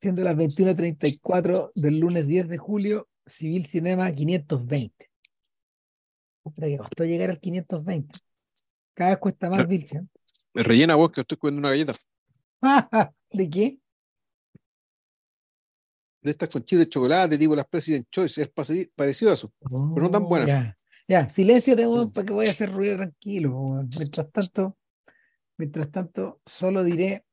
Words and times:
siendo 0.00 0.22
las 0.24 0.36
21.34 0.36 1.72
del 1.74 1.98
lunes 1.98 2.26
10 2.26 2.48
de 2.48 2.58
julio, 2.58 3.08
Civil 3.26 3.66
Cinema 3.66 4.10
520. 4.12 5.10
Puta 6.42 6.66
que 6.66 6.78
costó 6.78 7.04
llegar 7.04 7.30
al 7.30 7.40
520. 7.40 8.18
Cada 8.94 9.10
vez 9.10 9.18
cuesta 9.18 9.50
más, 9.50 9.66
Vilchen. 9.68 10.08
Me 10.54 10.62
rellena 10.62 10.94
vos 10.94 11.10
que 11.12 11.20
estoy 11.20 11.36
comiendo 11.36 11.60
una 11.60 11.70
galleta. 11.70 11.94
¿De 13.32 13.50
qué? 13.50 13.78
De 16.22 16.30
estas 16.30 16.48
conchitas 16.48 16.86
de 16.86 16.88
chocolate, 16.88 17.38
tipo 17.38 17.54
las 17.54 17.68
President 17.68 18.06
Choice, 18.10 18.42
es 18.42 18.50
parecido 18.94 19.30
a 19.30 19.34
eso, 19.34 19.52
pero 19.60 19.78
no 19.96 20.10
tan 20.10 20.22
Oh, 20.24 20.28
buena. 20.28 20.46
Ya, 20.46 20.78
ya, 21.06 21.28
silencio 21.30 21.76
tengo 21.76 22.04
Sí. 22.04 22.10
para 22.10 22.26
que 22.26 22.32
voy 22.32 22.46
a 22.46 22.50
hacer 22.50 22.72
ruido 22.72 22.96
tranquilo. 22.96 23.84
Mientras 23.96 24.30
tanto, 24.32 24.76
mientras 25.58 25.90
tanto, 25.90 26.40
solo 26.46 26.82
diré 26.82 27.25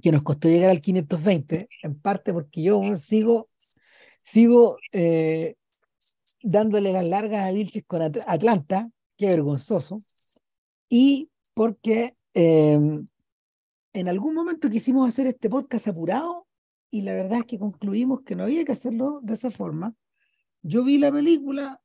que 0.00 0.12
nos 0.12 0.22
costó 0.22 0.48
llegar 0.48 0.70
al 0.70 0.80
520, 0.80 1.68
en 1.82 2.00
parte 2.00 2.32
porque 2.32 2.62
yo 2.62 2.80
sigo, 2.98 3.50
sigo 4.22 4.78
eh, 4.92 5.56
dándole 6.42 6.92
las 6.92 7.06
largas 7.06 7.46
a 7.46 7.52
Vilches 7.52 7.84
con 7.86 8.02
At- 8.02 8.24
Atlanta, 8.26 8.90
qué 9.16 9.26
vergonzoso, 9.26 9.98
y 10.88 11.30
porque 11.54 12.16
eh, 12.34 12.78
en 13.92 14.08
algún 14.08 14.34
momento 14.34 14.70
quisimos 14.70 15.08
hacer 15.08 15.26
este 15.26 15.50
podcast 15.50 15.88
apurado 15.88 16.46
y 16.90 17.02
la 17.02 17.12
verdad 17.14 17.40
es 17.40 17.44
que 17.46 17.58
concluimos 17.58 18.22
que 18.22 18.34
no 18.34 18.44
había 18.44 18.64
que 18.64 18.72
hacerlo 18.72 19.20
de 19.22 19.34
esa 19.34 19.50
forma. 19.50 19.94
Yo 20.62 20.84
vi 20.84 20.98
la 20.98 21.10
película, 21.10 21.80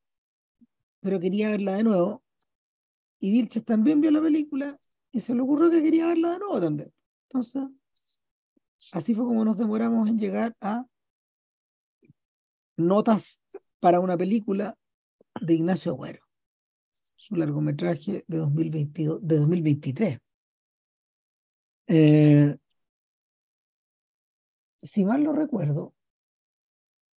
pero 1.00 1.20
quería 1.20 1.50
verla 1.50 1.76
de 1.76 1.84
nuevo, 1.84 2.22
y 3.20 3.32
Vilches 3.32 3.64
también 3.64 4.00
vio 4.00 4.10
la 4.10 4.22
película 4.22 4.78
y 5.10 5.20
se 5.20 5.34
le 5.34 5.40
ocurrió 5.40 5.70
que 5.70 5.82
quería 5.82 6.06
verla 6.06 6.32
de 6.32 6.38
nuevo 6.38 6.60
también. 6.60 6.92
Entonces, 7.28 7.62
así 8.92 9.14
fue 9.14 9.24
como 9.24 9.44
nos 9.44 9.58
demoramos 9.58 10.08
en 10.08 10.18
llegar 10.18 10.54
a 10.60 10.86
notas 12.76 13.42
para 13.80 14.00
una 14.00 14.16
película 14.16 14.76
de 15.40 15.54
Ignacio 15.54 15.92
Agüero, 15.92 16.24
su 16.92 17.36
largometraje 17.36 18.24
de 18.26 18.38
2022, 18.38 19.20
de 19.22 19.36
2023. 19.36 20.18
Eh, 21.88 22.56
si 24.78 25.04
mal 25.04 25.24
no 25.24 25.32
recuerdo, 25.32 25.94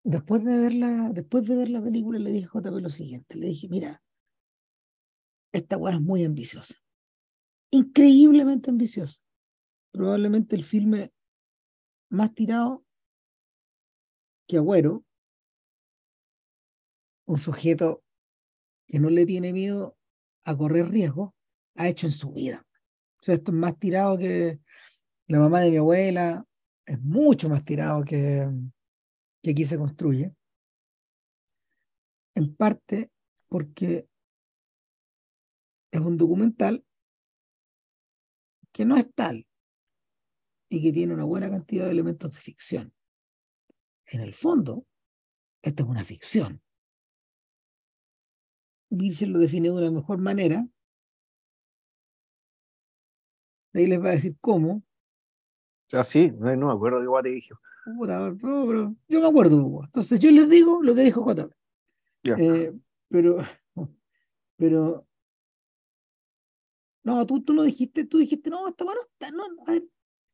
después 0.02 0.44
de 0.44 0.56
verla, 0.56 1.10
después 1.12 1.46
de 1.46 1.56
ver 1.56 1.70
la 1.70 1.82
película, 1.82 2.18
le 2.18 2.30
dije 2.30 2.46
a 2.46 2.60
JP 2.60 2.80
lo 2.80 2.90
siguiente, 2.90 3.36
le 3.36 3.48
dije, 3.48 3.68
mira, 3.68 4.02
esta 5.52 5.76
weá 5.76 5.94
es 5.94 6.00
muy 6.00 6.24
ambiciosa, 6.24 6.74
increíblemente 7.70 8.70
ambiciosa. 8.70 9.20
Probablemente 9.92 10.54
el 10.54 10.62
filme 10.62 11.12
más 12.10 12.34
tirado 12.34 12.84
que 14.46 14.58
Agüero, 14.58 15.04
un 17.24 17.38
sujeto 17.38 18.02
que 18.86 18.98
no 18.98 19.08
le 19.08 19.24
tiene 19.24 19.52
miedo 19.52 19.96
a 20.44 20.56
correr 20.56 20.88
riesgos, 20.88 21.32
ha 21.76 21.88
hecho 21.88 22.06
en 22.06 22.12
su 22.12 22.32
vida. 22.32 22.66
O 23.20 23.22
sea, 23.22 23.36
esto 23.36 23.52
es 23.52 23.56
más 23.56 23.78
tirado 23.78 24.18
que 24.18 24.60
la 25.28 25.38
mamá 25.38 25.60
de 25.60 25.70
mi 25.70 25.76
abuela, 25.76 26.44
es 26.84 27.00
mucho 27.00 27.48
más 27.48 27.64
tirado 27.64 28.04
que, 28.04 28.50
que 29.42 29.50
aquí 29.52 29.64
se 29.64 29.78
construye. 29.78 30.34
En 32.34 32.56
parte 32.56 33.12
porque 33.48 34.08
es 35.92 36.00
un 36.00 36.16
documental 36.16 36.84
que 38.72 38.84
no 38.84 38.96
es 38.96 39.12
tal 39.14 39.46
y 40.72 40.80
que 40.82 40.92
tiene 40.92 41.12
una 41.12 41.24
buena 41.24 41.50
cantidad 41.50 41.84
de 41.84 41.90
elementos 41.90 42.32
de 42.32 42.40
ficción. 42.40 42.94
En 44.06 44.20
el 44.20 44.32
fondo, 44.34 44.86
esta 45.60 45.82
es 45.82 45.88
una 45.88 46.04
ficción. 46.04 46.62
Virgil 48.88 49.30
lo 49.32 49.40
define 49.40 49.68
de 49.68 49.74
una 49.74 49.90
mejor 49.90 50.18
manera. 50.18 50.66
De 53.72 53.80
ahí 53.80 53.86
les 53.86 54.00
va 54.02 54.08
a 54.10 54.12
decir 54.12 54.36
cómo. 54.40 54.82
Ah, 55.92 56.04
sí, 56.04 56.30
no, 56.30 56.54
no 56.56 56.66
me 56.68 56.72
acuerdo 56.72 56.98
de 56.98 57.04
igual 57.04 57.24
te 57.24 57.30
dije. 57.30 57.52
Puta, 57.98 58.18
pero- 58.40 58.66
pero 58.66 58.96
yo 59.08 59.20
me 59.20 59.26
acuerdo, 59.26 59.56
Hugo. 59.56 59.84
Entonces 59.84 60.20
yo 60.20 60.30
les 60.30 60.48
digo 60.48 60.82
lo 60.82 60.94
que 60.94 61.02
dijo 61.02 61.24
JP. 61.24 61.52
Ya. 62.22 62.34
Eh, 62.38 62.72
pero, 63.08 63.38
pero, 64.56 65.06
no, 67.02 67.26
tú, 67.26 67.42
tú 67.42 67.54
lo 67.54 67.62
dijiste, 67.64 68.04
tú 68.06 68.18
dijiste, 68.18 68.50
no, 68.50 68.68
esta 68.68 68.84
bueno 68.84 69.00
está, 69.02 69.30
no, 69.32 69.44
a 69.66 69.72
ver, 69.72 69.84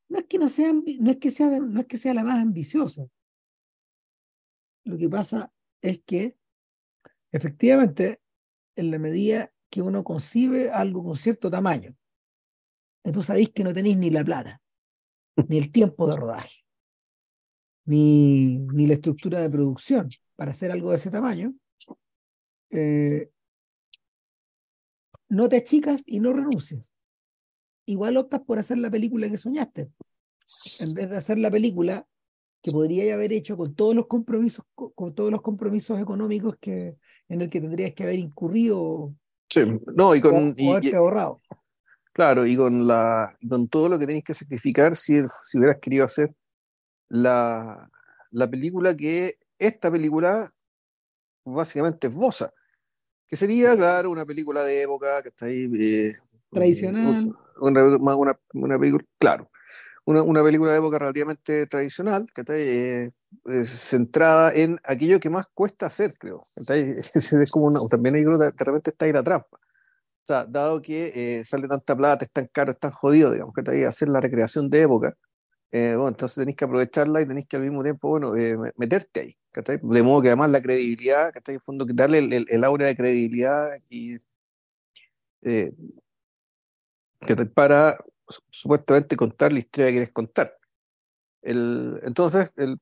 no 0.09 0.19
es 0.19 0.27
que 0.27 0.39
no 0.39 0.49
sea, 0.49 0.73
no 0.73 1.11
es 1.11 1.17
que 1.19 1.31
sea, 1.31 1.59
no 1.59 1.81
es 1.81 1.87
que 1.87 1.99
sea 1.99 2.15
la 2.15 2.25
más 2.25 2.43
ambiciosa. 2.43 3.07
Lo 4.85 4.97
que 4.97 5.09
pasa 5.09 5.53
es 5.83 6.01
que, 6.05 6.37
efectivamente, 7.33 8.21
en 8.77 8.91
la 8.91 8.99
medida 8.99 9.53
que 9.71 9.83
uno 9.83 10.05
concibe 10.05 10.71
algo 10.71 11.03
con 11.03 11.17
cierto 11.17 11.51
tamaño, 11.51 11.97
entonces 13.05 13.27
sabéis 13.27 13.51
que 13.51 13.65
no 13.65 13.73
tenéis 13.73 13.97
ni 13.97 14.11
la 14.11 14.25
plata, 14.25 14.61
ni 15.49 15.59
el 15.59 15.73
tiempo 15.73 16.09
de 16.09 16.17
rodaje, 16.17 16.65
ni, 17.85 18.59
ni 18.59 18.87
la 18.87 18.95
estructura 18.95 19.41
de 19.41 19.51
producción 19.51 20.09
para 20.37 20.53
hacer 20.53 20.71
algo 20.71 20.91
de 20.91 20.97
ese 20.97 21.11
tamaño, 21.11 21.55
eh, 22.71 23.31
no 25.29 25.49
te 25.49 25.57
achicas 25.57 26.03
y 26.07 26.21
no 26.21 26.33
renuncias. 26.33 26.96
Igual 27.87 28.17
optas 28.17 28.41
por 28.41 28.59
hacer 28.59 28.79
la 28.79 28.91
película 28.91 29.29
que 29.31 29.39
soñaste, 29.39 29.91
en 30.81 30.95
vez 30.95 31.11
de 31.11 31.17
hacer 31.17 31.39
la 31.39 31.51
película 31.51 32.07
que 32.63 32.73
podría 32.73 33.15
haber 33.15 33.33
hecho 33.33 33.57
con 33.57 33.75
todos 33.75 33.95
los 33.95 34.07
compromisos, 34.09 34.65
co- 34.75 34.93
con 34.93 35.15
todos 35.15 35.31
los 35.31 35.41
compromisos 35.41 35.99
económicos 36.01 36.57
que, 36.61 36.97
en 37.29 37.41
el 37.41 37.49
que 37.49 37.61
tendrías 37.61 37.95
que 37.95 38.03
haber 38.03 38.19
incurrido 38.19 39.15
Sí, 39.49 39.61
no, 39.95 40.15
y 40.15 40.21
con, 40.21 40.35
o 40.35 40.39
y- 40.57 40.65
y- 40.65 40.71
haberte 40.73 40.97
ahorrado. 40.97 41.41
claro, 42.13 42.45
y 42.45 42.57
con 42.57 42.87
la, 42.87 43.37
con 43.49 43.69
todo 43.69 43.89
lo 43.89 43.99
que 43.99 44.07
tenéis 44.07 44.25
que 44.25 44.35
sacrificar 44.35 44.97
si, 44.97 45.23
si 45.45 45.59
hubieras 45.59 45.79
querido 45.81 46.05
hacer 46.05 46.35
la, 47.09 47.89
la 48.33 48.51
película 48.51 48.97
que 48.97 49.39
esta 49.59 49.91
película 49.91 50.53
básicamente 51.45 52.09
esboza, 52.09 52.53
que 53.29 53.37
sería, 53.37 53.77
claro, 53.77 54.11
una 54.11 54.27
película 54.27 54.65
de 54.65 54.83
época 54.83 55.23
que 55.23 55.29
está 55.29 55.47
ahí. 55.47 55.71
eh, 55.79 56.17
Tradicional. 56.53 57.37
Una, 57.59 57.85
una, 58.17 58.39
una 58.53 58.79
película, 58.79 59.05
claro, 59.19 59.51
una, 60.05 60.23
una 60.23 60.43
película 60.43 60.73
de 60.73 60.79
época 60.79 60.99
relativamente 60.99 61.67
tradicional, 61.67 62.27
que 62.35 62.43
está 62.43 62.55
eh, 62.57 63.11
centrada 63.65 64.53
en 64.53 64.79
aquello 64.85 65.19
que 65.21 65.31
más 65.31 65.47
cuesta 65.55 65.87
hacer, 65.87 66.13
creo. 66.19 66.43
Es, 67.15 67.33
es 67.33 67.51
como 67.51 67.67
una, 67.67 67.81
también 67.91 68.15
ahí 68.17 68.25
creo 68.25 68.39
que 68.39 68.45
de 68.47 68.65
repente 68.65 68.91
está 68.91 69.07
ahí 69.07 69.13
la 69.13 69.23
trampa. 69.23 69.57
O 69.57 70.27
sea, 70.27 70.45
dado 70.45 70.83
que 70.83 71.13
eh, 71.41 71.45
sale 71.45 71.69
tanta 71.69 71.97
plata, 71.97 72.25
es 72.25 72.31
tan 72.33 72.49
caro, 72.53 72.73
es 72.73 72.79
tan 72.79 72.91
jodido, 72.91 73.33
digamos, 73.33 73.55
que 73.55 73.63
ahí 73.71 73.85
hacer 73.85 74.09
la 74.09 74.21
recreación 74.21 74.69
de 74.71 74.83
época, 74.83 75.15
eh, 75.73 75.95
bueno, 75.97 76.09
entonces 76.11 76.37
tenéis 76.37 76.57
que 76.57 76.65
aprovecharla 76.65 77.21
y 77.23 77.27
tenéis 77.27 77.47
que 77.49 77.57
al 77.57 77.63
mismo 77.63 77.83
tiempo, 77.83 78.09
bueno, 78.09 78.37
eh, 78.37 78.57
me- 78.57 78.73
meterte 78.77 79.21
ahí, 79.21 79.37
¿cachai? 79.53 79.79
De 79.83 80.03
modo 80.03 80.23
que 80.23 80.29
además 80.29 80.51
la 80.51 80.63
credibilidad, 80.63 81.33
¿cachai? 81.33 81.57
En 81.57 81.61
fondo, 81.61 81.87
darle 81.89 82.19
el, 82.19 82.33
el, 82.33 82.47
el 82.51 82.65
aura 82.65 82.87
de 82.87 82.97
credibilidad 82.97 83.71
y 83.91 84.17
eh. 85.43 85.73
Para 87.55 87.99
su- 88.29 88.43
supuestamente 88.51 89.17
contar 89.17 89.53
la 89.53 89.59
historia 89.61 89.87
que 89.89 89.93
quieres 89.93 90.13
contar. 90.13 90.57
El, 91.43 92.01
entonces, 92.03 92.51
el, 92.57 92.79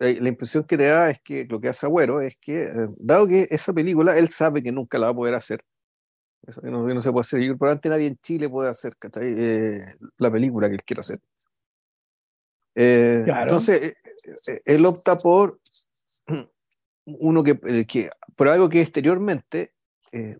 eh, 0.00 0.18
la 0.20 0.28
impresión 0.28 0.64
que 0.64 0.76
te 0.76 0.84
da 0.86 1.10
es 1.10 1.20
que 1.22 1.44
lo 1.46 1.60
que 1.60 1.68
hace 1.68 1.86
Agüero 1.86 2.20
es 2.20 2.36
que, 2.40 2.62
eh, 2.64 2.88
dado 2.98 3.26
que 3.26 3.48
esa 3.50 3.72
película, 3.72 4.18
él 4.18 4.28
sabe 4.28 4.62
que 4.62 4.72
nunca 4.72 4.98
la 4.98 5.06
va 5.06 5.12
a 5.12 5.16
poder 5.16 5.34
hacer, 5.34 5.64
eso 6.46 6.60
que 6.62 6.70
no, 6.70 6.86
que 6.86 6.94
no 6.94 7.02
se 7.02 7.12
puede 7.12 7.22
hacer, 7.22 7.42
y 7.42 7.48
probablemente 7.54 7.88
nadie 7.90 8.06
en 8.06 8.16
Chile 8.18 8.48
puede 8.48 8.70
hacer. 8.70 8.92
Eh, 9.20 9.94
la 10.18 10.30
película 10.30 10.68
que 10.68 10.74
él 10.74 10.82
quiere 10.84 11.00
hacer. 11.00 11.18
Eh, 12.74 13.22
Claro. 13.24 13.42
Entonces, 13.42 13.82
eh, 13.82 13.94
eh, 14.48 14.62
él 14.64 14.86
opta 14.86 15.16
por 15.18 15.60
uno 17.04 17.42
que, 17.42 17.58
que, 17.86 18.10
por 18.36 18.48
algo 18.48 18.68
que 18.68 18.80
exteriormente 18.80 19.74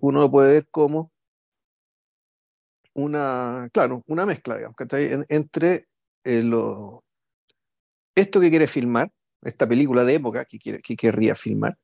uno 0.01 0.21
lo 0.21 0.31
puede 0.31 0.53
ver 0.55 0.69
como 0.69 1.13
una, 2.95 3.69
claro, 3.73 4.03
una 4.07 4.27
mezcla, 4.27 4.57
digamos, 4.57 4.77
entre 5.29 5.89
eh, 6.25 6.43
lo, 6.43 7.05
esto 8.15 8.41
que 8.41 8.51
quiere 8.51 8.67
filmar, 8.67 9.13
esta 9.43 9.67
película 9.69 10.05
de 10.05 10.15
época 10.15 10.45
que, 10.45 10.59
quiere, 10.59 10.81
que 10.81 10.97
querría 10.97 11.35
filmar, 11.35 11.79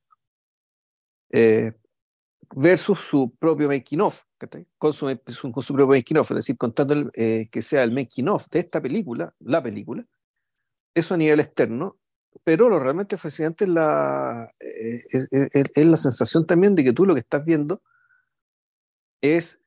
eh, 1.30 1.72
versus 2.54 3.00
su 3.00 3.34
propio 3.36 3.68
making 3.68 4.00
of, 4.00 4.22
¿cachai? 4.38 4.66
Con 4.78 4.92
su, 4.92 5.06
propio 5.06 5.86
making 5.86 6.18
of, 6.18 6.30
es 6.30 6.36
decir, 6.36 6.56
contando 6.56 6.94
el, 6.94 7.10
eh, 7.14 7.48
que 7.50 7.62
sea 7.62 7.82
el 7.82 7.92
making 7.92 8.28
of 8.28 8.46
de 8.50 8.60
esta 8.60 8.80
película, 8.80 9.34
la 9.40 9.62
película, 9.62 10.04
eso 10.94 11.14
a 11.14 11.16
nivel 11.16 11.40
externo, 11.40 11.98
pero 12.44 12.68
lo 12.68 12.78
realmente 12.78 13.16
fascinante 13.16 13.64
es 13.64 13.70
la, 13.70 14.52
eh, 14.60 15.04
es 15.10 15.86
la 15.86 15.96
sensación 15.96 16.46
también 16.46 16.74
de 16.74 16.84
que 16.84 16.92
tú 16.92 17.06
lo 17.06 17.14
que 17.14 17.20
estás 17.20 17.44
viendo 17.44 17.82
es 19.22 19.62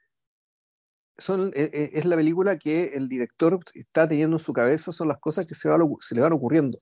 son, 1.20 1.52
e, 1.56 1.70
e, 1.74 1.92
es 1.94 2.06
la 2.06 2.16
película 2.16 2.58
que 2.58 2.86
el 2.96 3.08
director 3.08 3.60
está 3.74 4.08
teniendo 4.08 4.38
en 4.38 4.44
su 4.44 4.54
cabeza, 4.54 4.92
son 4.92 5.08
las 5.08 5.20
cosas 5.20 5.46
que 5.46 5.56
se, 5.56 5.70
se 6.00 6.16
le 6.16 6.22
van 6.22 6.34
ocurriendo. 6.34 6.78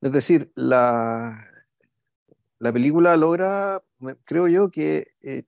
Es 0.00 0.12
decir, 0.12 0.50
la, 0.56 1.46
la 2.58 2.72
película 2.72 3.16
logra, 3.16 3.82
creo 4.24 4.48
yo, 4.48 4.70
que 4.70 5.08
eh, 5.20 5.44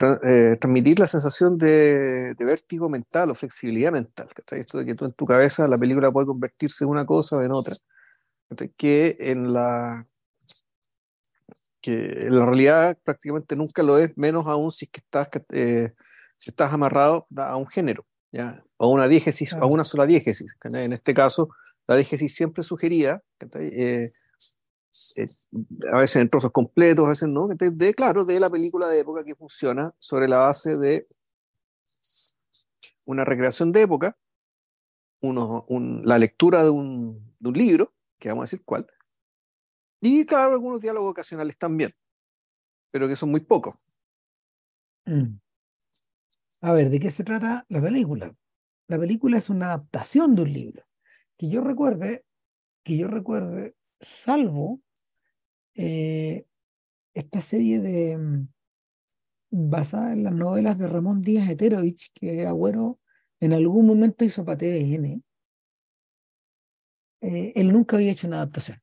eh, 0.00 0.56
transmitir 0.60 0.98
la 0.98 1.06
sensación 1.06 1.58
de, 1.58 2.34
vértigo 2.40 2.88
mental 2.88 3.30
o 3.30 3.34
flexibilidad 3.36 3.92
mental. 3.92 4.28
Esto 4.50 4.78
de 4.78 4.86
que 4.86 4.96
tú 4.96 5.04
en 5.04 5.12
tu 5.12 5.24
cabeza 5.24 5.68
la 5.68 5.78
película 5.78 6.10
puede 6.10 6.26
convertirse 6.26 6.82
en 6.82 6.90
una 6.90 7.06
cosa 7.06 7.36
o 7.36 7.42
en 7.42 7.52
otra. 7.52 7.74
Que 8.76 9.16
en 9.20 9.52
la 9.52 10.08
que 11.82 11.94
en 11.94 12.38
la 12.38 12.46
realidad 12.46 12.96
prácticamente 13.04 13.56
nunca 13.56 13.82
lo 13.82 13.98
es, 13.98 14.16
menos 14.16 14.46
aún 14.46 14.70
si 14.70 14.86
es 14.86 14.90
que 14.92 15.00
estás, 15.00 15.28
eh, 15.52 15.92
si 16.36 16.50
estás 16.50 16.72
amarrado 16.72 17.26
a 17.36 17.56
un 17.56 17.66
género, 17.66 18.06
¿ya? 18.30 18.64
o 18.76 18.86
a 18.86 18.88
una 18.88 19.08
diégesis, 19.08 19.52
a 19.52 19.66
una 19.66 19.84
sola 19.84 20.06
diégesis. 20.06 20.56
En 20.62 20.92
este 20.92 21.12
caso, 21.12 21.50
la 21.88 21.96
diégesis 21.96 22.34
siempre 22.34 22.62
sugería, 22.62 23.22
eh, 23.40 24.12
eh, 25.16 25.26
a 25.92 25.98
veces 25.98 26.22
en 26.22 26.28
trozos 26.28 26.52
completos, 26.52 27.04
a 27.04 27.10
veces 27.10 27.28
no, 27.28 27.48
de, 27.48 27.94
claro, 27.94 28.24
de 28.24 28.38
la 28.38 28.48
película 28.48 28.88
de 28.88 29.00
época 29.00 29.24
que 29.24 29.34
funciona 29.34 29.92
sobre 29.98 30.28
la 30.28 30.38
base 30.38 30.76
de 30.76 31.08
una 33.06 33.24
recreación 33.24 33.72
de 33.72 33.82
época, 33.82 34.16
uno, 35.20 35.66
la 36.04 36.18
lectura 36.18 36.62
de 36.62 36.70
un, 36.70 37.34
de 37.40 37.48
un 37.48 37.54
libro, 37.54 37.92
que 38.18 38.28
vamos 38.28 38.42
a 38.42 38.48
decir 38.50 38.62
cuál, 38.64 38.86
y 40.04 40.26
claro, 40.26 40.54
algunos 40.54 40.80
diálogos 40.80 41.12
ocasionales 41.12 41.56
también, 41.56 41.92
pero 42.90 43.06
que 43.06 43.14
son 43.14 43.30
muy 43.30 43.40
pocos. 43.40 43.76
Mm. 45.06 45.36
A 46.62 46.72
ver, 46.72 46.90
¿de 46.90 46.98
qué 46.98 47.08
se 47.12 47.22
trata 47.22 47.64
la 47.68 47.80
película? 47.80 48.34
La 48.88 48.98
película 48.98 49.38
es 49.38 49.48
una 49.48 49.66
adaptación 49.66 50.34
de 50.34 50.42
un 50.42 50.52
libro. 50.52 50.84
Que 51.38 51.48
yo 51.48 51.60
recuerde, 51.60 52.24
que 52.82 52.96
yo 52.96 53.06
recuerde, 53.06 53.76
salvo 54.00 54.82
eh, 55.74 56.46
esta 57.14 57.40
serie 57.40 57.78
de 57.78 58.18
mm, 58.18 58.48
basada 59.50 60.14
en 60.14 60.24
las 60.24 60.34
novelas 60.34 60.78
de 60.78 60.88
Ramón 60.88 61.22
Díaz 61.22 61.48
Eterovich, 61.48 62.10
que 62.12 62.44
Agüero 62.44 62.98
en 63.38 63.52
algún 63.52 63.86
momento 63.86 64.24
hizo 64.24 64.44
para 64.44 64.58
TVN, 64.58 65.22
eh, 67.20 67.52
él 67.54 67.72
nunca 67.72 67.96
había 67.96 68.10
hecho 68.10 68.26
una 68.26 68.38
adaptación 68.38 68.81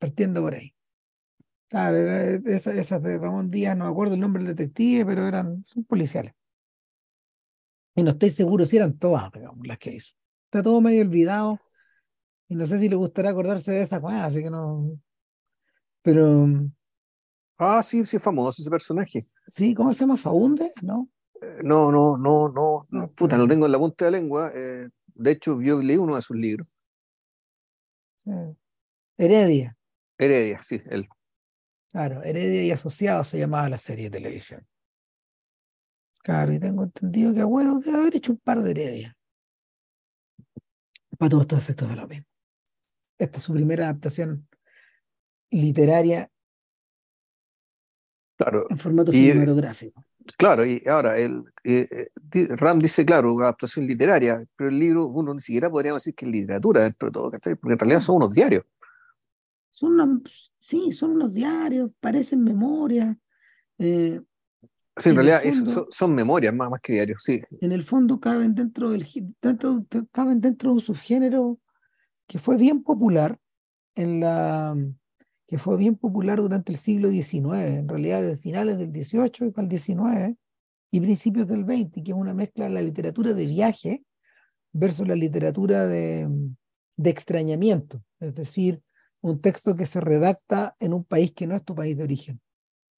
partiendo 0.00 0.42
por 0.42 0.54
ahí. 0.54 0.74
Claro, 1.68 1.96
esas, 1.96 3.00
de 3.00 3.18
Ramón 3.18 3.48
Díaz, 3.48 3.76
no 3.76 3.84
me 3.84 3.90
acuerdo 3.92 4.14
el 4.14 4.20
nombre 4.20 4.42
del 4.42 4.56
detective, 4.56 5.06
pero 5.06 5.28
eran 5.28 5.64
son 5.68 5.84
policiales. 5.84 6.34
Y 7.94 8.02
no 8.02 8.10
estoy 8.10 8.30
seguro 8.30 8.66
si 8.66 8.76
eran 8.76 8.98
todas 8.98 9.30
las 9.62 9.78
que 9.78 9.94
hizo. 9.94 10.14
Está 10.46 10.64
todo 10.64 10.80
medio 10.80 11.02
olvidado. 11.02 11.60
Y 12.48 12.56
no 12.56 12.66
sé 12.66 12.80
si 12.80 12.88
le 12.88 12.96
gustará 12.96 13.30
acordarse 13.30 13.70
de 13.70 13.82
esa 13.82 14.00
cosa, 14.00 14.24
así 14.24 14.42
que 14.42 14.50
no. 14.50 14.98
Pero. 16.02 16.48
Ah, 17.58 17.82
sí, 17.84 18.04
sí, 18.04 18.16
es 18.16 18.22
famoso 18.22 18.60
ese 18.60 18.70
personaje. 18.70 19.24
Sí, 19.52 19.74
¿cómo 19.74 19.92
se 19.92 20.00
llama? 20.00 20.16
¿Faunde? 20.16 20.72
¿No? 20.82 21.08
Eh, 21.40 21.58
no, 21.62 21.92
no, 21.92 22.16
no, 22.16 22.48
no, 22.48 22.86
no. 22.90 23.12
Puta, 23.12 23.38
lo 23.38 23.46
tengo 23.46 23.66
en 23.66 23.72
la 23.72 23.78
punta 23.78 24.06
de 24.06 24.10
la 24.10 24.18
lengua. 24.18 24.50
Eh, 24.52 24.88
de 25.06 25.30
hecho, 25.30 25.60
yo 25.62 25.80
leí 25.80 25.98
uno 25.98 26.16
de 26.16 26.22
sus 26.22 26.36
libros. 26.36 26.68
Heredia. 29.16 29.76
Heredia, 30.20 30.62
sí, 30.62 30.80
él. 30.90 31.08
Claro, 31.90 32.22
Heredia 32.22 32.62
y 32.62 32.70
Asociados 32.70 33.28
se 33.28 33.38
llamaba 33.38 33.68
la 33.68 33.78
serie 33.78 34.10
de 34.10 34.18
televisión. 34.18 34.66
Claro, 36.22 36.52
y 36.52 36.60
tengo 36.60 36.84
entendido 36.84 37.32
que 37.32 37.40
Agüero 37.40 37.78
debe 37.78 37.96
haber 37.98 38.16
hecho 38.16 38.32
un 38.32 38.38
par 38.38 38.62
de 38.62 38.70
Heredia. 38.70 39.16
Para 41.18 41.30
todos 41.30 41.42
estos 41.42 41.58
efectos 41.58 41.88
de 41.88 41.96
lo 41.96 42.06
mismo. 42.06 42.26
Esta 43.18 43.38
es 43.38 43.44
su 43.44 43.52
primera 43.52 43.84
adaptación 43.84 44.46
literaria 45.50 46.30
claro, 48.36 48.66
en 48.70 48.78
formato 48.78 49.12
cinematográfico. 49.12 50.04
Claro, 50.36 50.64
y 50.64 50.82
ahora 50.86 51.18
el, 51.18 51.42
eh, 51.64 51.88
eh, 51.90 52.48
Ram 52.56 52.78
dice, 52.78 53.04
claro, 53.04 53.38
adaptación 53.40 53.86
literaria, 53.86 54.42
pero 54.56 54.70
el 54.70 54.78
libro, 54.78 55.06
uno 55.06 55.34
ni 55.34 55.40
siquiera 55.40 55.68
podríamos 55.70 56.02
decir 56.02 56.14
que 56.14 56.24
es 56.24 56.30
literatura 56.30 56.82
dentro 56.82 57.08
de 57.08 57.12
todo, 57.12 57.30
porque 57.30 57.72
en 57.72 57.78
realidad 57.78 58.00
son 58.00 58.16
unos 58.16 58.32
diarios. 58.32 58.64
Son 59.80 60.22
sí, 60.58 60.92
son 60.92 61.12
unos 61.12 61.32
diarios, 61.32 61.90
parecen 62.00 62.44
memorias. 62.44 63.16
Eh, 63.78 64.20
sí, 64.94 65.08
en, 65.08 65.16
realidad 65.16 65.40
son, 65.88 66.14
memorias 66.14 66.52
más, 66.52 66.68
más 66.68 66.80
que 66.82 66.92
diarios, 66.92 67.22
sí. 67.22 67.40
En 67.62 67.72
el 67.72 67.82
fondo 67.82 68.20
caben 68.20 68.54
dentro 68.54 68.90
del 68.90 69.06
dentro, 69.40 69.86
caben 70.12 70.42
dentro 70.42 70.68
de 70.68 70.74
un 70.74 70.80
subgénero 70.82 71.58
que 72.26 72.38
fue 72.38 72.58
bien 72.58 72.82
popular 72.82 73.38
en 73.94 74.20
la 74.20 74.76
que 75.48 75.58
fue 75.58 75.78
bien 75.78 75.96
popular 75.96 76.42
durante 76.42 76.72
el 76.72 76.78
siglo 76.78 77.10
XIX, 77.10 77.54
en 77.54 77.88
realidad 77.88 78.20
desde 78.20 78.36
finales 78.36 78.76
del 78.76 78.90
XVIII 78.90 79.52
el 79.56 79.70
XIX 79.78 80.38
y 80.90 81.00
principios 81.00 81.48
del 81.48 81.64
XX, 81.64 82.04
que 82.04 82.12
es 82.12 82.16
una 82.16 82.34
mezcla 82.34 82.66
de 82.66 82.70
la 82.70 82.82
literatura 82.82 83.32
de 83.32 83.46
viaje 83.46 84.04
versus 84.72 85.08
la 85.08 85.16
literatura 85.16 85.88
de, 85.88 86.28
de 86.96 87.10
extrañamiento, 87.10 88.04
es 88.20 88.34
decir, 88.34 88.82
un 89.22 89.40
texto 89.40 89.76
que 89.76 89.86
se 89.86 90.00
redacta 90.00 90.76
en 90.80 90.92
un 90.92 91.04
país 91.04 91.32
que 91.32 91.46
no 91.46 91.54
es 91.54 91.64
tu 91.64 91.74
país 91.74 91.96
de 91.96 92.04
origen, 92.04 92.40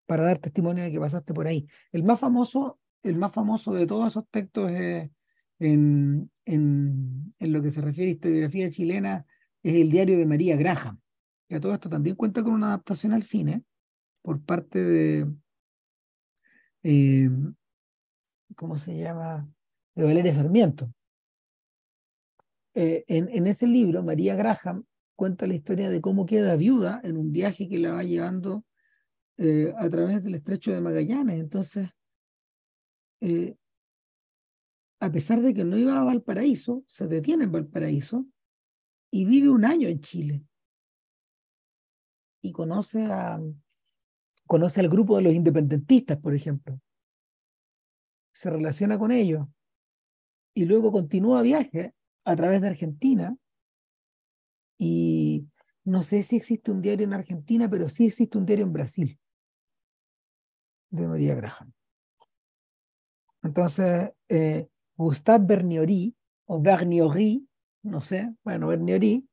para 0.06 0.24
dar 0.24 0.38
testimonio 0.38 0.84
de 0.84 0.92
que 0.92 1.00
pasaste 1.00 1.34
por 1.34 1.46
ahí. 1.46 1.66
El 1.90 2.04
más 2.04 2.20
famoso, 2.20 2.78
el 3.02 3.16
más 3.16 3.32
famoso 3.32 3.72
de 3.72 3.86
todos 3.86 4.08
esos 4.08 4.24
textos 4.30 4.70
en, 5.58 6.30
en, 6.44 7.34
lo 7.38 7.62
que 7.62 7.70
se 7.70 7.80
refiere 7.80 8.10
a 8.10 8.14
historiografía 8.14 8.70
chilena 8.70 9.26
es 9.62 9.74
el 9.74 9.90
diario 9.90 10.18
de 10.18 10.26
María 10.26 10.56
Graham, 10.56 11.00
que 11.48 11.56
a 11.56 11.60
todo 11.60 11.74
esto 11.74 11.88
también 11.88 12.16
cuenta 12.16 12.42
con 12.42 12.52
una 12.52 12.68
adaptación 12.68 13.12
al 13.12 13.22
cine 13.22 13.62
por 14.22 14.40
parte 14.42 14.82
de, 14.82 15.32
eh, 16.84 17.30
¿cómo 18.56 18.76
se 18.76 18.96
llama? 18.96 19.48
De 19.94 20.04
Valeria 20.04 20.32
Sarmiento. 20.32 20.92
Eh, 22.74 23.04
en, 23.06 23.28
en, 23.28 23.46
ese 23.46 23.66
libro, 23.66 24.02
María 24.02 24.34
Graham 24.34 24.84
cuenta 25.22 25.46
la 25.46 25.54
historia 25.54 25.88
de 25.88 26.00
cómo 26.00 26.26
queda 26.26 26.56
viuda 26.56 27.00
en 27.04 27.16
un 27.16 27.30
viaje 27.30 27.68
que 27.68 27.78
la 27.78 27.92
va 27.92 28.02
llevando 28.02 28.64
eh, 29.36 29.72
a 29.78 29.88
través 29.88 30.24
del 30.24 30.34
estrecho 30.34 30.72
de 30.72 30.80
Magallanes. 30.80 31.38
Entonces, 31.38 31.90
eh, 33.20 33.54
a 34.98 35.12
pesar 35.12 35.40
de 35.40 35.54
que 35.54 35.62
no 35.62 35.78
iba 35.78 35.96
a 35.96 36.02
Valparaíso, 36.02 36.82
se 36.88 37.06
detiene 37.06 37.44
en 37.44 37.52
Valparaíso 37.52 38.26
y 39.12 39.24
vive 39.24 39.48
un 39.48 39.64
año 39.64 39.86
en 39.86 40.00
Chile. 40.00 40.44
Y 42.40 42.50
conoce 42.50 43.04
a 43.04 43.40
conoce 44.48 44.80
al 44.80 44.88
grupo 44.88 45.18
de 45.18 45.22
los 45.22 45.34
independentistas, 45.34 46.18
por 46.18 46.34
ejemplo. 46.34 46.80
Se 48.34 48.50
relaciona 48.50 48.98
con 48.98 49.12
ellos. 49.12 49.46
Y 50.52 50.64
luego 50.64 50.90
continúa 50.90 51.42
viaje 51.42 51.94
a 52.24 52.34
través 52.34 52.60
de 52.60 52.66
Argentina 52.66 53.36
y 54.84 55.48
no 55.84 56.02
sé 56.02 56.24
si 56.24 56.34
existe 56.34 56.72
un 56.72 56.82
diario 56.82 57.06
en 57.06 57.12
Argentina, 57.12 57.70
pero 57.70 57.88
sí 57.88 58.06
existe 58.06 58.36
un 58.36 58.44
diario 58.44 58.64
en 58.64 58.72
Brasil 58.72 59.20
de 60.90 61.06
María 61.06 61.36
Graham. 61.36 61.72
Entonces, 63.44 64.10
eh, 64.28 64.68
Gustave 64.96 65.46
Berniori, 65.46 66.16
o 66.46 66.60
Berniori, 66.60 67.48
no 67.84 68.00
sé, 68.00 68.34
bueno, 68.42 68.66
Berniori, 68.66 69.24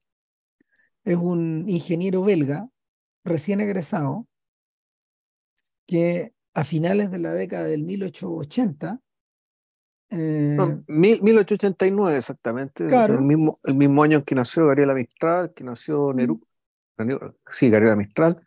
es 1.04 1.18
un 1.18 1.68
ingeniero 1.68 2.22
belga 2.22 2.70
recién 3.24 3.60
egresado 3.60 4.28
que 5.88 6.32
a 6.54 6.64
finales 6.64 7.10
de 7.10 7.18
la 7.18 7.34
década 7.34 7.64
del 7.64 7.84
1880 7.86 9.02
1889 10.12 12.14
eh, 12.14 12.18
exactamente, 12.18 12.84
el, 12.84 13.22
mismo, 13.22 13.60
el 13.64 13.76
mismo 13.76 14.04
año 14.04 14.20
en 14.20 14.24
que 14.24 14.36
nació 14.36 14.66
Gabriela 14.66 14.94
Mistral, 14.94 15.54
que 15.54 15.64
nació 15.64 16.14
Nerú, 16.14 16.42
sí, 17.50 17.70
Gabriela 17.70 17.96
Mistral, 17.96 18.42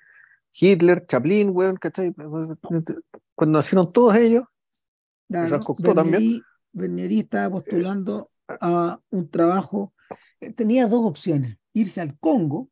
Hitler, 0.53 1.07
Chaplin, 1.07 1.55
¿cachai? 1.81 2.13
Cuando 2.15 3.59
nacieron 3.59 3.93
todos 3.93 4.17
ellos, 4.17 4.45
claro, 5.29 5.61
también. 5.95 6.43
Bernieri 6.73 7.21
estaba 7.21 7.51
postulando 7.51 8.31
a 8.49 8.99
un 9.11 9.31
trabajo, 9.31 9.95
eh, 10.41 10.53
tenía 10.53 10.89
dos 10.89 11.05
opciones, 11.05 11.59
irse 11.73 12.01
al 12.01 12.19
Congo, 12.19 12.71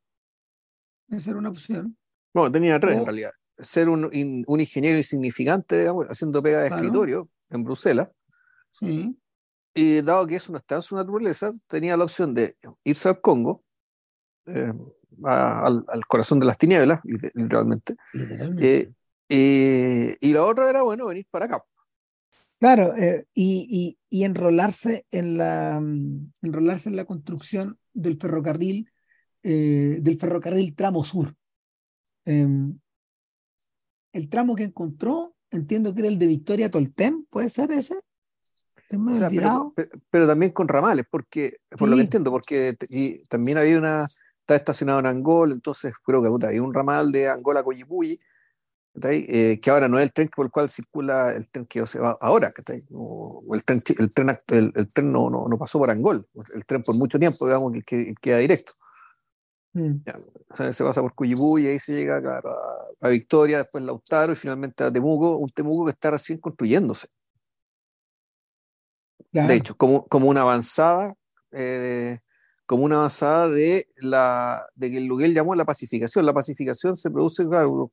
esa 1.08 1.30
era 1.30 1.38
una 1.38 1.50
opción. 1.50 1.96
Bueno, 2.32 2.50
tenía 2.50 2.78
tres 2.80 2.98
en 2.98 3.04
realidad, 3.04 3.30
ser 3.58 3.88
un, 3.88 4.10
un 4.46 4.60
ingeniero 4.60 4.96
insignificante, 4.96 5.86
haciendo 6.08 6.42
pega 6.42 6.62
de 6.62 6.68
escritorio 6.68 7.28
en 7.50 7.64
Bruselas, 7.64 8.08
y 8.80 10.00
dado 10.02 10.26
que 10.26 10.36
eso 10.36 10.52
no 10.52 10.58
está 10.58 10.76
en 10.76 10.82
su 10.82 10.96
naturaleza, 10.96 11.50
tenía 11.66 11.96
la 11.96 12.04
opción 12.04 12.34
de 12.34 12.56
irse 12.84 13.08
al 13.08 13.20
Congo, 13.20 13.62
eh, 14.46 14.72
al, 15.24 15.84
corazón 16.08 16.40
de 16.40 16.46
las 16.46 16.58
tinieblas, 16.58 17.00
literalmente, 17.04 17.96
eh, 18.60 18.92
Eh, 19.32 20.16
y 20.20 20.32
la 20.32 20.44
otra 20.44 20.68
era, 20.68 20.82
bueno, 20.82 21.06
venir 21.06 21.24
para 21.30 21.44
acá. 21.44 21.64
Claro, 22.58 22.96
eh, 22.96 23.26
y, 23.32 23.96
y, 24.10 24.24
enrolarse 24.24 25.06
en 25.12 25.38
la 25.38 25.80
mm, 25.80 26.32
enrolarse 26.42 26.88
en 26.88 26.96
la 26.96 27.04
construcción 27.04 27.78
del 27.94 28.18
ferrocarril, 28.18 28.90
eh, 29.44 29.98
del 30.00 30.18
ferrocarril 30.18 30.74
tramo 30.74 31.04
sur. 31.04 31.36
Em, 32.24 32.78
el 34.12 34.28
tramo 34.28 34.56
que 34.56 34.64
encontró, 34.64 35.36
entiendo 35.52 35.94
que 35.94 36.00
era 36.00 36.08
el 36.08 36.18
de 36.18 36.26
Victoria 36.26 36.70
Tolten, 36.70 37.24
¿puede 37.30 37.50
ser 37.50 37.70
ese? 37.70 37.94
Pero, 40.10 40.26
también 40.26 40.52
con 40.52 40.68
ramales, 40.68 41.06
porque, 41.10 41.58
por 41.78 41.88
lo 41.88 41.96
que 41.96 42.02
entiendo, 42.02 42.30
porque 42.30 42.76
y 42.88 43.18
también 43.24 43.58
había 43.58 43.78
una, 43.78 44.06
está 44.40 44.56
estacionado 44.56 44.98
en 44.98 45.06
Angola, 45.06 45.54
entonces 45.54 45.94
creo 46.02 46.22
que 46.22 46.28
puta, 46.28 46.48
hay 46.48 46.58
un 46.58 46.74
ramal 46.74 47.12
de 47.12 47.28
Angola 47.28 47.60
a 47.60 47.62
Coyipuyi, 47.62 48.18
eh, 49.02 49.60
que 49.62 49.70
ahora 49.70 49.88
no 49.88 49.98
es 49.98 50.04
el 50.04 50.12
tren 50.12 50.28
por 50.34 50.46
el 50.46 50.50
cual 50.50 50.68
circula 50.68 51.32
el 51.32 51.48
tren 51.48 51.64
que 51.66 51.86
se 51.86 52.00
va 52.00 52.18
ahora, 52.20 52.52
o, 52.92 53.44
el 53.54 53.64
tren, 53.64 53.80
el 53.98 54.10
tren, 54.12 54.36
el, 54.48 54.88
tren 54.88 55.12
no, 55.12 55.30
no, 55.30 55.58
pasó 55.58 55.78
por 55.78 55.90
Angol, 55.90 56.26
el 56.54 56.66
tren 56.66 56.82
por 56.82 56.96
mucho 56.96 57.18
tiempo, 57.18 57.46
digamos, 57.46 57.72
que, 57.86 58.14
queda 58.20 58.38
directo. 58.38 58.72
Mm. 59.72 60.02
se 60.72 60.82
pasa 60.82 61.00
por 61.00 61.14
Cuyibú 61.14 61.60
y 61.60 61.68
ahí 61.68 61.78
se 61.78 61.94
llega 61.94 62.42
a, 63.00 63.08
Victoria, 63.08 63.58
después 63.58 63.84
Lautaro 63.84 64.32
y 64.32 64.36
finalmente 64.36 64.82
a 64.82 64.92
Temuco, 64.92 65.36
un 65.36 65.50
Temuco 65.50 65.84
que 65.84 65.92
está 65.92 66.10
recién 66.10 66.38
construyéndose. 66.38 67.06
De 69.32 69.54
hecho, 69.54 69.76
como, 69.76 70.06
como 70.06 70.28
una 70.28 70.40
avanzada, 70.40 71.14
eh, 71.52 72.18
como 72.66 72.84
una 72.84 72.96
avanzada 72.96 73.48
de 73.48 73.88
la 73.96 74.66
de 74.74 74.90
que 74.90 75.00
lo 75.00 75.16
que 75.16 75.24
él 75.24 75.34
llamó 75.34 75.54
la 75.54 75.64
pacificación. 75.64 76.24
La 76.26 76.32
pacificación 76.32 76.96
se 76.96 77.10
produce, 77.10 77.44
claro, 77.46 77.92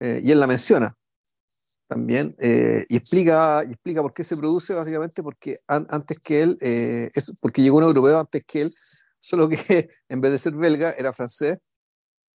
eh, 0.00 0.20
y 0.22 0.30
él 0.30 0.40
la 0.40 0.46
menciona 0.46 0.96
también, 1.86 2.34
eh, 2.38 2.86
y, 2.88 2.96
explica, 2.96 3.62
y 3.66 3.72
explica 3.72 4.02
por 4.02 4.12
qué 4.12 4.24
se 4.24 4.36
produce, 4.36 4.74
básicamente 4.74 5.22
porque 5.22 5.58
antes 5.66 6.18
que 6.18 6.42
él, 6.42 6.58
eh, 6.60 7.10
porque 7.40 7.62
llegó 7.62 7.78
un 7.78 7.84
europeo 7.84 8.18
antes 8.18 8.42
que 8.44 8.62
él, 8.62 8.74
solo 9.20 9.48
que 9.48 9.56
en 10.08 10.20
vez 10.20 10.32
de 10.32 10.38
ser 10.38 10.54
belga 10.54 10.92
era 10.92 11.12
francés, 11.12 11.58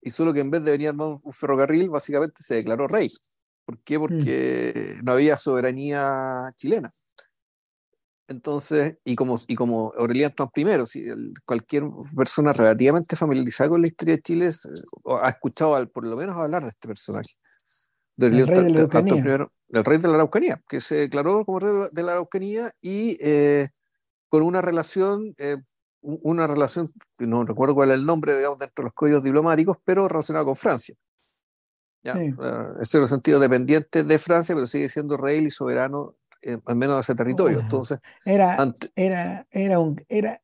y 0.02 0.10
solo 0.10 0.32
que 0.32 0.40
en 0.40 0.50
vez 0.50 0.62
de 0.62 0.72
venir 0.72 0.88
armar 0.88 1.18
un 1.22 1.32
ferrocarril, 1.32 1.88
básicamente 1.88 2.42
se 2.42 2.56
declaró 2.56 2.86
rey. 2.86 3.08
¿Por 3.64 3.78
qué? 3.80 3.98
Porque 3.98 4.96
mm. 4.98 5.04
no 5.04 5.12
había 5.12 5.38
soberanía 5.38 6.52
chilena. 6.56 6.90
Entonces, 8.28 8.98
y 9.04 9.14
como, 9.14 9.36
y 9.46 9.54
como 9.54 9.92
Aureliano 9.96 10.50
I, 10.54 10.86
si 10.86 11.06
cualquier 11.44 11.84
persona 12.16 12.52
relativamente 12.52 13.14
familiarizada 13.14 13.70
con 13.70 13.80
la 13.80 13.86
historia 13.86 14.16
de 14.16 14.22
Chile 14.22 14.50
ha 15.22 15.28
escuchado 15.28 15.88
por 15.90 16.04
lo 16.04 16.16
menos 16.16 16.36
hablar 16.36 16.64
de 16.64 16.70
este 16.70 16.88
personaje 16.88 17.36
el 18.18 18.46
rey 18.46 18.64
de 18.64 18.70
la 18.70 18.78
Araucanía. 18.80 19.48
el 19.68 19.84
rey 19.84 19.98
de 19.98 20.08
la 20.08 20.14
Araucanía, 20.14 20.62
que 20.68 20.80
se 20.80 20.96
declaró 20.96 21.44
como 21.44 21.58
rey 21.58 21.72
de 21.92 22.02
la 22.02 22.12
Araucanía 22.12 22.72
y 22.80 23.18
eh, 23.20 23.68
con 24.28 24.42
una 24.42 24.62
relación, 24.62 25.34
eh, 25.38 25.56
una 26.00 26.46
relación, 26.46 26.88
no 27.18 27.44
recuerdo 27.44 27.74
cuál 27.74 27.90
es 27.90 27.96
el 27.96 28.06
nombre, 28.06 28.36
digamos, 28.36 28.58
dentro 28.58 28.82
de 28.82 28.86
los 28.86 28.94
códigos 28.94 29.22
diplomáticos, 29.22 29.76
pero 29.84 30.08
relacionada 30.08 30.44
con 30.44 30.56
Francia. 30.56 30.94
¿ya? 32.02 32.14
Sí. 32.14 32.34
ese 32.80 32.98
el 32.98 33.08
sentido 33.08 33.40
dependiente 33.40 34.04
de 34.04 34.18
Francia, 34.18 34.54
pero 34.54 34.66
sigue 34.66 34.88
siendo 34.88 35.16
rey 35.16 35.44
y 35.44 35.50
soberano, 35.50 36.14
eh, 36.42 36.58
al 36.66 36.76
menos 36.76 37.00
ese 37.00 37.14
territorio. 37.14 37.58
Entonces, 37.58 37.98
era, 38.24 38.74
era, 38.94 39.46
era, 39.50 39.78
un, 39.78 40.04
era, 40.08 40.40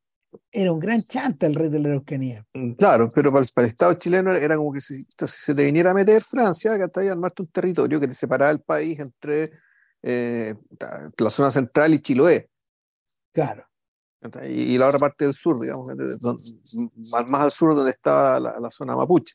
era 0.50 0.72
un 0.72 0.80
gran 0.80 1.00
chanta 1.02 1.46
el 1.46 1.54
rey 1.54 1.68
de 1.68 1.78
la 1.78 1.88
Araucanía. 1.90 2.44
Mm, 2.54 2.72
claro, 2.72 3.08
pero 3.14 3.30
para 3.32 3.44
el, 3.56 3.64
Estado 3.66 3.94
chileno 3.94 4.34
era 4.34 4.56
como 4.56 4.72
que 4.72 4.80
si, 4.80 5.06
se 5.26 5.54
te 5.54 5.64
viniera 5.64 5.90
a 5.90 5.94
meter 5.94 6.22
Francia, 6.22 6.76
que 6.76 6.84
hasta 6.84 7.00
ahí 7.00 7.08
armarte 7.08 7.42
un 7.42 7.48
territorio 7.48 8.00
que 8.00 8.08
te 8.08 8.14
separaba 8.14 8.50
el 8.50 8.60
país 8.60 8.98
entre 8.98 9.50
eh, 10.02 10.54
la 11.18 11.30
zona 11.30 11.50
central 11.50 11.94
y 11.94 12.00
Chiloé. 12.00 12.48
Claro. 13.32 13.66
Y, 14.44 14.78
la 14.78 14.86
otra 14.86 15.00
parte 15.00 15.24
del 15.24 15.34
sur, 15.34 15.60
digamos, 15.60 15.88
más, 17.10 17.28
más, 17.28 17.40
al 17.40 17.50
sur 17.50 17.74
donde 17.74 17.90
estaba 17.90 18.38
la, 18.38 18.70
zona 18.70 18.94
mapuche. 18.94 19.34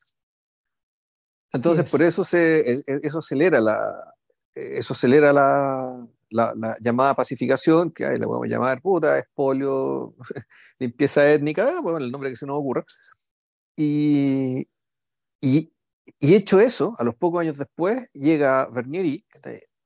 Entonces, 1.52 1.90
por 1.90 2.02
eso 2.02 2.24
se, 2.24 2.72
e, 2.72 2.74
e, 2.88 3.00
eso 3.04 3.20
acelera 3.20 3.60
la, 3.60 4.14
eso 4.56 4.94
acelera 4.94 5.34
la, 5.34 6.08
la, 6.30 6.78
llamada 6.82 7.16
pacificación, 7.16 7.92
que 7.92 8.06
ahí 8.06 8.18
la 8.18 8.26
podemos 8.26 8.48
llamar 8.48 8.82
puta, 8.82 9.18
espolio, 9.18 10.16
limpieza 10.80 11.32
étnica, 11.32 11.82
bueno, 11.82 11.98
el 11.98 12.12
nombre 12.12 12.30
que 12.30 12.36
se 12.36 12.46
nos 12.46 12.58
ocurra. 12.58 12.84
Y, 13.76 14.68
y, 15.42 15.72
y, 16.20 16.36
hecho 16.36 16.60
eso, 16.60 16.96
a 16.98 17.04
los 17.04 17.16
pocos 17.16 17.42
años 17.42 17.58
después, 17.58 18.08
llega 18.14 18.68
Bernieri 18.68 19.24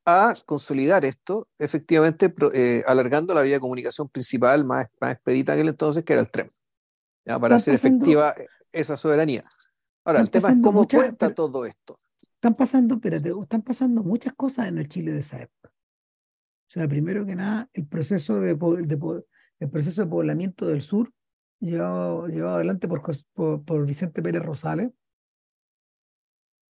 a 0.05 0.33
consolidar 0.45 1.05
esto, 1.05 1.47
efectivamente 1.59 2.33
eh, 2.53 2.83
alargando 2.87 3.33
la 3.33 3.41
vía 3.41 3.55
de 3.55 3.59
comunicación 3.59 4.09
principal 4.09 4.65
más, 4.65 4.87
más 4.99 5.13
expedita 5.13 5.55
que 5.55 5.61
el 5.61 5.69
entonces, 5.69 6.03
que 6.03 6.13
era 6.13 6.21
el 6.21 6.31
tren, 6.31 6.49
¿ya? 7.25 7.37
para 7.37 7.57
hacer 7.57 7.75
efectiva 7.75 8.33
esa 8.71 8.97
soberanía. 8.97 9.43
Ahora, 10.03 10.21
el 10.21 10.31
tema 10.31 10.51
es 10.51 10.61
cómo 10.63 10.87
cuenta 10.87 11.33
todo 11.33 11.65
esto. 11.65 11.95
Están 12.21 12.55
pasando, 12.55 12.95
espérate, 12.95 13.29
están 13.29 13.61
pasando 13.61 14.03
muchas 14.03 14.33
cosas 14.33 14.67
en 14.67 14.79
el 14.79 14.89
Chile 14.89 15.11
de 15.11 15.19
esa 15.19 15.43
época. 15.43 15.70
O 16.71 16.73
sea, 16.73 16.87
primero 16.87 17.25
que 17.25 17.35
nada, 17.35 17.69
el 17.73 17.85
proceso 17.85 18.39
de, 18.39 18.51
el 18.51 19.69
proceso 19.69 20.01
de 20.03 20.07
poblamiento 20.07 20.67
del 20.67 20.81
sur, 20.81 21.11
llevado, 21.59 22.27
llevado 22.27 22.55
adelante 22.55 22.87
por, 22.87 23.01
por, 23.65 23.85
Vicente 23.85 24.21
Pérez 24.21 24.41
Rosales, 24.41 24.89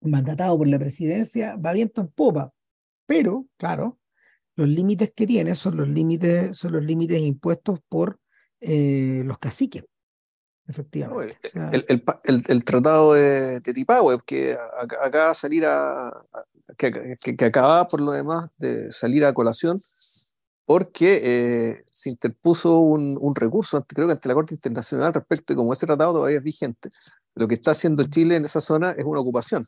mandatado 0.02 0.58
por 0.58 0.68
la 0.68 0.80
presidencia, 0.80 1.56
va 1.56 1.74
viento 1.74 2.02
en 2.02 2.08
popa. 2.08 2.52
Pero, 3.06 3.46
claro, 3.58 4.00
los 4.56 4.68
límites 4.68 5.14
que 5.16 5.28
tiene 5.28 5.54
son 5.54 5.78
los 5.78 5.88
límites, 5.88 6.58
son 6.58 6.72
los 6.72 6.84
límites 6.84 7.22
impuestos 7.22 7.80
por 7.88 8.20
eh, 8.60 9.22
los 9.24 9.38
caciques. 9.38 9.84
Efectivamente. 10.68 11.38
el, 12.48 12.66
tratado 12.66 13.14
de, 13.14 13.60
de 13.60 13.74
Tipahue, 13.74 14.18
que 14.26 14.58
acaba 15.00 15.30
de 15.30 15.36
salir 15.36 15.64
a, 15.68 16.26
que, 16.78 17.18
que, 17.38 17.46
acababa 17.46 17.88
por 17.88 18.02
lo 18.02 18.12
demás 18.12 18.50
de 18.58 18.92
salir 18.92 19.26
a 19.26 19.34
colación 19.34 19.80
porque 20.66 21.22
eh, 21.24 21.84
se 21.92 22.12
interpuso 22.12 22.80
un, 22.80 23.18
un, 23.20 23.36
recurso, 23.36 23.84
creo 23.86 24.08
que 24.08 24.14
ante 24.14 24.28
la 24.30 24.36
Corte 24.36 24.54
Internacional, 24.54 25.14
respecto 25.14 25.52
de 25.52 25.58
cómo 25.58 25.74
ese 25.74 25.86
tratado 25.86 26.14
todavía 26.14 26.38
es 26.38 26.44
vigente. 26.44 26.90
Lo 27.36 27.48
que 27.48 27.56
está 27.56 27.72
haciendo 27.72 28.04
Chile 28.04 28.36
en 28.38 28.46
esa 28.46 28.62
zona 28.62 28.92
es 28.92 29.04
una 29.04 29.20
ocupación. 29.20 29.66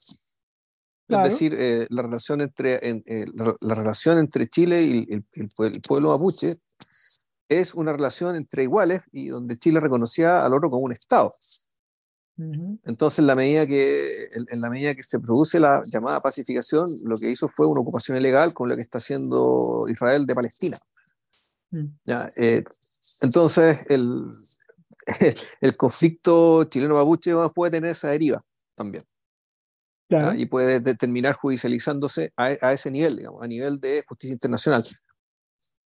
Es 1.10 1.24
decir, 1.24 1.54
eh, 1.58 1.88
la, 1.90 2.02
relación 2.02 2.42
entre, 2.42 2.80
eh, 2.82 3.26
la, 3.34 3.76
relación 3.76 4.18
entre 4.18 4.48
Chile 4.48 4.82
y 4.84 5.14
el, 5.14 5.26
el, 5.34 5.82
pueblo 5.82 6.10
mapuche 6.10 6.56
es 7.50 7.74
una 7.74 7.92
relación 7.92 8.36
entre 8.36 8.64
iguales 8.64 9.02
y 9.12 9.28
donde 9.28 9.58
Chile 9.58 9.80
reconocía 9.80 10.46
al 10.46 10.54
otro 10.54 10.70
como 10.70 10.84
un 10.84 10.94
Estado. 10.94 11.34
Entonces, 12.36 13.20
en 13.20 13.28
la, 13.28 13.36
medida 13.36 13.68
que, 13.68 14.30
en, 14.34 14.60
la 14.60 14.70
medida 14.70 14.96
que 14.96 15.04
se 15.04 15.20
produce 15.20 15.60
la 15.60 15.84
llamada 15.86 16.20
pacificación, 16.20 16.88
lo 17.04 17.16
que 17.16 17.30
hizo 17.30 17.48
fue 17.48 17.68
una 17.68 17.82
ocupación 17.82 18.18
ilegal 18.18 18.54
con 18.54 18.70
lo 18.70 18.76
que 18.76 18.82
está 18.82 18.98
haciendo 18.98 19.86
Israel 19.88 20.26
de 20.26 20.36
Palestina. 20.36 20.80
Mm. 21.70 21.86
Eh, 22.36 22.64
entonces, 23.22 23.80
el, 23.88 24.26
el, 25.62 25.78
conflicto 25.78 26.64
chileno-mapuche 26.64 27.34
puede 27.54 27.72
tener 27.72 27.92
esa 27.92 28.10
deriva 28.10 28.44
también. 28.76 29.04
Y 30.36 30.46
puede 30.46 30.80
terminar 30.96 31.36
judicializándose 31.36 32.34
a, 32.38 32.56
a, 32.62 32.74
ese 32.74 32.92
nivel, 32.92 33.16
digamos, 33.16 33.42
a 33.42 33.48
nivel 33.48 33.80
de 33.80 34.04
justicia 34.08 34.34
internacional. 34.34 34.84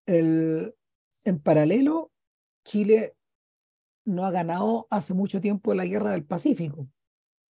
El, 0.08 0.74
en 1.26 1.40
paralelo, 1.40 2.12
Chile 2.64 3.16
no 4.06 4.26
ha 4.26 4.32
ganado 4.32 4.88
hace 4.90 5.14
mucho 5.14 5.42
tiempo 5.42 5.74
la 5.74 5.86
guerra 5.86 6.12
del 6.12 6.26
Pacífico, 6.26 6.88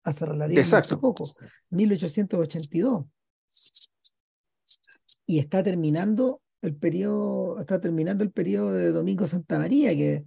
hace 0.03 0.25
relativamente 0.25 0.97
poco, 0.97 1.25
1882. 1.71 3.05
Y 5.27 5.39
está 5.39 5.63
terminando 5.63 6.43
el 6.61 6.77
periodo, 6.77 7.59
está 7.61 7.81
terminando 7.81 8.25
el 8.25 8.31
periodo 8.31 8.73
de 8.73 8.91
Domingo 8.91 9.27
Santa 9.27 9.59
María, 9.59 9.91
que 9.91 10.25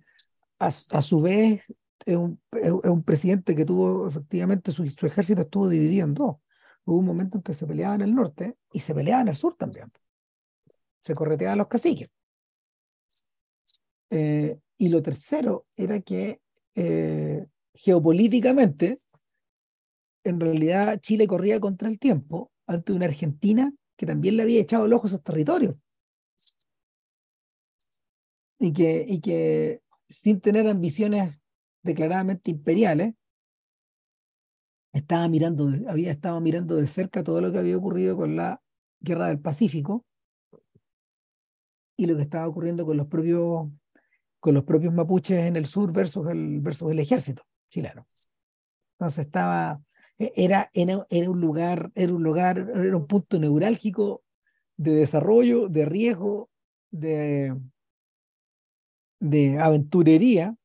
a, 0.60 0.72
su 0.72 1.22
vez 1.22 1.64
es 2.06 2.16
un, 2.16 2.40
es 2.52 2.72
un, 2.72 3.04
presidente 3.04 3.56
que 3.56 3.66
tuvo 3.66 4.08
efectivamente 4.08 4.72
su, 4.72 4.90
su, 4.90 5.06
ejército 5.06 5.42
estuvo 5.42 5.70
dividido 5.70 6.06
en 6.06 6.14
dos. 6.14 6.38
Hubo 6.86 6.98
un 6.98 7.06
momento 7.06 7.38
en 7.38 7.44
que 7.44 7.54
se 7.54 7.68
peleaba 7.68 7.96
en 7.96 8.02
el 8.02 8.16
norte 8.16 8.58
y 8.72 8.80
se 8.80 8.96
peleaba 8.96 9.22
en 9.22 9.28
el 9.28 9.36
sur 9.36 9.56
también. 9.56 9.90
Se 11.02 11.14
correteaban 11.14 11.58
los 11.58 11.68
caciques. 11.68 12.10
Eh, 14.10 14.58
y 14.78 14.90
lo 14.90 15.02
tercero 15.02 15.66
era 15.76 16.00
que 16.02 16.40
eh, 16.76 17.48
geopolíticamente, 17.74 19.00
en 20.24 20.40
realidad 20.40 21.00
Chile 21.00 21.28
corría 21.28 21.60
contra 21.60 21.88
el 21.88 22.00
tiempo 22.00 22.52
ante 22.68 22.94
una 22.94 23.06
Argentina 23.06 23.74
que 23.96 24.06
también 24.06 24.38
le 24.38 24.44
había 24.44 24.62
echado 24.62 24.86
el 24.86 24.94
ojo 24.94 25.08
a 25.08 25.10
esos 25.10 25.24
territorios. 25.24 25.76
Y 28.60 28.74
que, 28.74 29.06
y 29.08 29.20
que 29.22 29.82
sin 30.10 30.42
tener 30.42 30.68
ambiciones 30.68 31.36
declaradamente 31.84 32.52
imperiales, 32.52 33.14
estaba 34.94 35.28
mirando, 35.30 35.72
había 35.88 36.12
estado 36.12 36.40
mirando 36.42 36.76
de 36.76 36.88
cerca 36.88 37.24
todo 37.24 37.42
lo 37.42 37.52
que 37.52 37.60
había 37.60 37.78
ocurrido 37.78 38.18
con 38.18 38.36
la 38.36 38.62
guerra 39.00 39.28
del 39.28 39.40
Pacífico 39.40 40.06
y 41.96 42.06
lo 42.06 42.16
que 42.16 42.24
estaba 42.24 42.48
ocurriendo 42.48 42.86
con 42.86 42.98
los 42.98 43.08
propios, 43.08 43.70
con 44.40 44.54
los 44.54 44.64
propios 44.64 44.94
mapuches 44.94 45.46
en 45.46 45.56
el 45.56 45.66
sur 45.66 45.92
versus 45.92 46.28
el, 46.28 46.62
versus 46.62 46.92
el 46.92 47.00
ejército 47.00 47.44
chileno. 47.70 48.06
Entonces 48.94 49.26
estaba, 49.26 49.82
e, 50.18 50.32
era, 50.36 50.70
era, 50.74 51.06
era 51.10 51.30
un 51.30 51.42
lugar, 51.42 51.92
era 51.96 52.14
un 52.14 52.24
lugar, 52.24 52.58
era 52.74 52.98
un 52.98 53.08
punto 53.08 53.40
neurálgico 53.40 54.24
de 54.78 54.92
desarrollo, 54.92 55.70
de 55.70 55.86
riesgo, 55.86 56.50
de, 56.92 57.56
de 59.20 59.60
aventurería. 59.60 60.56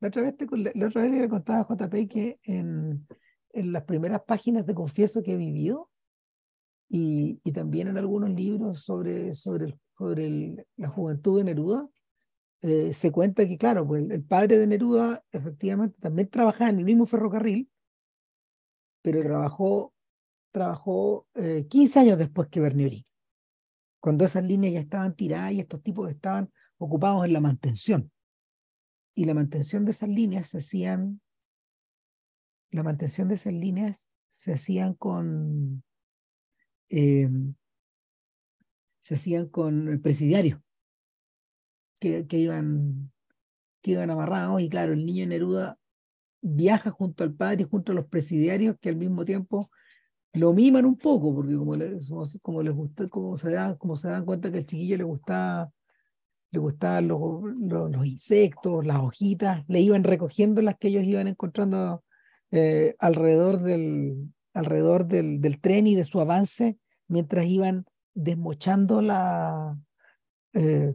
La 0.00 0.08
otra 0.08 0.22
vez, 0.22 0.36
te, 0.36 0.46
la 0.74 0.86
otra 0.86 1.02
vez 1.02 1.12
le 1.12 1.28
contaba 1.28 1.60
a 1.60 1.66
JP 1.66 2.08
que 2.08 2.38
en, 2.44 3.06
en 3.52 3.72
las 3.72 3.84
primeras 3.84 4.22
páginas 4.22 4.66
de 4.66 4.74
Confieso 4.74 5.22
que 5.22 5.32
he 5.32 5.36
vivido 5.36 5.90
y, 6.88 7.40
y 7.42 7.52
también 7.52 7.88
en 7.88 7.96
algunos 7.96 8.30
libros 8.30 8.82
sobre, 8.82 9.34
sobre, 9.34 9.78
sobre 9.96 10.66
la 10.76 10.88
juventud 10.88 11.38
de 11.38 11.44
Neruda, 11.44 11.88
eh, 12.66 12.94
se 12.94 13.12
cuenta 13.12 13.46
que, 13.46 13.58
claro, 13.58 13.86
pues 13.86 14.10
el, 14.10 14.24
padre 14.24 14.56
de 14.56 14.66
Neruda 14.66 15.22
efectivamente 15.32 15.98
también 16.00 16.30
trabajaba 16.30 16.70
en 16.70 16.78
el 16.78 16.86
mismo 16.86 17.04
ferrocarril, 17.04 17.70
pero 19.02 19.22
trabajó, 19.22 19.92
trabajó 20.50 21.26
15 21.34 21.98
eh, 21.98 22.02
años 22.02 22.16
después 22.16 22.48
que 22.48 22.60
Bernieri, 22.60 23.06
cuando 24.00 24.24
esas 24.24 24.44
líneas 24.44 24.72
ya 24.72 24.80
estaban 24.80 25.14
tiradas 25.14 25.52
y 25.52 25.60
estos 25.60 25.82
tipos 25.82 26.10
estaban 26.10 26.50
ocupados 26.78 27.26
en 27.26 27.34
la 27.34 27.40
mantención. 27.40 28.10
Y 29.14 29.26
la 29.26 29.34
mantención 29.34 29.84
de 29.84 29.90
esas 29.90 30.08
líneas 30.08 30.48
se 30.48 30.58
hacían 30.58 31.20
la 32.70 32.82
mantención 32.82 33.28
de 33.28 33.34
esas 33.34 33.52
líneas 33.52 34.08
se 34.30 34.54
hacían 34.54 34.94
con 34.94 35.84
eh, 36.88 37.28
se 39.02 39.16
hacían 39.16 39.48
con 39.48 40.00
presidiarios 40.02 40.64
que, 42.00 42.26
iban 42.32 43.12
que 43.82 43.92
iban 43.92 44.10
amarrados. 44.10 44.60
Y 44.60 44.68
claro 44.68 44.92
el 44.92 45.04
niño 45.06 45.26
Neruda 45.26 45.78
viaja 46.40 46.90
junto 46.90 47.24
al 47.24 47.34
padre 47.34 47.62
y 47.62 47.68
junto 47.68 47.92
a 47.92 47.94
los 47.94 48.06
presidiarios 48.06 48.76
que 48.80 48.90
al 48.90 48.96
mismo 48.96 49.24
tiempo 49.24 49.70
lo 50.34 50.52
miman 50.52 50.84
un 50.84 50.96
poco 50.98 51.34
porque 51.34 51.54
como, 51.54 51.74
como 52.42 52.62
les 52.62 52.74
gusta 52.74 53.08
como 53.08 53.38
se 53.38 53.52
dan 53.52 53.76
como 53.76 53.96
se 53.96 54.08
dan 54.08 54.24
cuenta 54.24 54.50
que 54.50 54.58
al 54.58 54.66
chiquillo 54.66 54.98
le 54.98 55.04
gustaba 55.04 55.70
le 56.54 56.60
gustaban 56.60 57.08
los, 57.08 57.20
los, 57.58 57.90
los, 57.90 58.06
insectos, 58.06 58.86
las 58.86 58.98
hojitas, 58.98 59.64
le 59.68 59.80
iban 59.80 60.04
recogiendo 60.04 60.62
las 60.62 60.76
que 60.78 60.88
ellos 60.88 61.04
iban 61.04 61.26
encontrando 61.26 62.04
eh, 62.52 62.94
alrededor, 63.00 63.60
del, 63.60 64.32
alrededor 64.54 65.06
del, 65.06 65.40
del, 65.40 65.60
tren 65.60 65.88
y 65.88 65.96
de 65.96 66.04
su 66.04 66.20
avance 66.20 66.78
mientras 67.08 67.46
iban 67.46 67.84
desmochando 68.14 69.02
la... 69.02 69.76
Eh, 70.52 70.94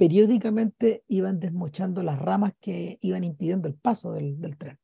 periódicamente 0.00 1.04
iban 1.08 1.40
desmochando 1.40 2.02
las 2.02 2.18
ramas 2.18 2.54
que 2.58 2.96
iban 3.02 3.22
impidiendo 3.22 3.68
el 3.68 3.74
paso 3.74 4.12
del, 4.14 4.56
tren. 4.56 4.78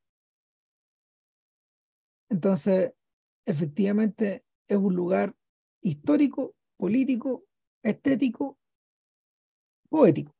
Entonces, 2.29 2.93
efectivamente, 3.47 4.45
es 4.69 4.77
un 4.77 4.95
lugar 4.95 5.35
histórico, 5.81 6.55
político, 6.77 7.45
estético, 7.83 8.59
poético. 9.89 10.37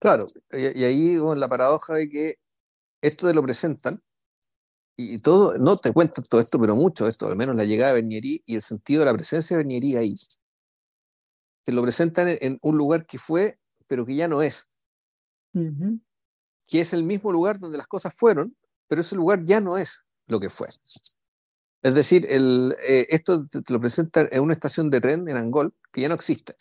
Claro, 0.00 0.24
y, 0.50 0.84
ahí 0.84 1.18
con 1.18 1.38
la 1.38 1.46
paradoja 1.46 1.92
de 1.96 2.08
que 2.08 2.38
esto 3.02 3.26
te 3.26 3.34
lo 3.34 3.42
presentan 3.42 4.00
y 4.96 5.18
todo, 5.18 5.58
no 5.58 5.76
te 5.76 5.92
cuentan 5.92 6.24
todo 6.24 6.40
esto, 6.40 6.58
pero 6.58 6.74
mucho 6.74 7.06
esto, 7.06 7.26
al 7.26 7.36
menos 7.36 7.54
la 7.54 7.64
llegada 7.64 7.92
de 7.92 8.00
Bernieri 8.00 8.42
y 8.46 8.54
el 8.54 8.62
sentido 8.62 9.00
de 9.00 9.06
la 9.06 9.12
presencia 9.12 9.58
de 9.58 9.62
Bernieri 9.62 9.96
ahí. 9.96 10.14
Te 11.68 11.74
lo 11.74 11.82
presentan 11.82 12.28
en, 12.40 12.58
un 12.62 12.78
lugar 12.78 13.04
que 13.04 13.18
fue, 13.18 13.58
pero 13.86 14.06
que 14.06 14.16
ya 14.16 14.26
no 14.26 14.40
es. 14.40 14.70
Que 15.52 16.80
es 16.80 16.94
el 16.94 17.04
mismo 17.04 17.30
lugar 17.30 17.58
donde 17.58 17.76
las 17.76 17.86
cosas 17.86 18.14
fueron, 18.16 18.56
pero 18.86 19.02
ese 19.02 19.16
lugar 19.16 19.44
ya 19.44 19.60
no 19.60 19.76
es 19.76 20.02
lo 20.28 20.40
que 20.40 20.48
fue. 20.48 20.68
Es 21.82 21.94
decir, 21.94 22.26
el, 22.30 22.74
eh, 22.82 23.06
esto 23.10 23.46
te, 23.48 23.60
lo 23.70 23.78
presentan 23.78 24.30
en 24.32 24.40
una 24.40 24.54
estación 24.54 24.88
de 24.88 25.02
tren 25.02 25.28
en 25.28 25.36
Angol 25.36 25.74
que 25.92 26.00
ya 26.00 26.08
no 26.08 26.14
existe, 26.14 26.54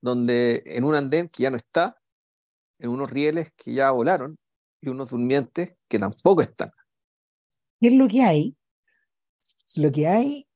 donde 0.00 0.62
en 0.64 0.84
un 0.84 0.94
andén 0.94 1.28
que 1.28 1.42
ya 1.42 1.50
no 1.50 1.56
está, 1.56 2.00
en 2.78 2.90
unos 2.90 3.10
rieles 3.10 3.50
que 3.56 3.74
ya 3.74 3.90
volaron, 3.90 4.38
y 4.80 4.90
unos 4.90 5.10
durmientes 5.10 5.74
que 5.88 5.98
tampoco 5.98 6.40
están. 6.40 6.70
¿Qué 7.80 7.88
es 7.88 7.94
lo 7.94 8.06
que 8.06 8.22
hay? 8.22 8.56
Lo 9.74 9.90
que 9.90 10.06
hay, 10.06 10.46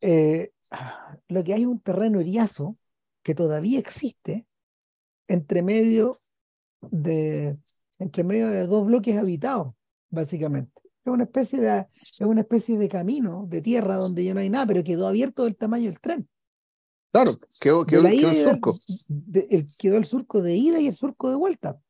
eh, 0.00 0.52
lo 1.28 1.44
que 1.44 1.52
hay 1.52 1.60
es 1.60 1.68
un 1.68 1.80
terreno 1.80 2.18
eriazo 2.18 2.78
que 3.24 3.34
todavía 3.34 3.80
existe 3.80 4.46
entre 5.26 5.62
medio 5.62 6.14
de, 6.80 7.58
entre 7.98 8.22
medio 8.22 8.48
de 8.48 8.68
dos 8.68 8.86
bloques 8.86 9.18
habitados, 9.18 9.74
básicamente. 10.10 10.80
Es 11.04 11.12
una 11.12 11.24
especie 11.24 11.60
de, 11.60 11.86
es 11.88 12.20
una 12.20 12.42
especie 12.42 12.78
de 12.78 12.88
camino 12.88 13.46
de 13.48 13.60
tierra 13.60 13.96
donde 13.96 14.24
ya 14.24 14.34
no 14.34 14.38
hay 14.40 14.48
nada, 14.50 14.66
pero 14.66 14.84
quedó 14.84 15.08
abierto 15.08 15.42
del 15.42 15.56
tamaño 15.56 15.90
del 15.90 15.98
tren. 15.98 16.28
Claro, 17.10 17.32
quedó, 17.60 17.84
quedó 17.84 18.06
el 18.06 18.34
surco. 18.34 18.72
quedó 19.78 19.96
el 19.96 20.04
surco 20.04 20.40
de 20.40 20.54
ida 20.54 20.78
y 20.78 20.86
el 20.86 20.94
surco 20.94 21.30
de 21.30 21.36
vuelta 21.36 21.80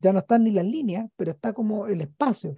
ya 0.00 0.12
no 0.12 0.18
están 0.20 0.44
ni 0.44 0.50
las 0.50 0.64
líneas, 0.64 1.08
pero 1.16 1.30
está 1.30 1.52
como 1.52 1.86
el 1.86 2.00
espacio. 2.00 2.56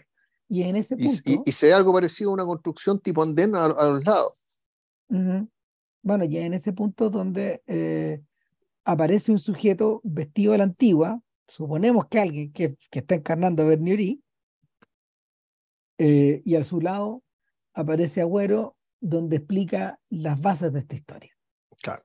Y 0.49 0.63
en 0.63 0.77
ese 0.77 0.97
punto. 0.97 1.43
Y, 1.45 1.53
se 1.53 1.67
ve 1.67 1.75
algo 1.75 1.93
parecido 1.93 2.31
a 2.31 2.35
una 2.35 2.45
construcción 2.45 3.01
tipo 3.01 3.23
andén 3.23 3.55
a, 3.57 3.69
los 3.69 4.05
lados. 4.05 4.43
Bueno, 6.03 6.25
ya 6.25 6.45
en 6.45 6.55
ese 6.55 6.73
punto 6.73 7.11
donde 7.11 7.63
eh, 7.67 8.23
aparece 8.85 9.33
un 9.33 9.39
sujeto 9.39 10.01
vestido 10.05 10.53
de 10.53 10.59
la 10.59 10.65
antigua, 10.65 11.21
suponemos 11.47 12.07
que 12.07 12.21
alguien 12.21 12.53
que, 12.53 12.77
que 12.91 12.99
está 12.99 13.15
encarnando 13.15 13.63
a 13.63 13.67
Bernieri, 13.67 14.23
eh, 16.05 16.43
y 16.45 16.57
a 16.57 16.65
su 16.65 16.81
lado 16.81 17.23
aparece 17.75 18.21
Agüero, 18.21 18.77
donde 19.01 19.37
explica 19.37 20.01
las 20.09 20.41
bases 20.41 20.73
de 20.73 20.81
esta 20.81 20.97
historia. 20.97 21.31
Claro. 21.81 22.03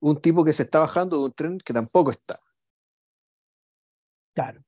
Un 0.00 0.20
tipo 0.20 0.44
que 0.44 0.52
se 0.52 0.64
está 0.64 0.80
bajando 0.80 1.18
de 1.18 1.24
un 1.24 1.32
tren 1.32 1.58
que 1.58 1.72
tampoco 1.72 2.10
está. 2.10 2.36
Claro. 4.34 4.62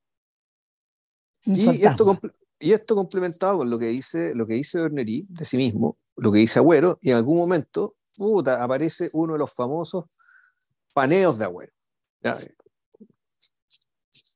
Y 1.45 1.85
esto, 1.85 2.19
y 2.59 2.73
esto, 2.73 2.95
complementado 2.95 3.59
con 3.59 3.69
lo 3.69 3.79
que 3.79 3.89
dice, 3.89 4.35
lo 4.35 4.47
que 4.47 4.55
dice 4.55 4.81
Berneri 4.81 5.27
de 5.29 5.45
sí 5.45 5.59
mismo, 5.59 5.99
lo 6.17 6.33
que 6.33 6.39
dice 6.39 6.59
Agüero, 6.59 6.99
y 7.03 7.11
en 7.11 7.17
algún 7.17 7.37
momento 7.37 7.97
puta, 8.17 8.63
aparece 8.63 9.11
uno 9.13 9.35
de 9.35 9.39
los 9.39 9.53
famosos 9.53 10.05
paneos 10.93 11.39
de 11.39 11.45
Agüero. 11.45 11.73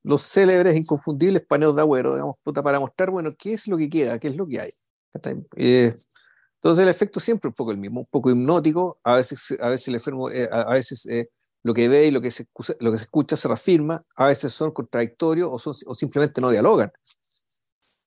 Los 0.02 0.22
célebres, 0.22 0.76
inconfundibles 0.76 1.44
paneos 1.46 1.74
de 1.74 1.82
Agüero, 1.82 2.14
digamos, 2.14 2.36
puta, 2.42 2.62
para 2.62 2.80
mostrar, 2.80 3.10
bueno, 3.10 3.30
qué 3.38 3.54
es 3.54 3.68
lo 3.68 3.76
que 3.76 3.88
queda, 3.88 4.18
qué 4.18 4.28
es 4.28 4.36
lo 4.36 4.46
que 4.46 4.60
hay. 4.60 4.70
Eh, 5.56 5.92
entonces 6.56 6.82
el 6.82 6.88
efecto 6.88 7.20
siempre 7.20 7.48
es 7.48 7.52
un 7.52 7.54
poco 7.54 7.70
el 7.70 7.78
mismo, 7.78 8.00
un 8.00 8.06
poco 8.06 8.30
hipnótico, 8.30 8.98
a 9.04 9.14
veces, 9.14 9.56
a 9.60 9.68
veces 9.68 9.88
el 9.88 9.94
enfermo, 9.94 10.30
eh, 10.30 10.48
a, 10.50 10.72
veces 10.72 11.06
eh, 11.06 11.30
lo 11.62 11.72
que 11.72 11.88
ve 11.88 12.06
y 12.06 12.10
lo 12.10 12.20
que 12.20 12.30
se, 12.30 12.46
lo 12.80 12.92
que 12.92 12.98
se 12.98 13.04
escucha 13.04 13.36
se 13.36 13.48
reafirma, 13.48 14.04
a 14.16 14.26
veces 14.26 14.52
son 14.52 14.72
contradictorios 14.72 15.48
o, 15.52 15.58
son, 15.58 15.74
o 15.86 15.94
simplemente 15.94 16.40
no 16.40 16.50
dialogan. 16.50 16.90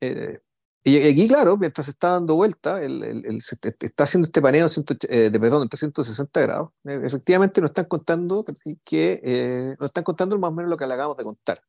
Eh, 0.01 0.39
y 0.83 0.97
aquí, 0.97 1.27
claro, 1.27 1.57
mientras 1.57 1.85
se 1.85 1.91
está 1.91 2.11
dando 2.11 2.35
vuelta, 2.35 2.81
el, 2.83 3.03
el, 3.03 3.41
se 3.41 3.57
está 3.79 4.03
haciendo 4.03 4.27
este 4.27 4.41
paneo 4.41 4.67
eh, 5.09 5.29
de, 5.29 5.39
perdón, 5.39 5.67
360 5.67 6.41
grados, 6.41 6.71
eh, 6.85 7.01
efectivamente 7.03 7.61
nos 7.61 7.71
están 7.71 7.85
contando 7.85 8.43
que 8.83 9.75
nos 9.79 9.85
están 9.85 10.03
contando 10.03 10.37
más 10.39 10.51
o 10.51 10.53
menos 10.53 10.69
lo 10.69 10.77
que 10.77 10.87
le 10.87 10.93
acabamos 10.93 11.17
de 11.17 11.23
contar. 11.23 11.61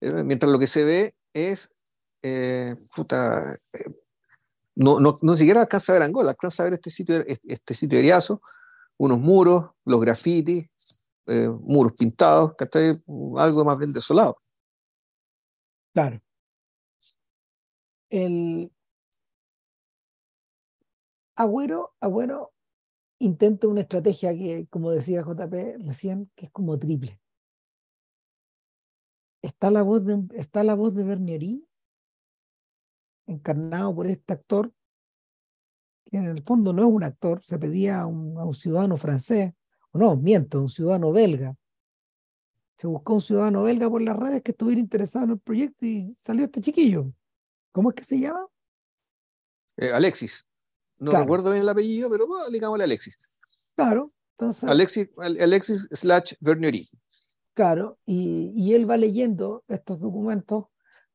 mientras 0.00 0.52
lo 0.52 0.58
que 0.58 0.66
se 0.66 0.84
ve 0.84 1.14
es 1.32 1.72
puta, 2.94 3.58
no, 4.78 5.00
no, 5.00 5.14
no 5.22 5.34
siquiera 5.34 5.62
alcanza 5.62 5.92
a 5.92 5.94
ver 5.94 6.02
Angola, 6.02 6.30
alcanza 6.30 6.62
a 6.62 6.64
ver 6.64 6.74
este 6.74 6.90
sitio, 6.90 7.24
este, 7.26 7.74
sitio 7.74 7.96
de 7.96 8.04
Eriazo, 8.04 8.40
unos 8.96 9.18
muros, 9.18 9.70
los 9.84 10.00
grafitis, 10.00 10.68
eh, 11.26 11.48
muros 11.48 11.94
pintados, 11.98 12.52
Algo 13.38 13.64
más 13.64 13.78
bien 13.78 13.92
desolado. 13.92 14.38
Claro. 15.92 16.20
El 18.10 18.72
Agüero, 21.36 21.94
Agüero 22.00 22.52
intenta 23.18 23.68
una 23.68 23.82
estrategia 23.82 24.34
que, 24.34 24.66
como 24.70 24.90
decía 24.90 25.22
JP 25.22 25.78
recién, 25.86 26.30
que 26.34 26.46
es 26.46 26.52
como 26.52 26.78
triple. 26.78 27.20
Está 29.42 29.70
la 29.70 29.82
voz 29.82 30.04
de, 30.04 30.24
está 30.34 30.64
la 30.64 30.74
voz 30.74 30.94
de 30.94 31.04
Bernieri, 31.04 31.64
encarnado 33.26 33.94
por 33.94 34.06
este 34.06 34.32
actor 34.32 34.72
que 36.10 36.16
en 36.16 36.24
el 36.24 36.42
fondo 36.42 36.72
no 36.72 36.82
es 36.82 36.88
un 36.88 37.04
actor, 37.04 37.42
se 37.44 37.58
pedía 37.58 38.00
a 38.00 38.06
un, 38.06 38.54
ciudadano 38.54 38.96
francés, 38.96 39.52
o 39.92 39.98
no, 39.98 40.16
miento, 40.16 40.62
un 40.62 40.68
ciudadano 40.68 41.12
belga. 41.12 41.54
Se 42.76 42.86
buscó 42.86 43.14
un 43.14 43.20
ciudadano 43.20 43.62
belga 43.62 43.90
por 43.90 44.00
las 44.00 44.16
redes 44.16 44.42
que 44.42 44.52
estuviera 44.52 44.80
interesado 44.80 45.26
en 45.26 45.30
el 45.32 45.38
proyecto 45.38 45.84
y 45.84 46.14
salió 46.14 46.46
este 46.46 46.60
chiquillo. 46.60 47.12
¿Cómo 47.72 47.90
es 47.90 47.94
que 47.96 48.04
se 48.04 48.18
llama? 48.18 48.46
Eh, 49.76 49.92
Alexis. 49.92 50.46
No 50.98 51.10
Claro. 51.10 51.24
recuerdo 51.24 51.50
bien 51.50 51.62
el 51.62 51.68
apellido, 51.68 52.08
pero 52.10 52.26
bueno, 52.26 52.48
digámosle 52.50 52.84
Alexis. 52.84 53.18
Claro, 53.76 54.12
entonces, 54.36 54.68
Alexis, 54.68 55.08
Al- 55.18 55.40
Alexis 55.40 55.86
slash 55.92 56.34
Vernieri. 56.40 56.84
claro, 57.54 57.98
y, 58.04 58.52
y 58.56 58.74
él 58.74 58.90
va 58.90 58.96
leyendo 58.96 59.64
estos 59.68 60.00
documentos, 60.00 60.64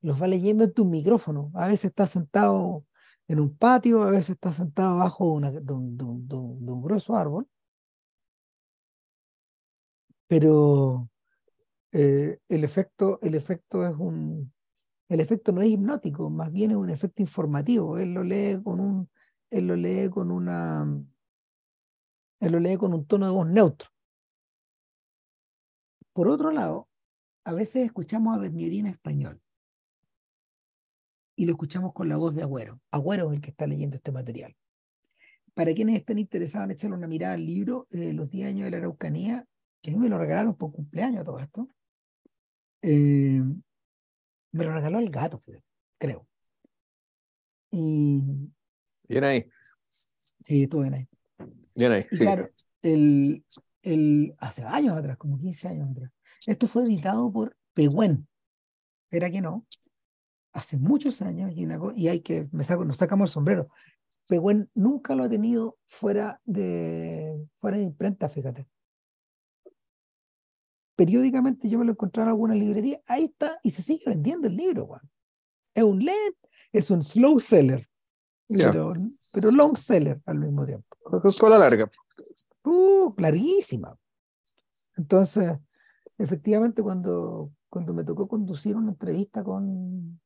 los 0.02 0.22
va 0.22 0.28
leyendo 0.28 0.64
en 0.64 0.74
tu 0.74 0.86
micrófono. 0.86 1.52
A 1.56 1.68
veces 1.68 1.86
está 1.86 2.08
sentado 2.08 2.86
en 3.28 3.40
un 3.42 3.58
patio, 3.58 4.04
a 4.04 4.12
veces 4.12 4.32
está 4.32 4.54
sentado 4.54 4.92
abajo 5.02 5.26
de, 5.26 5.32
una- 5.32 5.52
de 5.52 5.74
un, 5.74 5.98
de 5.98 6.04
un- 6.06 6.28
de 6.28 6.36
un- 6.36 6.66
de 6.66 6.72
un 6.72 6.82
grueso 6.84 7.16
árbol, 7.18 7.48
pero 10.28 11.10
eh, 11.92 12.40
el 12.48 12.64
efecto, 12.64 13.20
el 13.22 13.36
efecto 13.36 13.86
es 13.86 13.96
un, 13.98 14.53
el 15.14 15.20
efecto 15.20 15.52
no 15.52 15.62
es 15.62 15.70
hipnótico, 15.70 16.32
más 16.32 16.52
bien 16.52 16.72
es 16.72 16.78
un 16.78 16.90
efecto 16.90 17.22
informativo. 17.22 18.00
Él 18.00 18.16
lo 18.16 18.24
lee 18.24 18.60
con 18.64 18.80
un, 18.80 19.10
él 19.52 19.68
lo 19.68 19.76
lee 19.76 20.10
con 20.10 20.32
una, 20.32 20.88
él 22.40 22.52
lo 22.52 22.60
lee 22.60 22.78
con 22.78 22.96
un 22.96 23.06
tono 23.06 23.28
de 23.28 23.32
voz 23.32 23.48
neutro. 23.48 23.90
Por 26.14 26.28
otro 26.28 26.50
lado, 26.50 26.90
a 27.44 27.54
veces 27.54 27.86
escuchamos 27.86 28.36
a 28.36 28.40
Bernieri 28.40 28.80
en 28.80 28.88
español 28.88 29.40
y 31.36 31.46
lo 31.46 31.52
escuchamos 31.52 31.94
con 31.94 32.10
la 32.10 32.18
voz 32.18 32.34
de 32.34 32.42
Agüero. 32.42 32.82
Agüero 32.90 33.30
es 33.30 33.36
el 33.36 33.42
que 33.42 33.52
está 33.52 33.68
leyendo 33.68 33.98
este 33.98 34.12
material. 34.12 34.56
Para 35.54 35.76
quienes 35.76 35.96
estén 35.96 36.18
interesados 36.18 36.66
en 36.66 36.72
echarle 36.72 36.98
una 36.98 37.08
mirada 37.08 37.36
al 37.36 37.46
libro, 37.46 37.88
eh, 37.92 38.14
Los 38.14 38.32
10 38.32 38.48
años 38.48 38.66
de 38.66 38.72
la 38.72 38.78
Araucanía, 38.78 39.46
que 39.80 39.92
a 39.92 39.94
mí 39.94 40.00
me 40.00 40.10
lo 40.10 40.18
regalaron 40.18 40.56
por 40.56 40.72
cumpleaños 40.72 41.24
todo 41.24 41.38
esto, 41.38 41.68
eh, 42.82 43.44
me 44.54 44.64
lo 44.64 44.74
regaló 44.74 45.00
el 45.00 45.10
gato, 45.10 45.42
creo. 45.98 46.28
Y 47.72 48.22
Bien 49.10 49.24
ahí, 49.24 49.50
sí, 49.90 50.64
estuvo 50.64 50.82
bien 50.82 50.94
ahí. 50.94 51.08
bien 51.76 51.92
ahí. 51.92 52.02
Y 52.12 52.16
sí. 52.16 52.24
claro, 52.24 52.50
el, 52.82 53.46
el, 53.82 54.36
hace 54.38 54.64
años 54.64 54.96
atrás, 54.96 55.18
como 55.18 55.38
15 55.38 55.68
años 55.68 55.90
atrás, 55.90 56.12
esto 56.48 56.68
fue 56.68 56.84
editado 56.84 57.32
por 57.32 57.58
Pehuen. 57.74 58.28
Era 59.10 59.30
que 59.30 59.42
no, 59.42 59.66
hace 60.54 60.78
muchos 60.78 61.22
años, 61.22 61.52
y, 61.56 61.66
una, 61.66 61.80
y 61.96 62.08
hay 62.08 62.22
que, 62.22 62.48
me 62.52 62.64
saco, 62.64 62.86
nos 62.86 62.98
sacamos 62.98 63.30
el 63.30 63.34
sombrero. 63.34 63.70
Pehuen 64.28 64.70
nunca 64.76 65.16
lo 65.16 65.24
ha 65.24 65.30
tenido 65.30 65.78
fuera 65.88 66.40
de, 66.46 67.44
fuera 67.60 67.78
de 67.78 67.84
imprenta, 67.84 68.30
fíjate. 68.30 68.68
Periódicamente 70.96 71.68
yo 71.68 71.80
me 71.80 71.86
lo 71.86 71.92
encontraba 71.92 72.30
en 72.30 72.34
alguna 72.34 72.56
librería, 72.56 73.02
ahí 73.08 73.26
está, 73.26 73.60
y 73.64 73.72
se 73.72 73.82
sigue 73.82 74.04
vendiendo 74.06 74.48
el 74.48 74.56
libro. 74.56 75.00
Es 75.74 75.84
un 75.84 76.04
lent, 76.04 76.36
es 76.72 76.92
un 76.92 77.04
slow 77.04 77.40
seller, 77.40 77.90
pero, 78.48 78.94
pero 79.34 79.52
long 79.52 79.76
seller 79.76 80.22
al 80.26 80.40
mismo 80.40 80.66
tiempo. 80.66 80.96
Cola 81.40 81.58
larga. 81.58 81.90
Uh, 82.64 83.14
clarísima. 83.16 83.98
Entonces, 84.96 85.54
efectivamente, 86.18 86.84
cuando, 86.84 87.52
cuando 87.70 87.94
me 87.94 88.04
tocó 88.04 88.28
conducir 88.28 88.76
una 88.76 88.92
entrevista 88.92 89.44
con, 89.44 90.20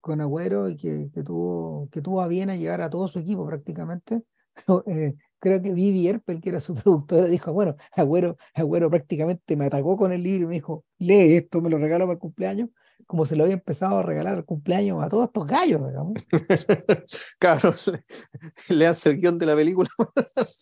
con 0.00 0.20
Agüero 0.20 0.68
y 0.68 0.76
que, 0.76 1.10
que 1.14 1.22
tuvo, 1.22 1.88
que 1.90 2.02
tuvo 2.02 2.20
a 2.20 2.28
bien 2.28 2.50
a 2.50 2.56
llevar 2.56 2.82
a 2.82 2.90
todo 2.90 3.06
su 3.08 3.20
equipo 3.20 3.46
prácticamente, 3.46 4.24
eh, 4.86 5.14
creo 5.42 5.60
que 5.60 5.72
Vivi 5.72 6.06
Erpel, 6.06 6.40
que 6.40 6.50
era 6.50 6.60
su 6.60 6.74
productora, 6.74 7.26
dijo, 7.26 7.52
bueno, 7.52 7.76
Agüero, 7.92 8.38
Agüero 8.54 8.88
prácticamente 8.88 9.56
me 9.56 9.66
atacó 9.66 9.96
con 9.96 10.12
el 10.12 10.22
libro 10.22 10.44
y 10.44 10.46
me 10.46 10.54
dijo, 10.54 10.84
lee 10.98 11.34
esto, 11.34 11.60
me 11.60 11.68
lo 11.68 11.78
regalo 11.78 12.04
para 12.04 12.14
el 12.14 12.20
cumpleaños, 12.20 12.70
como 13.06 13.26
se 13.26 13.34
lo 13.34 13.42
había 13.42 13.54
empezado 13.54 13.98
a 13.98 14.02
regalar 14.04 14.34
al 14.34 14.44
cumpleaños 14.44 15.02
a 15.02 15.08
todos 15.08 15.26
estos 15.26 15.44
gallos, 15.44 15.84
digamos. 15.84 16.14
claro, 17.40 17.74
leanse 18.68 19.10
el 19.10 19.20
guion 19.20 19.38
de 19.38 19.46
la 19.46 19.56
película. 19.56 19.90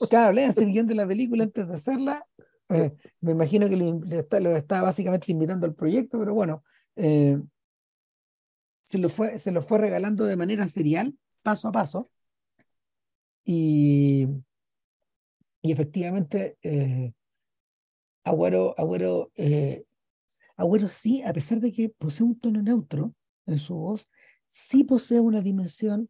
Claro, 0.09 0.33
léanse 0.33 0.65
el 0.65 0.73
guion 0.73 0.87
de 0.87 0.95
la 0.95 1.07
película 1.07 1.45
antes 1.45 1.69
de 1.69 1.75
hacerla. 1.75 2.27
Eh, 2.71 2.93
me 3.21 3.33
imagino 3.33 3.69
que 3.69 3.77
lo, 3.77 4.01
lo 4.01 4.19
está, 4.19 4.41
lo 4.41 4.57
está 4.57 4.81
básicamente 4.81 5.31
invitando 5.31 5.67
al 5.67 5.75
proyecto, 5.75 6.19
pero 6.19 6.33
bueno, 6.33 6.65
eh, 6.97 7.39
se, 8.85 8.97
lo 8.97 9.11
fue, 9.11 9.39
se 9.39 9.53
lo 9.53 9.61
fue 9.61 9.77
regalando 9.77 10.25
de 10.25 10.37
manera 10.37 10.67
serial, 10.69 11.15
paso 11.43 11.69
a 11.69 11.73
paso. 11.73 12.11
Y, 13.45 14.27
y 15.63 15.73
efectivamente, 15.73 16.59
eh, 16.63 17.13
Agüero, 18.25 18.75
eh, 19.37 19.85
Agüero 20.57 20.89
sí, 20.89 21.23
a 21.23 21.33
pesar 21.33 21.61
de 21.61 21.73
que 21.73 21.89
posee 21.89 22.27
un 22.27 22.39
tono 22.39 22.63
neutro 22.63 23.15
en 23.47 23.59
su 23.59 23.75
voz, 23.75 24.11
sí 24.47 24.85
posee 24.85 25.21
una 25.21 25.41
dimensión 25.41 26.09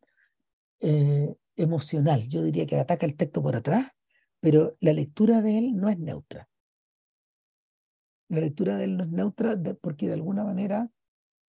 eh, 0.80 1.34
emocional. 1.56 2.26
Yo 2.28 2.42
diría 2.42 2.66
que 2.66 2.78
ataca 2.78 3.06
el 3.06 3.16
texto 3.16 3.42
por 3.42 3.56
atrás, 3.56 3.90
pero 4.40 4.76
la 4.80 4.92
lectura 4.92 5.42
de 5.42 5.58
él 5.58 5.76
no 5.76 5.88
es 5.88 5.98
neutra. 5.98 6.48
La 8.28 8.40
lectura 8.40 8.76
de 8.76 8.84
él 8.84 8.96
no 8.96 9.04
es 9.04 9.10
neutra 9.10 9.60
porque 9.80 10.06
de 10.06 10.14
alguna 10.14 10.44
manera 10.44 10.90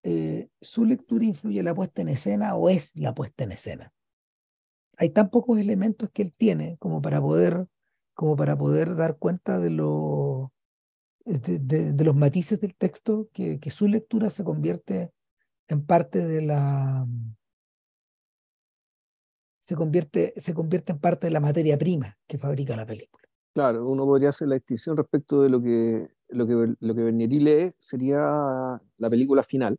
eh, 0.03 0.49
su 0.59 0.83
lectura 0.85 1.23
influye 1.23 1.59
en 1.59 1.65
la 1.65 1.73
puesta 1.73 2.01
en 2.01 2.09
escena 2.09 2.55
o 2.55 2.69
es 2.69 2.91
la 2.95 3.13
puesta 3.13 3.45
en 3.45 3.53
escena. 3.53 3.93
Hay 4.97 5.09
tan 5.09 5.29
pocos 5.29 5.57
elementos 5.57 6.09
que 6.11 6.21
él 6.21 6.33
tiene 6.33 6.77
como 6.77 7.01
para 7.01 7.21
poder, 7.21 7.67
como 8.13 8.35
para 8.35 8.57
poder 8.57 8.95
dar 8.95 9.17
cuenta 9.17 9.59
de, 9.59 9.69
lo, 9.69 10.51
de, 11.25 11.59
de- 11.59 11.93
de 11.93 12.03
los 12.03 12.15
matices 12.15 12.59
del 12.59 12.75
texto 12.75 13.29
que, 13.33 13.59
que 13.59 13.69
su 13.69 13.87
lectura 13.87 14.29
se 14.29 14.43
convierte 14.43 15.11
en 15.67 15.85
parte 15.85 16.25
de 16.25 16.41
la 16.41 17.07
se 19.61 19.75
convierte, 19.75 20.33
se 20.35 20.53
convierte 20.53 20.91
en 20.91 20.99
parte 20.99 21.27
de 21.27 21.31
la 21.31 21.39
materia 21.39 21.77
prima 21.77 22.17
que 22.27 22.37
fabrica 22.37 22.75
la 22.75 22.85
película. 22.85 23.23
Claro, 23.53 23.85
uno 23.87 24.03
podría 24.03 24.29
hacer 24.29 24.47
la 24.47 24.55
distinción 24.55 24.97
respecto 24.97 25.41
de 25.41 25.49
lo 25.49 25.61
que, 25.61 26.09
lo 26.29 26.45
que, 26.45 26.75
lo 26.79 26.95
que 26.95 27.03
Bernieri 27.03 27.39
lee 27.39 27.71
sería 27.79 28.19
la 28.97 29.09
película 29.09 29.43
final. 29.43 29.77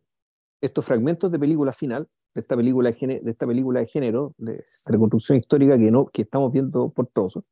Estos 0.61 0.85
fragmentos 0.85 1.31
de 1.31 1.37
película 1.37 1.71
final, 1.73 2.07
de 2.33 2.41
esta 2.41 2.55
película 2.55 2.89
de, 2.89 2.95
género, 2.95 3.23
de, 3.23 3.31
esta 3.31 3.45
película 3.45 3.79
de, 3.81 3.87
género 3.87 4.33
de 4.37 4.63
reconstrucción 4.85 5.37
histórica 5.37 5.77
que, 5.77 5.91
no, 5.91 6.07
que 6.07 6.23
estamos 6.23 6.51
viendo 6.51 6.89
por 6.89 7.07
trozos. 7.07 7.43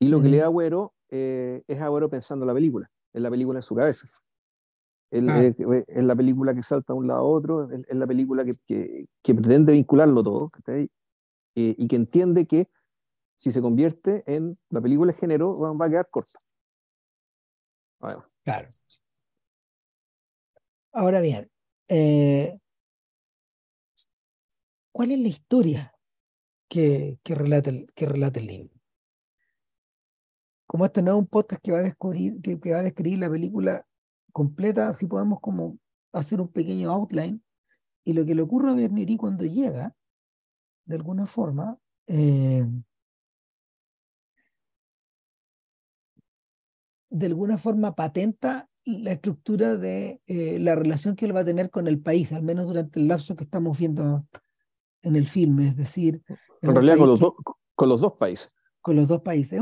Y 0.00 0.08
lo 0.08 0.20
que 0.20 0.28
Ujú. 0.28 0.36
lee 0.36 0.40
Agüero 0.40 0.94
eh, 1.10 1.62
es 1.68 1.80
Agüero 1.80 2.08
pensando 2.08 2.44
en 2.44 2.48
la 2.48 2.54
película, 2.54 2.90
en 3.12 3.22
la 3.22 3.30
película 3.30 3.58
en 3.58 3.62
su 3.62 3.74
cabeza. 3.74 4.08
Ah. 5.12 5.42
eh, 5.42 5.84
es 5.86 6.04
la 6.04 6.16
película 6.16 6.54
que 6.54 6.62
salta 6.62 6.92
de 6.92 6.98
un 6.98 7.06
lado 7.06 7.20
a 7.20 7.22
otro, 7.24 7.70
es, 7.70 7.80
es 7.86 7.96
la 7.96 8.06
película 8.06 8.44
que, 8.44 8.52
que, 8.66 9.06
que 9.22 9.34
pretende 9.34 9.72
vincularlo 9.72 10.22
todo. 10.22 10.50
Eh, 10.68 10.88
y 11.54 11.88
que 11.88 11.96
entiende 11.96 12.46
que 12.46 12.68
si 13.36 13.50
se 13.50 13.60
convierte 13.60 14.22
en 14.26 14.58
la 14.70 14.80
película 14.80 15.12
de 15.12 15.18
género, 15.18 15.54
va 15.54 15.86
a 15.86 15.90
quedar 15.90 16.08
corta. 16.10 16.38
Bueno, 17.98 18.22
Claro. 18.44 18.68
Ahora 20.92 21.20
bien, 21.20 21.50
eh, 21.88 22.58
¿cuál 24.92 25.12
es 25.12 25.18
la 25.20 25.28
historia 25.28 25.94
que, 26.68 27.18
que 27.22 27.34
relata 27.34 27.70
el, 27.70 27.86
que 27.94 28.06
relata 28.06 28.40
el 28.40 28.46
libro? 28.46 28.79
Como 30.70 30.84
este 30.84 31.02
no 31.02 31.10
es 31.10 31.18
un 31.18 31.26
podcast 31.26 31.60
que 31.60 31.72
va 31.72 31.78
a 31.78 31.82
descubrir, 31.82 32.40
que, 32.40 32.60
que 32.60 32.70
va 32.70 32.78
a 32.78 32.82
describir 32.84 33.18
la 33.18 33.28
película 33.28 33.84
completa, 34.32 34.86
así 34.86 35.08
podemos 35.08 35.40
como 35.40 35.80
hacer 36.12 36.40
un 36.40 36.46
pequeño 36.46 36.92
outline. 36.92 37.42
Y 38.04 38.12
lo 38.12 38.24
que 38.24 38.36
le 38.36 38.42
ocurre 38.42 38.70
a 38.70 38.74
Bernieri 38.74 39.16
cuando 39.16 39.44
llega, 39.44 39.96
de 40.84 40.94
alguna 40.94 41.26
forma, 41.26 41.76
eh, 42.06 42.64
de 47.10 47.26
alguna 47.26 47.58
forma 47.58 47.96
patenta 47.96 48.70
la 48.84 49.10
estructura 49.10 49.76
de 49.76 50.22
eh, 50.28 50.60
la 50.60 50.76
relación 50.76 51.16
que 51.16 51.24
él 51.26 51.34
va 51.34 51.40
a 51.40 51.44
tener 51.44 51.70
con 51.70 51.88
el 51.88 52.00
país, 52.00 52.32
al 52.32 52.44
menos 52.44 52.68
durante 52.68 53.00
el 53.00 53.08
lapso 53.08 53.34
que 53.34 53.42
estamos 53.42 53.76
viendo 53.76 54.24
en 55.02 55.16
el 55.16 55.26
filme, 55.26 55.66
es 55.66 55.76
decir, 55.76 56.22
en 56.62 56.74
realidad 56.76 56.96
con 56.96 57.08
los, 57.08 57.18
que- 57.18 57.24
dos 57.24 57.34
con 57.74 57.88
los 57.88 58.00
dos 58.00 58.12
países. 58.16 58.54
Con 58.80 58.96
los 58.96 59.08
dos 59.08 59.22
países. 59.22 59.60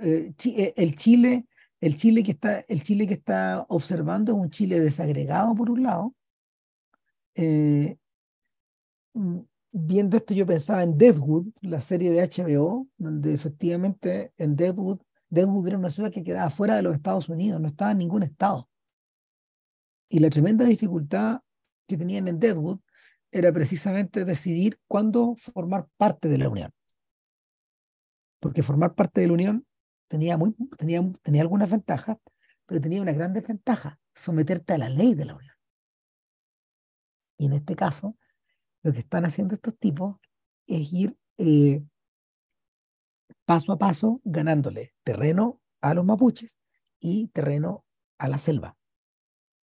Eh, 0.00 0.34
eh, 0.44 0.74
el 0.76 0.96
Chile, 0.96 1.46
el 1.80 1.96
Chile 1.96 2.22
que 2.22 2.32
está, 2.32 2.60
el 2.60 2.82
Chile 2.82 3.06
que 3.06 3.14
está 3.14 3.66
observando 3.68 4.32
es 4.32 4.38
un 4.38 4.50
Chile 4.50 4.80
desagregado 4.80 5.54
por 5.54 5.70
un 5.70 5.82
lado. 5.82 6.14
Eh, 7.34 7.96
viendo 9.72 10.16
esto 10.16 10.34
yo 10.34 10.46
pensaba 10.46 10.82
en 10.82 10.96
Deadwood, 10.96 11.48
la 11.60 11.80
serie 11.80 12.10
de 12.10 12.22
HBO, 12.22 12.88
donde 12.96 13.34
efectivamente 13.34 14.32
en 14.38 14.56
Deadwood, 14.56 15.00
Deadwood 15.28 15.68
era 15.68 15.78
una 15.78 15.90
ciudad 15.90 16.10
que 16.10 16.24
quedaba 16.24 16.50
fuera 16.50 16.76
de 16.76 16.82
los 16.82 16.94
Estados 16.94 17.28
Unidos, 17.28 17.60
no 17.60 17.68
estaba 17.68 17.90
en 17.92 17.98
ningún 17.98 18.22
estado. 18.22 18.68
Y 20.08 20.20
la 20.20 20.30
tremenda 20.30 20.64
dificultad 20.64 21.40
que 21.86 21.96
tenían 21.96 22.28
en 22.28 22.38
Deadwood 22.38 22.78
era 23.30 23.52
precisamente 23.52 24.24
decidir 24.24 24.78
cuándo 24.86 25.34
formar 25.36 25.88
parte 25.96 26.28
de 26.28 26.38
la 26.38 26.48
Unión. 26.48 26.72
Porque 28.46 28.62
formar 28.62 28.94
parte 28.94 29.20
de 29.20 29.26
la 29.26 29.32
Unión 29.32 29.66
tenía, 30.06 30.38
tenía, 30.78 31.02
tenía 31.20 31.42
algunas 31.42 31.68
ventajas, 31.68 32.16
pero 32.64 32.80
tenía 32.80 33.02
una 33.02 33.10
gran 33.10 33.32
desventaja, 33.32 33.98
someterte 34.14 34.72
a 34.72 34.78
la 34.78 34.88
ley 34.88 35.16
de 35.16 35.24
la 35.24 35.34
Unión. 35.34 35.56
Y 37.38 37.46
en 37.46 37.54
este 37.54 37.74
caso, 37.74 38.16
lo 38.84 38.92
que 38.92 39.00
están 39.00 39.24
haciendo 39.24 39.56
estos 39.56 39.76
tipos 39.76 40.18
es 40.68 40.92
ir 40.92 41.18
eh, 41.38 41.82
paso 43.44 43.72
a 43.72 43.78
paso 43.78 44.20
ganándole 44.22 44.94
terreno 45.02 45.60
a 45.80 45.92
los 45.94 46.04
mapuches 46.04 46.60
y 47.00 47.26
terreno 47.30 47.84
a 48.16 48.28
la 48.28 48.38
selva. 48.38 48.76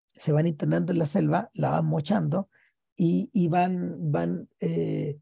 Se 0.08 0.32
van 0.32 0.46
internando 0.46 0.92
en 0.92 0.98
la 0.98 1.06
selva, 1.06 1.48
la 1.54 1.70
van 1.70 1.86
mochando 1.86 2.50
y, 2.96 3.30
y 3.32 3.48
van, 3.48 4.12
van, 4.12 4.50
eh, 4.60 5.18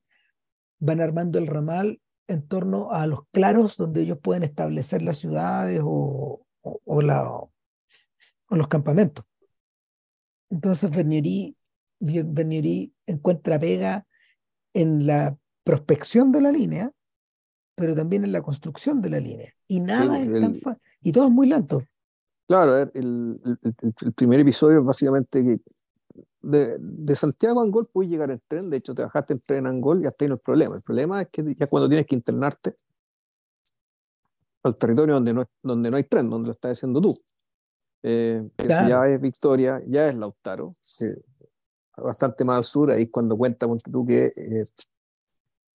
van 0.81 1.01
armando 1.01 1.39
el 1.39 1.47
ramal 1.47 2.01
en 2.33 2.47
torno 2.47 2.91
a 2.93 3.07
los 3.07 3.27
claros 3.31 3.77
donde 3.77 4.03
ellos 4.03 4.19
pueden 4.21 4.43
establecer 4.43 5.03
las 5.03 5.19
ciudades 5.19 5.81
o, 5.85 6.45
o, 6.63 7.03
la, 7.03 7.29
o 7.29 7.51
los 8.49 8.69
campamentos. 8.69 9.25
Entonces 10.51 10.91
Bernieri, 10.91 11.57
encuentra 13.07 13.59
pega 13.59 14.07
en 14.75 15.07
la 15.07 15.37
prospección 15.65 16.33
de 16.33 16.41
la 16.41 16.51
línea, 16.53 16.91
pero 17.75 17.95
también 17.95 18.25
en 18.25 18.33
la 18.33 18.43
construcción 18.43 19.01
de 19.01 19.11
la 19.11 19.21
línea. 19.21 19.53
Y 19.69 19.81
nada 19.81 20.19
es 20.21 20.31
tan 20.33 20.55
fácil. 20.55 20.83
Y 21.01 21.13
todo 21.13 21.27
es 21.27 21.31
muy 21.31 21.47
lento. 21.47 21.83
Claro, 22.49 22.77
el, 22.79 23.41
el, 23.73 24.13
primer 24.15 24.41
episodio 24.41 24.81
es 24.81 24.85
básicamente 24.85 25.43
que 25.43 25.61
de, 26.43 26.77
de, 26.79 27.15
Santiago 27.17 27.61
a 27.61 27.65
Angol 27.65 27.89
puedes 27.93 28.11
llegar 28.11 28.31
en 28.31 28.41
tren, 28.49 28.69
de 28.71 28.77
hecho 28.77 28.95
te 28.95 29.03
bajaste 29.03 29.35
en 29.35 29.41
tren 29.41 29.59
en 29.61 29.67
Angol 29.67 30.03
y 30.03 30.07
hasta 30.07 30.25
ahí 30.25 30.29
no 30.29 30.35
hay 30.35 30.41
problema. 30.41 30.77
El 30.77 30.83
problema 30.83 31.23
es 31.23 31.29
que 31.31 31.55
ya 31.55 31.67
cuando 31.67 31.89
tienes 31.89 32.07
que 32.07 32.15
internarte 32.15 32.75
al 34.63 34.75
territorio 34.77 35.15
donde 35.15 35.35
no, 35.35 35.45
donde 35.63 35.91
no 35.91 35.97
hay 35.97 36.05
tren, 36.05 36.31
donde 36.31 36.49
lo 36.49 36.53
estás 36.53 36.79
haciendo 36.79 37.01
tú. 37.01 37.19
Eh, 38.03 38.49
ya 38.69 39.09
es 39.09 39.21
Victoria, 39.21 39.81
ya 39.87 40.09
es 40.09 40.17
Lautaro, 40.17 40.75
bastante 41.97 42.45
más 42.45 42.57
al 42.57 42.65
sur, 42.65 42.91
ahí 42.91 43.07
cuando 43.09 43.37
cuenta 43.37 43.67
con 43.67 43.79
tú 43.79 44.05
que 44.05 44.33
eh, 44.37 44.65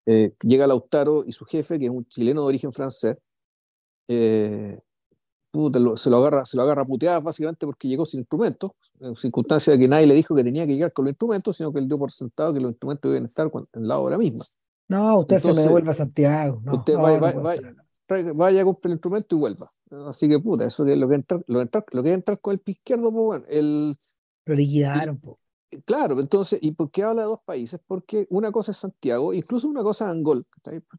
eh, 0.05 0.33
llega 0.41 0.67
Lautaro 0.67 1.23
y 1.25 1.31
su 1.31 1.45
jefe, 1.45 1.77
que 1.77 1.85
es 1.85 1.91
un 1.91 2.05
chileno 2.05 2.41
de 2.41 2.47
origen 2.47 2.71
francés, 2.71 3.17
eh, 4.07 4.79
se, 5.95 6.09
lo 6.09 6.17
agarra, 6.17 6.45
se 6.45 6.57
lo 6.57 6.63
agarra 6.63 6.85
puteadas 6.85 7.23
básicamente 7.23 7.65
porque 7.65 7.87
llegó 7.87 8.05
sin 8.05 8.21
instrumentos, 8.21 8.71
en 8.99 9.15
circunstancia 9.15 9.73
de 9.73 9.79
que 9.79 9.87
nadie 9.87 10.07
le 10.07 10.13
dijo 10.13 10.35
que 10.35 10.43
tenía 10.43 10.65
que 10.65 10.73
llegar 10.73 10.93
con 10.93 11.05
los 11.05 11.11
instrumentos, 11.11 11.57
sino 11.57 11.71
que 11.71 11.79
él 11.79 11.87
dio 11.87 11.97
por 11.97 12.11
sentado 12.11 12.53
que 12.53 12.59
los 12.59 12.71
instrumentos 12.71 13.11
deben 13.11 13.25
estar 13.25 13.49
en 13.73 13.87
la 13.87 13.99
obra 13.99 14.17
misma. 14.17 14.43
No, 14.89 15.19
usted 15.19 15.39
se 15.39 15.53
me 15.53 15.61
devuelve 15.61 15.91
a 15.91 15.93
Santiago. 15.93 16.61
usted 16.71 16.95
vaya, 16.95 17.19
vaya, 18.33 18.61
a 18.61 18.65
comprar 18.65 18.89
el 18.89 18.93
instrumento 18.93 19.35
y 19.35 19.39
vuelva. 19.39 19.71
Así 20.07 20.29
que 20.29 20.39
puta, 20.39 20.65
eso 20.65 20.85
es 20.85 20.97
lo 20.97 21.09
que 21.09 21.15
entra, 21.15 21.41
lo, 21.47 21.63
lo 21.91 22.03
que 22.03 22.13
entra 22.13 22.37
con 22.37 22.53
el 22.53 22.59
pie 22.59 22.73
izquierdo, 22.73 23.11
pues 23.11 23.25
bueno, 23.25 23.45
el, 23.49 23.97
lo 24.45 24.55
liquidaron, 24.55 25.17
pues. 25.17 25.37
Claro, 25.85 26.17
entonces, 26.19 26.59
¿y 26.61 26.71
por 26.71 26.91
qué 26.91 27.03
habla 27.03 27.23
de 27.23 27.27
dos 27.27 27.41
países? 27.43 27.79
Porque 27.85 28.25
una 28.29 28.53
cosa 28.53 28.71
es 28.71 28.77
Santiago, 28.77 29.33
incluso 29.33 29.67
una 29.67 29.83
cosa 29.83 30.05
es 30.05 30.11
Angol, 30.11 30.45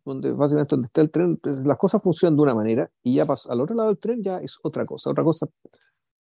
donde 0.04 0.32
básicamente 0.32 0.76
donde 0.76 0.86
está 0.86 1.00
el 1.00 1.10
tren, 1.10 1.40
las 1.64 1.78
cosas 1.78 2.02
funcionan 2.02 2.36
de 2.36 2.42
una 2.42 2.54
manera 2.54 2.90
y 3.02 3.14
ya 3.14 3.24
pasa, 3.24 3.50
al 3.50 3.62
otro 3.62 3.74
lado 3.74 3.88
del 3.88 3.98
tren 3.98 4.22
ya 4.22 4.38
es 4.38 4.58
otra 4.62 4.84
cosa, 4.84 5.10
otra 5.10 5.24
cosa 5.24 5.46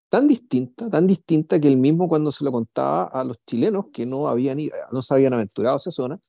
tan 0.09 0.27
distinta, 0.27 0.89
tan 0.89 1.07
distinta 1.07 1.59
que 1.59 1.67
él 1.67 1.77
mismo 1.77 2.07
cuando 2.07 2.31
se 2.31 2.45
lo 2.45 2.51
contaba 2.53 3.05
a 3.05 3.25
los 3.25 3.37
chilenos 3.45 3.87
que 3.91 4.05
no, 4.05 4.27
habían, 4.29 4.59
no 4.91 5.01
se 5.01 5.13
habían 5.13 5.33
aventurado 5.33 5.73
a 5.75 5.77
esa 5.77 5.91
zona, 5.91 6.19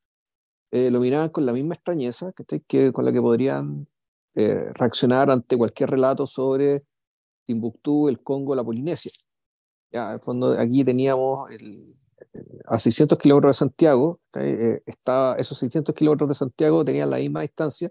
eh, 0.73 0.91
lo 0.91 1.01
miraban 1.01 1.31
con 1.31 1.47
la 1.47 1.53
misma 1.53 1.75
extrañeza 1.75 2.33
que, 2.67 2.93
con 2.93 3.05
la 3.05 3.13
que 3.13 3.21
podrían 3.21 3.87
eh, 4.35 4.73
reaccionar 4.75 5.31
ante 5.31 5.57
cualquier 5.57 5.91
relato 5.91 6.27
sobre 6.27 6.83
Timbuktu, 7.47 8.09
el 8.09 8.23
Congo, 8.23 8.55
la 8.57 8.65
Polinesia. 8.65 9.13
Ya, 9.93 10.13
en 10.13 10.21
fondo, 10.21 10.53
aquí 10.59 10.85
teníamos 10.85 11.51
el, 11.51 11.97
a 12.67 12.79
600 12.79 13.19
kilómetros 13.19 13.51
de 13.51 13.59
Santiago, 13.59 14.21
eh, 14.35 14.83
está, 14.87 15.35
esos 15.39 15.59
600 15.59 15.95
kilómetros 15.95 16.29
de 16.29 16.35
Santiago 16.35 16.85
tenían 16.85 17.11
la 17.11 17.19
misma 17.19 17.43
distancia 17.43 17.91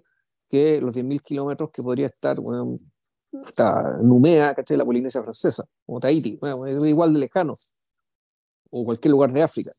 que 0.50 0.80
los 0.82 0.96
10.000 0.96 1.22
kilómetros 1.22 1.72
que 1.72 1.82
podría 1.82 2.08
estar 2.08 2.40
bueno, 2.40 2.80
Numea, 4.02 4.56
¿cachai? 4.56 4.78
la 4.78 4.86
Polinesia 4.86 5.22
francesa, 5.22 5.66
o 5.86 6.00
Tahiti, 6.00 6.40
igual 6.86 7.14
de 7.14 7.20
lejano, 7.20 7.56
o 8.70 8.86
cualquier 8.86 9.12
lugar 9.12 9.32
de 9.32 9.44
África. 9.44 9.72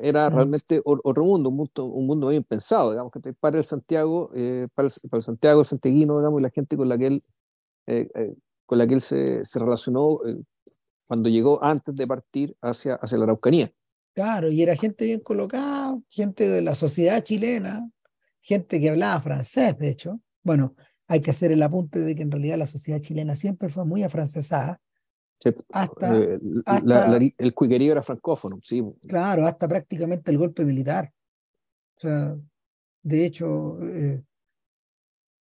Era 0.00 0.28
realmente 0.30 0.80
otro 0.84 1.24
mundo, 1.24 1.50
un 1.50 1.56
mundo, 1.56 1.84
un 1.84 2.06
mundo 2.06 2.28
bien 2.28 2.44
pensado, 2.44 2.90
digamos, 2.90 3.12
que 3.12 3.32
para 3.34 3.58
el 3.58 3.64
Santiago, 3.64 4.30
eh, 4.34 4.68
para, 4.74 4.88
el, 4.88 5.10
para, 5.10 5.18
el, 5.18 5.22
Santiago, 5.22 5.60
el 5.60 5.66
santiaguino, 5.66 6.18
digamos, 6.18 6.40
y 6.40 6.42
la 6.42 6.50
gente 6.50 6.76
con 6.76 6.88
la 6.88 6.98
que 6.98 7.06
él, 7.06 7.24
eh, 7.86 8.34
con 8.64 8.78
la 8.78 8.86
que 8.86 8.94
él 8.94 9.00
se, 9.00 9.44
se 9.44 9.58
relacionó 9.58 10.18
cuando 11.06 11.28
llegó 11.28 11.62
antes 11.62 11.94
de 11.94 12.06
partir 12.06 12.56
hacia, 12.60 12.94
hacia 12.96 13.18
la 13.18 13.24
Araucanía. 13.24 13.70
Claro, 14.16 14.50
y 14.50 14.62
era 14.62 14.74
gente 14.74 15.04
bien 15.04 15.20
colocada, 15.20 15.94
gente 16.08 16.48
de 16.48 16.62
la 16.62 16.74
sociedad 16.74 17.22
chilena, 17.22 17.86
gente 18.40 18.80
que 18.80 18.88
hablaba 18.88 19.20
francés, 19.20 19.76
de 19.76 19.90
hecho. 19.90 20.22
Bueno, 20.42 20.74
hay 21.06 21.20
que 21.20 21.32
hacer 21.32 21.52
el 21.52 21.62
apunte 21.62 21.98
de 21.98 22.16
que 22.16 22.22
en 22.22 22.30
realidad 22.30 22.56
la 22.56 22.66
sociedad 22.66 22.98
chilena 22.98 23.36
siempre 23.36 23.68
fue 23.68 23.84
muy 23.84 24.04
afrancesada. 24.04 24.80
hasta, 25.70 26.16
eh, 26.16 26.40
el 27.36 27.52
cuiquerío 27.52 27.92
era 27.92 28.02
francófono, 28.02 28.58
sí. 28.62 28.82
Claro, 29.06 29.46
hasta 29.46 29.68
prácticamente 29.68 30.30
el 30.30 30.38
golpe 30.38 30.64
militar. 30.64 31.12
O 31.98 32.00
sea, 32.00 32.34
de 33.02 33.26
hecho, 33.26 33.78
eh, 33.82 34.22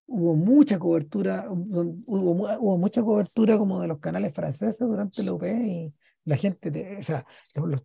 hubo 0.07 0.35
mucha 0.35 0.77
cobertura, 0.77 1.47
hubo, 1.49 1.95
hubo, 2.07 2.77
mucha 2.77 3.01
cobertura 3.01 3.57
como 3.57 3.79
de 3.79 3.87
los 3.87 3.99
canales 3.99 4.33
franceses 4.33 4.85
durante 4.85 5.21
el 5.21 5.29
OP 5.29 5.45
y 5.45 5.87
la 6.25 6.37
gente, 6.37 6.97
o 6.99 7.03
sea, 7.03 7.25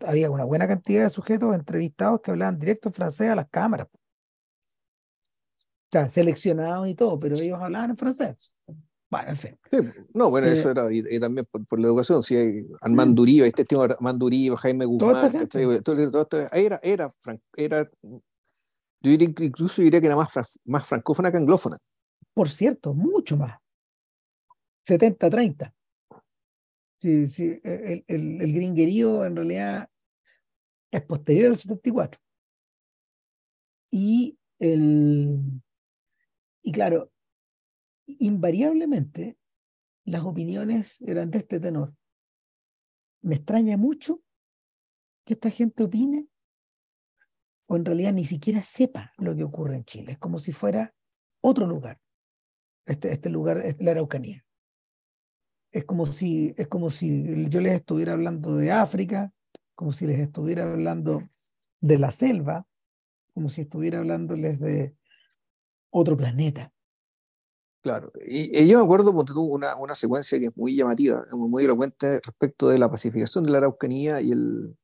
había 0.07 0.31
una 0.31 0.45
buena 0.45 0.67
cantidad 0.67 1.05
de 1.05 1.11
sujetos 1.11 1.55
entrevistados 1.55 2.21
que 2.21 2.31
hablaban 2.31 2.59
directo 2.59 2.89
en 2.89 2.95
francés 2.95 3.31
a 3.31 3.37
las 3.37 3.49
cámaras. 3.49 3.89
O 3.93 5.93
sea, 5.93 6.09
seleccionados 6.09 6.89
y 6.89 6.95
todo, 6.95 7.19
pero 7.19 7.35
ellos 7.37 7.59
hablaban 7.61 7.91
en 7.91 7.97
francés. 7.97 8.57
Bueno, 9.11 9.31
en 9.31 9.37
fin. 9.37 9.59
no, 10.15 10.31
bueno, 10.31 10.47
eso 10.47 10.69
eh, 10.69 10.73
era 10.73 10.93
y, 10.93 11.21
también 11.21 11.47
por, 11.47 11.81
la 11.81 11.89
educación. 11.89 12.23
Si 12.23 12.37
hay 12.37 12.67
Armando 12.81 13.23
Uribe, 13.23 13.47
este 13.47 13.65
tipo 13.65 13.83
Armando 13.83 14.27
Uribe, 14.27 14.57
Jaime 14.57 14.85
Guzmán, 14.85 15.49
todo, 15.49 16.27
todo, 16.27 16.49
era, 16.53 16.81
era, 16.83 17.11
era, 17.57 17.91
yo 18.03 18.21
diría, 19.03 19.29
incluso 19.29 19.83
diría 19.83 20.01
que 20.01 20.07
era 20.07 20.17
más, 20.17 20.33
más 20.65 20.87
francófona 20.87 21.31
que 21.31 21.39
anglófona 21.39 21.77
por 22.35 22.49
cierto, 22.49 22.95
mucho 22.95 23.37
más. 23.37 23.59
70-30. 24.87 25.73
Sí, 27.01 27.29
sí, 27.29 27.61
el, 27.65 28.05
el, 28.07 28.41
el, 28.43 28.53
gringuerío 28.53 29.25
en 29.25 29.37
realidad 29.37 29.89
es 30.91 31.03
posterior 31.03 31.51
al 31.51 31.57
74. 31.57 32.21
Y, 33.91 34.39
el, 34.59 35.63
y 36.63 36.73
claro, 36.73 37.11
invariablemente 38.07 39.39
las 40.05 40.25
opiniones 40.25 41.01
eran 41.01 41.31
de 41.31 41.39
este 41.39 41.59
tenor. 41.59 41.95
Me 43.23 43.37
extraña 43.37 43.77
mucho 43.77 44.23
que 45.25 45.35
esta 45.35 45.51
gente 45.51 45.85
opine 45.85 46.29
o 47.67 47.77
en 47.77 47.85
realidad 47.85 48.13
ni 48.13 48.25
siquiera 48.25 48.63
sepa 48.63 49.13
lo 49.17 49.35
que 49.35 49.45
ocurre 49.45 49.77
en 49.77 49.85
Chile. 49.85 50.13
Es 50.13 50.19
como 50.19 50.39
si 50.39 50.53
fuera 50.53 50.95
otro 51.41 51.67
lugar 51.67 51.99
este, 52.91 53.13
este 53.13 53.31
lugar, 53.31 53.63
la 53.79 53.91
Araucanía. 53.93 54.45
Es 55.73 55.85
como, 55.85 56.07
si, 56.07 56.55
es 56.57 56.69
como 56.69 56.91
si 56.91 57.49
yo 57.49 57.61
les 57.61 57.75
estuviera 57.75 58.13
hablando 58.13 58.57
de 58.57 58.73
África, 58.73 59.33
como 59.75 59.93
si 59.93 60.07
les 60.07 60.19
estuviera 60.19 60.65
hablando 60.65 61.23
de 61.81 61.99
la 61.99 62.11
selva, 62.11 62.67
como 63.33 63.49
si 63.49 63.63
estuviera 63.63 63.99
hablándoles 63.99 64.59
de 64.61 64.95
otro 65.91 66.17
planeta. 66.17 66.73
Claro, 67.83 68.13
y, 68.27 68.67
yo 68.69 68.79
me 68.79 68.85
acuerdo 68.85 69.15
porque 69.15 69.33
tuvo 69.33 69.55
una, 69.55 69.77
una 69.77 69.95
secuencia 69.95 70.39
que 70.39 70.47
es 70.47 70.57
muy 70.57 70.77
llamativa, 70.77 71.25
muy 71.33 71.65
elocuente 71.65 72.21
respecto 72.23 72.69
de 72.69 72.79
la 72.79 72.91
pacificación 72.91 73.43
de 73.45 73.53
la 73.53 73.59
Araucanía 73.59 74.21
y 74.21 74.33
el, 74.33 74.77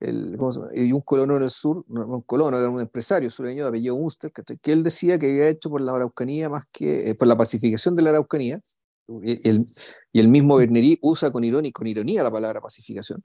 el, 0.00 0.38
y 0.74 0.92
un 0.92 1.02
colono 1.02 1.36
en 1.36 1.44
el 1.44 1.50
sur, 1.50 1.84
un 1.88 2.22
colono, 2.22 2.58
era 2.58 2.68
un 2.68 2.80
empresario 2.80 3.30
sureño 3.30 3.64
de 3.64 3.68
apellido 3.68 3.96
Munster, 3.96 4.32
que, 4.32 4.72
él 4.72 4.82
decía 4.82 5.18
que 5.18 5.26
había 5.26 5.48
hecho 5.48 5.70
por 5.70 5.82
la 5.82 5.94
Araucanía 5.94 6.48
más 6.48 6.64
que, 6.72 7.10
eh, 7.10 7.14
por 7.14 7.28
la 7.28 7.36
pacificación 7.36 7.94
de 7.94 8.02
la 8.02 8.10
Araucanía, 8.10 8.56
y 8.56 8.89
el, 9.22 9.66
y 10.12 10.20
el 10.20 10.28
mismo 10.28 10.56
Bernerí 10.56 10.98
usa 11.02 11.30
con 11.30 11.44
ironía, 11.44 11.72
con 11.72 11.86
ironía 11.86 12.22
la 12.22 12.30
palabra 12.30 12.60
pacificación, 12.60 13.22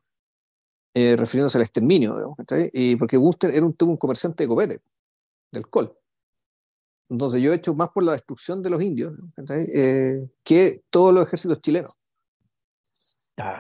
eh, 0.94 1.16
refiriéndose 1.16 1.58
al 1.58 1.64
exterminio, 1.64 2.16
digamos, 2.16 2.38
y 2.74 2.96
porque 2.96 3.20
Munster 3.20 3.52
era 3.54 3.66
un, 3.66 3.76
un 3.80 3.98
comerciante 3.98 4.44
de 4.44 4.48
copete, 4.48 4.82
del 5.52 5.68
col. 5.70 5.98
Entonces 7.10 7.42
yo 7.42 7.52
he 7.52 7.56
hecho 7.56 7.76
más 7.76 7.90
por 7.90 8.04
la 8.04 8.14
destrucción 8.14 8.64
de 8.64 8.70
los 8.70 8.82
indios 8.82 9.14
eh, 9.50 10.28
que 10.44 10.84
todos 10.90 11.14
los 11.14 11.28
ejércitos 11.28 11.62
chilenos. 11.62 11.98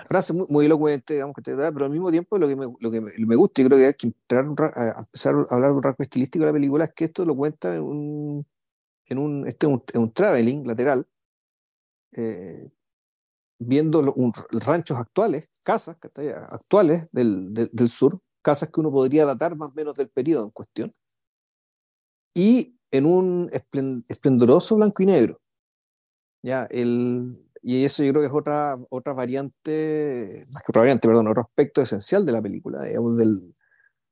Frase 0.05 0.31
muy, 0.31 0.45
muy, 0.49 0.65
elocuente, 0.65 1.15
digamos, 1.15 1.35
que 1.35 1.41
te 1.41 1.55
da, 1.55 1.69
pero 1.69 1.83
al 1.83 1.91
mismo 1.91 2.09
tiempo 2.09 2.38
lo 2.38 2.47
que 2.47 2.55
me, 2.55 2.65
lo 2.79 2.89
que 2.89 3.01
me, 3.01 3.35
gusta 3.35 3.61
y 3.61 3.65
creo 3.65 3.77
que 3.77 3.88
hay 3.88 3.93
que 3.93 4.07
entrar 4.07 4.45
a 4.45 4.99
empezar 4.99 5.35
a 5.49 5.55
hablar 5.55 5.73
un 5.73 5.83
rasgo 5.83 6.01
estilístico 6.01 6.45
de 6.45 6.51
la 6.51 6.53
película 6.53 6.85
es 6.85 6.93
que 6.93 7.05
esto 7.05 7.25
lo 7.25 7.35
cuenta 7.35 7.75
en 7.75 7.83
un, 7.83 8.47
en 9.07 9.17
un, 9.17 9.45
este, 9.45 9.67
un, 9.67 9.83
un 9.95 10.13
traveling 10.13 10.65
lateral, 10.65 11.05
eh, 12.15 12.71
viendo 13.60 14.01
los 14.01 14.65
ranchos 14.65 14.97
actuales, 14.97 15.51
casas 15.63 15.97
actuales 16.49 17.08
del, 17.12 17.54
del, 17.54 17.89
sur, 17.89 18.19
casas 18.41 18.69
que 18.69 18.80
uno 18.80 18.91
podría 18.91 19.25
datar 19.25 19.56
más 19.56 19.71
o 19.71 19.73
menos 19.73 19.95
del 19.95 20.10
periodo 20.10 20.45
en 20.45 20.51
cuestión, 20.51 20.91
y 22.34 22.78
en 22.91 23.06
un 23.06 23.49
esplendoroso 24.08 24.75
blanco 24.75 25.04
y 25.04 25.06
negro. 25.06 25.41
¿ya? 26.43 26.67
El, 26.69 27.45
y 27.62 27.84
eso 27.84 28.04
yo 28.04 28.12
creo 28.12 28.21
que 28.21 28.28
es 28.28 28.34
otra, 28.34 28.78
otra 28.89 29.13
variante, 29.13 30.45
más 30.51 30.62
que 30.62 30.71
otra 30.71 30.82
variante, 30.82 31.08
perdón, 31.08 31.28
otro 31.28 31.41
aspecto 31.43 31.82
esencial 31.82 32.25
de 32.25 32.32
la 32.32 32.41
película, 32.41 32.84
digamos, 32.84 33.17
del, 33.17 33.56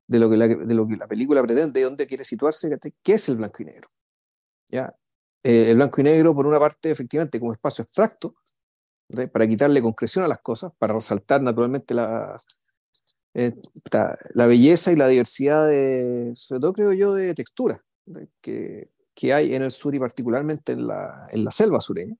de, 0.08 0.20
lo 0.20 0.30
que 0.30 0.38
la, 0.38 0.48
de 0.48 0.74
lo 0.74 0.88
que 0.88 0.98
la 0.98 1.08
película 1.08 1.44
pretende, 1.44 1.80
de 1.80 1.86
dónde 1.86 2.08
quiere 2.08 2.24
situarse, 2.24 2.76
qué 3.04 3.14
es 3.14 3.30
el 3.30 3.38
blanco 3.38 3.62
y 3.62 3.66
negro. 3.66 3.90
¿ya? 4.70 4.96
Eh, 5.44 5.72
el 5.72 5.76
blanco 5.76 6.00
y 6.00 6.06
negro, 6.06 6.34
por 6.34 6.48
una 6.48 6.60
parte, 6.60 6.92
efectivamente, 6.92 7.40
como 7.40 7.52
espacio 7.52 7.84
abstracto, 7.84 8.36
para 9.32 9.48
quitarle 9.48 9.82
concreción 9.82 10.24
a 10.24 10.28
las 10.28 10.40
cosas, 10.40 10.72
para 10.80 10.94
resaltar 10.94 11.42
naturalmente 11.42 11.94
la, 11.94 12.38
la, 14.34 14.48
belleza 14.48 14.92
y 14.92 14.96
la 14.96 15.08
diversidad, 15.08 15.68
de, 15.68 16.32
sobre 16.36 16.62
todo 16.62 16.74
creo 16.74 16.94
yo, 16.94 17.14
de 17.14 17.34
textura 17.36 17.84
que, 18.42 18.90
que, 19.14 19.34
hay 19.34 19.54
en 19.54 19.64
el 19.64 19.72
sur 19.72 19.94
y 19.94 20.00
particularmente 20.00 20.72
en 20.72 20.88
la, 20.88 21.28
en 21.32 21.44
la 21.44 21.52
selva 21.52 21.82
sureña. 21.82 22.16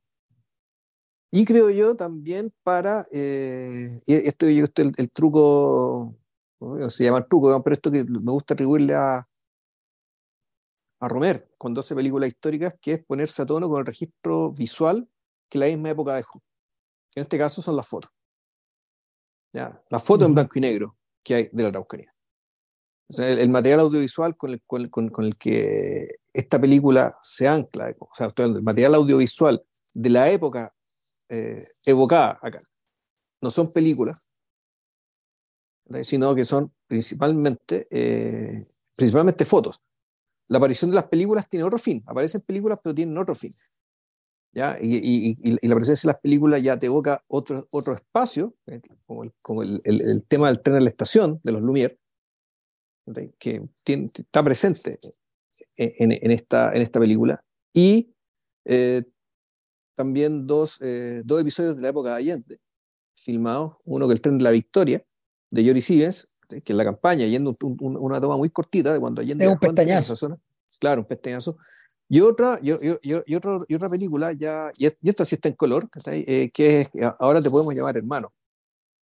Y 1.32 1.46
creo 1.46 1.70
yo 1.72 1.96
también 1.96 2.54
para, 2.62 3.08
eh, 3.12 4.02
esto, 4.06 4.46
esto 4.46 4.82
el, 4.84 4.94
el, 4.98 5.12
truco, 5.12 6.16
no 6.60 6.90
se 6.90 7.06
llama 7.06 7.26
truco, 7.26 7.64
pero 7.64 7.74
esto 7.74 7.92
que 7.92 8.04
me 8.04 8.32
gusta 8.32 8.54
atribuirle 8.54 8.94
a, 8.94 9.28
a 11.04 11.08
Romer 11.10 11.50
cuando 11.58 11.82
hace 11.82 11.96
películas 11.96 12.30
históricas, 12.30 12.76
que 12.82 12.94
es 12.94 13.06
ponerse 13.06 13.42
a 13.42 13.46
tono 13.46 13.68
con 13.68 13.80
el 13.80 13.86
registro 13.86 14.54
visual 14.54 15.08
que 15.50 15.60
la 15.60 15.66
misma 15.66 15.90
época 15.90 16.16
dejó. 16.16 16.42
Que 17.12 17.20
en 17.20 17.24
este 17.24 17.38
caso 17.38 17.62
son 17.62 17.76
las 17.76 17.86
fotos. 17.86 18.10
¿Ya? 19.52 19.84
Las 19.90 20.02
fotos 20.02 20.28
en 20.28 20.34
blanco 20.34 20.54
y 20.56 20.62
negro 20.62 20.98
que 21.22 21.36
hay 21.36 21.50
de 21.52 21.64
la 21.64 21.70
Araucanía. 21.70 22.14
O 23.10 23.14
sea, 23.14 23.30
el, 23.30 23.50
material 23.50 23.82
audiovisual 23.82 24.38
con 24.38 24.52
el, 24.52 24.64
con, 24.66 24.90
con, 24.90 25.26
el, 25.26 25.38
que 25.38 26.08
esta 26.32 26.60
película 26.60 27.18
se 27.22 27.50
ancla, 27.50 27.94
o 28.00 28.10
sea, 28.16 28.32
el 28.38 28.64
material 28.64 28.96
audiovisual 28.96 29.62
de 29.94 30.10
la 30.10 30.32
época 30.32 30.74
eh, 31.28 31.68
evocada 31.86 32.40
acá, 32.42 32.60
no 33.42 33.52
son 33.52 33.72
películas, 33.72 34.30
sino 36.02 36.34
que 36.34 36.46
son 36.46 36.74
principalmente, 36.88 37.88
eh, 37.92 38.66
principalmente 38.96 39.46
fotos 39.46 39.82
la 40.48 40.58
aparición 40.58 40.92
de 40.92 40.96
las 40.96 41.08
películas 41.08 41.48
tiene 41.50 41.64
otro 41.64 41.78
fin. 41.78 42.04
Aparecen 42.06 42.42
películas, 42.42 42.80
pero 42.84 42.94
tienen 42.94 43.18
otro 43.18 43.36
fin. 43.36 43.52
¿ya? 44.52 44.78
Y, 44.82 45.36
la 45.68 45.76
presencia 45.76 46.08
de 46.08 46.14
las 46.14 46.22
películas 46.22 46.62
ya 46.62 46.78
te 46.78 46.88
evoca 46.88 47.24
otro, 47.28 47.68
otro 47.72 47.94
espacio, 47.94 48.54
eh, 48.68 48.82
como, 49.06 49.24
el, 49.24 49.34
como 49.42 49.64
el, 49.64 50.24
tema 50.28 50.48
del 50.48 50.62
tren 50.62 50.78
en 50.78 50.84
la 50.84 50.90
estación 50.90 51.40
de 51.44 51.52
los 51.52 51.62
Lumière, 51.62 51.98
que 53.40 53.70
está 53.84 54.44
presente 54.44 55.00
en, 55.76 56.32
esta, 56.32 56.72
en 56.74 56.82
esta 56.82 57.00
película. 57.00 57.44
Y 57.74 58.14
eh, 58.66 59.04
también 59.96 60.48
dos, 60.48 60.78
eh, 60.82 61.22
dos 61.26 61.42
episodios 61.42 61.76
de 61.76 61.82
la 61.82 61.90
época 61.90 62.10
de 62.10 62.16
Allende, 62.16 62.60
filmados, 63.16 63.78
uno 63.86 64.08
que 64.08 64.14
el 64.14 64.22
tren 64.22 64.38
de 64.38 64.44
la 64.44 64.52
Victoria, 64.52 65.04
de 65.52 65.66
Jory 65.66 65.82
Stevens, 65.82 66.28
que 66.62 66.74
es 66.74 66.78
la 66.78 66.84
campaña, 66.84 67.26
yendo 67.26 67.58
una 67.60 68.22
toma 68.22 68.38
muy 68.38 68.50
cortita 68.50 68.94
de 68.94 69.00
cuando 69.00 69.22
Allende... 69.22 69.46
Es 69.46 69.52
un 69.52 69.60
pestañazo. 69.60 70.16
Zona, 70.16 70.38
claro, 70.80 71.02
un 71.02 71.08
pestañazo. 71.08 71.58
Y 72.10 72.22
otra, 72.22 72.60
y, 72.62 72.72
y, 72.72 72.98
y, 73.02 73.36
otro, 73.36 73.66
y 73.68 73.76
otra 73.76 73.90
película, 73.90 74.34
ya, 74.34 74.72
y, 74.78 74.88
esta 75.08 75.26
sí 75.26 75.36
está 75.36 75.50
en 75.50 75.56
color, 75.56 75.90
eh, 76.06 76.52
que 76.54 76.82
es 76.82 76.90
Ahora 77.20 77.42
te 77.42 77.50
podemos 77.50 77.74
llamar 77.74 77.98
hermano. 77.98 78.32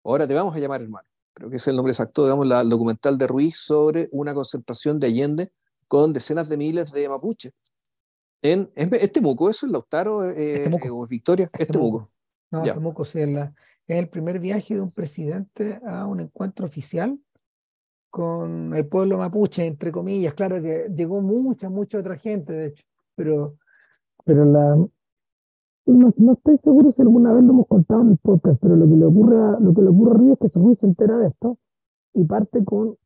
Ahora 0.03 0.27
te 0.27 0.33
vamos 0.33 0.55
a 0.55 0.59
llamar 0.59 0.81
hermano. 0.81 1.07
Creo 1.33 1.49
que 1.49 1.57
es 1.57 1.67
el 1.67 1.75
nombre 1.75 1.91
exacto, 1.91 2.23
digamos, 2.23 2.47
la, 2.47 2.61
el 2.61 2.69
documental 2.69 3.17
de 3.17 3.27
Ruiz 3.27 3.57
sobre 3.57 4.07
una 4.11 4.33
concentración 4.33 4.99
de 4.99 5.07
Allende 5.07 5.51
con 5.87 6.13
decenas 6.13 6.47
de 6.47 6.57
miles 6.57 6.91
de 6.91 7.09
mapuches. 7.09 7.53
En, 8.41 8.71
en 8.75 8.93
este 8.95 9.21
Muco, 9.21 9.49
¿eso 9.49 9.65
es 9.65 9.71
Lautaro 9.71 10.25
eh, 10.25 10.63
este 10.63 10.87
eh, 10.87 10.89
o 10.89 11.05
Victoria? 11.05 11.49
Este, 11.57 11.77
Muco. 11.77 12.09
No, 12.49 12.63
este 12.63 12.79
Muco 12.79 13.05
sí, 13.05 13.19
es, 13.19 13.29
la, 13.29 13.53
es 13.87 13.97
el 13.99 14.09
primer 14.09 14.39
viaje 14.39 14.75
de 14.75 14.81
un 14.81 14.91
presidente 14.91 15.79
a 15.85 16.05
un 16.05 16.21
encuentro 16.21 16.65
oficial 16.65 17.19
con 18.11 18.75
el 18.75 18.85
pueblo 18.87 19.17
mapuche, 19.17 19.65
entre 19.65 19.91
comillas. 19.91 20.33
Claro 20.35 20.61
que 20.61 20.87
llegó 20.93 21.21
mucha, 21.21 21.69
mucha 21.69 21.97
otra 21.97 22.17
gente, 22.17 22.53
de 22.53 22.65
hecho, 22.67 22.83
pero, 23.15 23.55
pero 24.25 24.45
la, 24.45 24.75
no, 25.85 26.13
no, 26.15 26.33
estoy 26.33 26.59
seguro 26.63 26.91
si 26.91 27.01
alguna 27.01 27.33
vez 27.33 27.43
lo 27.43 27.51
hemos 27.51 27.67
contado 27.67 28.01
en 28.01 28.11
el 28.11 28.17
podcast, 28.17 28.59
pero 28.61 28.75
lo 28.75 28.85
que 28.87 28.95
le 28.95 29.05
ocurre 29.05 29.37
a, 29.37 29.59
lo 29.59 29.73
que 29.73 29.81
le 29.81 29.89
ocurre 29.89 30.11
a 30.11 30.19
Ríos 30.19 30.37
es 30.41 30.53
que 30.53 30.59
Ruiz 30.59 30.79
se 30.79 30.85
entera 30.87 31.17
de 31.17 31.27
esto 31.29 31.57
y 32.13 32.25
parte 32.25 32.63
con. 32.63 32.97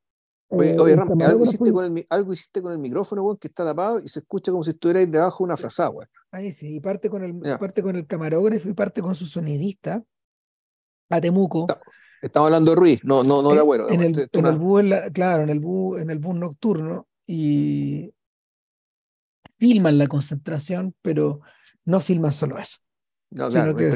Eh, 0.51 0.77
oye, 0.79 0.95
Ram, 0.95 1.19
algo, 1.21 1.43
hiciste 1.43 1.71
con 1.71 1.97
el, 1.97 2.07
algo 2.09 2.33
hiciste 2.33 2.61
con 2.61 2.71
el 2.71 2.79
micrófono, 2.79 3.23
weón, 3.23 3.37
que 3.37 3.47
está 3.47 3.63
tapado 3.63 3.99
y 3.99 4.07
se 4.07 4.19
escucha 4.19 4.51
como 4.51 4.63
si 4.63 4.71
estuvierais 4.71 5.09
debajo 5.09 5.43
de 5.43 5.45
una 5.45 5.57
frazada, 5.57 5.89
weón. 5.89 6.07
Ahí 6.31 6.51
sí, 6.51 6.75
y 6.75 6.79
parte 6.79 7.09
con 7.09 7.23
el, 7.23 7.39
parte 7.57 7.81
con 7.81 7.95
el 7.95 8.05
camarógrafo 8.05 8.69
y 8.69 8.73
parte 8.73 9.01
con 9.01 9.15
su 9.15 9.25
sonidista, 9.25 10.03
a 11.09 11.21
Temuco. 11.21 11.67
Estamos 12.25 12.47
hablando 12.47 12.71
de 12.71 12.75
Ruiz, 12.75 13.03
no, 13.03 13.23
no, 13.23 13.43
no 13.43 13.53
de 13.53 13.59
Agüero. 13.59 13.87
En 13.87 14.01
el, 14.01 14.29
en 14.31 14.45
el 14.47 14.57
bus, 14.57 14.83
claro, 15.13 15.43
en 15.43 15.49
el 15.49 15.59
bus, 15.59 16.01
en 16.01 16.09
el 16.09 16.17
bus 16.17 16.35
nocturno 16.35 17.07
y 17.27 18.11
filman 19.59 19.99
la 19.99 20.07
concentración, 20.07 20.95
pero 21.03 21.41
no 21.83 21.99
filman 21.99 22.31
solo 22.31 22.57
eso. 22.57 22.79
No, 23.29 23.47
claro, 23.49 23.75
que 23.75 23.91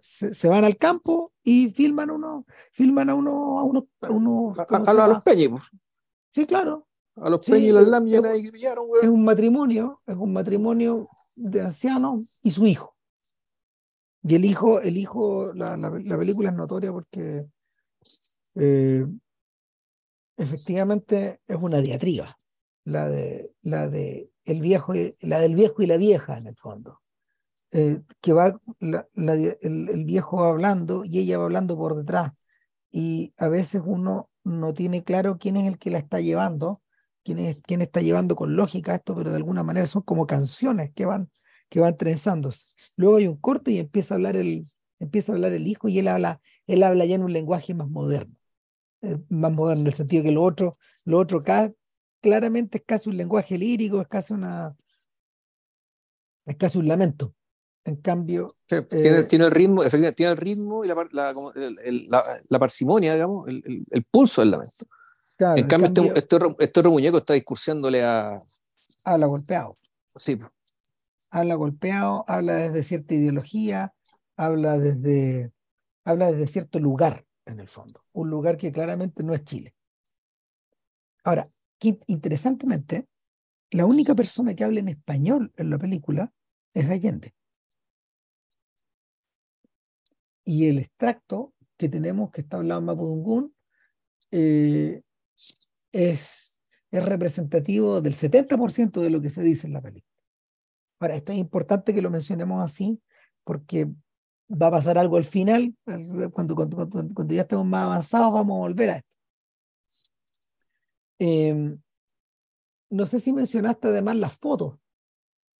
se, 0.00 0.34
se, 0.34 0.48
van 0.48 0.64
al 0.64 0.76
campo 0.76 1.32
y 1.42 1.70
filman 1.70 2.12
uno, 2.12 2.46
filman 2.70 3.10
a 3.10 3.16
uno, 3.16 3.58
a 3.58 3.64
uno, 3.64 3.88
a 4.02 4.10
uno 4.10 4.54
a, 4.56 4.76
a, 4.76 5.08
los 5.08 5.24
peñis. 5.24 5.48
Pues. 5.48 5.64
Sí, 6.30 6.46
claro. 6.46 6.86
A 7.16 7.28
los 7.28 7.40
peñis 7.40 7.70
y 7.70 7.72
las 7.72 7.88
láminas 7.88 8.24
ahí 8.24 8.52
pillaron, 8.52 8.86
Es 9.02 9.08
un 9.08 9.24
matrimonio, 9.24 10.00
es 10.06 10.16
un 10.16 10.32
matrimonio 10.32 11.08
de 11.34 11.60
ancianos 11.62 12.38
y 12.40 12.52
su 12.52 12.68
hijo. 12.68 12.94
Y 14.22 14.36
el 14.36 14.44
hijo, 14.44 14.80
el 14.80 14.96
hijo, 14.96 15.52
la, 15.54 15.76
la, 15.76 15.90
la 15.90 16.18
película 16.18 16.50
es 16.50 16.54
notoria 16.54 16.92
porque 16.92 17.48
eh, 18.54 19.06
efectivamente 20.36 21.40
es 21.46 21.56
una 21.56 21.80
diatriba, 21.80 22.26
la, 22.84 23.08
de, 23.08 23.52
la, 23.62 23.88
de 23.88 24.30
el 24.44 24.60
viejo, 24.60 24.92
la 25.20 25.40
del 25.40 25.54
viejo 25.54 25.82
y 25.82 25.86
la 25.86 25.96
vieja 25.96 26.36
en 26.38 26.46
el 26.46 26.56
fondo. 26.56 27.00
Eh, 27.70 28.02
que 28.20 28.32
va 28.32 28.60
la, 28.78 29.08
el, 29.16 29.88
el, 29.88 30.04
viejo 30.04 30.44
hablando 30.44 31.04
y 31.04 31.18
ella 31.18 31.38
va 31.38 31.44
hablando 31.44 31.76
por 31.76 31.96
detrás. 31.96 32.32
Y 32.92 33.34
a 33.36 33.48
veces 33.48 33.82
uno 33.84 34.30
no 34.44 34.72
tiene 34.74 35.02
claro 35.02 35.38
quién 35.38 35.56
es 35.56 35.66
el 35.66 35.78
que 35.78 35.90
la 35.90 35.98
está 35.98 36.20
llevando, 36.20 36.82
quién, 37.24 37.40
es, 37.40 37.60
quién 37.62 37.82
está 37.82 38.00
llevando 38.00 38.36
con 38.36 38.54
lógica 38.54 38.94
esto, 38.94 39.16
pero 39.16 39.30
de 39.30 39.36
alguna 39.36 39.64
manera 39.64 39.88
son 39.88 40.02
como 40.02 40.26
canciones 40.26 40.92
que 40.94 41.04
van, 41.04 41.30
que 41.68 41.80
van 41.80 41.96
trenzándose. 41.96 42.76
Luego 42.96 43.16
hay 43.16 43.26
un 43.26 43.38
corte 43.38 43.72
y 43.72 43.78
empieza 43.78 44.14
a 44.14 44.16
hablar 44.16 44.36
el, 44.36 44.68
empieza 45.00 45.32
a 45.32 45.34
hablar 45.34 45.52
el 45.52 45.66
hijo 45.66 45.88
y 45.88 45.98
él 45.98 46.08
habla, 46.08 46.40
él 46.66 46.82
habla 46.82 47.04
ya 47.04 47.16
en 47.16 47.22
un 47.22 47.32
lenguaje 47.32 47.74
más 47.74 47.88
moderno. 47.88 48.34
Eh, 49.02 49.18
más 49.28 49.52
moderno, 49.52 49.82
en 49.82 49.86
el 49.88 49.94
sentido 49.94 50.22
que 50.22 50.32
lo 50.32 50.42
otro, 50.42 50.72
lo 51.04 51.18
otro 51.18 51.42
claramente 52.20 52.78
es 52.78 52.84
casi 52.86 53.10
un 53.10 53.16
lenguaje 53.16 53.58
lírico, 53.58 54.00
es 54.00 54.08
casi 54.08 54.32
una 54.32 54.74
es 56.46 56.56
casi 56.56 56.78
un 56.78 56.88
lamento. 56.88 57.34
En 57.86 57.96
cambio. 57.96 58.48
tiene, 58.66 58.86
eh, 59.18 59.24
tiene, 59.24 59.44
el 59.44 59.50
ritmo, 59.50 59.82
efectivamente, 59.82 60.16
tiene 60.16 60.32
el 60.32 60.38
ritmo 60.38 60.84
y 60.84 60.88
la, 60.88 61.06
la, 61.12 61.34
el, 61.54 62.08
la, 62.08 62.24
la 62.48 62.58
parsimonia, 62.58 63.12
digamos, 63.12 63.46
el, 63.46 63.84
el, 63.90 64.04
pulso 64.04 64.40
del 64.40 64.52
lamento. 64.52 64.86
en, 65.38 65.66
cambio, 65.66 65.88
este, 65.88 66.18
este, 66.18 66.36
este, 66.60 66.80
otro, 66.80 66.90
muñeco 66.90 67.18
está 67.18 67.34
discursiándole 67.34 68.02
a. 68.02 68.42
Habla 69.04 69.26
golpeado. 69.26 69.76
Sí. 70.16 70.38
Habla 71.28 71.56
golpeado, 71.56 72.24
habla 72.26 72.54
desde 72.54 72.84
cierta 72.84 73.14
ideología, 73.14 73.92
habla 74.34 74.78
desde, 74.78 75.52
habla 76.04 76.30
desde 76.30 76.46
cierto 76.46 76.78
lugar 76.78 77.24
en 77.46 77.60
el 77.60 77.68
fondo, 77.68 78.04
un 78.12 78.30
lugar 78.30 78.56
que 78.56 78.72
claramente 78.72 79.22
no 79.22 79.34
es 79.34 79.44
Chile. 79.44 79.74
Ahora, 81.24 81.50
interesantemente, 82.06 83.06
la 83.70 83.86
única 83.86 84.14
persona 84.14 84.54
que 84.54 84.64
habla 84.64 84.80
en 84.80 84.88
español 84.88 85.52
en 85.56 85.70
la 85.70 85.78
película 85.78 86.32
es 86.72 86.88
Allende. 86.88 87.34
Y 90.44 90.66
el 90.66 90.78
extracto 90.78 91.54
que 91.76 91.88
tenemos, 91.88 92.30
que 92.30 92.42
está 92.42 92.58
hablando 92.58 92.92
en 92.92 93.54
eh, 94.30 95.02
es, 95.92 96.60
es 96.90 97.04
representativo 97.04 98.00
del 98.00 98.14
70% 98.14 99.00
de 99.00 99.10
lo 99.10 99.20
que 99.20 99.30
se 99.30 99.42
dice 99.42 99.66
en 99.66 99.72
la 99.72 99.80
película. 99.80 100.12
Ahora, 101.00 101.16
esto 101.16 101.32
es 101.32 101.38
importante 101.38 101.94
que 101.94 102.02
lo 102.02 102.10
mencionemos 102.10 102.62
así, 102.62 103.00
porque 103.42 103.90
va 104.60 104.68
a 104.68 104.72
pasar 104.72 104.98
algo 104.98 105.16
al 105.16 105.24
final, 105.24 105.74
cuando, 106.32 106.54
cuando, 106.54 106.88
cuando, 106.88 107.34
ya 107.34 107.42
estemos 107.42 107.66
más 107.66 107.84
avanzados, 107.84 108.32
vamos 108.32 108.56
a 108.56 108.60
volver 108.60 108.90
a 108.90 108.96
esto. 108.96 109.16
Em, 111.18 111.80
no 112.90 113.06
sé 113.06 113.20
si 113.20 113.32
mencionaste 113.32 113.88
además 113.88 114.16
las 114.16 114.36
fotos, 114.36 114.76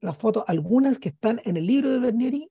las 0.00 0.16
fotos, 0.16 0.44
algunas 0.46 0.98
que 0.98 1.08
están 1.08 1.40
en 1.44 1.56
el 1.56 1.66
libro 1.66 1.90
de 1.90 1.98
Bernieri, 1.98 2.50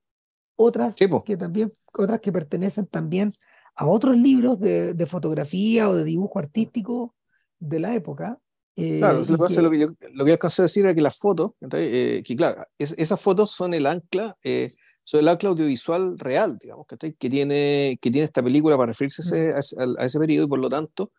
otras 0.55 0.95
que 1.25 1.37
también, 1.37 1.73
otras 1.93 2.19
que 2.19 2.31
pertenecen 2.31 2.87
también 2.87 3.31
a 3.75 3.87
otros 3.87 4.17
libros 4.17 4.59
de, 4.59 4.93
de, 4.93 5.05
fotografía 5.05 5.89
o 5.89 5.95
de 5.95 6.03
dibujo 6.03 6.39
artístico 6.39 7.15
de 7.59 7.79
la 7.79 7.95
época. 7.95 8.39
Eh, 8.75 8.97
claro, 8.97 9.19
lo, 9.19 9.47
que, 9.47 9.61
lo, 9.61 9.71
que 9.71 9.79
yo, 9.79 9.87
lo 10.13 10.25
que 10.25 10.31
alcancé 10.31 10.61
a 10.61 10.63
decir 10.63 10.85
era 10.85 10.95
que 10.95 11.01
las 11.01 11.17
fotos, 11.17 11.51
eh, 11.71 12.23
que 12.25 12.35
claro, 12.35 12.63
esas 12.77 13.19
fotos 13.21 13.51
son 13.51 13.73
el 13.73 13.85
ancla, 13.85 14.35
eh, 15.03 15.05
son 15.05 15.19
el 15.19 15.27
ancla 15.27 15.49
audiovisual 15.49 16.17
real, 16.17 16.57
digamos, 16.57 16.85
que 16.87 17.29
tiene, 17.29 17.97
que 18.01 18.11
tiene 18.11 18.25
esta 18.25 18.43
película 18.43 18.77
para 18.77 18.87
referirse 18.87 19.21
a 19.21 19.59
ese, 19.59 19.77
a 19.97 20.05
ese, 20.05 20.19
periodo 20.19 20.45
y 20.45 20.49
por 20.49 20.59
lo 20.59 20.69
tanto 20.69 21.11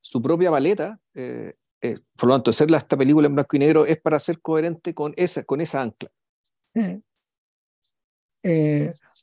su 0.00 0.22
propia 0.22 0.50
baleta, 0.50 0.98
por 1.12 2.28
lo 2.28 2.34
tanto, 2.34 2.50
hacer 2.50 2.72
esta 2.74 2.96
película 2.96 3.26
en 3.26 3.34
blanco 3.34 3.56
y 3.56 3.58
negro 3.58 3.86
es 3.86 4.00
para 4.00 4.18
ser 4.18 4.40
coherente 4.40 4.94
con 4.94 5.14
esa, 5.16 5.44
con 5.44 5.60
esa 5.60 5.82
ancla. 5.82 6.10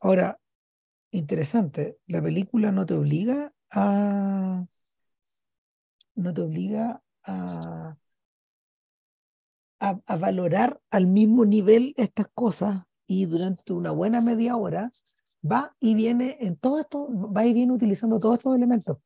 ahora, 0.02 0.40
interesante, 1.12 1.98
la 2.08 2.22
película 2.22 2.72
no 2.72 2.86
te 2.86 2.94
obliga 2.94 3.54
a 3.72 4.66
no 6.18 6.34
te 6.34 6.42
obliga 6.42 7.02
a, 7.24 7.96
a, 9.80 10.18
valorar 10.18 10.82
al 10.90 11.08
mismo 11.08 11.46
nivel 11.46 11.94
estas 11.98 12.28
cosas 12.34 12.87
y 13.08 13.26
durante 13.26 13.74
una 13.74 13.92
buena 13.92 14.22
media 14.22 14.58
hora 14.58 14.92
va 15.50 15.76
y 15.80 15.96
viene 15.96 16.38
en 16.42 16.58
todo 16.58 16.80
esto, 16.80 17.08
va 17.10 17.46
y 17.46 17.54
viene 17.54 17.74
utilizando 17.74 18.20
todos 18.20 18.38
estos 18.38 18.56
elementos, 18.56 18.98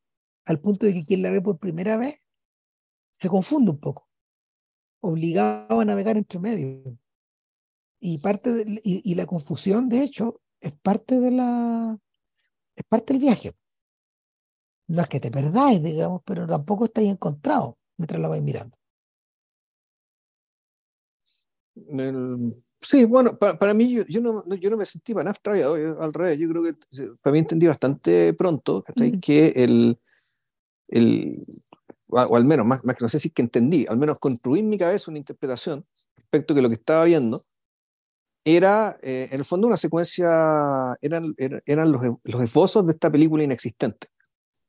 al 0.45 0.59
punto 0.59 0.85
de 0.85 0.93
que 0.93 1.05
quien 1.05 1.21
la 1.21 1.31
ve 1.31 1.39
por 1.39 1.59
primera 1.59 1.97
vez 1.97 2.15
se 3.11 3.29
confunde 3.29 3.71
un 3.71 3.79
poco, 3.79 4.09
obligado 5.01 5.79
a 5.79 5.85
navegar 5.85 6.17
entre 6.17 6.39
medios. 6.39 6.95
Y, 8.03 8.17
parte 8.17 8.65
y, 8.83 9.13
la 9.13 9.27
confusión, 9.27 9.87
de 9.87 10.01
hecho, 10.01 10.41
es 10.59 10.71
parte 10.71 11.19
de 11.19 11.29
la 11.29 11.99
es 12.75 12.83
parte 12.85 13.13
del 13.13 13.21
viaje. 13.21 13.55
No 14.87 15.03
es 15.03 15.09
que 15.09 15.19
te 15.19 15.29
perdáis, 15.29 15.83
digamos, 15.83 16.23
pero 16.25 16.47
tampoco 16.47 16.85
estáis 16.85 17.11
encontrados 17.11 17.75
mientras 17.97 18.19
la 18.19 18.27
vais 18.27 18.41
mirando. 18.41 18.75
Sí, 22.81 23.05
bueno, 23.05 23.37
para 23.37 23.73
mí 23.73 24.03
yo, 24.07 24.21
no, 24.21 24.43
yo 24.55 24.69
no 24.69 24.77
me 24.77 24.85
sentí 24.85 25.13
para 25.13 25.31
nada 25.31 25.95
al 25.99 26.13
revés, 26.13 26.39
yo 26.39 26.49
creo 26.49 26.63
que 26.63 26.73
para 27.21 27.33
mí 27.33 27.39
entendí 27.39 27.67
bastante 27.67 28.33
pronto 28.33 28.83
que 29.21 29.53
el, 29.55 29.97
el 30.87 31.41
o 32.07 32.35
al 32.35 32.45
menos, 32.45 32.65
más, 32.65 32.83
más 32.83 32.95
que 32.95 33.05
no 33.05 33.09
sé 33.09 33.19
si 33.19 33.29
es 33.29 33.33
que 33.33 33.41
entendí, 33.41 33.85
al 33.87 33.97
menos 33.97 34.19
construí 34.19 34.59
en 34.59 34.69
mi 34.69 34.77
cabeza 34.77 35.11
una 35.11 35.19
interpretación 35.19 35.85
respecto 36.17 36.53
de 36.53 36.61
lo 36.61 36.67
que 36.67 36.75
estaba 36.75 37.05
viendo, 37.05 37.41
era 38.43 38.97
eh, 39.01 39.29
en 39.31 39.39
el 39.39 39.45
fondo 39.45 39.67
una 39.67 39.77
secuencia, 39.77 40.97
eran, 41.01 41.35
eran, 41.37 41.91
los, 41.91 42.01
los, 42.23 42.43
esbozos 42.43 42.85
de 42.85 42.93
esta 42.93 43.11
película 43.11 43.43
inexistente, 43.43 44.07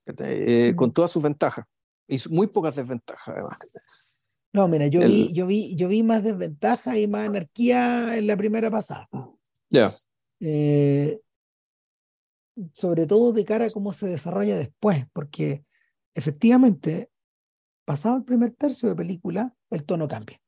eh, 0.06 0.74
con 0.76 0.92
todas 0.92 1.10
sus 1.10 1.22
ventajas 1.22 1.64
y 2.06 2.18
muy 2.30 2.48
pocas 2.48 2.76
desventajas 2.76 3.28
además. 3.28 3.58
No, 4.52 4.68
mira, 4.68 4.86
yo, 4.86 5.00
vi, 5.00 5.32
yo, 5.32 5.46
vi, 5.46 5.74
yo 5.76 5.88
vi 5.88 6.02
más 6.02 6.22
desventajas 6.22 6.96
y 6.96 7.06
más 7.06 7.28
anarquía 7.28 8.16
en 8.16 8.26
la 8.26 8.36
primera 8.36 8.70
pasada. 8.70 9.08
Ya. 9.70 9.90
Eh, 10.40 11.20
sobre 12.74 13.06
todo 13.06 13.32
de 13.32 13.44
cara 13.44 13.64
a 13.64 13.70
cómo 13.70 13.92
se 13.92 14.08
desarrolla 14.08 14.56
después, 14.56 15.06
porque 15.12 15.64
efectivamente, 16.14 17.10
pasado 17.84 18.16
el 18.16 18.24
primer 18.24 18.54
tercio 18.54 18.88
de 18.90 18.96
película, 18.96 19.54
el 19.70 19.84
tono 19.84 20.06
cambia. 20.06 20.38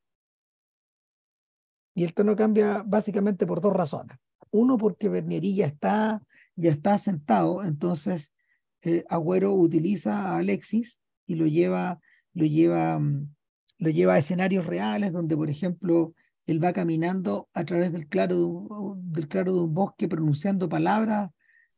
Y 1.95 2.03
el 2.03 2.13
tono 2.13 2.35
cambia 2.35 2.83
básicamente 2.85 3.47
por 3.47 3.61
dos 3.61 3.73
razones. 3.73 4.17
Uno, 4.51 4.77
porque 4.77 5.09
Bernieri 5.09 5.55
ya 5.55 5.65
está, 5.65 6.21
ya 6.55 6.71
está 6.71 6.97
sentado, 6.99 7.63
entonces 7.63 8.33
eh, 8.81 9.03
Agüero 9.09 9.53
utiliza 9.53 10.29
a 10.29 10.37
Alexis 10.37 11.01
y 11.25 11.35
lo 11.35 11.47
lleva, 11.47 11.99
lo 12.33 12.45
lleva, 12.45 12.99
mm, 12.99 13.34
lo 13.77 13.89
lleva 13.89 14.13
a 14.13 14.17
escenarios 14.17 14.65
reales 14.65 15.11
donde, 15.11 15.35
por 15.35 15.49
ejemplo, 15.49 16.13
él 16.45 16.63
va 16.63 16.73
caminando 16.73 17.49
a 17.53 17.65
través 17.65 17.91
del 17.91 18.07
claro, 18.07 18.97
del 19.01 19.27
claro 19.27 19.53
de 19.53 19.59
un 19.61 19.73
bosque 19.73 20.07
pronunciando 20.07 20.69
palabras, 20.69 21.31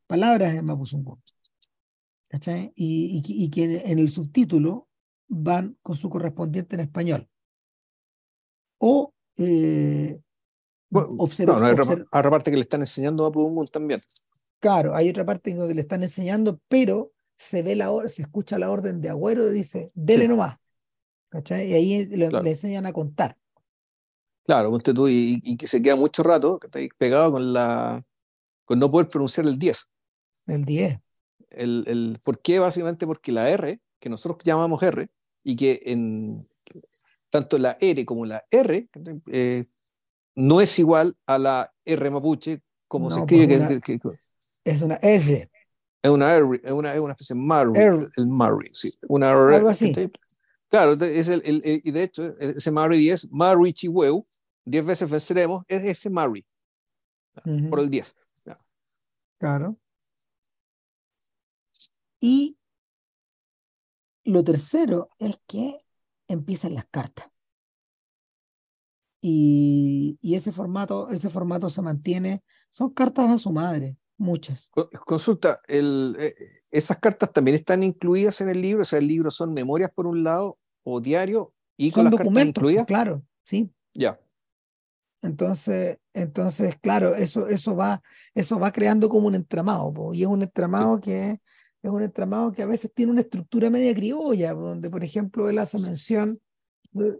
palabras 0.06 0.54
en 0.54 0.64
Mapuzungun. 0.64 1.20
Y, 2.74 3.22
y, 3.24 3.50
que 3.50 3.82
en 3.90 3.98
el 3.98 4.10
subtítulo 4.10 4.88
van 5.28 5.78
con 5.82 5.96
su 5.96 6.10
correspondiente 6.10 6.76
en 6.76 6.80
español. 6.80 7.28
O 8.78 9.14
eh, 9.38 10.20
bueno, 10.90 11.08
observa, 11.18 11.64
hay 11.64 11.72
otra 11.72 12.30
parte 12.30 12.50
que 12.50 12.56
le 12.56 12.62
están 12.62 12.80
enseñando 12.80 13.26
a 13.26 13.66
también. 13.66 14.00
Claro, 14.58 14.94
hay 14.96 15.08
otra 15.08 15.24
parte 15.24 15.54
donde 15.54 15.74
le 15.74 15.82
están 15.82 16.02
enseñando, 16.02 16.60
pero 16.68 17.12
se 17.36 17.62
ve 17.62 17.76
la 17.76 17.90
se 18.08 18.22
escucha 18.22 18.58
la 18.58 18.70
orden 18.70 19.00
de 19.00 19.10
Agüero 19.10 19.48
y 19.48 19.54
dice, 19.54 19.92
dele 19.94 20.26
nomás. 20.26 20.56
¿Cachai? 21.30 21.70
Y 21.70 21.74
ahí 21.74 22.06
le, 22.06 22.26
enseñan 22.26 22.86
a 22.86 22.92
contar. 22.92 23.36
Claro, 24.44 24.70
usted 24.70 24.94
tú, 24.94 25.08
y, 25.08 25.56
que 25.56 25.66
se 25.66 25.82
queda 25.82 25.96
mucho 25.96 26.22
rato 26.22 26.58
pegado 26.96 27.32
con 27.32 27.52
la 27.52 28.02
con 28.64 28.78
no 28.78 28.90
poder 28.90 29.08
pronunciar 29.08 29.46
el 29.46 29.58
10. 29.58 29.90
El 30.46 30.64
10. 30.64 30.98
El, 31.50 31.84
el, 31.86 32.18
¿Por 32.22 32.40
qué? 32.40 32.58
Básicamente 32.58 33.06
porque 33.06 33.32
la 33.32 33.48
R, 33.48 33.80
que 33.98 34.08
nosotros 34.10 34.38
llamamos 34.44 34.82
R, 34.82 35.08
y 35.42 35.56
que 35.56 35.82
en 35.86 36.46
tanto 37.30 37.58
la 37.58 37.76
R 37.80 38.04
como 38.04 38.26
la 38.26 38.44
R 38.50 38.88
eh, 39.30 39.64
no 40.34 40.60
es 40.60 40.78
igual 40.78 41.16
a 41.26 41.38
la 41.38 41.74
R 41.84 42.10
mapuche 42.10 42.60
como 42.86 43.10
se 43.10 43.20
escribe. 43.20 43.80
que, 43.82 43.98
es 44.64 44.82
una 44.82 44.96
S. 44.96 45.50
Es 46.02 46.10
una, 46.10 46.36
es 46.36 46.72
una, 46.72 46.94
es 46.94 47.00
una 47.00 47.12
especie 47.12 47.34
de 47.34 47.40
Marry, 47.40 47.72
el 48.16 48.26
Marry, 48.26 48.68
sí. 48.72 48.90
Una 49.08 49.30
Algo 49.30 49.68
así. 49.68 49.92
Claro, 50.68 50.92
es 50.92 51.28
el, 51.28 51.42
el, 51.44 51.60
y 51.64 51.90
de 51.90 52.02
hecho, 52.02 52.38
ese 52.38 52.70
Marry 52.70 52.98
10, 52.98 53.30
Marry 53.30 53.72
Chihueu, 53.72 54.24
10 54.66 54.86
veces 54.86 55.08
venceremos, 55.10 55.64
es 55.66 55.82
ese 55.84 56.10
Marry, 56.10 56.44
por 57.70 57.80
el 57.80 57.88
10. 57.88 58.14
Claro. 59.38 59.78
Y 62.20 62.58
lo 64.24 64.44
tercero 64.44 65.08
es 65.18 65.38
que 65.46 65.78
empiezan 66.26 66.74
las 66.74 66.86
cartas. 66.86 67.30
Y, 69.20 70.18
y, 70.20 70.34
ese 70.34 70.52
formato, 70.52 71.10
ese 71.10 71.30
formato 71.30 71.70
se 71.70 71.82
mantiene, 71.82 72.44
son 72.70 72.90
cartas 72.90 73.30
a 73.30 73.38
su 73.38 73.50
madre. 73.50 73.96
Muchas. 74.16 74.70
Consulta, 75.06 75.60
el, 75.68 76.16
eh, 76.18 76.57
¿esas 76.70 76.98
cartas 76.98 77.32
también 77.32 77.54
están 77.54 77.82
incluidas 77.82 78.40
en 78.40 78.48
el 78.48 78.60
libro? 78.60 78.82
O 78.82 78.84
sea, 78.84 78.98
el 78.98 79.08
libro 79.08 79.30
son 79.30 79.52
memorias 79.52 79.90
por 79.94 80.06
un 80.06 80.22
lado 80.24 80.58
o 80.82 81.00
diario 81.00 81.52
y 81.76 81.90
con 81.90 82.04
las 82.04 82.12
documentos, 82.12 82.62
incluidas. 82.62 82.86
Claro, 82.86 83.22
sí. 83.44 83.70
Ya. 83.94 84.18
Entonces, 85.22 85.98
entonces, 86.12 86.76
claro, 86.80 87.14
eso, 87.14 87.48
eso 87.48 87.74
va, 87.74 88.02
eso 88.34 88.58
va 88.58 88.72
creando 88.72 89.08
como 89.08 89.26
un 89.26 89.34
entramado, 89.34 89.92
y 90.12 90.22
es 90.22 90.28
un 90.28 90.42
entramado 90.42 91.00
que 91.00 91.40
es 91.82 91.90
un 91.90 92.02
entramado 92.02 92.52
que 92.52 92.62
a 92.62 92.66
veces 92.66 92.92
tiene 92.92 93.12
una 93.12 93.20
estructura 93.20 93.70
media 93.70 93.94
criolla, 93.94 94.52
donde, 94.52 94.90
por 94.90 95.04
ejemplo, 95.04 95.48
él 95.48 95.58
hace 95.58 95.78
mención, 95.78 96.38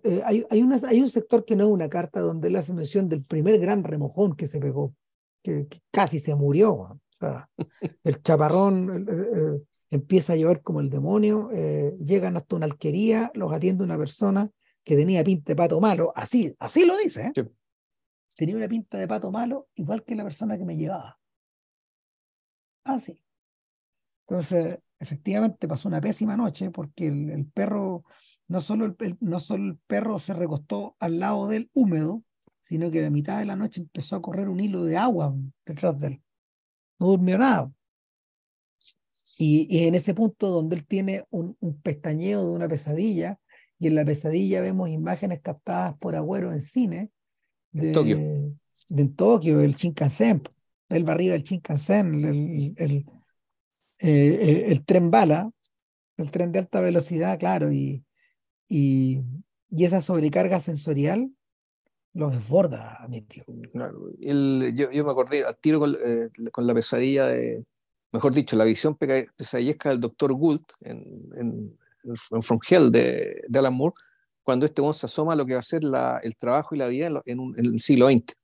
eh, 0.02 0.22
hay, 0.24 0.44
hay, 0.50 0.62
una, 0.62 0.78
hay 0.86 1.00
un 1.00 1.10
sector 1.10 1.44
que 1.44 1.54
no 1.54 1.64
es 1.64 1.70
una 1.70 1.88
carta 1.88 2.20
donde 2.20 2.48
él 2.48 2.56
hace 2.56 2.72
mención 2.72 3.08
del 3.08 3.22
primer 3.22 3.58
gran 3.60 3.84
remojón 3.84 4.34
que 4.34 4.48
se 4.48 4.58
pegó 4.58 4.94
que, 5.42 5.68
casi 5.90 6.20
se 6.20 6.34
murió. 6.34 7.00
El 8.04 8.22
chaparrón 8.22 9.06
empieza 9.90 10.34
a 10.34 10.36
llover 10.36 10.62
como 10.62 10.80
el 10.80 10.90
demonio, 10.90 11.50
eh, 11.52 11.96
llegan 12.04 12.36
hasta 12.36 12.56
una 12.56 12.66
alquería, 12.66 13.30
los 13.34 13.52
atiende 13.52 13.84
una 13.84 13.96
persona 13.96 14.50
que 14.84 14.96
tenía 14.96 15.24
pinta 15.24 15.52
de 15.52 15.56
pato 15.56 15.80
malo, 15.80 16.12
así, 16.14 16.54
así 16.58 16.86
lo 16.86 16.96
dice. 16.96 17.32
¿eh? 17.34 17.46
Tenía 18.36 18.56
una 18.56 18.68
pinta 18.68 18.98
de 18.98 19.08
pato 19.08 19.30
malo, 19.30 19.68
igual 19.74 20.04
que 20.04 20.14
la 20.14 20.24
persona 20.24 20.56
que 20.56 20.64
me 20.64 20.76
llevaba. 20.76 21.18
Así. 22.84 23.20
Entonces, 24.26 24.78
efectivamente 24.98 25.68
pasó 25.68 25.88
una 25.88 26.00
pésima 26.00 26.36
noche 26.36 26.70
porque 26.70 27.06
el, 27.06 27.46
perro, 27.52 28.04
no 28.46 28.60
solo 28.60 28.84
el, 28.84 29.16
no 29.20 29.40
solo 29.40 29.64
el 29.64 29.78
perro 29.86 30.18
se 30.18 30.34
recostó 30.34 30.96
al 31.00 31.18
lado 31.18 31.48
del 31.48 31.70
húmedo, 31.72 32.22
sino 32.62 32.90
que 32.90 33.04
a 33.04 33.10
mitad 33.10 33.38
de 33.38 33.46
la 33.46 33.56
noche 33.56 33.80
empezó 33.80 34.16
a 34.16 34.22
correr 34.22 34.48
un 34.48 34.60
hilo 34.60 34.84
de 34.84 34.98
agua 34.98 35.34
detrás 35.64 35.98
de 35.98 36.06
él. 36.08 36.22
No 36.98 37.08
durmió 37.08 37.38
nada. 37.38 37.70
Y, 39.38 39.86
en 39.86 39.94
ese 39.94 40.14
punto 40.14 40.48
donde 40.48 40.76
él 40.76 40.86
tiene 40.86 41.24
un, 41.30 41.56
pestañeo 41.82 42.44
de 42.44 42.50
una 42.50 42.68
pesadilla, 42.68 43.38
y 43.78 43.86
en 43.86 43.94
la 43.94 44.04
pesadilla 44.04 44.60
vemos 44.60 44.88
imágenes 44.88 45.40
captadas 45.40 45.96
por 45.98 46.16
Agüero 46.16 46.52
en 46.52 46.60
cine 46.60 47.10
de 47.70 47.92
Tokio, 47.92 48.18
de 48.88 49.08
Tokio 49.08 49.60
el 49.60 49.74
Shinkansen, 49.74 50.42
el 50.88 51.08
arriba 51.08 51.34
del 51.34 51.44
Shinkansen, 51.44 52.14
el, 52.14 52.74
el, 52.76 53.06
eh, 54.00 54.64
el, 54.66 54.84
tren 54.84 55.12
bala, 55.12 55.48
el 56.16 56.30
tren 56.32 56.50
de 56.50 56.58
alta 56.58 56.80
velocidad, 56.80 57.38
claro, 57.38 57.72
y, 57.72 58.04
y, 58.68 59.20
y 59.70 59.84
esa 59.84 60.02
sobrecarga 60.02 60.58
sensorial 60.58 61.30
lo 62.14 62.30
desborda, 62.30 63.04
mi 63.08 63.22
tío. 63.22 63.44
yo, 63.46 64.90
yo, 64.90 65.04
me 65.04 65.10
acordé 65.10 65.44
al 65.44 65.56
tiro 65.58 65.78
con, 65.78 65.96
eh, 66.04 66.30
con, 66.50 66.66
la 66.66 66.74
pesadilla 66.74 67.26
de, 67.26 67.64
mejor 68.12 68.32
dicho, 68.32 68.56
la 68.56 68.64
visión 68.64 68.96
pesadillesca 68.96 69.90
del 69.90 70.00
doctor 70.00 70.32
Gould 70.32 70.64
en, 70.80 71.30
en 71.36 71.78
en 72.30 72.42
From 72.42 72.60
Hell 72.68 72.90
de, 72.90 73.44
de 73.48 73.58
Alan 73.58 73.74
Moore, 73.74 73.94
cuando 74.42 74.66
este 74.66 74.82
se 74.92 75.06
asoma 75.06 75.34
a 75.34 75.36
lo 75.36 75.44
que 75.46 75.54
va 75.54 75.60
a 75.60 75.62
ser 75.62 75.84
la, 75.84 76.20
el 76.22 76.36
trabajo 76.36 76.74
y 76.74 76.78
la 76.78 76.88
vida 76.88 77.10
en, 77.24 77.40
un, 77.40 77.58
en 77.58 77.66
el 77.66 77.80
siglo 77.80 78.08
XX. 78.08 78.34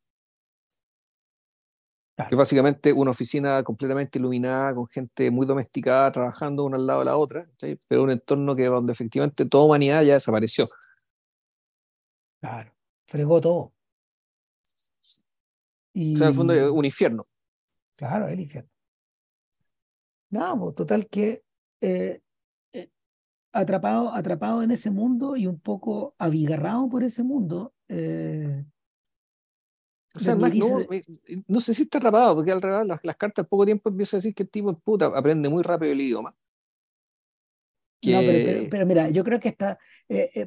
Claro. 2.17 2.31
Que 2.31 2.37
básicamente 2.37 2.93
una 2.93 3.11
oficina 3.11 3.63
completamente 3.65 4.19
iluminada, 4.19 4.75
con 4.75 4.87
gente 4.87 5.31
muy 5.31 5.47
domesticada, 5.47 6.13
trabajando 6.13 6.65
una 6.65 6.77
al 6.77 6.87
lado 6.87 7.01
de 7.01 7.05
la 7.07 7.17
otra, 7.17 7.49
¿sí? 7.59 7.77
pero 7.89 8.05
un 8.05 8.11
entorno 8.11 8.55
que 8.55 8.67
donde 8.67 8.93
efectivamente 8.93 9.47
toda 9.47 9.65
humanidad 9.65 10.03
ya 10.03 10.15
desapareció. 10.15 10.67
Claro, 12.41 12.74
fregó 13.07 13.41
todo. 13.41 13.73
Y... 15.93 16.15
O 16.15 16.19
sea, 16.19 16.27
en 16.27 16.33
el 16.33 16.37
fondo 16.37 16.53
es 16.53 16.63
un 16.63 16.85
infierno. 16.85 17.23
Claro, 17.97 18.29
el 18.29 18.41
infierno. 18.41 18.71
No, 20.31 20.59
pues, 20.59 20.75
total 20.75 21.07
que 21.07 21.45
eh, 21.81 22.21
eh, 22.73 22.91
atrapado, 23.53 24.13
atrapado 24.13 24.63
en 24.63 24.73
ese 24.73 24.91
mundo 24.91 25.37
y 25.37 25.47
un 25.47 25.61
poco 25.61 26.15
abigarrado 26.19 26.89
por 26.89 27.05
ese 27.05 27.23
mundo. 27.23 27.73
Eh, 27.89 28.65
o 30.17 30.21
sea, 30.21 30.35
no, 30.35 30.49
no, 31.49 31.61
sé 31.61 31.75
si 31.75 31.83
está 31.83 31.99
atrapado, 31.99 32.37
porque 32.37 32.53
al 32.53 32.63
revés, 32.63 32.87
las, 32.87 33.01
las, 33.03 33.17
cartas 33.17 33.47
poco 33.49 33.65
tiempo 33.65 33.89
empieza 33.91 34.17
a 34.17 34.19
decir 34.19 34.35
que 34.35 34.45
el 34.45 34.49
tipo 34.49 34.73
puta 34.81 35.07
aprende 35.07 35.49
muy 35.49 35.63
rápido 35.63 35.93
el 35.93 36.01
idioma. 36.01 36.35
Que... 38.05 38.13
No, 38.13 38.21
pero, 38.21 38.69
pero, 38.71 38.87
mira, 38.87 39.09
yo 39.09 39.25
creo 39.25 39.41
que 39.41 39.49
está, 39.49 39.79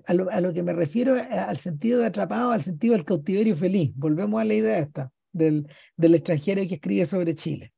a 0.06 0.14
lo, 0.14 0.30
a, 0.30 0.40
lo, 0.42 0.54
que 0.54 0.64
me 0.64 0.74
refiero 0.74 1.16
al 1.16 1.58
sentido 1.58 2.00
de 2.00 2.06
atrapado, 2.06 2.52
al 2.52 2.62
sentido 2.62 2.94
del 2.94 3.06
cautiverio 3.06 3.56
feliz. 3.56 3.92
Volvemos 3.96 4.40
a 4.40 4.46
la 4.46 4.54
idea 4.54 4.80
esta 4.80 5.12
del, 5.32 5.68
del 5.96 6.16
extranjero 6.16 6.62
que 6.68 6.76
escribe 6.76 7.06
sobre 7.06 7.36
Chile. 7.36 7.74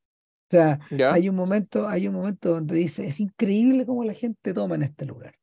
O 0.51 0.55
sea, 0.55 0.79
hay 1.11 1.29
un 1.29 1.35
momento, 1.35 1.87
hay 1.87 2.07
un 2.07 2.15
momento 2.15 2.55
donde 2.55 2.75
dice, 2.75 3.05
es 3.05 3.19
increíble 3.19 3.85
cómo 3.85 4.03
la 4.03 4.13
gente 4.13 4.53
toma 4.53 4.75
en 4.75 4.83
este 4.83 5.05
lugar. 5.05 5.35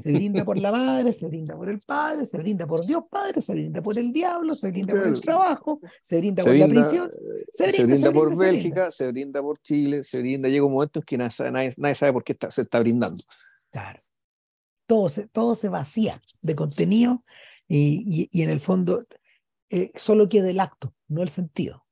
Se 0.00 0.10
brinda 0.10 0.42
por 0.42 0.56
la 0.56 0.72
madre, 0.72 1.12
se 1.12 1.26
brinda 1.26 1.54
por 1.54 1.68
el 1.68 1.78
padre, 1.78 2.24
se 2.24 2.38
brinda 2.38 2.66
por 2.66 2.84
Dios 2.84 3.04
Padre, 3.10 3.42
se 3.42 3.52
brinda 3.52 3.82
por 3.82 3.98
el 3.98 4.10
diablo, 4.10 4.54
se 4.54 4.70
brinda 4.70 4.94
por 4.94 5.06
el 5.06 5.20
trabajo, 5.20 5.80
se 6.00 6.16
brinda 6.16 6.42
por 6.42 6.54
la 6.54 6.66
prisión, 6.66 7.10
se 7.50 7.64
brinda, 7.64 7.76
se 7.76 7.84
brinda 7.84 8.12
por 8.12 8.36
Bélgica, 8.38 8.90
se 8.90 9.12
brinda 9.12 9.42
por 9.42 9.58
Chile, 9.58 10.02
se 10.02 10.20
brinda, 10.20 10.48
llega 10.48 10.64
un 10.64 10.72
momento 10.72 11.00
en 11.00 11.04
que 11.04 11.18
nadie, 11.18 11.72
nadie, 11.76 11.94
sabe 11.94 12.12
por 12.12 12.24
qué 12.24 12.32
está, 12.32 12.50
se 12.50 12.62
está 12.62 12.80
brindando. 12.80 13.22
Claro. 13.72 14.02
Todo 14.86 15.08
se, 15.08 15.26
todo 15.26 15.54
se 15.54 15.68
vacía 15.68 16.20
de 16.42 16.54
contenido 16.54 17.24
y, 17.66 18.04
y, 18.06 18.28
y 18.30 18.42
en 18.42 18.50
el 18.50 18.60
fondo 18.60 19.06
eh, 19.70 19.90
solo 19.96 20.28
queda 20.28 20.50
el 20.50 20.60
acto, 20.60 20.94
no 21.08 21.22
el 21.22 21.30
sentido. 21.30 21.86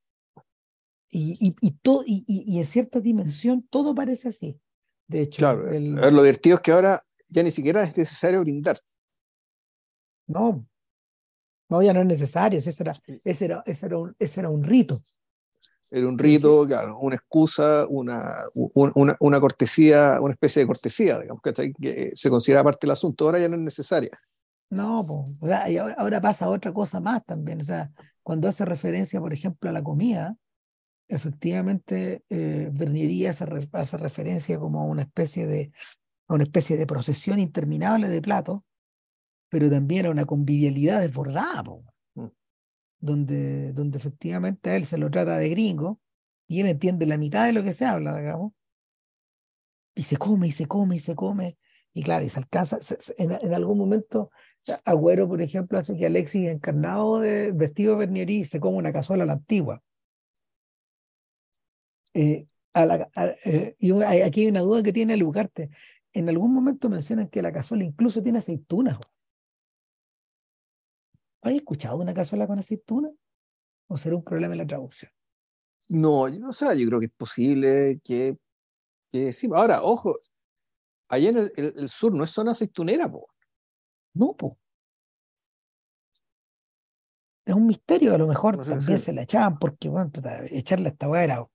Y, 1.08 1.36
y, 1.40 1.56
y, 1.60 1.70
todo, 1.72 2.04
y, 2.06 2.24
y, 2.26 2.58
en 2.58 2.66
cierta 2.66 3.00
dimensión 3.00 3.66
todo 3.68 3.94
parece 3.94 4.28
así. 4.28 4.60
De 5.08 5.22
hecho, 5.22 5.38
claro, 5.38 5.72
el... 5.72 5.94
lo 5.94 6.22
divertido 6.22 6.56
es 6.56 6.62
que 6.62 6.70
ahora 6.70 7.04
ya 7.28 7.42
ni 7.42 7.50
siquiera 7.50 7.82
es 7.82 7.96
necesario 7.96 8.40
brindar. 8.42 8.78
No, 10.28 10.64
no, 11.68 11.82
ya 11.82 11.92
no 11.92 12.00
es 12.00 12.06
necesario, 12.06 12.58
ese 12.58 12.70
era, 12.82 12.92
ese 13.24 13.44
era, 13.46 13.62
ese 13.66 13.86
era, 13.86 13.98
un, 13.98 14.14
ese 14.18 14.40
era 14.40 14.50
un 14.50 14.62
rito. 14.62 14.98
Era 15.91 16.07
un 16.07 16.18
rito, 16.18 16.66
claro, 16.66 16.99
una 16.99 17.16
excusa, 17.16 17.86
una, 17.88 18.45
una, 18.55 19.16
una, 19.18 19.41
cortesía, 19.41 20.18
una 20.20 20.32
especie 20.32 20.62
de 20.62 20.66
cortesía, 20.66 21.18
digamos, 21.18 21.43
que, 21.43 21.72
que 21.72 22.12
se 22.14 22.30
considera 22.30 22.62
parte 22.62 22.86
del 22.86 22.93
asunto, 22.93 23.24
ahora 23.26 23.41
ya 23.41 23.49
no 23.49 23.57
es 23.57 23.62
necesaria. 23.62 24.11
No, 24.70 25.05
pues, 25.07 25.43
o 25.43 25.49
sea, 25.49 25.68
y 25.68 25.76
ahora 25.78 26.20
pasa 26.20 26.49
otra 26.49 26.72
cosa 26.72 27.01
más 27.01 27.24
también. 27.24 27.61
O 27.61 27.64
sea, 27.64 27.91
cuando 28.22 28.49
hace 28.49 28.64
referencia, 28.64 29.20
por 29.20 29.32
ejemplo, 29.32 29.68
a 29.68 29.72
la 29.72 29.82
comida, 29.82 30.36
efectivamente 31.09 32.22
eh, 32.28 32.70
Berniería 32.72 33.30
hace, 33.30 33.47
hace, 33.72 33.97
referencia 33.97 34.59
como 34.61 34.80
a 34.80 34.84
una 34.84 35.03
especie 35.03 35.47
de 35.47 35.72
a 36.28 36.34
una 36.34 36.45
especie 36.45 36.76
de 36.76 36.86
procesión 36.86 37.41
interminable 37.41 38.09
de 38.09 38.22
platos, 38.22 38.61
pero 39.49 39.68
también 39.68 40.07
a 40.07 40.11
una 40.11 40.24
convivialidad 40.24 41.01
desbordada, 41.01 41.64
mm. 41.64 41.89
Donde, 43.01 43.72
donde 43.72 43.98
efectivamente 43.98 44.70
a 44.70 44.76
él 44.76 44.84
se 44.84 44.98
lo 44.98 45.11
trata 45.11 45.38
de 45.38 45.48
gringo 45.48 46.01
y 46.46 46.61
él 46.61 46.66
entiende 46.66 47.07
la 47.07 47.16
mitad 47.16 47.46
de 47.46 47.53
lo 47.53 47.62
que 47.62 47.72
se 47.72 47.86
habla, 47.86 48.16
digamos, 48.16 48.53
y 49.94 50.03
se 50.03 50.16
come 50.16 50.48
y 50.48 50.53
se 50.53 50.66
come 50.66 50.96
y 50.96 51.01
se 51.01 51.14
come, 51.14 51.59
y 51.92 52.03
claro, 52.03 52.24
y 52.24 52.28
se 52.28 52.38
alcanza, 52.38 52.78
en, 53.18 53.55
algún 53.55 53.78
momento 53.78 54.30
Agüero, 54.84 55.28
por 55.28 55.40
ejemplo, 55.42 55.78
hace 55.78 55.96
que 55.96 56.07
Alexis, 56.07 56.48
encarnado 56.48 57.20
de 57.20 57.53
vestido 57.53 57.92
de 57.92 58.01
Bernieri, 58.01 58.44
se 58.44 58.61
come 58.61 58.76
una 58.78 58.92
cazuela 58.92 59.24
a 59.24 59.26
la 59.26 59.32
antigua. 59.34 59.82
Eh, 62.14 62.46
eh, 63.44 63.76
y 63.78 63.92
aquí 64.03 64.42
hay 64.42 64.48
una 64.48 64.61
duda 64.61 64.82
que 64.82 64.92
tiene 64.92 65.16
Lucarte. 65.16 65.70
En 66.12 66.28
algún 66.28 66.53
momento 66.53 66.88
mencionan 66.88 67.28
que 67.28 67.42
la 67.42 67.53
cazuela 67.53 67.84
incluso 67.84 68.22
tiene 68.22 68.38
aceitunas. 68.38 68.98
¿Has 71.43 71.53
escuchado 71.53 71.97
una 71.99 72.14
cazuela 72.14 72.47
con 72.47 72.59
aceitunas? 72.59 73.12
¿O 73.88 73.97
será 73.97 74.16
un 74.16 74.24
problema 74.24 74.55
en 74.55 74.59
la 74.59 74.66
traducción? 74.66 75.11
No, 75.88 76.28
yo 76.28 76.38
no 76.38 76.53
sé, 76.53 76.78
yo 76.78 76.86
creo 76.86 77.01
que 77.01 77.07
es 77.07 77.12
posible 77.12 78.01
que, 78.05 78.36
que 79.11 79.32
sí. 79.32 79.49
Ahora, 79.53 79.82
ojo, 79.82 80.18
allá 81.09 81.30
en 81.30 81.38
el, 81.38 81.53
el, 81.57 81.88
sur 81.88 82.14
no 82.14 82.22
es 82.24 82.30
zona 82.30 82.53
aceitunera, 82.53 83.11
po. 83.11 83.28
No, 84.14 84.36
po. 84.36 84.59
Es 87.45 87.55
un 87.55 87.66
misterio, 87.66 88.14
a 88.14 88.18
lo 88.18 88.28
mejor 88.28 88.59
no 88.59 88.64
sé, 88.64 88.70
también 88.70 88.99
sí. 88.99 89.07
se 89.07 89.12
la 89.12 89.22
echaban 89.22 89.59
porque, 89.59 89.88
bueno, 89.88 90.12
echarle 90.51 90.88
a 90.88 90.93
esta 90.93 91.09
weá 91.09 91.24
era 91.24 91.47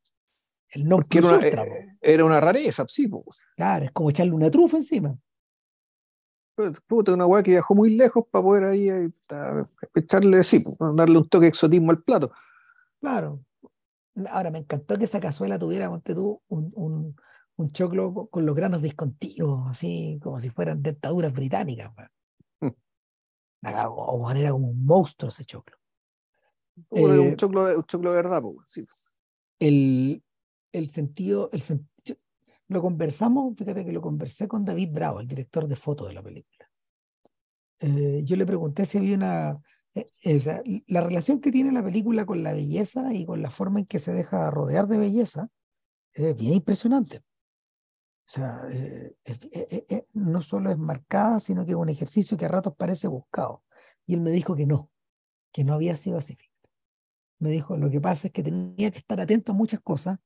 el 0.71 0.89
no 0.89 0.99
era 1.09 1.27
una, 1.27 1.37
ultra, 1.37 1.65
era 2.01 2.25
una 2.25 2.41
rareza, 2.41 2.83
sí, 2.87 3.07
po. 3.07 3.23
Claro, 3.55 3.85
es 3.85 3.91
como 3.91 4.09
echarle 4.09 4.33
una 4.33 4.51
trufa 4.51 4.77
encima. 4.77 5.17
Puta, 6.87 7.13
una 7.13 7.25
weá 7.25 7.43
que 7.43 7.51
viajó 7.51 7.75
muy 7.75 7.95
lejos 7.95 8.25
para 8.31 8.43
poder 8.43 8.63
ahí, 8.65 8.89
ahí 8.89 9.13
echarle, 9.93 10.43
sí, 10.43 10.63
darle 10.95 11.17
un 11.17 11.27
toque 11.27 11.43
de 11.45 11.49
exotismo 11.49 11.91
al 11.91 12.01
plato. 12.01 12.31
Claro. 13.01 13.41
Ahora, 14.29 14.51
me 14.51 14.59
encantó 14.59 14.97
que 14.97 15.03
esa 15.03 15.19
cazuela 15.19 15.59
tuviera, 15.59 15.89
ponte 15.89 16.13
tú, 16.15 16.41
un, 16.47 16.71
un, 16.75 17.15
un 17.57 17.71
choclo 17.71 18.27
con 18.27 18.45
los 18.45 18.55
granos 18.55 18.81
discontinuos, 18.81 19.69
así 19.69 20.19
como 20.23 20.39
si 20.39 20.49
fueran 20.49 20.81
dentaduras 20.81 21.33
británicas. 21.33 21.91
O 23.61 24.31
era 24.31 24.51
como 24.51 24.69
un 24.69 24.85
monstruo 24.85 25.29
ese 25.29 25.43
choclo. 25.43 25.77
Eh, 26.91 27.19
un, 27.19 27.35
choclo 27.35 27.65
de, 27.65 27.77
un 27.77 27.83
choclo 27.83 28.11
de 28.11 28.15
verdad, 28.17 28.41
pues, 28.41 28.57
sí. 28.67 28.85
El, 29.59 30.23
el 30.71 30.89
sentido, 30.89 31.49
el 31.51 31.61
sentido, 31.61 31.89
lo 32.67 32.81
conversamos, 32.81 33.57
fíjate 33.57 33.85
que 33.85 33.91
lo 33.91 34.01
conversé 34.01 34.47
con 34.47 34.65
David 34.65 34.89
Bravo, 34.91 35.19
el 35.19 35.27
director 35.27 35.67
de 35.67 35.75
foto 35.75 36.05
de 36.07 36.13
la 36.13 36.23
película. 36.23 36.69
Eh, 37.79 38.21
yo 38.23 38.35
le 38.35 38.45
pregunté 38.45 38.85
si 38.85 38.97
había 38.97 39.15
una, 39.15 39.59
eh, 39.93 40.05
eh, 40.23 40.83
la 40.87 41.01
relación 41.01 41.39
que 41.39 41.51
tiene 41.51 41.71
la 41.71 41.83
película 41.83 42.25
con 42.25 42.43
la 42.43 42.53
belleza 42.53 43.13
y 43.13 43.25
con 43.25 43.41
la 43.41 43.49
forma 43.49 43.79
en 43.79 43.85
que 43.85 43.99
se 43.99 44.13
deja 44.13 44.49
rodear 44.49 44.87
de 44.87 44.97
belleza 44.97 45.49
es 46.13 46.35
bien 46.35 46.53
impresionante. 46.53 47.23
O 48.27 48.31
sea, 48.31 48.61
eh, 48.71 49.15
eh, 49.23 49.85
eh, 49.87 50.07
no 50.13 50.41
solo 50.41 50.71
es 50.71 50.79
marcada, 50.79 51.39
sino 51.39 51.63
que 51.63 51.71
es 51.71 51.77
un 51.77 51.89
ejercicio 51.89 52.35
que 52.37 52.45
a 52.45 52.47
ratos 52.47 52.73
parece 52.75 53.07
buscado. 53.07 53.63
Y 54.07 54.15
él 54.15 54.21
me 54.21 54.31
dijo 54.31 54.55
que 54.55 54.65
no, 54.65 54.89
que 55.51 55.63
no 55.63 55.73
había 55.73 55.95
sido 55.95 56.17
así. 56.17 56.35
Me 57.37 57.51
dijo, 57.51 57.77
lo 57.77 57.91
que 57.91 58.01
pasa 58.01 58.27
es 58.27 58.33
que 58.33 58.41
tenía 58.41 58.89
que 58.89 58.97
estar 58.97 59.21
atento 59.21 59.51
a 59.51 59.55
muchas 59.55 59.79
cosas, 59.81 60.17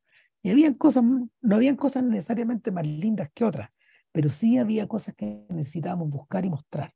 y 0.42 0.74
cosas, 0.76 1.04
no 1.04 1.56
habían 1.56 1.76
cosas 1.76 2.04
necesariamente 2.04 2.72
más 2.72 2.88
lindas 2.88 3.30
que 3.34 3.44
otras, 3.44 3.70
pero 4.12 4.30
sí 4.30 4.58
había 4.58 4.88
cosas 4.88 5.16
que 5.16 5.46
necesitábamos 5.50 6.10
buscar 6.10 6.46
y 6.46 6.50
mostrar. 6.50 6.94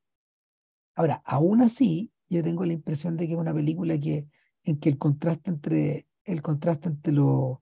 Ahora, 0.95 1.21
aún 1.25 1.61
así, 1.61 2.11
yo 2.29 2.43
tengo 2.43 2.65
la 2.65 2.73
impresión 2.73 3.17
de 3.17 3.27
que 3.27 3.33
es 3.33 3.39
una 3.39 3.53
película 3.53 3.99
que, 3.99 4.29
en 4.63 4.79
que 4.79 4.89
el 4.89 4.97
contraste 4.97 5.49
entre, 5.49 6.07
el 6.23 6.41
contraste 6.41 6.89
entre, 6.89 7.13
lo, 7.13 7.61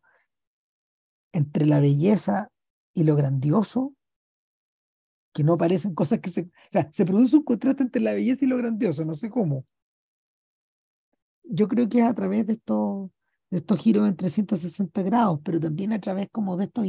entre 1.32 1.66
la 1.66 1.80
belleza 1.80 2.52
y 2.94 3.04
lo 3.04 3.16
grandioso, 3.16 3.94
que 5.34 5.44
no 5.44 5.58
parecen 5.58 5.96
cosas 5.96 6.20
que 6.20 6.30
se... 6.30 6.42
O 6.42 6.72
sea, 6.72 6.90
se 6.92 7.06
produce 7.06 7.38
un 7.38 7.44
contraste 7.44 7.84
entre 7.84 8.02
la 8.02 8.14
belleza 8.14 8.46
y 8.46 8.50
lo 8.50 8.58
grandioso, 8.58 9.06
no 9.06 9.16
sé 9.16 9.30
cómo. 9.30 9.66
Yo 11.44 11.68
creo 11.68 11.88
que 11.90 12.00
es 12.00 12.06
a 12.06 12.14
través 12.14 12.46
de 12.48 12.54
estos, 12.54 13.10
de 13.52 13.58
estos 13.60 13.80
giros 13.80 14.08
en 14.08 14.16
360 14.16 15.04
grados, 15.04 15.40
pero 15.44 15.60
también 15.60 15.94
a 15.94 16.00
través 16.00 16.30
como 16.32 16.58
de 16.58 16.66
estos, 16.66 16.86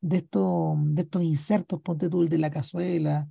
de 0.00 0.16
estos, 0.18 0.76
de 0.94 1.02
estos 1.02 1.22
insertos, 1.22 1.80
ponte 1.80 2.10
tú 2.10 2.22
el 2.22 2.28
de 2.28 2.38
la 2.38 2.50
cazuela, 2.50 3.28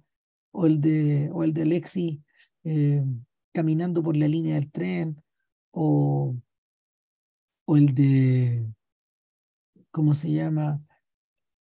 o 0.51 0.65
el 0.65 0.81
de, 0.81 1.29
o 1.33 1.43
el 1.43 1.53
de 1.53 1.61
Alexi 1.63 2.23
eh, 2.63 3.03
caminando 3.53 4.01
por 4.03 4.17
la 4.17 4.27
línea 4.27 4.55
del 4.55 4.71
tren, 4.71 5.21
o, 5.71 6.35
o 7.65 7.77
el 7.77 7.93
de, 7.93 8.65
¿cómo 9.91 10.13
se 10.13 10.31
llama? 10.31 10.81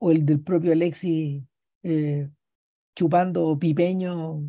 o 0.01 0.11
el 0.11 0.27
del 0.27 0.41
propio 0.41 0.73
Alexis 0.73 1.43
eh, 1.83 2.29
chupando 2.97 3.59
pipeño 3.59 4.43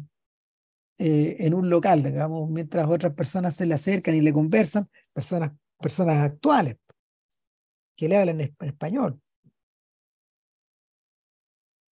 eh, 0.98 1.36
en 1.40 1.54
un 1.54 1.70
local, 1.70 2.04
digamos, 2.04 2.50
mientras 2.50 2.90
otras 2.90 3.16
personas 3.16 3.56
se 3.56 3.66
le 3.66 3.76
acercan 3.76 4.16
y 4.16 4.22
le 4.22 4.34
conversan, 4.34 4.90
personas, 5.14 5.52
personas 5.82 6.24
actuales 6.24 6.78
que 7.96 8.08
le 8.08 8.18
hablan 8.18 8.42
en 8.42 8.56
español. 8.62 9.22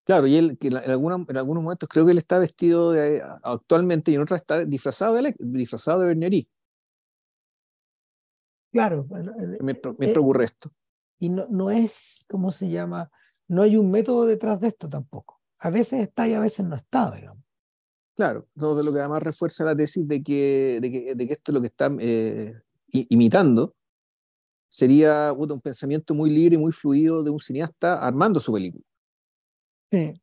Claro, 0.10 0.26
y 0.26 0.38
él, 0.38 0.58
que 0.58 0.70
en, 0.70 0.78
alguna, 0.78 1.24
en 1.28 1.38
algunos 1.38 1.62
momentos 1.62 1.88
creo 1.88 2.04
que 2.04 2.14
él 2.14 2.18
está 2.18 2.40
vestido 2.40 2.94
de, 2.94 3.22
actualmente 3.44 4.10
y 4.10 4.16
en 4.16 4.24
otras 4.24 4.42
está 4.42 4.66
disfrazado 4.66 5.14
de, 5.14 5.36
disfrazado 5.38 6.00
de 6.00 6.08
Bernerí. 6.08 6.50
Claro. 8.72 9.06
Mientras, 9.62 9.96
eh, 10.00 10.18
ocurre 10.18 10.46
esto. 10.46 10.72
Y 11.20 11.30
no, 11.30 11.46
no 11.50 11.70
es, 11.70 12.26
¿cómo 12.28 12.50
se 12.50 12.70
llama? 12.70 13.12
No 13.48 13.62
hay 13.62 13.78
un 13.78 13.92
método 13.92 14.26
detrás 14.26 14.60
de 14.60 14.70
esto 14.70 14.90
tampoco. 14.90 15.42
A 15.60 15.70
veces 15.70 16.02
está 16.02 16.28
y 16.28 16.34
a 16.34 16.40
veces 16.40 16.66
no 16.66 16.76
está, 16.76 17.12
digamos. 17.12 17.44
Claro, 18.16 18.48
todo 18.58 18.82
lo 18.82 18.92
que 18.92 19.00
además 19.00 19.22
refuerza 19.22 19.64
la 19.64 19.76
tesis 19.76 20.08
de 20.08 20.24
que, 20.24 20.80
de 20.82 20.92
que, 20.92 21.14
de 21.14 21.28
que 21.28 21.34
esto 21.34 21.52
es 21.52 21.54
lo 21.54 21.62
que 21.62 21.68
está 21.68 21.92
eh, 22.00 22.54
imitando 22.88 23.76
sería 24.70 25.34
un 25.34 25.60
pensamiento 25.60 26.14
muy 26.14 26.30
libre 26.30 26.56
y 26.56 26.60
muy 26.60 26.72
fluido 26.72 27.24
de 27.24 27.32
un 27.32 27.40
cineasta 27.40 28.06
armando 28.06 28.40
su 28.40 28.54
película. 28.54 28.84
Sí. 29.92 30.22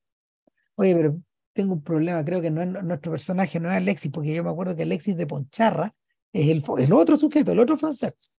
Oye, 0.77 0.95
pero 0.95 1.21
tengo 1.53 1.75
un 1.75 1.83
problema, 1.83 2.25
creo 2.25 2.41
que 2.41 2.51
no 2.51 2.63
es 2.63 2.69
nuestro 2.85 3.13
personaje, 3.13 3.59
no 3.59 3.71
es 3.71 3.77
Alexis, 3.77 4.13
porque 4.13 4.35
yo 4.35 4.45
me 4.45 4.51
acuerdo 4.51 4.77
que 4.77 4.83
Alexis 4.83 5.17
de 5.17 5.27
Poncharra 5.27 5.95
es 6.33 6.49
el, 6.49 6.63
el 6.79 6.93
otro 6.93 7.17
sujeto, 7.17 7.53
el 7.53 7.59
otro 7.59 7.77
francés 7.77 8.39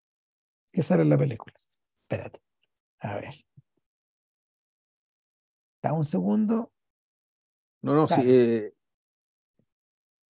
que 0.71 0.83
sale 0.83 1.03
en 1.03 1.11
la 1.11 1.17
película. 1.17 1.55
Espérate. 2.03 2.43
A 3.01 3.15
ver. 3.15 3.35
Dame 5.83 5.97
un 5.97 6.05
segundo. 6.05 6.73
No, 7.81 7.95
no, 7.95 8.07
sí. 8.07 8.21
Eh... 8.25 8.75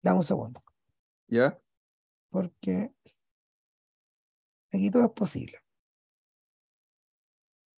Dame 0.01 0.17
un 0.17 0.23
segundo. 0.23 0.63
¿Ya? 1.27 1.61
Porque 2.31 2.91
aquí 4.73 4.89
todo 4.89 5.05
es 5.05 5.11
posible. 5.11 5.60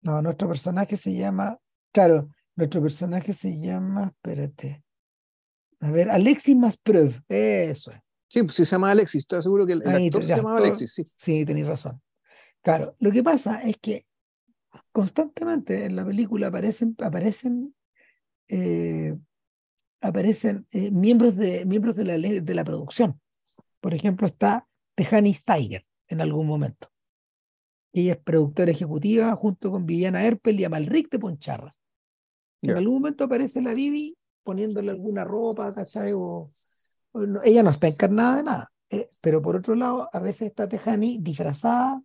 No, 0.04 0.22
nuestro 0.22 0.47
personaje 0.47 0.97
se 0.97 1.16
llama. 1.16 1.58
Claro, 1.91 2.30
nuestro 2.56 2.82
personaje 2.82 3.34
se 3.34 3.60
llama, 3.60 4.08
espérate. 4.08 4.84
A 5.80 5.91
ver, 5.91 6.10
Alexis 6.10 6.56
Maspreuve, 6.56 7.22
eso 7.30 7.91
es. 7.91 7.99
Sí, 8.28 8.43
pues 8.43 8.56
se 8.56 8.66
llama 8.66 8.91
Alexis, 8.91 9.24
estoy 9.24 9.41
seguro 9.41 9.66
que 9.66 9.74
el, 9.74 9.88
actor 9.88 10.24
se 10.24 10.36
llama 10.36 10.58
Alexis, 10.58 10.93
sí. 10.93 11.04
Sí, 11.18 11.45
tenéis 11.45 11.68
razón. 11.68 12.01
Claro, 12.62 12.95
lo 12.99 13.12
que 13.12 13.22
pasa 13.22 13.62
es 13.62 13.78
que 13.78 14.06
constantemente 14.91 15.86
en 15.86 15.95
la 15.95 16.06
película 16.06 16.47
aparecen, 16.47 16.95
aparecen, 16.99 17.76
eh, 18.47 19.16
aparecen 20.01 20.66
eh, 20.72 20.89
miembros, 20.89 21.36
de, 21.36 21.66
miembros 21.66 21.95
de, 21.95 22.06
la, 22.06 22.18
de 22.18 22.56
la 22.56 22.64
producción. 22.64 23.22
Por 23.80 23.93
ejemplo, 23.93 24.26
está 24.26 24.68
Tejani 24.95 25.34
Steiger 25.34 25.86
en 26.08 26.22
algún 26.22 26.47
momento. 26.47 26.93
Ella 27.94 28.14
es 28.14 28.20
productora 28.20 28.72
ejecutiva 28.72 29.36
junto 29.36 29.72
con 29.72 29.86
Viviana 29.86 30.26
Erpel 30.26 30.60
y 30.60 30.64
Amalric 30.64 31.10
de 31.12 31.20
Poncharra. 31.20 31.72
En 32.62 32.72
algún 32.72 32.96
momento 32.96 33.26
aparece 33.26 33.62
la 33.62 33.74
Vivi 33.74 34.18
poniéndole 34.41 34.91
alguna 34.91 35.24
ropa, 35.24 35.74
¿cachai? 35.74 36.12
O, 36.16 36.50
ella 37.44 37.62
no 37.62 37.70
está 37.70 37.88
encarnada 37.88 38.38
de 38.38 38.44
nada. 38.44 38.72
Eh, 38.89 39.10
pero 39.22 39.41
por 39.41 39.56
otro 39.56 39.76
lado, 39.76 40.10
a 40.12 40.20
veces 40.20 40.50
está 40.50 40.68
Tejani 40.68 41.20
disfrazada 41.20 42.02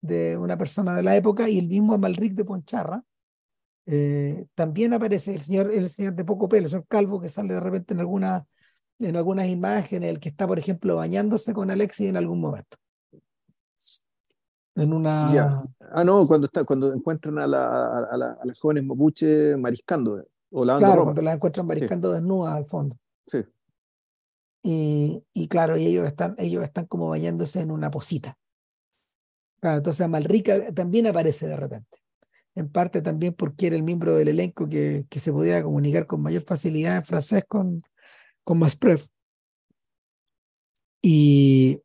de 0.00 0.36
una 0.36 0.58
persona 0.58 0.94
de 0.94 1.02
la 1.02 1.16
época 1.16 1.48
y 1.48 1.58
el 1.58 1.68
mismo 1.68 1.94
Amalric 1.94 2.34
de 2.34 2.44
Poncharra. 2.44 3.02
Eh, 3.86 4.46
también 4.54 4.92
aparece 4.92 5.34
el 5.34 5.40
señor, 5.40 5.72
el 5.72 5.88
señor 5.88 6.14
de 6.14 6.24
poco 6.24 6.48
pelo, 6.48 6.64
el 6.64 6.70
señor 6.70 6.86
Calvo, 6.86 7.20
que 7.20 7.28
sale 7.28 7.54
de 7.54 7.60
repente 7.60 7.94
en, 7.94 8.00
alguna, 8.00 8.46
en 8.98 9.16
algunas 9.16 9.48
imágenes, 9.48 10.10
el 10.10 10.20
que 10.20 10.28
está, 10.28 10.46
por 10.46 10.58
ejemplo, 10.58 10.96
bañándose 10.96 11.54
con 11.54 11.70
Alexis 11.70 12.08
en 12.08 12.16
algún 12.16 12.40
momento. 12.40 12.76
En 14.76 14.92
una. 14.92 15.60
Ah, 15.92 16.02
no, 16.04 16.26
cuando, 16.26 16.46
está, 16.46 16.64
cuando 16.64 16.92
encuentran 16.92 17.38
a, 17.38 17.46
la, 17.46 18.06
a, 18.10 18.16
la, 18.16 18.32
a 18.32 18.44
las 18.44 18.58
jóvenes 18.58 18.84
mapuche 18.84 19.56
mariscando 19.56 20.24
o 20.50 20.64
lavando 20.64 20.86
Claro, 20.86 21.04
cuando 21.04 21.22
las 21.22 21.34
encuentran 21.36 21.66
mariscando 21.66 22.12
desnudas 22.12 22.56
al 22.56 22.66
fondo. 22.66 22.96
Sí. 23.26 23.38
Y, 24.64 25.22
y, 25.32 25.48
claro, 25.48 25.76
y 25.76 25.86
ellos 25.86 26.06
están, 26.06 26.34
ellos 26.38 26.64
están 26.64 26.86
como 26.86 27.08
bañándose 27.08 27.60
en 27.60 27.70
una 27.70 27.90
posita. 27.90 28.36
Claro, 29.60 29.78
entonces 29.78 30.00
Amalrica 30.00 30.72
también 30.72 31.06
aparece 31.06 31.46
de 31.46 31.56
repente. 31.56 31.98
En 32.56 32.70
parte 32.70 33.02
también 33.02 33.34
porque 33.34 33.66
era 33.68 33.76
el 33.76 33.82
miembro 33.82 34.16
del 34.16 34.28
elenco 34.28 34.68
que, 34.68 35.06
que 35.08 35.20
se 35.20 35.32
podía 35.32 35.62
comunicar 35.62 36.06
con 36.06 36.22
mayor 36.22 36.42
facilidad 36.42 36.96
en 36.96 37.04
francés 37.04 37.44
con, 37.46 37.82
con 38.42 38.58
Masprev. 38.58 39.06
Y, 41.02 41.80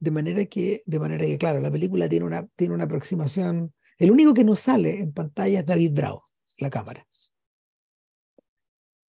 de 0.00 0.10
manera 0.10 0.44
que, 0.46 0.82
de 0.86 0.98
manera 0.98 1.24
que, 1.24 1.38
claro, 1.38 1.60
la 1.60 1.70
película 1.70 2.08
tiene 2.08 2.26
una, 2.26 2.46
tiene 2.56 2.74
una 2.74 2.84
aproximación. 2.84 3.74
El 3.98 4.10
único 4.10 4.34
que 4.34 4.44
no 4.44 4.56
sale 4.56 5.00
en 5.00 5.12
pantalla 5.12 5.60
es 5.60 5.66
David 5.66 5.92
Bravo, 5.92 6.28
la 6.58 6.70
cámara. 6.70 7.06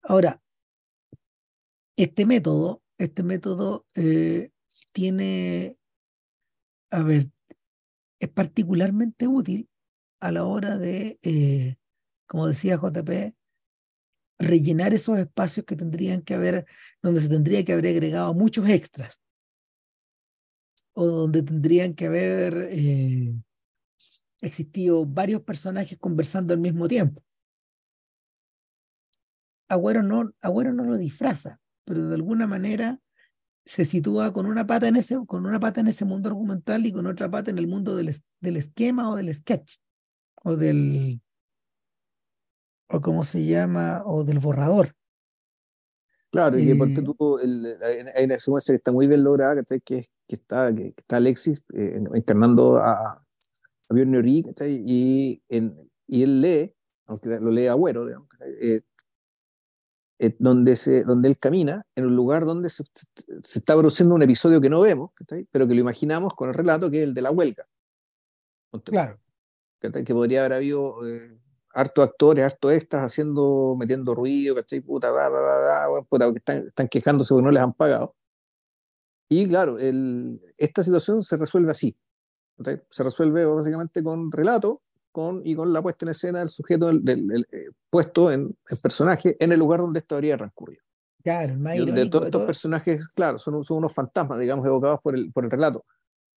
Ahora, 0.03 0.41
este 1.97 2.25
método, 2.25 2.83
este 2.97 3.23
método 3.23 3.87
eh, 3.95 4.51
tiene, 4.93 5.77
a 6.91 7.03
ver, 7.03 7.29
es 8.19 8.29
particularmente 8.31 9.27
útil 9.27 9.69
a 10.21 10.33
la 10.33 10.45
hora 10.45 10.79
de, 10.79 11.19
eh, 11.23 11.77
como 12.27 12.47
decía 12.47 12.77
JP, 12.77 13.35
rellenar 14.39 14.95
esos 14.95 15.19
espacios 15.19 15.67
que 15.67 15.77
tendrían 15.77 16.23
que 16.23 16.35
haber, 16.35 16.67
donde 17.03 17.21
se 17.21 17.29
tendría 17.29 17.65
que 17.65 17.73
haber 17.73 17.89
agregado 17.89 18.33
muchos 18.33 18.69
extras 18.69 19.21
o 21.01 21.07
donde 21.07 21.45
tendrían 21.45 21.95
que 21.95 22.07
haber 22.07 22.71
eh, 22.73 23.33
existido 24.41 25.07
varios 25.07 25.43
personajes 25.43 25.97
conversando 25.97 26.53
al 26.53 26.59
mismo 26.59 26.89
tiempo. 26.89 27.23
Agüero 29.69 30.03
no, 30.03 30.33
Agüero 30.41 30.73
no 30.73 30.83
lo 30.83 30.97
disfraza, 30.97 31.61
pero 31.85 32.09
de 32.09 32.17
alguna 32.17 32.49
manera 32.49 32.99
se 33.65 33.85
sitúa 33.85 34.33
con 34.33 34.47
una 34.47 34.67
pata 34.67 34.89
en 34.89 34.97
ese, 34.97 35.25
con 35.25 35.47
una 35.47 35.61
pata 35.61 35.83
en 35.83 35.87
ese 35.87 36.05
mundo 36.05 36.31
argumental 36.31 36.85
y 36.85 36.91
con 36.91 37.07
otra 37.07 37.31
pata 37.31 37.53
en 37.53 37.59
el 37.59 37.69
mundo 37.69 37.95
del, 37.95 38.13
del 38.41 38.57
esquema 38.57 39.09
o 39.09 39.15
del 39.15 39.33
sketch, 39.33 39.77
o 40.43 40.57
del, 40.57 41.23
o 42.89 43.01
cómo 43.01 43.23
se 43.23 43.45
llama, 43.45 44.03
o 44.05 44.25
del 44.25 44.41
borrador. 44.41 44.98
Claro, 46.31 46.59
y 46.59 46.67
que 46.67 46.77
ponte 46.77 47.03
tú, 47.03 47.39
hay 47.39 48.25
una 48.25 48.39
secuencia 48.39 48.73
que 48.73 48.77
está 48.77 48.93
muy 48.93 49.07
bien 49.07 49.25
lograda, 49.25 49.63
que, 49.63 49.81
que, 49.81 50.09
está, 50.29 50.75
que, 50.75 50.93
está 50.95 51.17
Alexis 51.17 51.63
eh, 51.73 52.03
encarnando 52.13 52.77
a, 52.77 53.13
a 53.13 53.95
Björn 53.95 54.27
y, 54.27 55.43
en, 55.49 55.91
y 56.07 56.23
él 56.23 56.41
lee, 56.43 56.75
aunque 57.07 57.41
lo 57.41 57.51
lee 57.51 57.69
Agüero, 57.69 58.05
digamos, 58.05 58.29
eh, 58.61 58.83
eh, 60.19 60.37
donde, 60.39 60.77
se, 60.77 61.03
donde 61.03 61.29
él 61.29 61.39
camina, 61.39 61.87
en 61.95 62.05
un 62.05 62.15
lugar 62.15 62.45
donde 62.45 62.69
se, 62.69 62.85
se 63.43 63.59
está 63.59 63.75
produciendo 63.75 64.15
un 64.15 64.23
episodio 64.23 64.61
que 64.61 64.69
no 64.69 64.83
vemos, 64.83 65.13
pero 65.51 65.67
que 65.67 65.75
lo 65.75 65.81
imaginamos 65.81 66.35
con 66.35 66.51
el 66.51 66.55
relato 66.55 66.91
que 66.91 66.99
es 66.99 67.05
el 67.05 67.15
de 67.15 67.23
la 67.23 67.31
huelga. 67.31 67.65
Claro. 68.85 69.19
Que 69.81 70.13
podría 70.13 70.41
haber 70.41 70.55
habido 70.55 71.01
harto 71.79 72.03
actores, 72.03 72.45
harto 72.45 72.73
extras 72.73 73.05
haciendo, 73.05 73.77
metiendo 73.79 74.13
ruido, 74.13 74.57
¿cachai? 74.57 74.81
Puta, 74.81 75.13
puta, 76.09 76.33
que 76.33 76.39
están, 76.39 76.67
están, 76.67 76.89
quejándose 76.89 77.33
porque 77.33 77.45
no 77.45 77.51
les 77.53 77.63
han 77.63 77.73
pagado. 77.73 78.17
Y 79.29 79.47
claro, 79.47 79.79
el, 79.79 80.41
esta 80.57 80.83
situación 80.83 81.23
se 81.23 81.37
resuelve 81.37 81.71
así. 81.71 81.97
Se 82.91 83.05
resuelve 83.05 83.45
básicamente 83.45 84.03
con 84.03 84.33
relato 84.33 84.83
con, 85.13 85.43
y 85.45 85.55
con 85.55 85.73
la 85.73 85.81
puesta 85.81 86.05
en 86.05 86.11
escena 86.11 86.41
del 86.41 86.51
sujeto 86.51 86.89
del, 86.89 87.47
eh, 87.53 87.69
puesto 87.89 88.33
en, 88.33 88.57
el 88.69 88.79
personaje 88.83 89.37
en 89.39 89.53
el 89.53 89.61
lugar 89.61 89.81
donde 89.81 90.01
esto 90.01 90.17
habría 90.17 90.37
transcurrido. 90.37 90.83
Claro, 91.23 91.53
el 91.53 91.59
más 91.59 91.77
de 91.77 92.09
todos 92.09 92.27
estos 92.27 92.43
personajes, 92.43 93.07
claro, 93.09 93.39
son, 93.39 93.63
son, 93.63 93.79
unos 93.79 93.93
fantasmas, 93.93 94.41
digamos, 94.41 94.67
evocados 94.67 95.01
por 95.01 95.15
el, 95.15 95.31
por 95.31 95.45
el 95.45 95.51
relato. 95.51 95.85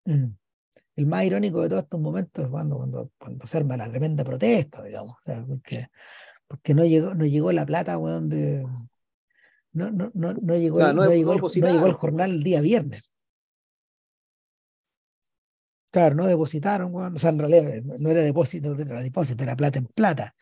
Mm 0.03 0.31
el 0.99 1.05
más 1.05 1.23
irónico 1.23 1.61
de 1.61 1.69
todos 1.69 1.83
estos 1.83 1.99
momentos 1.99 2.43
es 2.43 2.51
cuando, 2.51 2.75
cuando, 2.75 3.11
cuando 3.17 3.47
se 3.47 3.57
arma 3.57 3.77
la 3.77 3.89
tremenda 3.89 4.25
protesta, 4.25 4.83
digamos, 4.83 5.15
porque, 5.47 5.87
porque 6.45 6.73
no 6.73 6.83
llegó, 6.83 7.15
no 7.15 7.25
llegó 7.25 7.53
la 7.53 7.65
plata, 7.65 7.97
weón, 7.97 8.27
de, 8.27 8.65
no, 9.71 9.91
no, 9.91 10.11
no, 10.13 10.33
no 10.33 10.55
llegó, 10.57 10.79
no, 10.91 11.09
llegó, 11.09 11.37
llegó 11.47 11.87
el 11.87 11.93
jornal 11.93 12.31
el 12.31 12.43
día 12.43 12.59
viernes. 12.59 13.09
Claro, 15.89 16.15
no 16.15 16.27
depositaron, 16.27 16.93
weón. 16.93 17.15
o 17.15 17.19
sea, 17.19 17.29
en 17.29 17.39
realidad 17.39 17.81
no 17.97 18.09
era 18.09 18.21
depósito, 18.21 18.77
era 18.77 19.01
depósito, 19.01 19.41
era 19.41 19.55
plata 19.55 19.79
en 19.79 19.85
plata. 19.85 20.35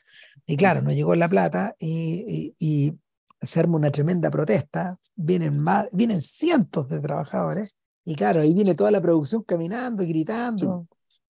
Y 0.47 0.58
claro, 0.58 0.82
no 0.82 0.91
llegó 0.91 1.14
la 1.14 1.30
plata 1.30 1.76
y, 1.78 2.55
y, 2.60 2.88
y 2.88 2.99
se 3.45 3.60
arma 3.60 3.78
una 3.78 3.91
tremenda 3.91 4.32
protesta, 4.32 4.97
vienen, 5.16 5.60
más, 5.60 5.88
vienen 5.91 6.22
cientos 6.22 6.89
de 6.89 6.99
trabajadores 6.99 7.77
y 8.10 8.16
claro, 8.16 8.39
ahí 8.39 8.53
viene 8.53 8.74
toda 8.74 8.89
la 8.89 9.01
producción 9.01 9.43
caminando 9.43 10.01
y 10.01 10.08
gritando. 10.08 10.88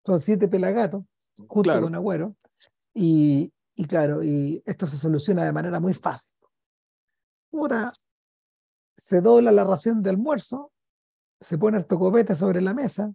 Son 0.06 0.22
siete 0.22 0.48
pelagatos, 0.48 1.04
junto 1.48 1.82
con 1.82 1.96
Agüero. 1.96 2.36
Y, 2.94 3.52
y, 3.74 3.86
claro, 3.86 4.24
y 4.24 4.62
esto 4.68 4.86
se 4.86 4.98
soluciona 4.98 5.44
de 5.44 5.52
manera 5.52 5.80
muy 5.80 5.96
fácil. 5.96 6.32
Puta, 7.50 7.92
se 8.96 9.20
dobla 9.20 9.52
la 9.52 9.64
ración 9.64 10.04
de 10.04 10.12
almuerzo, 10.12 10.72
se 11.42 11.58
pone 11.58 11.80
el 11.80 11.88
tocopete 11.88 12.36
sobre 12.36 12.62
la 12.62 12.76
mesa, 12.76 13.12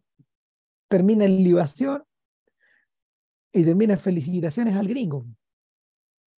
termina 0.88 1.24
en 1.24 1.36
libación 1.36 2.02
y 3.52 3.62
termina 3.62 3.92
en 3.92 4.00
felicitaciones 4.00 4.74
al 4.74 4.88
gringo. 4.88 5.26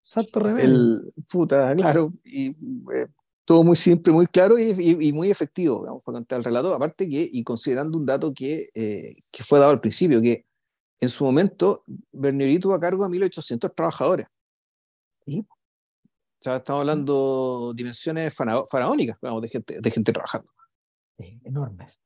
Santo 0.02 0.40
remedio. 0.40 0.64
El, 0.64 1.14
puta, 1.30 1.76
claro, 1.76 2.12
y 2.24 2.48
eh, 2.92 3.06
todo 3.44 3.62
muy 3.64 3.76
simple, 3.76 4.12
muy 4.12 4.26
claro 4.26 4.58
y, 4.58 4.70
y- 4.70 5.08
y 5.08 5.12
muy 5.12 5.30
efectivo, 5.30 5.80
digamos, 5.80 6.02
para 6.02 6.16
contar 6.16 6.38
el 6.38 6.44
relato. 6.44 6.74
Aparte 6.74 7.08
que, 7.08 7.28
y 7.30 7.42
considerando 7.44 7.98
un 7.98 8.06
dato 8.06 8.32
que, 8.34 8.68
eh, 8.74 9.16
que 9.30 9.44
fue 9.44 9.58
dado 9.58 9.70
al 9.72 9.80
principio, 9.80 10.20
que 10.20 10.46
en 11.00 11.08
su 11.08 11.24
momento 11.24 11.84
Bernieri 12.12 12.58
tuvo 12.58 12.74
a 12.74 12.80
cargo 12.80 13.04
a 13.04 13.08
1.800 13.08 13.74
trabajadores. 13.74 14.26
Sí. 15.26 15.40
O 15.40 16.42
sea, 16.44 16.56
estamos 16.56 16.80
hablando 16.80 17.72
dimensiones 17.74 18.34
fara- 18.34 18.64
faraónicas, 18.70 19.18
digamos, 19.20 19.42
de 19.42 19.48
gente, 19.48 19.76
de 19.80 19.90
gente 19.90 20.12
trabajando. 20.12 20.50
Sí, 21.18 21.40
enormes. 21.44 21.98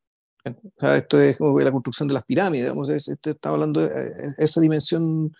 O 0.45 0.81
sea, 0.81 0.97
esto 0.97 1.21
es 1.21 1.37
como 1.37 1.59
la 1.61 1.71
construcción 1.73 2.09
de 2.09 2.15
las 2.15 2.25
pirámides, 2.25 2.67
digamos, 2.67 2.89
es- 2.91 3.09
esto 3.09 3.31
está 3.31 3.51
hablando 3.51 3.81
de 3.81 3.87
eh, 3.89 4.35
esa 4.39 4.61
dimensión 4.61 5.33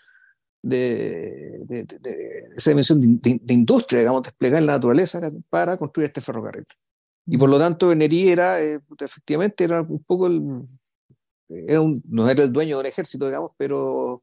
de, 0.69 1.61
de- 1.67 1.85
de- 1.85 2.49
esa 2.57 2.71
dimensión 2.71 3.01
de, 3.01 3.39
de- 3.43 3.55
industria, 3.55 4.01
digamos, 4.01 4.23
desplegar 4.23 4.63
la 4.63 4.73
naturaleza 4.75 5.21
para 5.51 5.77
construir 5.77 6.07
este 6.09 6.21
ferrocarril. 6.21 6.67
Y 7.27 7.37
por 7.39 7.49
lo 7.51 7.59
tanto, 7.59 7.89
Beneri 7.89 8.29
era, 8.31 8.61
eh, 8.61 8.81
efectivamente, 9.01 9.65
era 9.65 9.83
un 9.83 10.03
poco 10.05 10.27
el, 10.29 10.63
era 11.49 11.81
un- 11.81 12.03
no 12.09 12.29
era 12.29 12.43
el 12.45 12.53
dueño 12.53 12.79
del 12.79 12.87
ejército, 12.87 13.27
digamos, 13.27 13.53
pero 13.57 14.23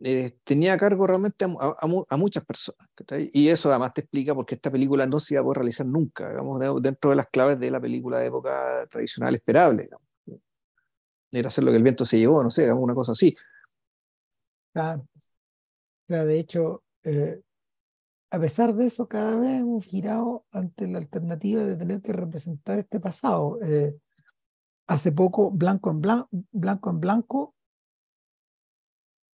eh, 0.00 0.36
tenía 0.44 0.74
a 0.74 0.78
cargo 0.78 1.06
realmente 1.06 1.44
a, 1.44 1.48
a- 1.48 1.76
a 1.80 1.86
mu- 1.86 2.04
a 2.08 2.16
muchas 2.16 2.44
personas. 2.44 2.86
Y 3.32 3.48
eso 3.48 3.70
además 3.70 3.94
te 3.94 4.02
explica 4.02 4.34
por 4.34 4.44
qué 4.44 4.54
esta 4.56 4.70
película 4.70 5.06
no 5.06 5.20
se 5.20 5.34
iba 5.34 5.40
a 5.40 5.44
poder 5.44 5.58
realizar 5.58 5.86
nunca, 5.86 6.28
digamos, 6.28 6.60
de- 6.60 6.80
dentro 6.80 7.10
de 7.10 7.16
las 7.16 7.28
claves 7.28 7.58
de 7.60 7.70
la 7.70 7.80
película 7.80 8.18
de 8.18 8.26
época 8.26 8.86
tradicional 8.90 9.34
esperable. 9.34 9.84
digamos. 9.84 10.04
Era 11.32 11.48
hacer 11.48 11.64
lo 11.64 11.70
que 11.70 11.78
el 11.78 11.82
viento 11.82 12.04
se 12.04 12.18
llevó, 12.18 12.42
no 12.42 12.50
sé, 12.50 12.62
digamos, 12.62 12.82
una 12.84 12.94
cosa 12.94 13.12
así. 13.12 13.34
Claro. 14.72 15.06
Claro, 16.06 16.26
de 16.26 16.38
hecho, 16.38 16.82
eh, 17.02 17.40
a 18.30 18.38
pesar 18.38 18.74
de 18.74 18.86
eso, 18.86 19.08
cada 19.08 19.36
vez 19.36 19.60
hemos 19.60 19.84
girado 19.84 20.44
ante 20.50 20.86
la 20.86 20.98
alternativa 20.98 21.64
de 21.64 21.76
tener 21.76 22.02
que 22.02 22.12
representar 22.12 22.78
este 22.78 23.00
pasado. 23.00 23.58
Eh, 23.62 23.96
hace 24.86 25.12
poco, 25.12 25.50
Blanco 25.50 25.90
en 25.90 26.00
Blanco, 26.00 26.28
Blanco, 26.52 26.90
en 26.90 27.00
Blanco 27.00 27.54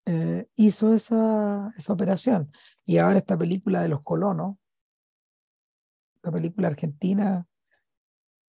eh, 0.05 0.47
hizo 0.55 0.93
esa, 0.93 1.73
esa 1.77 1.93
operación. 1.93 2.51
Y 2.85 2.97
ahora 2.97 3.17
esta 3.17 3.37
película 3.37 3.81
de 3.81 3.89
los 3.89 4.03
colonos, 4.03 4.57
esta 6.17 6.31
película 6.31 6.67
argentina, 6.67 7.47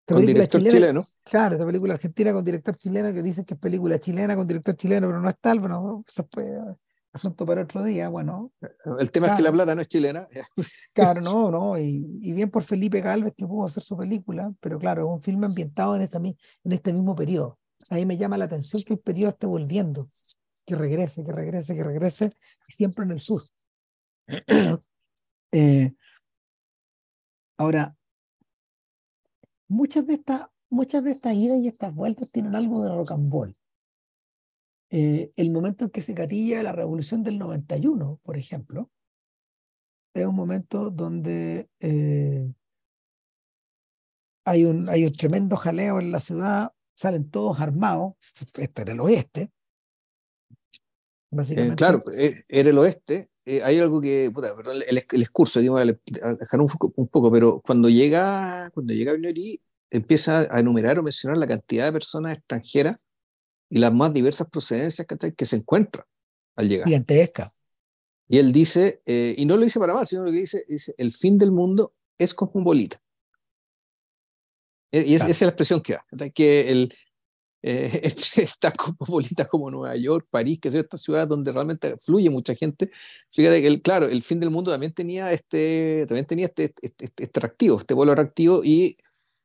esta 0.01 0.15
Con 0.15 0.23
película 0.23 0.47
director 0.47 0.61
chilena, 0.61 0.69
chileno. 0.69 1.09
claro, 1.23 1.55
esta 1.55 1.67
película 1.67 1.95
argentina 1.95 2.33
con 2.33 2.45
director 2.45 2.77
chileno 2.77 3.13
que 3.13 3.23
dicen 3.23 3.45
que 3.45 3.55
es 3.55 3.61
película 3.61 3.99
chilena 4.01 4.35
con 4.37 4.47
director 4.47 4.75
chileno, 4.75 5.07
pero 5.07 5.21
no 5.21 5.29
es 5.29 5.39
tal, 5.39 5.61
bueno, 5.61 6.05
eso 6.07 6.27
fue 6.33 6.59
asunto 7.13 7.45
para 7.45 7.63
otro 7.63 7.83
día, 7.83 8.09
bueno. 8.09 8.53
El 8.99 9.11
tema 9.11 9.29
es 9.29 9.37
que 9.37 9.43
la 9.43 9.53
plata 9.53 9.75
no 9.75 9.83
es 9.83 9.89
chilena. 9.89 10.29
Claro, 10.93 11.21
no, 11.21 11.51
no, 11.51 11.79
y, 11.79 12.19
y 12.21 12.33
bien 12.33 12.51
por 12.51 12.63
Felipe 12.63 13.01
Galvez 13.01 13.35
que 13.37 13.47
pudo 13.47 13.67
hacer 13.67 13.83
su 13.83 13.97
película, 13.97 14.53
pero 14.61 14.79
claro, 14.79 15.03
es 15.03 15.09
un 15.09 15.21
filme 15.21 15.47
ambientado 15.47 15.97
en, 15.97 16.03
este 16.03 16.93
mismo 16.93 17.15
periodo. 17.15 17.59
A 17.91 17.95
mí 17.95 18.07
me 18.07 18.17
llama 18.17 18.39
la 18.39 18.45
atención 18.45 18.83
que 18.87 18.95
el 18.95 19.01
periodo 19.01 19.31
esté 19.31 19.47
volviendo, 19.47 20.09
que 20.67 20.77
regrese, 20.77 21.25
que 21.25 21.33
regrese, 21.33 21.75
que 21.75 21.85
regrese, 21.85 22.33
y 22.69 22.73
siempre 22.73 23.05
en 23.05 23.11
el 23.13 23.21
sur. 23.21 23.43
Eh, 25.53 25.93
ahora, 27.59 27.97
muchas 29.67 30.07
de 30.07 30.15
estas, 30.15 30.47
muchas 30.69 31.03
de 31.03 31.11
estas 31.11 31.35
idas 31.35 31.59
y 31.59 31.67
estas 31.67 31.93
vueltas 31.93 32.31
tienen 32.31 32.55
algo 32.55 32.85
de 32.85 32.95
rocambole. 32.95 33.60
Eh, 34.91 35.31
el 35.37 35.53
momento 35.53 35.85
en 35.85 35.91
que 35.91 36.01
se 36.01 36.15
catilla 36.15 36.63
la 36.63 36.73
revolución 36.73 37.23
del 37.23 37.39
91, 37.39 38.19
por 38.25 38.37
ejemplo, 38.37 38.91
es 40.15 40.27
un 40.27 40.35
momento 40.35 40.91
donde 40.91 41.69
eh, 41.79 42.53
hay 44.45 44.65
un, 44.65 44.89
hay 44.89 45.05
un 45.05 45.13
tremendo 45.13 45.57
jaleo 45.57 46.01
en 46.01 46.11
la 46.11 46.19
ciudad, 46.19 46.73
salen 46.97 47.31
todos 47.31 47.61
armados, 47.61 48.15
esto 48.59 48.83
era 48.83 48.93
el 48.93 49.01
oeste, 49.01 49.43
Eh, 49.43 49.51
básicamente. 51.31 51.77
claro, 51.77 52.03
eh, 52.13 52.43
era 52.49 52.71
el 52.71 52.79
oeste. 52.79 53.31
eh, 53.45 53.63
hay 53.63 53.79
algo 53.79 54.01
que, 54.01 54.31
puta, 54.35 54.55
perdón, 54.57 54.77
el, 54.77 54.83
el, 54.89 55.07
el 55.11 55.23
excurso, 55.23 55.61
digo, 55.61 55.77
a 55.77 55.85
dejar 55.85 56.61
un, 56.61 56.67
poco- 56.67 56.93
un 56.97 57.07
poco, 57.09 57.31
pero 57.31 57.61
cuando 57.65 57.89
llega, 57.89 58.71
cuando 58.75 58.93
llega 58.93 59.13
empieza 59.93 60.47
a 60.55 60.61
enumerar 60.61 60.99
o 60.99 61.03
mencionar 61.03 61.39
la 61.39 61.47
cantidad 61.47 61.87
de 61.87 61.93
personas 61.93 62.37
extranjeras 62.37 63.07
y 63.71 63.79
las 63.79 63.95
más 63.95 64.13
diversas 64.13 64.51
procedencias 64.51 65.07
¿cachai? 65.07 65.33
que 65.33 65.47
se 65.47 65.57
encuentran 65.57 66.05
al 66.57 66.69
llegar. 66.69 66.87
gigantesca. 66.89 67.55
Y 68.29 68.39
él 68.39 68.53
dice, 68.53 69.01
eh, 69.07 69.35
y 69.39 69.47
no 69.47 69.57
lo 69.57 69.65
dice 69.65 69.81
para 69.81 69.95
más, 69.95 70.09
sino 70.09 70.25
lo 70.25 70.31
que 70.31 70.39
dice, 70.39 70.65
dice, 70.69 70.95
el 70.99 71.13
fin 71.13 71.39
del 71.39 71.51
mundo 71.53 71.95
es 72.19 72.35
cosmopolita. 72.35 73.01
Eh, 74.93 75.05
Y 75.07 75.15
es, 75.15 75.21
Claro. 75.21 75.31
esa 75.31 75.39
es 75.39 75.41
la 75.43 75.49
expresión 75.49 75.81
que 75.83 75.97
da, 76.13 76.31
que 76.31 76.71
el, 76.71 76.95
eh, 77.63 78.01
está 78.37 78.73
cosmopolita 78.73 79.47
como 79.49 79.71
Nueva 79.71 79.97
York, 79.97 80.27
París, 80.31 80.59
que 80.61 80.71
son 80.71 80.81
estas 80.81 81.03
ciudades 81.03 81.29
donde 81.29 81.53
realmente 81.53 81.97
fluye 81.99 82.31
mucha 82.31 82.55
gente. 82.55 82.91
Fíjate 83.33 83.61
que, 83.61 83.67
el, 83.69 83.83
claro, 83.83 84.07
el 84.07 84.23
fin 84.23 84.41
del 84.41 84.51
mundo 84.51 84.71
también 84.71 84.93
tenía 84.93 85.33
este, 85.33 86.05
también 86.07 86.27
tenía 86.27 86.47
este, 86.47 86.65
este, 86.65 86.81
este, 86.83 87.05
este 87.05 87.25
atractivo, 87.25 87.79
este 87.79 87.95
vuelo 87.95 88.13
atractivo, 88.13 88.63
y 88.65 88.97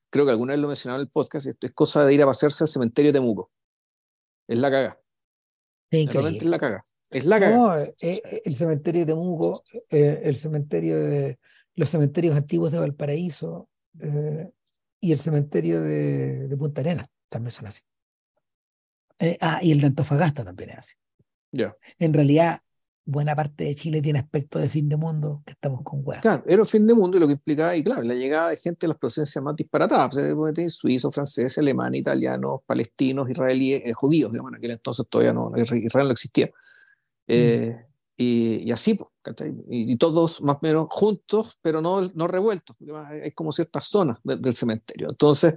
creo 0.09 0.26
que 0.26 0.32
alguna 0.32 0.53
vez 0.53 0.61
lo 0.61 0.67
mencionaba 0.67 0.99
en 0.99 1.05
el 1.07 1.11
podcast, 1.11 1.47
esto 1.47 1.67
es 1.67 1.73
cosa 1.73 2.05
de 2.05 2.13
ir 2.13 2.21
a 2.21 2.26
pasearse 2.26 2.63
al 2.63 2.67
cementerio 2.67 3.11
de 3.11 3.19
Temuco. 3.19 3.51
Es 4.47 4.57
la 4.59 4.69
caga. 4.71 4.99
Es 5.91 6.05
Realmente 6.05 6.45
es 6.45 6.49
increíble. 6.49 6.49
la 6.49 6.59
caga. 6.59 6.83
Es 7.09 7.25
la 7.25 7.39
caga. 7.39 7.55
No, 7.55 7.77
eh, 7.77 7.95
eh, 8.01 8.41
el 8.45 8.55
cementerio 8.55 9.01
de 9.01 9.13
Temuco, 9.13 9.63
eh, 9.89 10.19
el 10.23 10.35
cementerio 10.35 10.97
de 10.97 11.39
los 11.75 11.89
cementerios 11.89 12.35
antiguos 12.35 12.71
de 12.71 12.79
Valparaíso 12.79 13.69
eh, 13.99 14.49
y 14.99 15.11
el 15.11 15.19
cementerio 15.19 15.81
de, 15.81 16.47
de 16.47 16.57
Punta 16.57 16.81
Arenas 16.81 17.07
también 17.29 17.51
son 17.51 17.67
así. 17.67 17.81
Eh, 19.19 19.37
ah, 19.41 19.59
y 19.61 19.71
el 19.71 19.81
de 19.81 19.87
Antofagasta 19.87 20.43
también 20.43 20.71
es 20.71 20.77
así. 20.77 20.93
Ya. 21.51 21.75
En 21.99 22.13
realidad, 22.13 22.61
buena 23.05 23.35
parte 23.35 23.65
de 23.65 23.75
Chile 23.75 24.01
tiene 24.01 24.19
aspecto 24.19 24.57
de 24.57 24.67
fin 24.67 24.89
de 24.89 24.97
mundo 24.97 25.43
que 25.45 25.51
estamos 25.53 25.81
con 25.83 26.01
hueá. 26.03 26.21
Claro, 26.21 26.43
era 26.47 26.61
el 26.61 26.67
fin 26.67 26.87
del 26.87 26.95
mundo 26.95 27.17
y 27.17 27.19
lo 27.19 27.27
que 27.27 27.33
implicaba, 27.33 27.75
y 27.75 27.83
claro, 27.83 28.01
la 28.01 28.15
llegada 28.15 28.49
de 28.49 28.57
gente 28.57 28.79
de 28.81 28.87
las 28.89 28.97
procedencias 28.97 29.43
más 29.43 29.55
disparatadas, 29.55 30.15
pues, 30.35 30.57
eh, 30.57 30.69
suizos, 30.69 31.13
franceses, 31.13 31.57
alemanes, 31.59 32.01
italianos, 32.01 32.61
palestinos, 32.65 33.29
israelíes, 33.29 33.83
eh, 33.85 33.93
judíos, 33.93 34.31
digamos, 34.31 34.51
en 34.51 34.57
aquel 34.57 34.71
entonces 34.71 35.05
todavía 35.07 35.33
no, 35.33 35.51
Israel 35.55 36.07
no 36.07 36.11
existía. 36.11 36.49
Eh, 37.27 37.75
y, 38.17 38.63
y 38.67 38.71
así, 38.71 38.95
pues. 38.95 39.09
Y, 39.69 39.93
y 39.93 39.97
todos 39.97 40.41
más 40.41 40.57
o 40.57 40.59
menos 40.61 40.87
juntos, 40.89 41.57
pero 41.61 41.81
no, 41.81 42.09
no 42.13 42.27
revueltos, 42.27 42.75
hay 43.21 43.31
como 43.31 43.51
ciertas 43.51 43.85
zonas 43.85 44.19
de- 44.23 44.37
del 44.37 44.53
cementerio. 44.53 45.09
Entonces, 45.09 45.55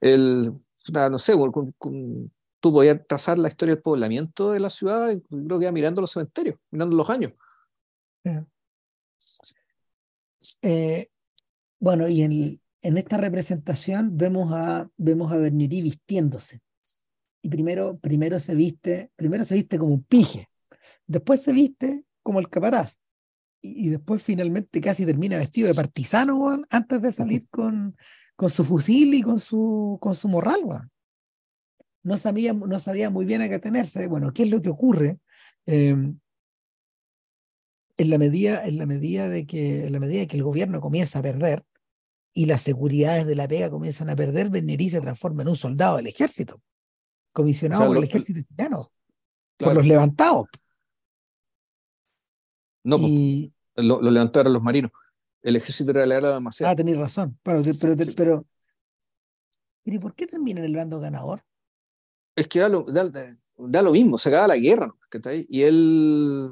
el, 0.00 0.52
no 0.92 1.18
sé, 1.18 1.32
con- 1.34 1.72
con- 1.78 2.30
tú 2.64 2.72
podías 2.72 3.06
trazar 3.06 3.36
la 3.36 3.48
historia 3.48 3.74
del 3.74 3.82
poblamiento 3.82 4.50
de 4.50 4.58
la 4.58 4.70
ciudad, 4.70 5.10
y 5.10 5.20
creo 5.20 5.58
que 5.58 5.66
iba 5.66 5.72
mirando 5.72 6.00
los 6.00 6.10
cementerios, 6.10 6.56
mirando 6.70 6.96
los 6.96 7.10
años. 7.10 7.34
Eh, 10.62 11.10
bueno, 11.78 12.08
y 12.08 12.22
en, 12.22 12.58
en 12.80 12.96
esta 12.96 13.18
representación 13.18 14.16
vemos 14.16 14.50
a, 14.54 14.88
vemos 14.96 15.30
a 15.30 15.36
Bernieri 15.36 15.82
vistiéndose. 15.82 16.62
Y 17.42 17.50
primero, 17.50 17.98
primero 17.98 18.40
se 18.40 18.54
viste, 18.54 19.10
primero 19.14 19.44
se 19.44 19.56
viste 19.56 19.76
como 19.76 19.92
un 19.92 20.02
pije, 20.02 20.46
después 21.06 21.42
se 21.42 21.52
viste 21.52 22.06
como 22.22 22.40
el 22.40 22.48
capataz. 22.48 22.98
Y, 23.60 23.88
y 23.88 23.90
después 23.90 24.22
finalmente 24.22 24.80
casi 24.80 25.04
termina 25.04 25.36
vestido 25.36 25.68
de 25.68 25.74
partisano, 25.74 26.62
antes 26.70 27.02
de 27.02 27.12
salir 27.12 27.46
con, 27.50 27.94
con 28.36 28.48
su 28.48 28.64
fusil 28.64 29.12
y 29.12 29.20
con 29.20 29.38
su, 29.38 29.98
con 30.00 30.14
su 30.14 30.28
morral. 30.28 30.88
No 32.04 32.16
sabía, 32.18 32.52
no 32.52 32.78
sabía 32.78 33.10
muy 33.10 33.24
bien 33.24 33.42
a 33.42 33.48
qué 33.48 33.58
tenerse. 33.58 34.06
Bueno, 34.06 34.32
¿qué 34.32 34.44
es 34.44 34.50
lo 34.50 34.62
que 34.62 34.68
ocurre? 34.68 35.18
Eh, 35.66 35.96
en 37.96 38.10
la 38.10 38.18
medida, 38.18 38.64
en 38.66 38.78
la 38.78 38.86
medida 38.86 39.28
de 39.28 39.46
que, 39.46 39.86
en 39.86 39.92
la 39.92 40.00
medida 40.00 40.20
de 40.20 40.26
que 40.26 40.36
el 40.36 40.42
gobierno 40.42 40.80
comienza 40.80 41.18
a 41.18 41.22
perder 41.22 41.64
y 42.32 42.46
las 42.46 42.62
seguridades 42.62 43.26
de 43.26 43.36
la 43.36 43.48
pega 43.48 43.70
comienzan 43.70 44.10
a 44.10 44.16
perder, 44.16 44.50
Bernerí 44.50 44.90
se 44.90 45.00
transforma 45.00 45.42
en 45.42 45.48
un 45.48 45.56
soldado 45.56 45.96
del 45.96 46.06
ejército, 46.08 46.60
comisionado 47.32 47.82
O 47.82 47.84
sea, 47.84 47.88
por 47.88 47.98
el 47.98 48.04
ejército 48.04 48.40
chileno, 48.48 48.90
Claro. 49.56 49.70
por 49.70 49.76
los 49.76 49.86
levantados. 49.86 50.46
No, 52.82 52.98
pues, 52.98 53.10
y, 53.10 53.52
lo, 53.76 54.02
lo 54.02 54.10
levantaron 54.10 54.52
los 54.52 54.62
marinos. 54.62 54.90
El 55.42 55.56
ejército 55.56 55.90
era 55.92 56.04
la 56.06 56.16
era 56.16 56.28
de 56.28 56.34
Almacén. 56.34 56.66
ah, 56.66 56.74
tenéis 56.76 56.98
razón, 56.98 57.38
pero, 57.42 57.62
pero, 57.62 57.76
pero, 57.80 57.96
pero, 57.96 58.14
pero 58.16 58.46
¿y 59.96 59.98
por 59.98 60.14
qué 60.14 60.26
termina 60.26 60.60
en 60.60 60.66
el 60.66 60.76
bando 60.76 60.98
ganador? 61.00 61.44
Es 62.36 62.48
que 62.48 62.58
da 62.60 62.68
lo, 62.68 62.82
da, 62.82 63.10
da 63.56 63.82
lo 63.82 63.92
mismo, 63.92 64.18
se 64.18 64.28
acaba 64.28 64.46
la 64.48 64.56
guerra, 64.56 64.86
¿no? 64.86 64.98
¿Cachai? 65.08 65.46
Y 65.48 65.62
él, 65.62 66.50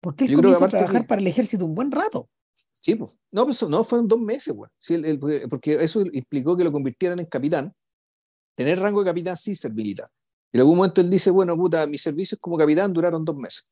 Porque 0.00 0.24
él 0.26 0.34
comienza 0.36 0.64
a 0.64 0.68
trabajar 0.68 1.02
que- 1.02 1.08
para 1.08 1.20
el 1.20 1.26
ejército 1.26 1.64
un 1.64 1.74
buen 1.74 1.90
rato. 1.90 2.28
sí, 2.70 2.94
pues, 2.94 3.18
no, 3.32 3.44
pues, 3.44 3.62
no, 3.68 3.84
fueron 3.84 4.08
dos 4.08 4.20
meses, 4.20 4.54
güey. 4.54 4.70
Sí, 4.78 4.94
el- 4.94 5.04
el- 5.04 5.18
porque- 5.48 5.82
eso 5.82 6.00
implicó 6.12 6.56
que 6.56 6.64
lo 6.64 6.72
convirtieran 6.72 7.18
en 7.18 7.26
capitán. 7.26 7.74
Tener 8.56 8.78
rango 8.80 9.00
de 9.00 9.06
capitán 9.10 9.36
sí 9.36 9.54
ser 9.54 9.72
militar. 9.72 10.08
Y 10.52 10.56
en 10.56 10.60
algún 10.62 10.76
momento 10.78 11.00
él 11.00 11.10
dice, 11.10 11.30
bueno, 11.30 11.54
puta, 11.56 11.86
mis 11.86 12.00
servicios 12.02 12.38
como 12.40 12.56
capitán 12.56 12.92
duraron 12.92 13.24
dos 13.24 13.36
meses. 13.36 13.66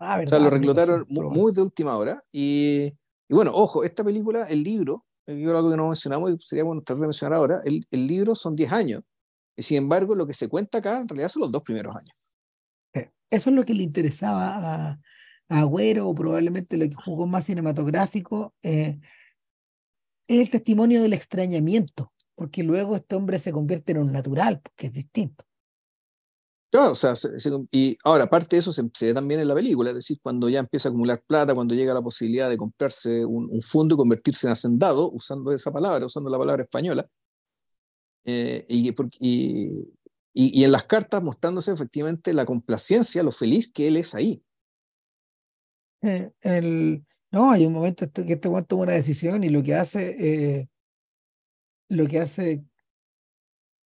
Ah, 0.00 0.20
O 0.24 0.28
sea, 0.28 0.38
lo 0.38 0.44
verdad, 0.44 0.58
reclutaron 0.58 1.00
razón, 1.00 1.06
mu- 1.10 1.14
pero 1.20 1.28
bueno. 1.28 1.42
muy 1.42 1.52
de 1.52 1.62
última 1.62 1.96
hora. 1.96 2.24
Y, 2.32 2.84
y 3.28 3.34
bueno, 3.34 3.52
ojo, 3.54 3.84
esta 3.84 4.02
película, 4.04 4.44
el 4.48 4.62
libro, 4.62 5.04
eh, 5.26 5.38
yo 5.40 5.54
algo 5.56 5.70
que 5.70 5.76
no 5.76 5.86
mencionamos 5.88 6.32
y 6.32 6.36
sería 6.44 6.64
bueno 6.64 6.82
tal 6.82 6.96
vez 6.96 7.06
mencionar 7.08 7.38
ahora, 7.38 7.60
el, 7.64 7.86
el 7.90 8.06
libro 8.06 8.34
son 8.34 8.56
10 8.56 8.72
años. 8.72 9.02
Y 9.58 9.62
sin 9.64 9.78
embargo, 9.78 10.14
lo 10.14 10.24
que 10.24 10.34
se 10.34 10.48
cuenta 10.48 10.78
acá 10.78 11.00
en 11.00 11.08
realidad 11.08 11.28
son 11.30 11.42
los 11.42 11.50
dos 11.52 11.62
primeros 11.64 11.96
años. 11.96 12.14
Eh, 12.94 13.10
Eso 13.28 13.50
es 13.50 13.56
lo 13.56 13.64
que 13.64 13.74
le 13.74 13.82
interesaba 13.82 14.54
a, 14.56 15.00
a 15.48 15.60
Agüero, 15.60 16.06
o 16.08 16.14
probablemente 16.14 16.76
lo 16.76 16.88
que 16.88 16.94
jugó 16.94 17.26
más 17.26 17.46
cinematográfico, 17.46 18.54
eh, 18.62 19.00
es 20.28 20.40
el 20.40 20.50
testimonio 20.50 21.02
del 21.02 21.12
extrañamiento, 21.12 22.12
porque 22.36 22.62
luego 22.62 22.94
este 22.94 23.16
hombre 23.16 23.40
se 23.40 23.50
convierte 23.50 23.92
en 23.92 23.98
un 23.98 24.12
natural, 24.12 24.60
porque 24.62 24.86
es 24.86 24.92
distinto. 24.92 25.44
Claro, 26.70 26.92
o 26.92 26.94
sea, 26.94 27.16
se- 27.16 27.40
se- 27.40 27.50
y 27.72 27.96
ahora, 28.04 28.24
aparte 28.24 28.54
de 28.56 28.60
eso, 28.60 28.70
se, 28.72 28.82
se 28.92 29.06
ve 29.06 29.14
también 29.14 29.40
en 29.40 29.48
la 29.48 29.54
película, 29.54 29.88
es 29.88 29.96
decir, 29.96 30.18
cuando 30.22 30.50
ya 30.50 30.60
empieza 30.60 30.88
a 30.88 30.90
acumular 30.90 31.22
plata, 31.26 31.54
cuando 31.54 31.74
llega 31.74 31.94
la 31.94 32.02
posibilidad 32.02 32.50
de 32.50 32.58
comprarse 32.58 33.24
un, 33.24 33.48
un 33.50 33.62
fondo 33.62 33.94
y 33.94 33.98
convertirse 33.98 34.46
en 34.46 34.52
hacendado, 34.52 35.10
usando 35.10 35.50
esa 35.50 35.72
palabra, 35.72 36.04
usando 36.04 36.28
la 36.28 36.38
palabra 36.38 36.64
española, 36.64 37.08
eh, 38.24 38.64
y, 38.68 40.64
en 40.64 40.72
las 40.72 40.84
cartas 40.84 41.22
mostrándose 41.22 41.72
efectivamente 41.72 42.32
la 42.32 42.44
complacencia, 42.44 43.22
lo 43.22 43.32
feliz 43.32 43.72
que 43.72 43.88
él 43.88 43.96
es 43.96 44.14
ahí. 44.14 44.42
Eh, 46.02 46.30
no, 47.30 47.50
hay 47.50 47.66
un 47.66 47.72
momento 47.72 48.04
este- 48.04 48.24
que 48.24 48.34
este 48.34 48.48
weón 48.48 48.64
toma 48.64 48.84
una 48.84 48.92
decisión 48.92 49.44
y 49.44 49.48
lo 49.48 49.62
que 49.62 49.74
hace, 49.74 50.60
eh, 50.60 50.68
lo 51.88 52.06
que 52.06 52.20
hace, 52.20 52.64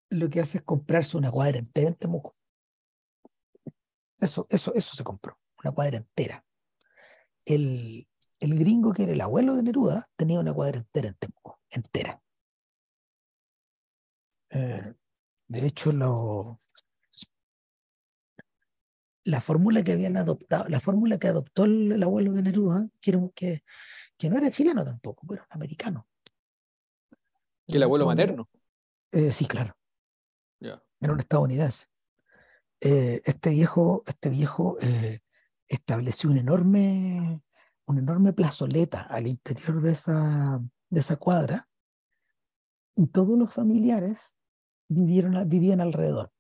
lo 0.10 0.30
que 0.30 0.42
hace 0.42 0.60
es 0.60 0.64
comprarse 0.64 1.18
una 1.18 1.32
cuadra 1.32 1.60
entera 1.60 1.90
en 1.90 1.96
Temuco. 1.96 2.36
Eso, 4.20 4.46
eso, 4.50 4.74
eso 4.76 4.96
se 4.96 5.04
compró, 5.04 5.38
una 5.64 5.72
cuadra 5.72 5.98
entera. 5.98 6.46
El, 7.46 8.08
el 8.40 8.60
gringo 8.60 8.94
que 8.94 9.04
era 9.04 9.14
el 9.14 9.22
abuelo 9.22 9.56
de 9.56 9.64
Neruda 9.64 10.10
tenía 10.16 10.40
una 10.40 10.54
cuadra 10.54 10.80
entera 10.80 11.08
en 11.08 11.16
Temuco, 11.16 11.60
entera. 11.70 12.22
Eh, 14.52 14.94
de 15.48 15.66
hecho, 15.66 15.92
lo, 15.92 16.62
la 19.24 19.42
fórmula 19.42 19.84
que 19.84 19.92
habían 19.94 20.18
adoptado, 20.18 20.68
la 20.70 20.80
fórmula 20.80 21.18
que 21.18 21.28
adoptó 21.28 21.66
el, 21.66 21.92
el 21.92 22.04
abuelo 22.04 22.34
de 22.34 22.42
Neruda, 22.42 22.88
que, 23.00 23.12
era 23.12 23.18
un- 23.20 23.30
que, 23.32 23.64
que 24.18 24.30
no 24.30 24.38
era 24.38 24.50
chileno 24.52 24.84
tampoco, 24.84 25.32
era 25.34 25.46
americano. 25.52 26.08
Que 27.68 27.78
el 27.78 27.84
abuelo 27.84 28.06
materno. 28.06 28.46
eh, 29.12 29.32
sí, 29.32 29.46
claro, 29.46 29.76
era 31.00 31.14
un 31.14 31.20
estadounidense. 31.20 31.86
Eh, 32.82 33.22
este 33.26 33.52
viejo, 33.52 34.04
este 34.08 34.30
viejo 34.30 34.78
eh, 34.82 35.20
estableció 35.68 36.30
un 36.32 36.38
enorme, 36.38 37.42
una 37.86 38.00
enorme 38.00 38.34
plazoleta 38.34 39.02
al 39.04 39.28
interior 39.28 39.82
de 39.82 39.92
esa, 39.92 40.60
de 40.90 41.00
esa 41.00 41.16
cuadra 41.18 41.70
y 42.96 43.08
todos 43.08 43.38
los 43.38 43.54
familiares 43.54 44.36
vivieron, 44.92 45.48
vivían 45.48 45.82
alrededor. 45.82 46.32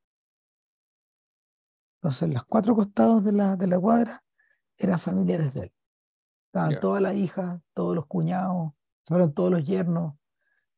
Entonces, 2.01 2.29
los 2.33 2.43
cuatro 2.45 2.75
costados 2.75 3.23
de 3.23 3.31
la, 3.31 3.55
de 3.55 3.67
la 3.67 3.79
cuadra 3.79 4.23
eran 4.77 4.99
familiares 4.99 5.53
de 5.53 5.61
él. 5.65 5.73
Estaban 6.47 6.71
Ya. 6.71 6.79
todas 6.79 7.01
las 7.01 7.15
hijas, 7.15 7.61
todos 7.73 7.95
los 7.95 8.07
cuñados, 8.07 8.73
estaban 9.05 9.33
todos 9.33 9.51
los 9.51 9.63
yernos. 9.63 10.15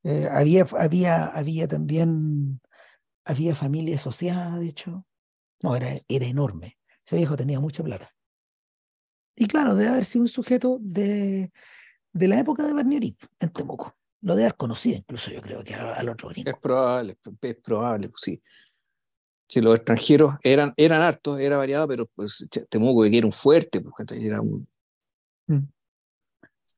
Eh, 0.04 0.28
había, 0.30 0.66
había, 0.78 1.26
había 1.28 1.68
también, 1.68 2.62
había 3.26 3.56
familia 3.56 3.96
asociada, 3.96 4.58
de 4.58 4.68
hecho. 4.68 5.06
No, 5.62 5.76
era, 5.76 5.88
era 6.08 6.26
enorme. 6.26 6.78
Ese 7.06 7.16
viejo 7.16 7.38
tenía 7.38 7.60
mucha 7.60 7.84
plata. 7.84 8.14
Y 9.36 9.48
claro, 9.48 9.76
debe 9.76 9.90
haber 9.92 10.06
sido 10.06 10.24
un 10.24 10.28
sujeto 10.28 10.78
de, 10.82 11.52
de 12.12 12.28
la 12.28 12.40
época 12.40 12.64
de 12.68 12.74
Bernieri, 12.74 13.18
en 13.40 13.50
Temuco. 13.50 13.96
Lo 14.24 14.36
debe 14.36 14.46
haber 14.48 14.56
conocido 14.58 14.98
incluso, 14.98 15.30
yo 15.32 15.42
creo 15.42 15.64
que 15.64 15.76
al 15.76 16.08
otro 16.10 16.32
Es 16.32 16.36
gringo. 16.38 16.60
probable, 16.60 17.18
es 17.42 17.56
probable, 17.56 18.10
pues 18.10 18.22
sí. 18.22 18.42
Si 19.50 19.60
los 19.62 19.76
extranjeros 19.76 20.34
eran, 20.42 20.74
eran 20.78 21.02
hartos, 21.02 21.40
era 21.40 21.58
variado, 21.58 21.88
pero 21.88 22.08
pues 22.16 22.48
Temuco 22.70 23.04
que 23.04 23.18
era 23.18 23.28
un 23.28 23.32
fuerte, 23.34 23.84
¿cachai? 23.98 24.26
era 24.26 24.42
un, 24.42 24.68
Mm. 25.48 25.60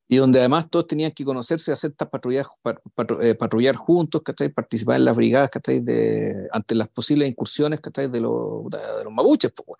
y 0.07 0.17
donde 0.17 0.39
además 0.39 0.67
todos 0.71 0.87
tenían 0.87 1.11
que 1.11 1.23
conocerse, 1.23 1.71
hacer 1.71 1.91
estas 1.91 2.09
patrullas, 2.09 2.47
pa- 2.63 2.81
patru- 2.95 3.23
eh, 3.23 3.35
patrullar 3.35 3.75
juntos, 3.75 4.23
¿cachai? 4.23 4.49
participar 4.49 4.95
en 4.95 5.05
las 5.05 5.15
brigadas 5.15 5.51
¿cachai? 5.51 5.79
De, 5.81 6.47
ante 6.51 6.73
las 6.73 6.89
posibles 6.89 7.29
incursiones 7.29 7.79
¿cachai? 7.79 8.07
De, 8.09 8.19
los, 8.21 8.67
de, 8.71 8.77
de 8.79 9.03
los 9.03 9.13
mapuches. 9.13 9.51
pues. 9.55 9.79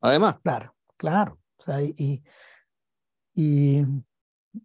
Además, 0.00 0.36
Claro, 0.42 0.74
claro. 0.96 1.38
O 1.58 1.62
sea, 1.62 1.82
y- 1.82 2.22
y 3.34 3.82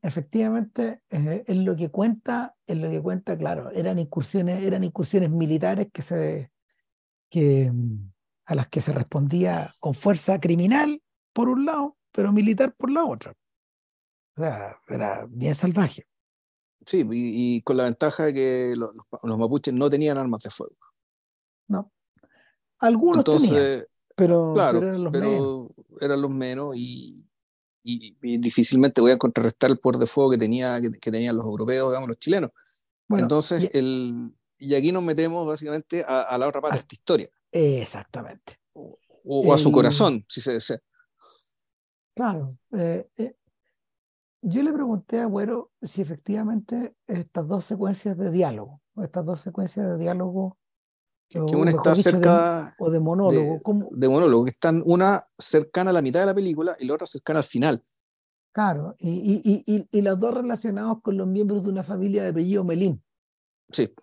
efectivamente 0.01 1.01
eh, 1.09 1.43
es 1.47 1.57
lo 1.57 1.75
que 1.75 1.89
cuenta, 1.89 2.55
es 2.65 2.77
lo 2.77 2.89
que 2.89 3.01
cuenta, 3.01 3.37
claro, 3.37 3.71
eran 3.71 3.99
incursiones, 3.99 4.63
eran 4.63 4.83
incursiones 4.83 5.29
militares 5.29 5.87
que 5.91 6.01
se, 6.01 6.51
que, 7.29 7.71
mm, 7.71 8.11
a 8.45 8.55
las 8.55 8.67
que 8.67 8.81
se 8.81 8.93
respondía 8.93 9.73
con 9.79 9.93
fuerza 9.93 10.39
criminal 10.39 11.01
por 11.33 11.49
un 11.49 11.65
lado, 11.65 11.97
pero 12.11 12.31
militar 12.31 12.73
por 12.75 12.91
la 12.91 13.05
otra. 13.05 13.33
O 14.35 14.41
sea, 14.41 14.77
era 14.87 15.25
bien 15.29 15.55
salvaje. 15.55 16.05
sí, 16.85 17.05
y, 17.11 17.57
y 17.57 17.61
con 17.61 17.77
la 17.77 17.83
ventaja 17.83 18.25
de 18.25 18.33
que 18.33 18.73
los, 18.75 18.91
los, 19.23 19.37
mapuches 19.37 19.73
no 19.73 19.89
tenían 19.89 20.17
armas 20.17 20.41
de 20.41 20.49
fuego. 20.49 20.75
¿no? 21.67 21.91
Algunos 22.79 23.23
tenían, 23.23 23.43
Entonces, 23.43 23.87
pero, 24.15 24.53
claro, 24.53 24.79
pero 24.79 24.89
eran 24.89 25.03
los 25.03 25.13
pero 25.13 25.29
menos. 25.29 25.71
eran 26.01 26.21
los 26.21 26.31
menos 26.31 26.75
y, 26.75 27.28
y- 27.83 28.17
y 28.21 28.37
difícilmente 28.37 29.01
voy 29.01 29.11
a 29.11 29.17
contrarrestar 29.17 29.69
el 29.71 29.79
poder 29.79 29.99
de 29.99 30.07
fuego 30.07 30.31
que, 30.31 30.37
tenía, 30.37 30.79
que, 30.81 30.91
que 30.91 31.11
tenían 31.11 31.35
los 31.37 31.45
europeos, 31.45 31.89
digamos, 31.91 32.09
los 32.09 32.19
chilenos. 32.19 32.51
Bueno, 33.07 33.25
Entonces, 33.25 33.69
y- 33.73 33.77
el, 33.77 34.31
y 34.57 34.75
aquí 34.75 34.91
nos 34.91 35.03
metemos 35.03 35.47
básicamente 35.47 36.03
a, 36.07 36.21
a 36.21 36.37
la 36.37 36.47
otra 36.47 36.61
parte 36.61 36.75
Ah. 36.75 36.77
de 36.77 36.81
esta 36.81 36.95
historia, 36.95 37.29
exactamente. 37.51 38.59
o, 38.73 38.95
o 39.23 39.53
a 39.53 39.57
su 39.57 39.71
corazón, 39.71 40.23
si 40.27 40.41
se 40.41 40.53
desea. 40.53 40.79
Claro. 42.15 42.45
eh, 42.73 43.07
eh, 43.17 43.35
yo 44.41 44.63
le 44.63 44.71
pregunté 44.71 45.19
a 45.19 45.25
Güero 45.25 45.71
si 45.81 46.01
efectivamente 46.01 46.95
estas 47.07 47.47
dos 47.47 47.65
secuencias 47.65 48.17
de 48.17 48.31
diálogo, 48.31 48.81
estas 49.01 49.25
dos 49.25 49.41
secuencias 49.41 49.85
de 49.87 49.97
diálogo, 49.97 50.57
Que, 51.29 51.39
una 51.39 51.69
está 51.69 51.93
dicho, 51.93 52.11
de- 52.11 52.11
cerca 52.17 52.75
o 52.79 52.89
de 52.89 52.99
monólogo, 52.99 53.53
de, 53.53 53.61
¿cómo? 53.61 53.87
de 53.91 54.09
monólogo, 54.09 54.45
que 54.45 54.51
están 54.51 54.81
una 54.85 55.27
cercana 55.37 55.91
a 55.91 55.93
la 55.93 56.01
mitad 56.01 56.21
de 56.21 56.25
la 56.25 56.33
película 56.33 56.75
y 56.79 56.85
la 56.85 56.95
otra 56.95 57.05
cercana 57.05 57.39
al 57.39 57.45
final. 57.45 57.83
Claro, 58.51 58.95
y, 58.97 59.09
y, 59.45 59.63
y, 59.65 59.87
y, 59.91 60.01
los 60.01 60.19
dos 60.19 60.33
relacionados 60.33 61.01
con 61.03 61.17
los 61.17 61.27
miembros 61.27 61.63
de 61.63 61.69
una 61.69 61.83
familia 61.83 62.23
de 62.23 62.29
apellido 62.29 62.63
Melín. 62.63 63.03
Sí, 63.71 63.93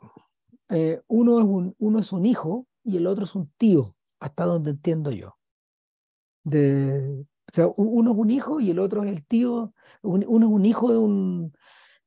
Eh, 0.69 1.01
uno, 1.09 1.41
es 1.41 1.45
un, 1.45 1.75
uno 1.79 1.99
es 1.99 2.13
un 2.13 2.25
hijo 2.25 2.67
y 2.85 2.97
el 2.97 3.09
otro 3.09 3.25
es 3.25 3.35
un 3.35 3.51
tío, 3.59 3.97
hasta 4.21 4.45
donde 4.45 4.71
entiendo 4.71 5.11
yo. 5.11 5.37
De, 6.45 7.27
o 7.51 7.53
sea, 7.53 7.67
uno 7.77 8.13
es 8.13 8.17
un 8.19 8.31
hijo 8.31 8.61
y 8.61 8.71
el 8.71 8.79
otro 8.79 9.03
es 9.03 9.11
el 9.11 9.27
tío, 9.27 9.73
un- 10.03 10.25
uno 10.29 10.47
es 10.47 10.53
un 10.53 10.65
hijo 10.65 10.93
de 10.93 10.99
un, 10.99 11.53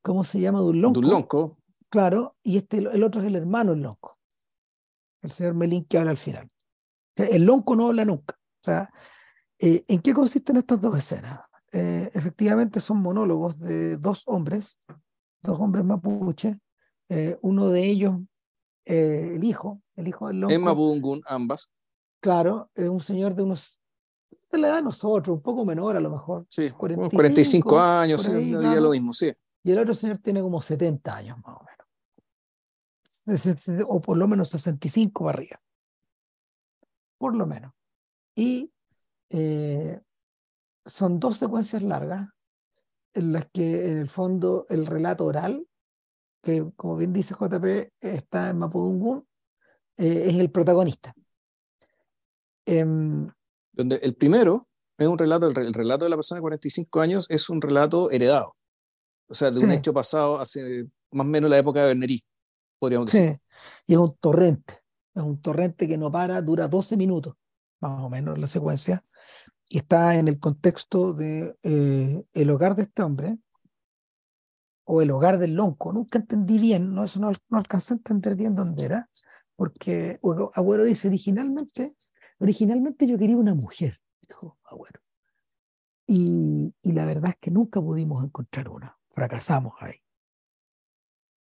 ¿cómo 0.01 0.23
se 0.23 0.39
llama? 0.39 0.59
De 0.59 0.65
un 0.65 0.81
lonco. 0.81 0.99
de 1.01 1.05
un 1.05 1.11
lonco, 1.11 1.57
Claro, 1.89 2.35
y 2.43 2.57
este, 2.57 2.77
el 2.77 3.03
otro 3.03 3.21
es 3.21 3.27
el 3.27 3.35
hermano 3.35 3.71
del 3.71 3.81
lonco, 3.81 4.17
el 5.21 5.31
señor 5.31 5.55
Melín 5.55 5.85
que 5.85 5.97
habla 5.97 6.11
al 6.11 6.17
final. 6.17 6.49
El 7.15 7.45
lonco 7.45 7.75
no 7.75 7.87
habla 7.87 8.05
nunca. 8.05 8.35
O 8.39 8.63
sea, 8.63 8.89
eh, 9.59 9.83
¿en 9.87 10.01
qué 10.01 10.13
consisten 10.13 10.57
estas 10.57 10.79
dos 10.81 10.97
escenas? 10.97 11.41
Eh, 11.71 12.09
efectivamente 12.13 12.79
son 12.79 12.97
monólogos 13.01 13.59
de 13.59 13.97
dos 13.97 14.23
hombres, 14.25 14.79
dos 15.41 15.59
hombres 15.59 15.85
mapuche, 15.85 16.59
eh, 17.09 17.37
uno 17.41 17.69
de 17.69 17.85
ellos, 17.85 18.15
eh, 18.85 19.33
el 19.35 19.43
hijo, 19.43 19.81
el 19.95 20.07
hijo 20.07 20.27
del 20.27 20.39
lonco, 20.39 20.53
en 20.55 20.61
Mapudungun, 20.63 21.21
ambas. 21.27 21.69
claro, 22.19 22.71
es 22.73 22.89
un 22.89 22.99
señor 23.01 23.35
de 23.35 23.43
unos, 23.43 23.79
de 24.51 24.57
la 24.57 24.69
edad 24.69 24.75
de 24.77 24.81
nosotros, 24.83 25.35
un 25.35 25.43
poco 25.43 25.63
menor 25.63 25.95
a 25.95 25.99
lo 25.99 26.09
mejor, 26.09 26.47
Sí, 26.49 26.63
unos 26.63 26.75
45, 26.75 27.15
45 27.15 27.79
años, 27.79 28.23
sí, 28.23 28.31
ahí, 28.31 28.49
claro. 28.49 28.81
lo 28.81 28.89
mismo, 28.89 29.13
sí. 29.13 29.31
y 29.63 29.71
el 29.71 29.77
otro 29.77 29.93
señor 29.93 30.17
tiene 30.17 30.41
como 30.41 30.59
70 30.61 31.15
años 31.15 31.37
más 31.45 31.55
o 33.87 34.01
por 34.01 34.17
lo 34.17 34.27
menos 34.27 34.49
65 34.49 35.25
para 35.25 35.37
arriba. 35.37 35.61
Por 37.17 37.35
lo 37.35 37.45
menos. 37.45 37.73
Y 38.35 38.71
eh, 39.29 39.99
son 40.85 41.19
dos 41.19 41.37
secuencias 41.37 41.83
largas 41.83 42.27
en 43.13 43.33
las 43.33 43.47
que 43.51 43.91
en 43.91 43.97
el 43.99 44.09
fondo 44.09 44.65
el 44.69 44.85
relato 44.85 45.25
oral, 45.25 45.67
que 46.41 46.71
como 46.75 46.95
bien 46.95 47.11
dice 47.11 47.35
JP, 47.37 47.91
está 47.99 48.49
en 48.49 48.59
Mapudungun, 48.59 49.27
eh, 49.97 50.25
es 50.27 50.35
el 50.39 50.49
protagonista. 50.51 51.13
Em, 52.65 53.29
Donde 53.73 53.97
el 53.97 54.15
primero 54.15 54.67
es 54.97 55.07
un 55.07 55.17
relato, 55.17 55.47
el, 55.47 55.57
el 55.57 55.73
relato 55.73 56.05
de 56.05 56.09
la 56.09 56.15
persona 56.17 56.37
de 56.37 56.43
45 56.43 57.01
años 57.01 57.25
es 57.29 57.49
un 57.49 57.61
relato 57.61 58.11
heredado. 58.11 58.55
O 59.27 59.33
sea, 59.33 59.51
de 59.51 59.59
un 59.59 59.69
Sí. 59.69 59.75
hecho 59.75 59.93
pasado 59.93 60.39
hace 60.39 60.85
más 61.11 61.25
o 61.25 61.29
menos 61.29 61.49
la 61.49 61.57
época 61.57 61.81
de 61.81 61.87
Bernerí, 61.87 62.23
podríamos 62.79 63.11
decir. 63.11 63.33
sí, 63.33 63.41
y 63.87 63.93
es 63.93 63.99
un 63.99 64.15
torrente. 64.17 64.75
Es 65.13 65.23
un 65.23 65.41
torrente 65.41 65.87
que 65.87 65.97
no 65.97 66.11
para, 66.11 66.41
dura 66.41 66.67
12 66.67 66.97
minutos, 66.97 67.35
más 67.81 68.01
o 68.01 68.09
menos 68.09 68.39
la 68.39 68.47
secuencia. 68.47 69.03
y 69.67 69.77
está 69.77 70.15
en 70.15 70.27
el 70.27 70.39
contexto 70.39 71.13
de 71.13 71.55
eh, 71.63 72.23
el 72.33 72.49
hogar 72.49 72.75
de 72.75 72.83
este 72.83 73.03
hombre, 73.03 73.37
o 74.91 75.03
el 75.03 75.11
hogar 75.11 75.37
del 75.37 75.53
lonco. 75.53 75.93
Nunca 75.93 76.17
entendí 76.17 76.57
bien, 76.57 76.95
no, 76.95 77.03
eso 77.03 77.19
no, 77.19 77.31
no 77.49 77.57
alcancé 77.59 77.93
a 77.93 77.97
entender 77.97 78.35
bien 78.35 78.55
dónde 78.55 78.85
era, 78.85 79.09
porque 79.55 80.19
Agüero 80.55 80.83
dice 80.83 81.09
originalmente, 81.09 81.95
originalmente 82.39 83.05
yo 83.05 83.17
quería 83.19 83.37
una 83.37 83.53
mujer, 83.53 83.99
dijo 84.27 84.57
Agüero. 84.63 84.99
Y, 86.07 86.73
y 86.81 86.91
la 86.93 87.05
verdad 87.05 87.31
es 87.31 87.37
que 87.39 87.51
nunca 87.51 87.79
pudimos 87.79 88.23
encontrar 88.23 88.67
una, 88.69 88.97
fracasamos 89.11 89.73
ahí. 89.79 90.01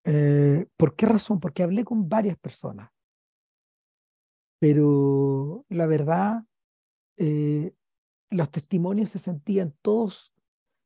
Eh, 0.08 0.66
¿Por 0.76 0.94
qué 0.94 1.06
razón? 1.06 1.40
Porque 1.40 1.64
hablé 1.64 1.84
con 1.84 2.08
varias 2.08 2.38
personas, 2.38 2.90
pero 4.60 5.64
la 5.68 5.86
verdad, 5.86 6.44
eh, 7.16 7.74
los 8.30 8.50
testimonios 8.50 9.10
se 9.10 9.18
sentían 9.18 9.74
todos, 9.82 10.32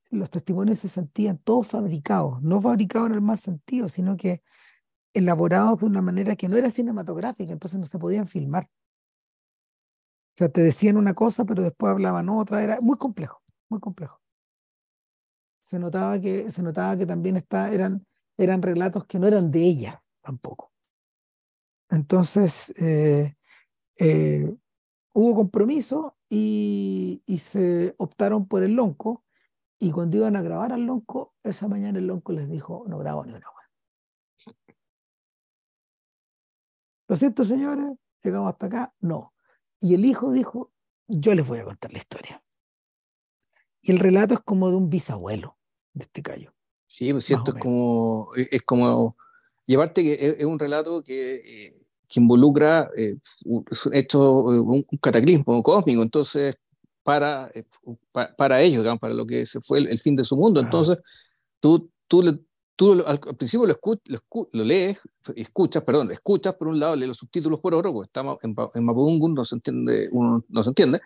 los 0.09 0.31
testimonios 0.31 0.79
se 0.79 0.89
sentían 0.89 1.37
todos 1.37 1.66
fabricados, 1.66 2.43
no 2.43 2.62
fabricados 2.62 3.11
en 3.11 3.14
el 3.16 3.21
mal 3.21 3.39
sentido, 3.39 3.91
sino 3.91 4.16
que 4.16 4.43
elaborados 5.12 5.81
de 5.81 5.87
una 5.87 6.01
manera 6.01 6.35
que 6.35 6.49
no 6.49 6.57
era 6.57 6.71
cinematográfica, 6.71 7.53
entonces 7.53 7.79
no 7.79 7.87
se 7.87 7.99
podían 7.99 8.27
filmar. 8.27 8.71
O 10.35 10.39
sea, 10.39 10.49
te 10.49 10.62
decían 10.62 10.97
una 10.97 11.12
cosa, 11.12 11.45
pero 11.45 11.62
después 11.62 11.91
hablaban 11.91 12.31
otra, 12.31 12.62
era 12.62 12.81
muy 12.81 12.97
complejo, 12.97 13.43
muy 13.68 13.81
complejo. 13.81 14.18
Se 15.62 15.79
notaba 15.79 16.18
que, 16.21 16.49
se 16.51 16.62
notaba 16.62 16.97
que 16.97 17.07
también 17.07 17.37
está, 17.37 17.73
eran, 17.73 18.07
eran 18.41 18.62
relatos 18.62 19.05
que 19.05 19.18
no 19.18 19.26
eran 19.26 19.51
de 19.51 19.62
ella 19.62 20.03
tampoco. 20.22 20.72
Entonces, 21.91 22.72
eh, 22.78 23.36
eh, 23.99 24.57
hubo 25.12 25.34
compromiso 25.34 26.16
y, 26.28 27.22
se 27.38 27.95
optaron 27.99 28.47
por 28.47 28.62
el 28.62 28.74
lonco. 28.74 29.24
Y 29.78 29.93
cuando 29.93 30.16
iban 30.16 30.36
a 30.36 30.43
grabar 30.43 30.72
al 30.72 30.86
lonco, 30.86 31.34
esa 31.43 31.68
mañana 31.68 31.99
el 31.99 32.07
lonco 32.07 32.32
les 32.32 32.49
dijo, 32.49 32.84
no 32.86 32.99
grabo 32.99 33.24
ni 33.24 33.32
una 33.32 33.47
más. 33.47 34.55
Lo 37.09 37.16
siento, 37.16 37.45
señores, 37.45 37.93
llegamos 38.22 38.53
hasta 38.53 38.66
acá. 38.66 38.95
No. 39.01 39.34
Y 39.80 39.95
el 39.95 40.05
hijo 40.05 40.32
dijo, 40.32 40.72
yo 41.09 41.34
les 41.34 41.47
voy 41.47 41.59
a 41.59 41.64
contar 41.64 41.93
la 41.93 41.99
historia. 41.99 42.43
Y 43.82 43.93
el 43.93 43.99
relato 43.99 44.34
es 44.34 44.41
como 44.41 44.70
de 44.70 44.76
un 44.76 44.88
bisabuelo 44.88 45.59
de 45.93 46.05
este 46.05 46.22
callo. 46.22 46.55
Sí, 46.91 47.12
pues 47.12 47.24
cierto, 47.24 47.53
es 47.55 47.62
como, 47.62 48.30
es 48.34 48.62
como 48.62 49.16
llevarte 49.64 50.03
que 50.03 50.36
es, 50.41 50.45
un 50.45 50.59
relato 50.59 51.05
que 51.05 51.36
eh, 51.36 51.80
que 52.09 52.18
involucra 52.18 52.91
eh, 52.97 53.16
un, 53.45 53.64
hecho, 53.93 54.43
un, 54.43 54.84
cataclismo 55.01 55.62
cósmico, 55.62 56.03
entonces, 56.03 56.57
para, 57.05 57.49
eh, 57.55 57.62
para, 58.36 58.61
ellos, 58.61 58.84
para 58.99 59.14
lo 59.14 59.24
que 59.24 59.47
se 59.47 59.61
fue 59.61 59.78
el, 59.78 60.01
fin 60.01 60.16
de 60.16 60.24
su 60.24 60.36
mundo. 60.36 60.59
Entonces, 60.59 60.99
tú, 61.61 61.88
tú, 62.09 62.45
tú 62.74 63.05
al, 63.07 63.20
principio 63.36 63.68
lo, 63.68 63.78
lo, 64.07 64.49
lo, 64.51 64.64
lees, 64.64 64.99
escuchas, 65.36 65.84
perdón, 65.84 66.11
escuchas 66.11 66.55
por 66.55 66.66
un 66.66 66.80
lado, 66.80 66.97
lees 66.97 67.07
los 67.07 67.18
subtítulos 67.18 67.61
por 67.61 67.72
otro, 67.72 67.93
porque 67.93 68.09
estamos 68.09 68.36
en, 68.43 68.57
en 68.74 68.84
Mapudungun, 68.84 69.32
no 69.32 69.45
se 69.45 69.55
entiende, 69.55 70.09
uno 70.11 70.45
no 70.49 70.62
se 70.64 70.70
entiende. 70.70 71.01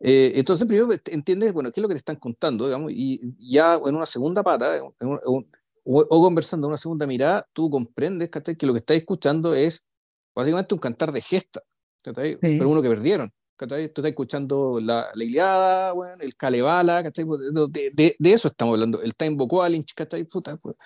Eh, 0.00 0.32
entonces, 0.34 0.66
primero 0.66 0.88
entiendes, 1.06 1.52
bueno, 1.52 1.72
qué 1.72 1.80
es 1.80 1.82
lo 1.82 1.88
que 1.88 1.94
te 1.94 1.98
están 1.98 2.16
contando, 2.16 2.66
digamos, 2.66 2.92
y 2.92 3.20
ya 3.38 3.74
en 3.74 3.94
una 3.94 4.06
segunda 4.06 4.42
pata, 4.42 4.82
o, 4.82 5.44
o, 5.84 6.22
conversando 6.22 6.66
en 6.66 6.70
una 6.70 6.76
segunda 6.76 7.06
mirada, 7.06 7.48
tú 7.52 7.70
comprendes 7.70 8.28
que 8.30 8.66
lo 8.66 8.72
que 8.72 8.78
estás 8.78 8.96
escuchando 8.96 9.54
es 9.54 9.86
básicamente 10.34 10.74
un 10.74 10.80
cantar 10.80 11.12
de 11.12 11.22
gesta, 11.22 11.62
pero 12.02 12.68
uno 12.68 12.82
que 12.82 12.90
perdieron. 12.90 13.32
Tú 13.56 13.64
estás 13.74 14.04
escuchando 14.04 14.78
la, 14.80 15.06
la 15.14 15.24
Iliada, 15.24 15.92
bueno, 15.92 16.22
el 16.22 16.36
Kalevala, 16.36 17.02
pues, 17.02 17.40
de, 17.70 17.90
de, 17.94 18.16
de, 18.18 18.32
eso 18.32 18.48
estamos 18.48 18.74
hablando, 18.74 19.00
el 19.00 19.14
Time 19.14 19.36
Vocalinch, 19.36 19.94
Puta, 20.30 20.58
pues, 20.58 20.76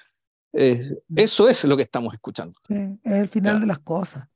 eh, 0.53 0.81
eso 1.17 1.49
es 1.49 1.65
lo 1.65 1.77
que 1.77 1.83
estamos 1.83 2.15
escuchando. 2.15 2.59
es 2.69 3.13
el 3.13 3.29
final 3.29 3.61
de 3.61 3.67
las 3.67 3.81
cosas. 3.81 4.29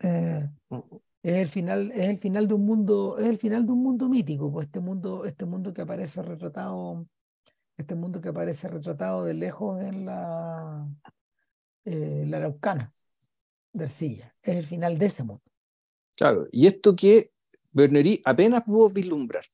Eh, 0.00 0.48
mm. 0.70 0.78
Es 1.24 1.38
el 1.38 1.48
final, 1.48 1.90
es 1.92 2.10
el 2.10 2.18
final 2.18 2.46
de 2.46 2.52
un 2.52 2.66
mundo, 2.66 3.16
es 3.18 3.26
el 3.26 3.38
final 3.38 3.64
de 3.64 3.72
un 3.72 3.82
mundo 3.82 4.10
mítico, 4.10 4.52
pues 4.52 4.66
este 4.66 4.78
mundo, 4.78 5.24
este 5.24 5.46
mundo 5.46 5.72
que 5.72 5.80
aparece 5.80 6.20
retratado, 6.20 7.06
este 7.78 7.94
mundo 7.94 8.20
que 8.20 8.28
aparece 8.28 8.68
retratado 8.68 9.24
de 9.24 9.32
lejos 9.32 9.80
en 9.82 10.04
la, 10.04 10.86
eh, 11.86 12.24
la 12.28 12.36
Araucana 12.36 12.90
de 13.72 13.84
Arcilla. 13.84 14.34
Es 14.42 14.56
el 14.56 14.66
final 14.66 14.98
de 14.98 15.06
ese 15.06 15.24
mundo. 15.24 15.42
Claro, 16.14 16.46
y 16.52 16.66
esto 16.66 16.94
que 16.94 17.32
Berneri 17.72 18.20
apenas 18.26 18.62
pudo 18.64 18.90
vislumbrar. 18.90 19.46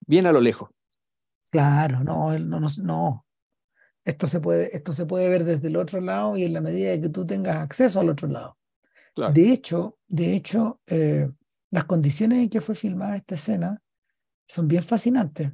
Bien 0.00 0.26
a 0.26 0.32
lo 0.32 0.40
lejos. 0.40 0.68
Claro, 1.48 2.02
no, 2.02 2.36
no, 2.40 2.58
no, 2.58 2.68
no. 2.82 3.26
Esto 4.04 4.26
se, 4.26 4.40
puede, 4.40 4.76
esto 4.76 4.92
se 4.92 5.06
puede 5.06 5.28
ver 5.28 5.44
desde 5.44 5.68
el 5.68 5.76
otro 5.76 6.00
lado 6.00 6.36
y 6.36 6.42
en 6.42 6.54
la 6.54 6.60
medida 6.60 6.90
de 6.90 7.00
que 7.02 7.08
tú 7.08 7.24
tengas 7.24 7.58
acceso 7.58 8.00
al 8.00 8.08
otro 8.08 8.26
lado. 8.26 8.58
De 9.32 9.50
hecho, 9.50 9.98
de 10.06 10.34
hecho 10.34 10.80
eh, 10.86 11.30
las 11.70 11.84
condiciones 11.84 12.40
en 12.40 12.50
que 12.50 12.60
fue 12.60 12.74
filmada 12.74 13.16
esta 13.16 13.34
escena 13.34 13.82
son 14.46 14.68
bien 14.68 14.82
fascinantes. 14.82 15.52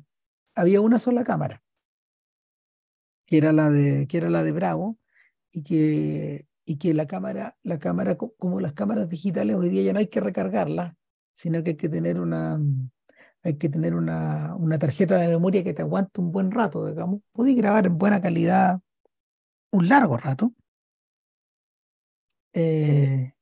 Había 0.54 0.80
una 0.80 0.98
sola 0.98 1.24
cámara, 1.24 1.62
que 3.26 3.38
era 3.38 3.52
la 3.52 3.70
de, 3.70 4.06
que 4.06 4.18
era 4.18 4.30
la 4.30 4.42
de 4.42 4.52
Bravo, 4.52 4.98
y 5.52 5.62
que 5.62 6.46
y 6.64 6.76
que 6.78 6.94
la 6.94 7.06
cámara, 7.06 7.56
la 7.62 7.78
cámara, 7.78 8.16
como 8.16 8.60
las 8.60 8.72
cámaras 8.72 9.08
digitales 9.08 9.56
hoy 9.56 9.68
día 9.68 9.82
ya 9.82 9.92
no 9.92 9.98
hay 9.98 10.06
que 10.08 10.20
recargarlas, 10.20 10.94
sino 11.34 11.62
que 11.62 11.70
hay 11.70 11.76
que 11.76 11.88
tener 11.88 12.20
una, 12.20 12.60
hay 13.42 13.56
que 13.58 13.68
tener 13.68 13.94
una, 13.94 14.54
una 14.56 14.78
tarjeta 14.78 15.16
de 15.18 15.28
memoria 15.28 15.64
que 15.64 15.74
te 15.74 15.82
aguante 15.82 16.20
un 16.20 16.30
buen 16.32 16.50
rato, 16.50 16.86
digamos. 16.86 17.20
Podéis 17.32 17.56
grabar 17.56 17.86
en 17.86 17.98
buena 17.98 18.20
calidad 18.20 18.80
un 19.70 19.88
largo 19.88 20.16
rato. 20.16 20.52
Eh, 22.52 23.32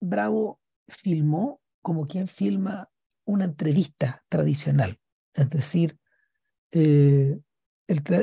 Bravo 0.00 0.60
filmó 0.88 1.60
como 1.82 2.06
quien 2.06 2.28
filma 2.28 2.90
una 3.24 3.44
entrevista 3.44 4.24
tradicional, 4.28 4.98
es 5.34 5.50
decir, 5.50 5.98
eh, 6.72 7.40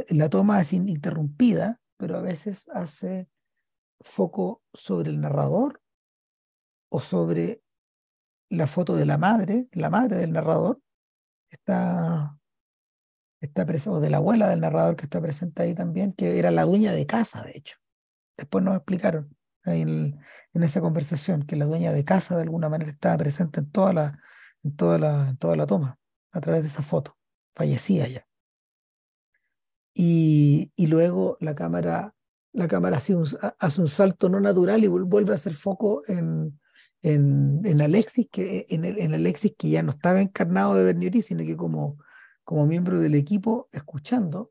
la 0.10 0.30
toma 0.30 0.62
es 0.62 0.74
ininterrumpida, 0.74 1.82
pero 1.98 2.18
a 2.18 2.22
veces 2.22 2.70
hace 2.70 3.28
foco 4.00 4.64
sobre 4.74 5.10
el 5.10 5.22
narrador 5.22 5.82
o 6.90 7.00
sobre 7.00 7.64
la 8.50 8.68
foto 8.68 8.96
de 8.96 9.06
la 9.06 9.18
madre, 9.18 9.68
la 9.72 9.90
madre 9.90 10.18
del 10.18 10.32
narrador, 10.32 10.82
está, 11.50 12.38
está 13.42 13.66
o 13.90 14.00
de 14.00 14.10
la 14.10 14.18
abuela 14.18 14.50
del 14.50 14.62
narrador 14.62 14.96
que 14.96 15.06
está 15.06 15.22
presente 15.22 15.64
ahí 15.64 15.74
también, 15.74 16.14
que 16.14 16.38
era 16.38 16.52
la 16.52 16.64
dueña 16.64 16.94
de 16.94 17.06
casa, 17.06 17.44
de 17.44 17.58
hecho. 17.58 17.78
Después 18.38 18.64
nos 18.64 18.76
explicaron 18.76 19.36
en, 19.66 20.20
esa 20.54 20.82
conversación 20.82 21.44
que 21.44 21.56
la 21.56 21.66
dueña 21.66 21.92
de 21.92 22.06
casa 22.06 22.36
de 22.36 22.44
alguna 22.44 22.70
manera 22.70 22.92
estaba 22.92 23.18
presente 23.18 23.60
en 23.60 23.72
toda 23.72 23.94
la, 23.94 24.20
en 24.64 24.76
toda 24.76 24.98
la, 24.98 25.36
toda 25.40 25.56
la 25.56 25.66
toma, 25.66 26.00
a 26.32 26.42
través 26.42 26.62
de 26.64 26.70
esa 26.70 26.84
foto. 26.84 27.18
Fallecía 27.54 28.08
ya 28.08 28.26
y, 29.96 30.72
y 30.76 30.88
luego 30.88 31.38
la 31.40 31.56
cámara, 31.56 32.14
la 32.52 32.68
cámara 32.68 32.98
hace 32.98 33.16
un, 33.16 33.26
hace 33.60 33.82
un 33.82 33.88
salto 33.88 34.30
no 34.30 34.40
natural 34.40 34.84
y 34.84 34.88
vuelve 34.88 35.32
a 35.32 35.36
hacer 35.36 35.54
foco 35.54 36.04
en, 36.08 36.60
en, 37.02 37.62
en 37.64 37.82
Alexis, 37.82 38.28
que, 38.30 38.68
en, 38.70 38.84
en 38.84 39.14
Alexis 39.14 39.54
que 39.58 39.70
ya 39.70 39.82
no 39.82 39.92
estaba 39.92 40.22
encarnado 40.22 40.76
de 40.76 40.84
Bernieri, 40.84 41.22
sino 41.22 41.44
que 41.46 41.56
como, 41.56 41.98
como 42.44 42.68
miembro 42.68 43.00
del 43.00 43.16
equipo 43.16 43.70
escuchando, 43.72 44.50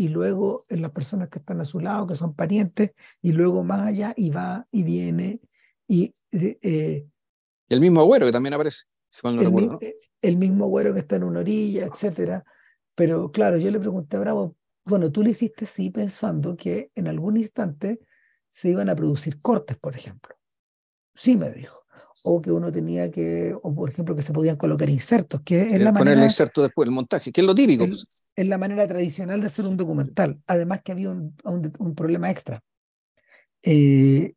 y 0.00 0.08
luego 0.08 0.64
en 0.70 0.80
las 0.80 0.92
personas 0.92 1.28
que 1.28 1.40
están 1.40 1.60
a 1.60 1.64
su 1.66 1.78
lado, 1.78 2.06
que 2.06 2.16
son 2.16 2.32
parientes, 2.32 2.92
y 3.20 3.32
luego 3.32 3.62
más 3.62 3.86
allá, 3.86 4.14
y 4.16 4.30
va 4.30 4.66
y 4.72 4.82
viene. 4.82 5.40
Y, 5.86 6.14
eh, 6.32 7.06
el 7.68 7.80
mismo 7.82 8.00
agüero 8.00 8.24
que 8.24 8.32
también 8.32 8.54
aparece, 8.54 8.84
si 9.10 9.28
el, 9.28 9.40
recuerdo, 9.40 9.78
eh, 9.82 9.96
el 10.22 10.38
mismo 10.38 10.64
agüero 10.64 10.94
que 10.94 11.00
está 11.00 11.16
en 11.16 11.24
una 11.24 11.40
orilla, 11.40 11.84
etcétera. 11.84 12.42
Pero 12.94 13.30
claro, 13.30 13.58
yo 13.58 13.70
le 13.70 13.78
pregunté 13.78 14.16
a 14.16 14.20
Bravo, 14.20 14.56
bueno, 14.86 15.12
tú 15.12 15.22
lo 15.22 15.28
hiciste 15.28 15.66
sí 15.66 15.90
pensando 15.90 16.56
que 16.56 16.90
en 16.94 17.06
algún 17.06 17.36
instante 17.36 18.00
se 18.48 18.70
iban 18.70 18.88
a 18.88 18.96
producir 18.96 19.38
cortes, 19.42 19.76
por 19.76 19.94
ejemplo. 19.94 20.34
Sí, 21.14 21.36
me 21.36 21.50
dijo. 21.50 21.84
O 22.22 22.40
que 22.40 22.50
uno 22.50 22.72
tenía 22.72 23.10
que, 23.10 23.54
o 23.62 23.74
por 23.74 23.90
ejemplo, 23.90 24.16
que 24.16 24.22
se 24.22 24.32
podían 24.32 24.56
colocar 24.56 24.88
insertos, 24.88 25.42
que 25.44 25.74
es 25.74 25.82
la 25.82 25.92
Poner 25.92 26.16
el 26.16 26.24
inserto 26.24 26.62
después, 26.62 26.86
el 26.88 26.94
montaje, 26.94 27.32
que 27.32 27.42
es 27.42 27.46
lo 27.46 27.54
típico. 27.54 27.84
Es, 27.84 28.06
es 28.40 28.48
la 28.48 28.58
manera 28.58 28.88
tradicional 28.88 29.40
de 29.40 29.48
hacer 29.48 29.66
un 29.66 29.76
documental. 29.76 30.40
Además 30.46 30.80
que 30.82 30.92
había 30.92 31.10
un, 31.10 31.36
un, 31.44 31.94
problema 31.94 32.30
extra. 32.30 32.62
Eh, 33.62 34.34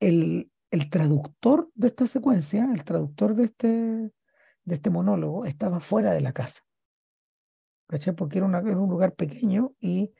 el, 0.00 0.50
el 0.70 0.90
traductor 0.90 1.70
de 1.74 1.86
esta 1.86 2.08
secuencia, 2.08 2.68
el 2.72 2.82
traductor 2.82 3.36
de 3.36 3.44
este, 3.44 3.68
de 3.68 4.74
este 4.74 4.90
monólogo, 4.90 5.44
estaba 5.44 5.78
fuera 5.78 6.12
de 6.12 6.20
la 6.20 6.32
casa. 6.32 6.62
Porque 8.16 8.38
era, 8.38 8.46
un 8.46 8.90
lugar 8.90 9.14
pequeño 9.14 9.72
y 9.78 10.12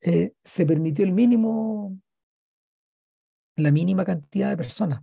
eh, 0.00 0.32
se 0.42 0.64
permitió 0.64 1.04
el 1.04 1.12
mínimo, 1.12 2.00
la 3.56 3.70
mínima 3.70 4.06
cantidad 4.06 4.48
de 4.48 4.56
personas. 4.56 5.02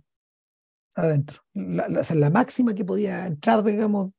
adentro. 0.96 1.42
La, 1.52 1.86
la 1.88 2.30
máxima 2.30 2.74
que 2.74 2.84
podía 2.84 3.26
entrar, 3.26 3.62
digamos, 3.62 4.12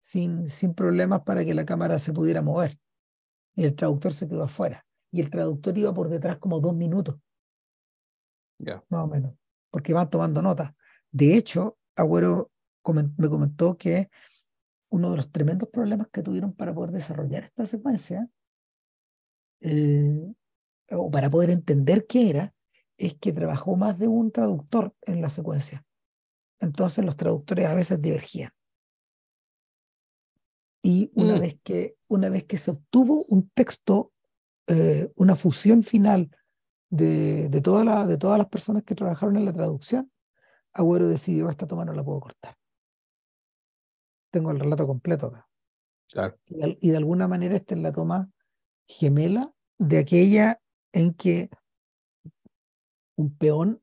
sin, 0.00 0.48
sin 0.50 0.74
problemas 0.74 1.22
para 1.22 1.44
que 1.44 1.54
la 1.54 1.64
cámara 1.64 1.98
se 1.98 2.12
pudiera 2.12 2.42
mover. 2.42 2.78
Y 3.54 3.64
el 3.64 3.74
traductor 3.74 4.12
se 4.12 4.28
quedó 4.28 4.44
afuera. 4.44 4.86
Y 5.10 5.20
el 5.20 5.30
traductor 5.30 5.76
iba 5.76 5.92
por 5.92 6.08
detrás 6.08 6.38
como 6.38 6.60
dos 6.60 6.74
minutos. 6.74 7.16
Más 8.88 9.04
o 9.04 9.06
menos. 9.06 9.34
Porque 9.70 9.92
van 9.92 10.10
tomando 10.10 10.42
notas. 10.42 10.72
De 11.10 11.36
hecho, 11.36 11.78
Agüero 11.96 12.50
me 12.94 13.28
comentó 13.28 13.76
que 13.76 14.10
uno 14.90 15.10
de 15.10 15.16
los 15.16 15.30
tremendos 15.30 15.68
problemas 15.68 16.08
que 16.12 16.22
tuvieron 16.22 16.52
para 16.52 16.74
poder 16.74 16.92
desarrollar 16.92 17.44
esta 17.44 17.66
secuencia, 17.66 18.28
eh, 19.60 20.32
o 20.90 21.10
para 21.10 21.28
poder 21.28 21.50
entender 21.50 22.06
qué 22.06 22.30
era, 22.30 22.54
es 22.96 23.14
que 23.14 23.32
trabajó 23.32 23.76
más 23.76 23.98
de 23.98 24.08
un 24.08 24.32
traductor 24.32 24.94
en 25.02 25.20
la 25.20 25.30
secuencia. 25.30 25.84
Entonces 26.60 27.04
los 27.04 27.16
traductores 27.16 27.66
a 27.66 27.74
veces 27.74 28.00
divergían. 28.00 28.50
Y 30.88 31.10
una, 31.16 31.36
Mm. 31.36 31.40
vez, 31.40 31.58
que, 31.62 31.96
una 32.08 32.30
vez 32.30 32.44
que 32.44 32.56
se 32.56 32.70
obtuvo 32.70 33.22
un 33.28 33.50
texto, 33.50 34.10
eh, 34.68 35.12
una 35.16 35.36
fusión 35.36 35.82
final 35.82 36.30
de, 36.88 37.50
de, 37.50 37.60
toda 37.60 37.84
la, 37.84 38.06
de 38.06 38.16
todas 38.16 38.38
las 38.38 38.48
personas 38.48 38.84
que 38.84 38.94
trabajaron 38.94 39.36
en 39.36 39.44
la 39.44 39.52
traducción, 39.52 40.10
Agüero 40.72 41.06
decidió, 41.06 41.50
esta 41.50 41.66
toma 41.66 41.84
no 41.84 41.92
la 41.92 42.02
puedo 42.02 42.20
cortar. 42.20 42.56
Tengo 44.32 44.50
el 44.50 44.60
relato 44.60 44.86
completo 44.86 45.26
acá. 45.26 45.46
Claro. 46.10 46.38
Y 46.46 46.54
de, 46.54 46.78
y 46.80 46.88
de 46.88 46.96
alguna 46.96 47.28
manera 47.28 47.54
esta 47.54 47.74
es 47.74 47.82
la 47.82 47.92
toma 47.92 48.30
gemela 48.86 49.52
de 49.76 49.98
aquella 49.98 50.58
en 50.94 51.12
que 51.12 51.50
un 53.14 53.36
peón 53.36 53.82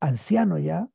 anciano 0.00 0.56
ya, 0.56 0.88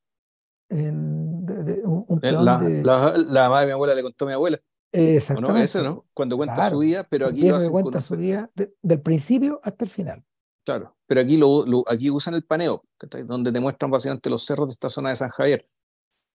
en, 0.70 1.46
de, 1.46 1.64
de, 1.64 1.74
un, 1.86 2.04
un 2.08 2.20
peón 2.20 2.46
La, 2.46 2.58
de, 2.58 2.82
la, 2.82 3.14
la 3.16 3.44
mamá 3.44 3.60
de 3.60 3.68
mi 3.68 3.74
abuela 3.74 3.94
le 3.94 4.02
contó 4.02 4.26
a 4.26 4.28
mi 4.30 4.34
abuela. 4.34 4.60
¿O 5.00 5.02
no? 5.04 5.10
exactamente. 5.18 5.64
Eso, 5.64 5.84
¿no? 5.84 6.06
Cuando 6.14 6.38
cuenta 6.38 6.56
Claro. 6.56 6.72
su 6.72 6.80
vida, 6.80 7.06
pero 7.10 7.28
aquí 7.28 7.48
lo 7.50 7.56
hacen 7.56 7.72
cuenta 7.72 8.02
su 8.02 8.16
vida 8.18 8.50
de- 8.56 8.74
del 8.82 9.02
principio 9.02 9.60
hasta 9.64 9.86
el 9.86 9.92
final. 9.92 10.24
Claro, 10.64 10.96
pero 11.06 11.22
aquí, 11.22 11.38
lo, 11.38 11.66
lo- 11.66 11.84
aquí 11.88 12.10
usan 12.10 12.34
el 12.34 12.44
paneo, 12.44 12.84
donde 13.28 13.52
te 13.52 13.60
muestran 13.60 13.92
básicamente 13.92 14.30
los 14.30 14.44
cerros 14.46 14.68
de 14.68 14.74
esta 14.74 14.90
zona 14.90 15.10
de 15.10 15.16
San 15.16 15.30
Javier. 15.30 15.68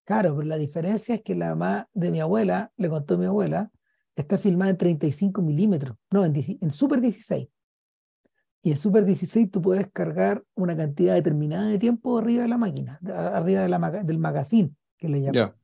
Claro, 0.04 0.34
pero 0.36 0.46
la 0.48 0.56
diferencia 0.56 1.14
es 1.16 1.22
que 1.22 1.34
la 1.34 1.50
mamá 1.50 1.88
de 1.92 2.10
mi 2.10 2.20
abuela, 2.20 2.72
le 2.76 2.88
contó 2.88 3.14
a 3.14 3.18
mi 3.18 3.26
abuela, 3.26 3.70
está 4.16 4.38
filmada 4.38 4.70
en 4.70 4.76
35 4.76 5.40
milímetros, 5.42 5.96
no, 6.10 6.24
en, 6.24 6.32
10 6.32 6.58
en 6.60 6.70
Super 6.70 7.00
16. 7.00 7.48
Y 8.62 8.72
en 8.72 8.76
Super 8.76 9.04
16 9.04 9.50
tú 9.50 9.62
puedes 9.62 9.88
cargar 9.90 10.44
una 10.54 10.76
cantidad 10.76 11.14
determinada 11.14 11.66
de 11.68 11.78
tiempo 11.78 12.18
arriba 12.18 12.42
de 12.42 12.48
la 12.48 12.58
máquina, 12.58 12.98
de- 13.00 13.12
arriba 13.12 13.62
de 13.62 13.68
la, 13.68 13.78
maga- 13.78 14.02
del 14.04 14.18
magazine, 14.18 14.74
que 14.98 15.08
le 15.08 15.22
llaman. 15.22 15.54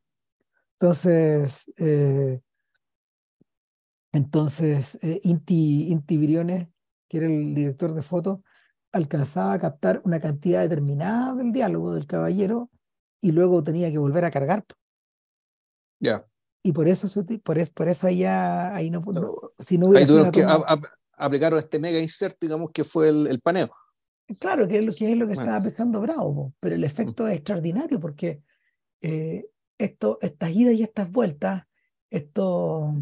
Entonces, 0.78 1.70
eh, 1.78 2.40
entonces 4.16 4.98
eh, 5.02 5.20
Inti, 5.24 5.88
Inti 5.90 6.16
Briones, 6.16 6.68
que 7.08 7.18
era 7.18 7.26
el 7.26 7.54
director 7.54 7.94
de 7.94 8.02
fotos, 8.02 8.40
alcanzaba 8.92 9.52
a 9.52 9.58
captar 9.58 10.00
una 10.04 10.20
cantidad 10.20 10.62
determinada 10.62 11.34
del 11.34 11.52
diálogo 11.52 11.92
del 11.94 12.06
caballero 12.06 12.70
y 13.20 13.32
luego 13.32 13.62
tenía 13.62 13.90
que 13.90 13.98
volver 13.98 14.24
a 14.24 14.30
cargar. 14.30 14.64
ya. 16.00 16.26
Y 16.62 16.72
por 16.72 16.88
eso, 16.88 17.08
por, 17.44 17.58
es- 17.58 17.70
por 17.70 17.86
eso 17.88 18.08
ya 18.08 18.74
ahí 18.74 18.90
no, 18.90 19.00
no- 19.00 19.52
si 19.58 19.78
no 19.78 19.86
hubiera 19.86 20.30
que 20.32 20.42
toma- 20.42 20.54
a- 20.66 20.72
a- 20.74 20.80
aplicaron 21.26 21.58
este 21.60 21.78
mega 21.78 22.00
insert, 22.00 22.36
digamos, 22.40 22.70
que 22.72 22.82
fue 22.82 23.08
el, 23.08 23.28
el 23.28 23.40
paneo. 23.40 23.70
Claro, 24.40 24.66
que 24.66 24.78
es 24.78 24.84
lo 24.84 24.92
que, 24.92 25.12
es 25.12 25.16
lo 25.16 25.26
que 25.28 25.34
Bueno. 25.34 25.42
estaba 25.42 25.62
pensando 25.62 26.00
Bravo, 26.00 26.54
pero 26.58 26.74
el 26.74 26.82
efecto 26.82 27.28
es 27.28 27.36
extraordinario 27.36 28.00
porque 28.00 28.42
eh, 29.00 29.46
esto, 29.78 30.18
estas 30.20 30.50
idas 30.50 30.74
y 30.74 30.82
estas 30.82 31.08
vueltas, 31.10 31.62
estos, 32.10 32.94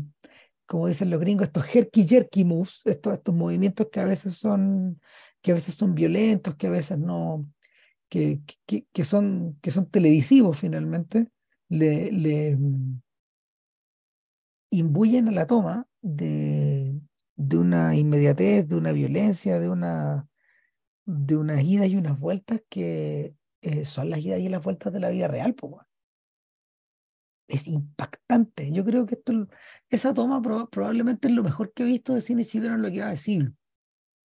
como 0.67 0.89
dicen 0.89 1.11
los 1.11 1.21
gringos, 1.21 1.47
estos 1.49 1.67
herky 1.75 2.07
jerky 2.07 2.45
moves, 2.45 2.83
estos, 2.85 3.15
estos 3.15 3.35
movimientos 3.35 3.89
que 3.93 4.01
a 4.01 4.05
veces 4.05 4.37
son, 4.37 5.01
que 5.43 5.53
a 5.53 5.55
veces 5.55 5.75
son 5.75 5.95
violentos, 5.95 6.57
que 6.57 6.67
a 6.69 6.71
veces 6.71 6.99
no, 6.99 7.47
que, 8.09 8.41
que, 8.67 8.87
que 8.93 9.05
son, 9.05 9.59
que 9.61 9.71
son 9.71 9.91
televisivos 9.91 10.59
finalmente, 10.59 11.29
le, 11.69 12.13
le 12.13 12.57
mm, 12.57 13.01
imbuyen 14.71 15.29
a 15.29 15.33
la 15.33 15.47
toma 15.47 15.87
de, 16.01 17.01
de 17.37 17.57
una 17.59 17.97
inmediatez, 17.97 18.69
de 18.69 18.77
una 18.77 18.93
violencia, 18.93 19.59
de 19.59 19.69
una 19.69 20.29
de 21.07 21.37
unas 21.37 21.63
idas 21.63 21.89
y 21.89 21.97
unas 21.97 22.19
vueltas 22.19 22.63
que 22.69 23.35
eh, 23.61 23.85
son 23.85 24.11
las 24.11 24.21
idas 24.21 24.41
y 24.41 24.49
las 24.49 24.63
vueltas 24.63 24.93
de 24.93 25.01
la 25.01 25.11
vida 25.11 25.29
real, 25.29 25.55
weón. 25.63 25.85
Es 27.47 27.67
impactante. 27.69 28.71
Yo 28.73 28.85
creo 28.85 29.05
que 29.07 29.17
esto, 29.17 29.49
esa 29.91 30.15
toma 30.15 30.41
proba- 30.41 30.69
probablemente 30.71 31.29
es 31.29 31.35
lo 31.35 31.43
mejor 31.43 31.73
que 31.73 31.83
he 31.83 31.87
visto 31.87 32.15
de 32.15 32.21
cine 32.21 32.45
chileno 32.45 32.75
en 32.77 32.83
lo 32.83 32.91
que 32.91 33.01
va 33.01 33.11
de 33.11 33.17
siglo. 33.19 33.53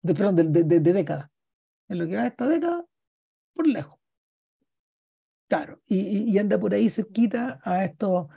De, 0.03 0.15
perdón, 0.15 0.37
de, 0.37 0.63
de, 0.65 0.81
de- 0.81 0.93
década. 0.93 1.31
En 1.89 1.99
lo 1.99 2.07
que 2.07 2.17
va 2.17 2.23
de 2.23 2.29
esta 2.29 2.47
década, 2.47 2.85
por 3.55 3.67
lejos. 3.67 3.99
Claro, 5.49 5.81
y, 5.87 6.37
anda 6.37 6.61
por 6.61 6.75
ahí 6.75 6.91
cerquita 6.91 7.59
a 7.65 7.83
esto, 7.83 8.29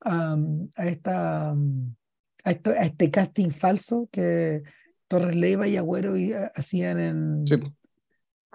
a 0.00 0.36
esta, 0.76 1.52
a 1.52 2.50
esto, 2.50 2.70
a 2.70 2.82
este 2.84 3.10
casting 3.10 3.48
falso 3.50 4.06
que 4.12 4.62
Torres 5.08 5.34
Leiva 5.34 5.66
y 5.66 5.78
Agüero 5.78 6.18
y, 6.18 6.34
hacían 6.34 6.98
en, 7.00 7.46
Sí. 7.46 7.56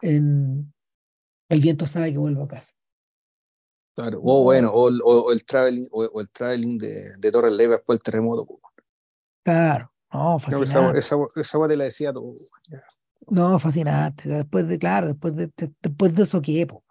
en 0.03 0.71
El 1.49 1.59
viento 1.61 1.88
sabe 1.88 2.11
que 2.11 2.19
vuelvo 2.19 2.43
a 2.43 2.47
casa. 2.47 2.74
Claro. 3.96 4.20
O 4.24 4.44
bueno, 4.44 4.72
o, 4.72 4.89
el- 4.89 5.02
o- 5.04 5.26
o 5.26 5.32
el 5.32 5.46
traveling, 5.46 5.88
o, 5.91 6.04
o 6.06 6.22
el 6.22 6.30
traveling 6.30 6.78
de, 6.80 7.16
de 7.18 7.32
Torres 7.32 7.56
después 7.58 8.00
del 8.00 8.04
terremoto. 8.04 8.48
Claro, 9.44 9.91
no, 10.12 10.38
que 10.39 10.50
esa, 10.50 10.60
fascinante. 10.60 11.00
esa, 11.00 11.16
esa 11.36 11.58
guay 11.58 11.70
te 11.70 11.78
la 11.78 11.84
decía 11.86 12.12
todo. 12.14 12.36
No, 13.28 13.60
fascinante. 13.60 14.28
Después 14.30 14.68
de, 14.68 14.80
claro, 14.80 15.08
después 15.08 15.36
de, 15.36 15.48
de- 15.56 15.74
después 15.82 16.16
de 16.16 16.24
eso, 16.24 16.41
¿qué? 16.41 16.66
po? 16.66 16.84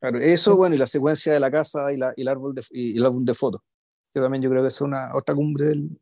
Claro, 0.00 0.18
eso, 0.18 0.56
bueno, 0.56 0.74
y 0.76 0.78
la 0.78 0.86
secuencia 0.86 1.32
de 1.32 1.40
la 1.40 1.50
casa 1.50 1.92
y, 1.92 1.96
la, 1.96 2.12
y 2.16 2.22
el 2.22 2.28
árbol 2.28 2.54
de, 2.54 2.62
y 2.70 2.96
el 2.96 3.04
álbum 3.04 3.24
de 3.24 3.34
fotos. 3.34 3.60
Que 4.14 4.20
también 4.20 4.42
yo 4.42 4.48
creo 4.48 4.62
que 4.62 4.68
es 4.68 4.80
una 4.80 5.14
otra 5.14 5.34
cumbre 5.34 5.66
del- 5.66 6.00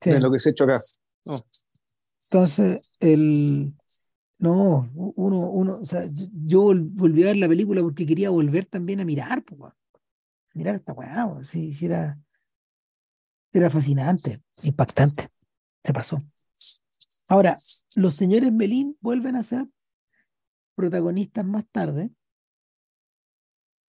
Sí. 0.00 0.10
de 0.10 0.20
lo 0.20 0.30
que 0.30 0.38
se 0.38 0.48
ha 0.48 0.52
hecho 0.52 0.64
acá. 0.64 0.78
No, 1.26 1.34
Entonces, 2.30 2.94
el. 3.00 3.74
No, 4.40 4.88
uno, 4.94 5.50
uno, 5.50 5.78
o 5.80 5.84
sea, 5.84 6.06
yo 6.12 6.26
yo 6.46 6.62
vol- 6.64 6.88
volví 6.92 7.22
a 7.24 7.26
ver 7.26 7.36
la 7.38 7.48
película 7.48 7.82
porque 7.82 8.06
quería 8.06 8.30
volver 8.30 8.66
también 8.66 9.00
a 9.00 9.04
mirar. 9.04 9.42
A 9.50 9.74
mirar 10.54 10.74
esta 10.76 10.92
weá. 10.94 11.28
Sí, 11.44 11.74
sí 11.74 11.86
era, 11.86 12.18
era 13.52 13.70
fascinante, 13.70 14.42
impactante. 14.62 15.28
Se 15.84 15.92
pasó. 15.92 16.18
Ahora, 17.28 17.54
los 17.96 18.14
señores 18.16 18.52
Melín 18.52 18.96
vuelven 19.00 19.36
a 19.36 19.42
ser 19.42 19.66
protagonistas 20.74 21.44
más 21.44 21.66
tarde, 21.70 22.10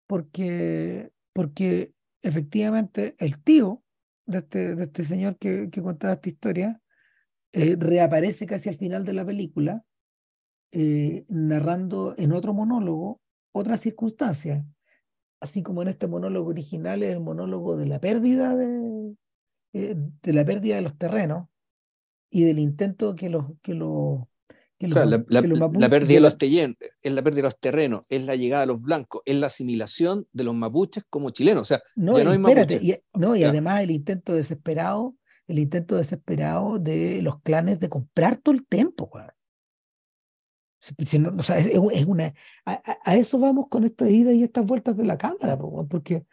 porque, 0.07 1.11
porque 1.33 1.93
efectivamente 2.21 3.15
el 3.19 3.41
tío 3.43 3.83
de 4.25 4.39
este, 4.39 4.75
de 4.75 4.83
este 4.83 5.03
señor 5.03 5.37
que, 5.37 5.69
que 5.71 5.81
contaba 5.81 6.13
esta 6.13 6.29
historia 6.29 6.81
eh, 7.53 7.75
reaparece 7.79 8.47
casi 8.47 8.69
al 8.69 8.75
final 8.77 9.05
de 9.05 9.13
la 9.13 9.25
película, 9.25 9.85
eh, 10.71 11.25
narrando 11.29 12.13
en 12.17 12.31
otro 12.31 12.53
monólogo 12.53 13.19
otras 13.51 13.81
circunstancias, 13.81 14.63
así 15.41 15.63
como 15.63 15.81
en 15.81 15.87
este 15.89 16.07
monólogo 16.07 16.49
original 16.49 17.01
es 17.03 17.13
el 17.15 17.19
monólogo 17.21 17.77
de 17.77 17.87
la 17.87 17.99
pérdida 17.99 18.55
de, 18.55 19.15
eh, 19.73 19.95
de 20.21 20.33
la 20.33 20.45
pérdida 20.45 20.75
de 20.75 20.81
los 20.81 20.97
terrenos 20.97 21.47
y 22.29 22.43
del 22.43 22.59
intento 22.59 23.15
que 23.15 23.29
los 23.29 23.45
que 23.61 23.73
los 23.73 24.21
que 24.77 24.85
O 24.85 24.89
sea, 24.89 25.05
la, 25.05 25.23
la- 25.27 25.41
que 25.41 25.47
los 25.47 25.59
la 25.59 25.67
mapuches- 25.67 25.89
pérdida 25.89 26.13
de 26.15 26.19
los 26.21 26.37
terrenos, 26.37 26.77
es 27.01 27.11
la 27.11 27.21
pérdida 27.21 27.37
de 27.39 27.43
los 27.47 27.59
terrenos, 27.59 28.05
es 28.07 28.23
la 28.23 28.35
llegada 28.35 28.61
de 28.61 28.67
los 28.67 28.81
blancos, 28.81 29.21
es 29.25 29.35
la 29.35 29.47
asimilación 29.47 30.25
de 30.31 30.43
los 30.45 30.55
mapuches 30.55 31.03
como 31.09 31.31
chilenos. 31.31 31.63
O 31.63 31.65
sea, 31.65 31.81
No, 31.95 32.17
ya 32.17 32.23
no 32.23 32.29
y 32.29 32.33
hay 32.35 32.39
espérate, 32.41 32.79
y, 32.81 32.95
no, 33.19 33.35
y 33.35 33.43
además 33.43 33.81
el 33.81 33.91
intento 33.91 34.33
desesperado, 34.33 35.15
el 35.47 35.59
intento 35.59 35.97
desesperado 35.97 36.79
de 36.79 37.21
los 37.21 37.41
clanes 37.41 37.79
de 37.81 37.89
comprar 37.89 38.37
todo 38.37 38.55
el 38.55 38.65
tiempo, 38.67 39.09
weón. 39.11 39.31
Si- 40.79 41.19
no- 41.19 41.33
o 41.37 41.43
sea, 41.43 41.57
es, 41.57 41.67
es 41.67 41.77
un- 41.77 41.91
es 41.91 42.05
una, 42.05 42.33
a, 42.65 42.81
a- 43.05 43.15
eso 43.17 43.37
vamos 43.39 43.67
con 43.69 43.83
estas 43.83 44.09
idas 44.09 44.33
y 44.33 44.43
estas 44.43 44.65
vueltas 44.65 44.95
de 44.95 45.05
la 45.05 45.17
cámara, 45.17 45.57
porque 45.89 46.25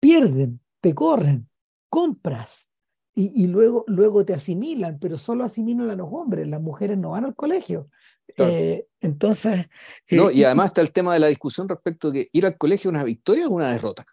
pierden, 0.00 0.60
te 0.80 0.94
corren, 0.94 1.48
compras, 1.88 2.70
y, 3.14 3.44
y 3.44 3.46
luego, 3.46 3.84
luego 3.86 4.24
te 4.26 4.34
asimilan, 4.34 4.98
pero 4.98 5.16
solo 5.16 5.44
asimilan 5.44 5.88
a 5.88 5.96
los 5.96 6.08
hombres, 6.10 6.46
las 6.48 6.60
mujeres 6.60 6.98
no 6.98 7.10
van 7.10 7.24
al 7.24 7.34
colegio. 7.34 7.88
Claro. 8.34 8.52
Eh, 8.52 8.86
entonces, 9.00 9.66
eh, 10.08 10.16
¿no? 10.16 10.30
Y 10.30 10.44
además 10.44 10.66
está 10.66 10.82
el 10.82 10.92
tema 10.92 11.14
de 11.14 11.20
la 11.20 11.28
discusión 11.28 11.68
respecto 11.68 12.10
de 12.10 12.24
que 12.24 12.28
ir 12.32 12.44
al 12.44 12.58
colegio 12.58 12.90
es 12.90 12.94
una 12.94 13.04
victoria 13.04 13.46
o 13.48 13.50
una 13.54 13.70
derrota. 13.72 14.04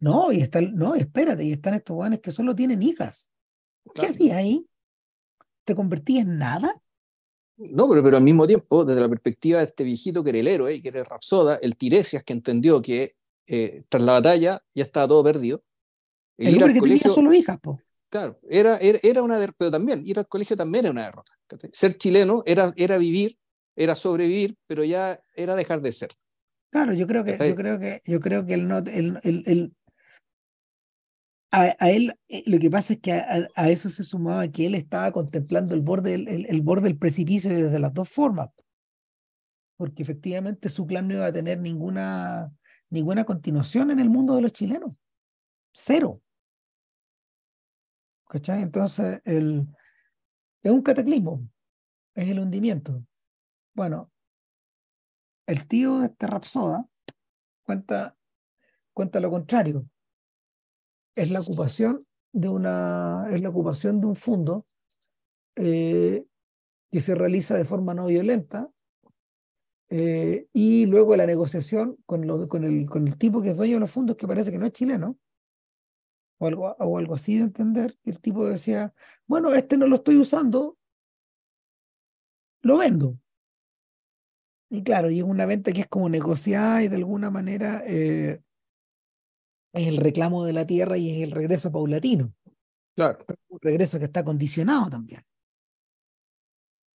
no, 0.00 0.32
y 0.32 0.40
está, 0.40 0.60
no, 0.62 0.94
espérate, 0.94 1.44
y 1.44 1.52
están 1.52 1.74
estos 1.74 1.96
weones 1.96 2.20
que 2.20 2.30
solo 2.30 2.54
tienen 2.54 2.82
hijas. 2.82 3.30
¿Qué 3.94 4.06
hacías 4.06 4.36
ahí? 4.38 4.66
¿Te 5.64 5.74
convertías 5.74 6.24
en 6.24 6.38
nada? 6.38 6.77
No, 7.58 7.88
pero, 7.88 8.02
pero 8.02 8.16
al 8.16 8.22
mismo 8.22 8.46
tiempo, 8.46 8.84
desde 8.84 9.00
la 9.00 9.08
perspectiva 9.08 9.58
de 9.58 9.64
este 9.64 9.82
viejito 9.84 10.22
que 10.22 10.30
era 10.30 10.38
el 10.38 10.48
héroe, 10.48 10.80
que 10.80 10.88
era 10.88 11.00
el 11.00 11.06
Rapsoda, 11.06 11.58
el 11.60 11.76
Tiresias, 11.76 12.22
que 12.22 12.32
entendió 12.32 12.80
que 12.80 13.16
eh, 13.46 13.82
tras 13.88 14.02
la 14.02 14.12
batalla 14.12 14.62
ya 14.74 14.84
estaba 14.84 15.08
todo 15.08 15.24
perdido. 15.24 15.62
El, 16.36 16.54
hombre 16.54 16.74
que 16.74 16.80
tenía 16.80 17.00
solo 17.00 17.32
hijas, 17.32 17.58
po. 17.58 17.80
Claro, 18.10 18.38
era, 18.48 18.78
era, 18.78 19.00
era 19.02 19.22
una 19.22 19.38
derrota, 19.38 19.56
pero 19.58 19.70
también 19.72 20.06
ir 20.06 20.18
al 20.18 20.28
colegio 20.28 20.56
también 20.56 20.86
era 20.86 20.92
una 20.92 21.04
derrota. 21.04 21.32
Ser 21.72 21.98
chileno 21.98 22.42
era, 22.46 22.72
era 22.76 22.96
vivir, 22.96 23.38
era 23.74 23.94
sobrevivir, 23.94 24.56
pero 24.66 24.84
ya 24.84 25.20
era 25.34 25.56
dejar 25.56 25.82
de 25.82 25.92
ser. 25.92 26.10
Claro, 26.70 26.92
yo 26.94 27.06
creo 27.06 27.24
que, 27.24 27.32
yo 27.38 27.54
creo 27.54 27.78
que, 27.78 28.02
yo 28.04 28.20
creo 28.20 28.46
que 28.46 28.54
el, 28.54 28.68
no, 28.68 28.78
el, 28.78 29.18
el, 29.24 29.74
a, 31.50 31.90
él 31.90 32.14
eh, 32.28 32.42
lo 32.46 32.58
que 32.58 32.70
pasa 32.70 32.94
es 32.94 33.00
que 33.00 33.12
a, 33.12 33.70
eso 33.70 33.88
se 33.88 34.04
sumaba 34.04 34.48
que 34.48 34.66
él 34.66 34.74
estaba 34.74 35.12
contemplando 35.12 35.74
el 35.74 35.80
borde, 35.80 36.14
el, 36.14 36.62
borde 36.62 36.88
del 36.88 36.98
precipicio 36.98 37.50
desde 37.50 37.78
las 37.78 37.94
dos 37.94 38.08
formas. 38.08 38.50
Porque 39.76 40.02
efectivamente 40.02 40.68
su 40.68 40.86
plan 40.86 41.08
no 41.08 41.14
iba 41.14 41.26
a 41.26 41.32
tener 41.32 41.60
ninguna, 41.60 42.52
ninguna 42.90 43.24
continuación 43.24 43.90
en 43.90 44.00
el 44.00 44.10
mundo 44.10 44.34
de 44.36 44.42
los 44.42 44.52
chilenos. 44.52 44.92
Cero. 45.72 46.20
¿Cachai? 48.28 48.62
Entonces, 48.62 49.22
el, 49.24 49.66
es 50.62 50.72
un 50.72 50.82
cataclismo, 50.82 51.48
es 52.14 52.28
el 52.28 52.40
hundimiento. 52.40 53.02
Bueno, 53.72 54.10
el 55.46 55.66
tío 55.66 56.00
de 56.00 56.06
este 56.06 56.26
Rapsoda 56.26 56.84
cuenta, 57.62 58.16
cuenta 58.92 59.20
lo 59.20 59.30
contrario. 59.30 59.86
Es 61.18 61.32
la 61.32 61.40
ocupación 61.40 62.06
de 62.32 62.48
una, 62.48 63.26
es 63.32 63.42
la 63.42 63.48
ocupación 63.48 64.00
de 64.00 64.06
un 64.06 64.14
fondo 64.14 64.66
eh, 65.56 66.24
que 66.92 67.00
se 67.00 67.16
realiza 67.16 67.56
de 67.56 67.64
forma 67.64 67.92
no 67.92 68.06
violenta 68.06 68.70
eh, 69.90 70.46
y 70.52 70.86
luego 70.86 71.16
la 71.16 71.26
negociación 71.26 71.96
con, 72.06 72.24
lo, 72.24 72.46
con, 72.46 72.62
el, 72.62 72.86
con 72.88 73.08
el 73.08 73.18
tipo 73.18 73.42
que 73.42 73.50
es 73.50 73.56
dueño 73.56 73.74
de 73.74 73.80
los 73.80 73.90
fondos 73.90 74.16
que 74.16 74.28
parece 74.28 74.52
que 74.52 74.58
no 74.58 74.66
es 74.66 74.72
chileno 74.72 75.18
o 76.38 76.46
algo, 76.46 76.76
o 76.78 76.98
algo 76.98 77.16
así 77.16 77.36
de 77.36 77.42
entender, 77.42 77.98
el 78.04 78.20
tipo 78.20 78.46
decía, 78.46 78.94
bueno, 79.26 79.52
este 79.54 79.76
no 79.76 79.88
lo 79.88 79.96
estoy 79.96 80.18
usando, 80.18 80.78
lo 82.62 82.78
vendo. 82.78 83.18
Y 84.70 84.84
claro, 84.84 85.10
y 85.10 85.18
es 85.18 85.24
una 85.24 85.46
venta 85.46 85.72
que 85.72 85.80
es 85.80 85.88
como 85.88 86.08
negociada 86.08 86.84
y 86.84 86.88
de 86.88 86.94
alguna 86.94 87.28
manera 87.28 87.82
eh, 87.84 88.40
es 89.72 89.88
el 89.88 89.96
reclamo 89.96 90.44
de 90.44 90.52
la 90.52 90.66
tierra 90.66 90.96
y 90.96 91.10
es 91.10 91.28
el 91.28 91.30
regreso 91.30 91.70
paulatino. 91.70 92.32
Claro. 92.94 93.18
Un 93.48 93.58
regreso 93.60 93.98
que 93.98 94.06
está 94.06 94.24
condicionado 94.24 94.90
también. 94.90 95.22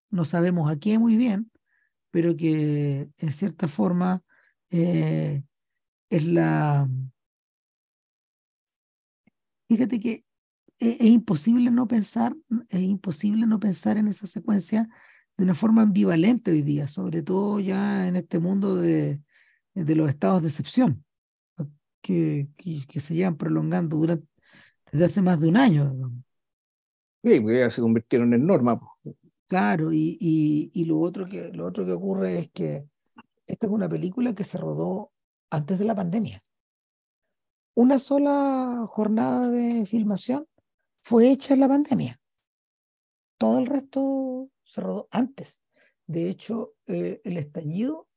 No 0.10 0.26
sabemos 0.26 0.70
a 0.70 0.78
qué 0.78 1.00
muy 1.00 1.18
bien, 1.18 1.52
pero 2.12 2.36
que 2.36 3.10
en 3.18 3.32
cierta 3.32 3.68
forma 3.68 4.22
eh, 4.70 5.44
es 6.10 6.26
la, 6.26 6.88
Fíjate 9.74 10.00
que 10.00 10.24
es, 10.78 11.02
imposible 11.02 11.72
no 11.72 11.88
pensar, 11.88 12.36
es 12.70 12.82
imposible 12.82 13.48
no 13.48 13.60
pensar 13.60 13.98
en 13.98 14.08
esa 14.08 14.28
secuencia 14.28 14.88
de 15.36 15.44
una 15.46 15.56
forma 15.56 15.82
ambivalente 15.82 16.52
hoy 16.52 16.62
día, 16.62 16.88
sobre 16.88 17.24
todo 17.24 17.60
ya 17.60 18.08
en 18.08 18.16
este 18.16 18.38
mundo 18.38 18.76
de, 18.76 19.20
de 19.74 19.96
los 19.96 20.10
estados 20.10 20.44
de 20.44 20.50
excepción 20.50 21.03
que, 22.04 22.50
que, 22.56 23.00
se 23.00 23.16
llevan 23.16 23.38
prolongando 23.38 23.98
durante, 23.98 24.28
desde 24.92 25.06
hace 25.06 25.22
más 25.24 25.40
de 25.40 25.48
un 25.48 25.58
año. 25.58 25.92
Sí, 27.24 27.40
porque 27.40 27.60
ya 27.60 27.70
se 27.70 27.82
convirtieron 27.82 28.34
en 28.34 28.46
norma. 28.46 28.80
Claro, 29.48 29.92
y, 29.92 30.18
y, 30.20 30.72
y, 30.74 30.86
lo, 30.86 31.00
otro 31.00 31.26
que, 31.26 31.52
lo 31.54 31.66
otro 31.66 31.86
que 31.86 31.94
ocurre 31.94 32.40
es 32.40 32.52
que 32.52 32.86
esta 33.48 33.68
es 33.68 33.74
una 33.74 33.90
película 33.90 34.36
que 34.36 34.44
se 34.44 34.58
rodó 34.58 35.12
antes 35.50 35.80
de 35.80 35.86
la 35.86 35.96
pandemia 35.96 36.44
una 37.76 37.98
sola 38.00 38.86
jornada 38.88 39.50
de 39.50 39.86
filmación 39.86 40.48
fue 41.02 41.32
hecha 41.32 41.54
en 41.54 41.60
la 41.60 41.68
pandemia. 41.68 42.20
Todo 43.38 43.60
el 43.60 43.66
resto 43.66 44.50
se 44.64 44.82
rodó 44.82 45.08
antes. 45.12 45.64
De 46.06 46.30
hecho, 46.30 46.74
eh, 46.86 47.22
el 47.24 47.38
estallido, 47.38 48.08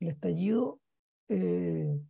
el 0.00 0.08
estallido 0.08 0.80
eh, 1.28 2.00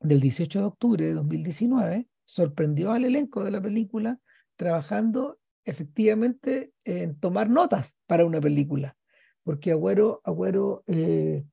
del 0.00 0.20
18 0.20 0.58
de 0.58 0.64
octubre 0.64 1.06
de 1.06 1.14
2019 1.14 2.08
sorprendió 2.24 2.92
al 2.92 3.04
elenco 3.04 3.44
de 3.44 3.50
la 3.50 3.62
película 3.62 4.18
trabajando 4.56 5.38
efectivamente 5.64 6.72
en 6.84 7.18
tomar 7.18 7.50
notas 7.50 7.98
para 8.06 8.24
una 8.24 8.40
película. 8.40 8.96
Porque 9.42 9.72
Agüero, 9.72 10.20
Agüero, 10.24 10.82
eh, 10.86 11.44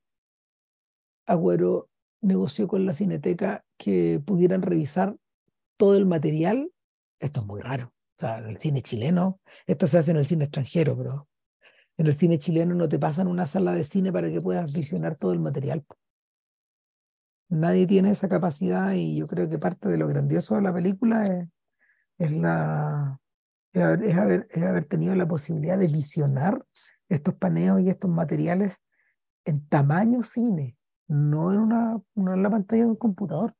Agüero 1.25 1.89
negoció 2.21 2.67
con 2.67 2.85
la 2.85 2.93
Cineteca 2.93 3.65
que 3.77 4.21
pudieran 4.23 4.61
revisar 4.61 5.15
todo 5.77 5.97
el 5.97 6.05
material. 6.05 6.71
Esto 7.19 7.41
es 7.41 7.45
muy 7.45 7.61
raro. 7.61 7.93
O 8.17 8.19
sea, 8.19 8.37
en 8.39 8.45
el 8.45 8.57
cine 8.57 8.81
chileno, 8.81 9.39
esto 9.67 9.87
se 9.87 9.97
hace 9.97 10.11
en 10.11 10.17
el 10.17 10.25
cine 10.25 10.45
extranjero, 10.45 10.97
pero 10.97 11.27
en 11.97 12.07
el 12.07 12.13
cine 12.13 12.39
chileno 12.39 12.73
no 12.75 12.87
te 12.87 12.99
pasan 12.99 13.27
una 13.27 13.45
sala 13.45 13.73
de 13.73 13.83
cine 13.83 14.11
para 14.11 14.31
que 14.31 14.41
puedas 14.41 14.71
visionar 14.71 15.15
todo 15.15 15.33
el 15.33 15.39
material. 15.39 15.83
Nadie 17.53 17.85
tiene 17.85 18.09
esa 18.09 18.27
capacidad 18.27 18.93
y 18.93 19.15
yo 19.15 19.27
creo 19.27 19.47
que 19.47 19.59
parte 19.59 19.87
de 19.87 19.97
lo 19.97 20.07
grandioso 20.07 20.55
de 20.55 20.63
la 20.63 20.73
película 20.73 21.27
es, 21.27 21.47
es 22.17 22.31
la, 22.31 23.19
es 23.71 24.17
haber, 24.17 24.47
es 24.49 24.63
haber 24.63 24.85
tenido 24.85 25.15
la 25.15 25.27
posibilidad 25.27 25.77
de 25.77 25.87
visionar 25.87 26.65
estos 27.09 27.35
paneos 27.35 27.79
y 27.81 27.89
estos 27.89 28.09
materiales 28.09 28.81
en 29.45 29.67
tamaño 29.67 30.23
cine 30.23 30.77
no 31.07 31.53
en, 31.53 31.59
una, 31.59 32.01
no 32.15 32.33
en 32.33 32.41
la 32.41 32.49
pantalla 32.49 32.83
de 32.83 32.89
un 32.89 32.95
computador. 32.95 33.53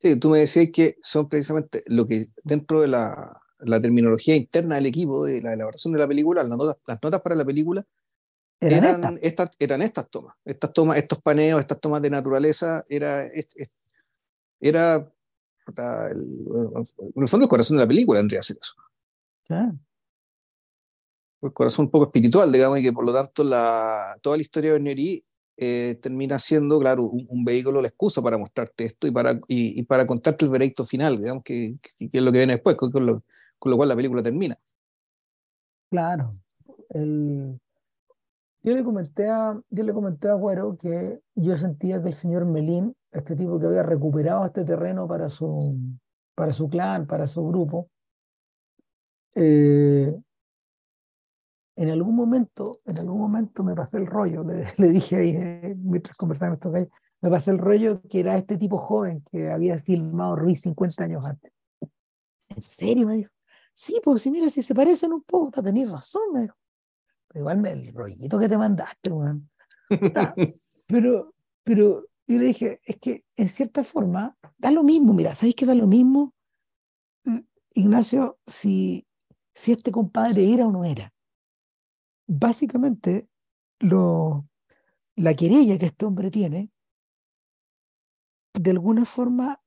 Sí, 0.00 0.18
tú 0.18 0.30
me 0.30 0.38
decías 0.38 0.70
que 0.72 0.96
son 1.02 1.28
precisamente 1.28 1.84
lo 1.86 2.06
que 2.06 2.26
dentro 2.42 2.80
de 2.80 2.88
la, 2.88 3.40
la 3.58 3.80
terminología 3.80 4.34
interna 4.34 4.76
del 4.76 4.86
equipo 4.86 5.24
de 5.24 5.42
la 5.42 5.52
elaboración 5.52 5.92
de 5.92 6.00
la 6.00 6.08
película, 6.08 6.42
las 6.42 6.50
notas, 6.50 6.76
las 6.86 6.98
notas 7.00 7.20
para 7.20 7.36
la 7.36 7.44
película 7.44 7.86
eran, 8.60 9.18
estas? 9.22 9.50
eran 9.58 9.82
estas 9.82 10.10
tomas, 10.10 10.36
estas 10.44 10.72
tomas, 10.72 10.98
estos 10.98 11.20
paneos, 11.20 11.60
estas 11.60 11.80
tomas 11.80 12.02
de 12.02 12.10
naturaleza, 12.10 12.84
era, 12.88 13.26
era 14.60 15.10
el, 16.14 16.46
en 17.14 17.22
el 17.22 17.28
fondo 17.28 17.44
el 17.44 17.48
corazón 17.48 17.76
de 17.76 17.84
la 17.84 17.88
película 17.88 18.20
tendría 18.20 18.40
que 18.40 18.44
ser 18.44 18.58
eso. 18.60 18.74
El 21.42 21.52
corazón 21.52 21.86
un 21.86 21.90
poco 21.90 22.06
espiritual, 22.06 22.52
digamos, 22.52 22.78
y 22.78 22.82
que 22.82 22.92
por 22.92 23.04
lo 23.04 23.12
tanto 23.12 23.42
la, 23.42 24.18
toda 24.20 24.36
la 24.36 24.42
historia 24.42 24.74
de 24.74 24.80
Neri 24.80 25.24
eh, 25.56 25.98
termina 26.00 26.38
siendo, 26.38 26.78
claro, 26.78 27.04
un, 27.04 27.44
vehículo 27.44 27.80
la 27.80 27.88
excusa 27.88 28.22
para 28.22 28.38
mostrarte 28.38 28.84
esto 28.84 29.06
y 29.06 29.10
para, 29.10 29.40
y, 29.48 29.82
para 29.84 30.06
contarte 30.06 30.44
el 30.44 30.50
veredicto 30.50 30.84
final, 30.84 31.18
digamos, 31.18 31.42
que, 31.44 31.76
es 31.98 32.22
lo 32.22 32.30
que 32.30 32.38
viene 32.38 32.54
después, 32.54 32.76
con 32.76 33.06
lo, 33.06 33.22
con 33.58 33.70
lo 33.70 33.76
cual 33.76 33.88
la 33.88 33.96
película 33.96 34.22
termina. 34.22 34.58
Claro. 35.90 36.36
El... 36.90 37.58
Yo 38.62 38.74
le 38.74 38.84
comenté 38.84 39.28
a, 39.28 39.58
yo 39.70 39.84
le 39.84 39.92
comenté 39.92 40.28
a 40.28 40.36
que 40.78 41.20
yo 41.34 41.56
sentía 41.56 42.02
que 42.02 42.08
el 42.08 42.14
señor 42.14 42.44
Melín, 42.44 42.94
este 43.10 43.34
tipo 43.34 43.58
que 43.58 43.66
había 43.66 43.82
recuperado 43.82 44.44
este 44.44 44.64
terreno 44.64 45.08
para 45.08 45.30
su, 45.30 45.76
para 46.34 46.52
su 46.52 46.68
clan, 46.68 47.06
para 47.06 47.26
su 47.26 47.46
grupo, 47.46 47.88
eh, 49.34 50.14
en 51.76 51.88
algún 51.88 52.14
momento, 52.14 52.80
en 52.84 52.98
algún 52.98 53.18
momento 53.18 53.64
me 53.64 53.74
pasé 53.74 53.96
el 53.96 54.06
rollo, 54.06 54.44
le, 54.44 54.66
dije 54.90 55.16
ahí, 55.16 55.30
eh, 55.30 55.74
mientras 55.78 56.14
conversábamos 56.16 56.58
esto, 56.58 56.70
me 57.22 57.30
pasé 57.30 57.52
el 57.52 57.58
rollo 57.58 58.02
que 58.02 58.20
era 58.20 58.36
este 58.36 58.58
tipo 58.58 58.76
joven 58.76 59.24
que 59.30 59.50
había 59.50 59.80
filmado 59.80 60.36
Ruiz 60.36 60.60
50 60.60 61.04
años 61.04 61.24
antes. 61.24 61.52
¿En 62.48 62.62
serio? 62.62 63.06
Me 63.06 63.14
dijo. 63.14 63.30
Sí, 63.72 64.00
pues 64.02 64.22
si 64.22 64.30
mira, 64.30 64.50
si 64.50 64.62
se 64.62 64.74
parecen 64.74 65.12
un 65.12 65.22
poco, 65.22 65.50
te 65.50 65.62
tenés 65.62 65.90
razón, 65.90 66.22
me 66.32 66.42
dijo. 66.42 66.56
Pero 67.30 67.42
igual 67.42 67.58
me, 67.58 67.72
el 67.72 67.92
rollito 67.94 68.38
que 68.38 68.48
te 68.48 68.58
mandaste, 68.58 69.10
weón. 69.10 69.50
pero, 70.88 71.34
pero 71.64 72.06
yo 72.26 72.38
le 72.38 72.46
dije, 72.46 72.80
es 72.84 72.98
que 72.98 73.24
en 73.36 73.48
cierta 73.48 73.84
forma 73.84 74.36
da 74.58 74.70
lo 74.70 74.82
mismo, 74.82 75.12
mira, 75.12 75.34
¿sabéis 75.34 75.54
que 75.54 75.66
da 75.66 75.74
lo 75.74 75.86
mismo? 75.86 76.34
Mm, 77.24 77.40
Ignacio, 77.74 78.38
si, 78.46 79.06
si 79.54 79.72
este 79.72 79.90
compadre 79.90 80.52
era 80.52 80.66
o 80.66 80.72
no 80.72 80.84
era 80.84 81.12
básicamente 82.30 83.28
lo, 83.80 84.48
la 85.16 85.34
querella 85.34 85.78
que 85.78 85.86
este 85.86 86.06
hombre 86.06 86.30
tiene, 86.30 86.70
de 88.54 88.70
alguna 88.70 89.04
forma 89.04 89.60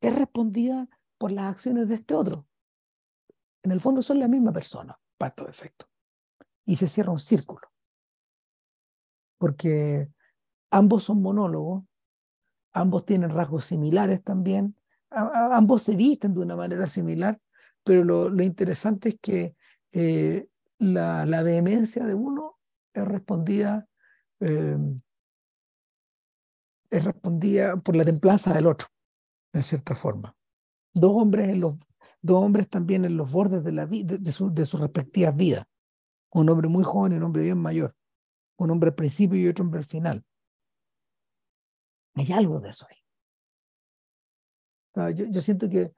es 0.00 0.14
respondida 0.14 0.88
por 1.18 1.32
las 1.32 1.52
acciones 1.52 1.88
de 1.88 1.94
este 1.94 2.14
otro. 2.14 2.46
En 3.62 3.70
el 3.72 3.80
fondo 3.80 4.02
son 4.02 4.18
la 4.18 4.28
misma 4.28 4.52
persona, 4.52 4.98
para 5.16 5.34
todo 5.34 5.48
efecto. 5.48 5.86
Y 6.70 6.76
se 6.76 6.86
cierra 6.86 7.10
un 7.10 7.18
círculo. 7.18 7.62
Porque 9.38 10.08
ambos 10.70 11.02
son 11.02 11.20
monólogos, 11.20 11.82
ambos 12.72 13.04
tienen 13.04 13.30
rasgos 13.30 13.64
similares 13.64 14.22
también, 14.22 14.76
ambos 15.10 15.82
se 15.82 15.96
visten 15.96 16.32
de 16.32 16.38
una 16.38 16.54
manera 16.54 16.86
similar, 16.86 17.40
pero 17.82 18.04
lo, 18.04 18.42
interesante 18.44 19.08
es 19.08 19.18
que 19.20 19.56
eh, 19.90 20.46
la, 20.78 21.42
vehemencia 21.42 22.04
de 22.04 22.14
uno 22.14 22.60
es 22.94 23.04
respondida, 23.04 23.88
eh, 24.38 24.78
es 26.88 27.04
respondida 27.04 27.78
por 27.78 27.96
la 27.96 28.04
templanza 28.04 28.54
del 28.54 28.66
otro, 28.66 28.86
en 29.52 29.64
cierta 29.64 29.96
forma. 29.96 30.36
Dos 30.94 31.10
hombres, 31.16 31.48
en 31.48 31.58
los, 31.58 31.76
dos 32.22 32.44
hombres 32.44 32.68
también 32.68 33.04
en 33.04 33.16
los 33.16 33.28
bordes 33.32 33.64
de, 33.64 33.72
la 33.72 33.86
vida, 33.86 34.16
de, 34.16 34.30
su, 34.30 34.54
de 34.54 34.66
sus 34.66 34.78
respectivas 34.78 35.34
vidas. 35.34 35.66
Un 36.32 36.48
hombre 36.48 36.68
muy 36.68 36.84
joven 36.84 37.12
y 37.12 37.16
un 37.16 37.22
hombre 37.24 37.42
bien 37.42 37.58
mayor. 37.58 37.94
Un 38.56 38.70
hombre 38.70 38.90
al 38.90 38.94
principio 38.94 39.38
y 39.38 39.48
otro 39.48 39.64
hombre 39.64 39.78
al 39.78 39.84
final. 39.84 40.24
Hay 42.14 42.32
algo 42.32 42.60
de 42.60 42.70
eso 42.70 42.86
ahí. 42.88 42.96
yo, 45.14 45.24
yo, 45.26 45.40
siento 45.40 45.68
que 45.68 45.92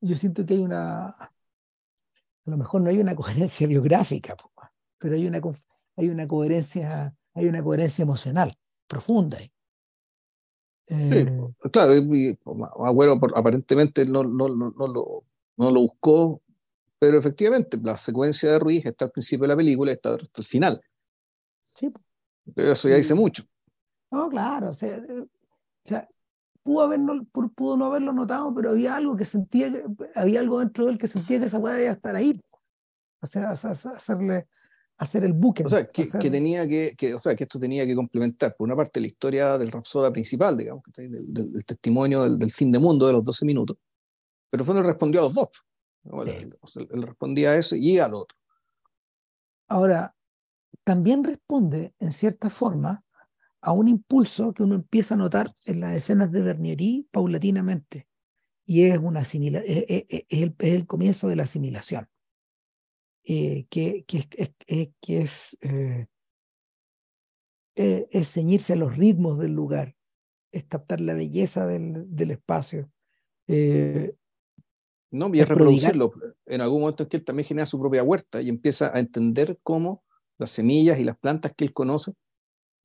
yo 0.00 0.14
siento 0.16 0.46
que 0.46 0.54
hay 0.54 0.60
una 0.60 1.30
a 2.46 2.50
lo 2.50 2.56
mejor 2.56 2.82
no 2.82 2.90
hay 2.90 2.98
una 2.98 3.14
coherencia 3.16 3.66
biográfica, 3.66 4.34
pero 4.98 5.14
hay 5.14 5.26
una 5.26 5.40
hay 5.96 6.08
una 6.08 6.26
coherencia, 6.26 7.14
hay 7.34 7.46
una 7.46 7.62
coherencia 7.62 8.02
emocional 8.02 8.56
profunda. 8.86 9.38
Sí, 9.38 9.50
eh, 10.88 11.28
claro, 11.70 11.92
Agüero 12.84 13.20
aparentemente 13.36 14.04
no, 14.06 14.24
no, 14.24 14.48
no, 14.48 14.74
no, 14.76 14.88
lo, 14.88 15.24
no 15.56 15.70
lo 15.70 15.80
buscó, 15.80 16.42
pero 17.00 17.18
efectivamente 17.18 17.78
la 17.82 17.96
secuencia 17.96 18.52
de 18.52 18.58
Ruiz 18.58 18.84
está 18.84 19.06
al 19.06 19.10
principio 19.10 19.44
de 19.44 19.48
la 19.48 19.56
película 19.56 19.90
y 19.90 19.94
está 19.94 20.14
hasta 20.14 20.40
el 20.40 20.44
final. 20.44 20.80
Sí. 21.62 21.90
Pero 22.54 22.72
eso 22.72 22.88
ya 22.90 22.96
dice 22.96 23.14
mucho. 23.14 23.42
No, 24.10 24.28
claro, 24.28 24.70
o 24.70 24.74
sea, 24.74 24.96
eh, 24.96 26.06
pudo, 26.62 26.82
haberlo, 26.82 27.24
pudo 27.54 27.78
no 27.78 27.86
haberlo 27.86 28.12
notado, 28.12 28.54
pero 28.54 28.70
había 28.70 28.96
algo 28.96 29.16
que 29.16 29.24
sentía, 29.24 29.72
había 30.14 30.40
algo 30.40 30.58
dentro 30.58 30.84
de 30.84 30.92
él 30.92 30.98
que 30.98 31.06
sentía 31.06 31.40
que 31.40 31.46
esa 31.46 31.58
puede 31.58 31.88
estar 31.88 32.14
ahí. 32.14 32.38
O 33.22 33.26
sea, 33.26 33.52
hacerle, 33.52 34.46
hacer 34.98 35.24
el 35.24 35.32
buque. 35.32 35.64
O 35.64 35.68
sea, 35.68 35.86
que, 35.86 36.04
tenía 36.30 36.68
que, 36.68 36.94
que, 36.98 37.14
o 37.14 37.18
sea, 37.20 37.34
que 37.34 37.44
esto 37.44 37.58
tenía 37.58 37.86
que 37.86 37.94
complementar, 37.94 38.54
por 38.56 38.66
una 38.66 38.76
parte, 38.76 39.00
la 39.00 39.06
historia 39.06 39.56
del 39.56 39.72
Rapsoda 39.72 40.12
principal, 40.12 40.58
digamos, 40.58 40.84
del, 40.94 41.32
del, 41.32 41.64
testimonio 41.64 42.28
del, 42.28 42.52
fin 42.52 42.70
de 42.70 42.78
mundo 42.78 43.06
de 43.06 43.14
los 43.14 43.24
12 43.24 43.46
minutos, 43.46 43.78
pero 44.50 44.64
fue 44.64 44.74
donde 44.74 44.90
respondió 44.90 45.20
a 45.20 45.24
los 45.24 45.34
dos. 45.34 45.48
Él, 46.26 46.56
respondía 47.02 47.50
a 47.50 47.56
eso 47.56 47.76
y 47.76 47.98
al 47.98 48.14
otro. 48.14 48.36
Ahora, 49.68 50.14
también 50.84 51.24
responde, 51.24 51.94
en 51.98 52.12
cierta 52.12 52.50
forma, 52.50 53.04
a 53.60 53.72
un 53.72 53.88
impulso 53.88 54.52
que 54.52 54.62
uno 54.62 54.74
empieza 54.74 55.14
a 55.14 55.18
notar 55.18 55.52
en 55.66 55.80
las 55.80 55.94
escenas 55.94 56.32
de 56.32 56.42
Bernieri 56.42 57.08
paulatinamente, 57.10 58.08
y 58.64 58.84
es, 58.84 58.98
una 58.98 59.20
asimila 59.20 59.60
es, 59.60 59.84
es, 59.88 60.24
el, 60.28 60.54
es 60.58 60.74
el 60.74 60.86
comienzo 60.86 61.28
de 61.28 61.36
la 61.36 61.42
asimilación. 61.42 62.08
Eh, 63.24 63.66
que, 63.68 64.04
que, 64.06 64.28
que, 64.28 64.94
que 65.00 65.20
es, 65.20 65.56
eh, 65.60 66.06
eh, 67.76 68.08
es 68.10 68.32
ceñirse 68.32 68.72
a 68.72 68.76
los 68.76 68.96
ritmos 68.96 69.38
del 69.38 69.52
lugar, 69.52 69.94
es 70.52 70.64
captar 70.64 71.00
la 71.00 71.14
belleza 71.14 71.66
del, 71.66 72.04
del 72.14 72.30
espacio. 72.30 72.90
No, 75.10 75.30
y 75.34 75.40
es 75.40 75.48
reproducirlo. 75.48 76.12
En 76.46 76.60
algún 76.60 76.82
momento 76.82 77.02
es 77.02 77.08
que 77.08 77.16
él 77.16 77.24
también 77.24 77.46
genera 77.46 77.66
su 77.66 77.78
propia 77.78 78.02
huerta 78.02 78.40
y 78.40 78.48
empieza 78.48 78.94
a 78.94 79.00
entender 79.00 79.58
cómo 79.62 80.04
las 80.38 80.50
semillas 80.50 80.98
y 80.98 81.04
las 81.04 81.18
plantas 81.18 81.52
que 81.56 81.64
él 81.64 81.72
conoce, 81.72 82.12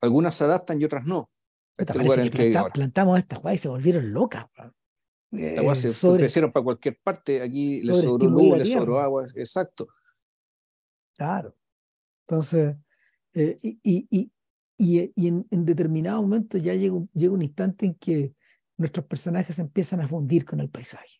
algunas 0.01 0.35
se 0.35 0.43
adaptan 0.43 0.81
y 0.81 0.85
otras 0.85 1.05
no. 1.05 1.29
Este 1.77 1.97
lugar 1.99 2.29
que 2.29 2.57
plantamos 2.73 3.19
estas 3.19 3.41
guay 3.41 3.55
y 3.55 3.59
se 3.59 3.67
volvieron 3.67 4.13
locas. 4.13 4.45
Eh, 5.31 5.75
se 5.75 6.17
crecieron 6.17 6.51
para 6.51 6.63
cualquier 6.63 6.97
parte, 7.03 7.41
aquí 7.41 7.81
le 7.81 7.93
sobró 7.93 8.29
luz, 8.29 8.57
le 8.57 8.65
sobró 8.65 8.99
agua, 8.99 9.25
exacto. 9.35 9.87
Claro. 11.17 11.55
Entonces, 12.27 12.75
eh, 13.33 13.57
y, 13.61 13.79
y, 13.83 14.31
y, 14.77 15.11
y 15.15 15.27
en, 15.27 15.45
en, 15.51 15.65
determinado 15.65 16.21
momento 16.21 16.57
ya 16.57 16.73
llega 16.73 16.95
un, 16.95 17.09
llega 17.13 17.33
un 17.33 17.41
instante 17.41 17.85
en 17.85 17.95
que 17.95 18.33
nuestros 18.77 19.05
personajes 19.05 19.59
empiezan 19.59 20.01
a 20.01 20.07
fundir 20.07 20.45
con 20.45 20.59
el 20.59 20.69
paisaje, 20.69 21.19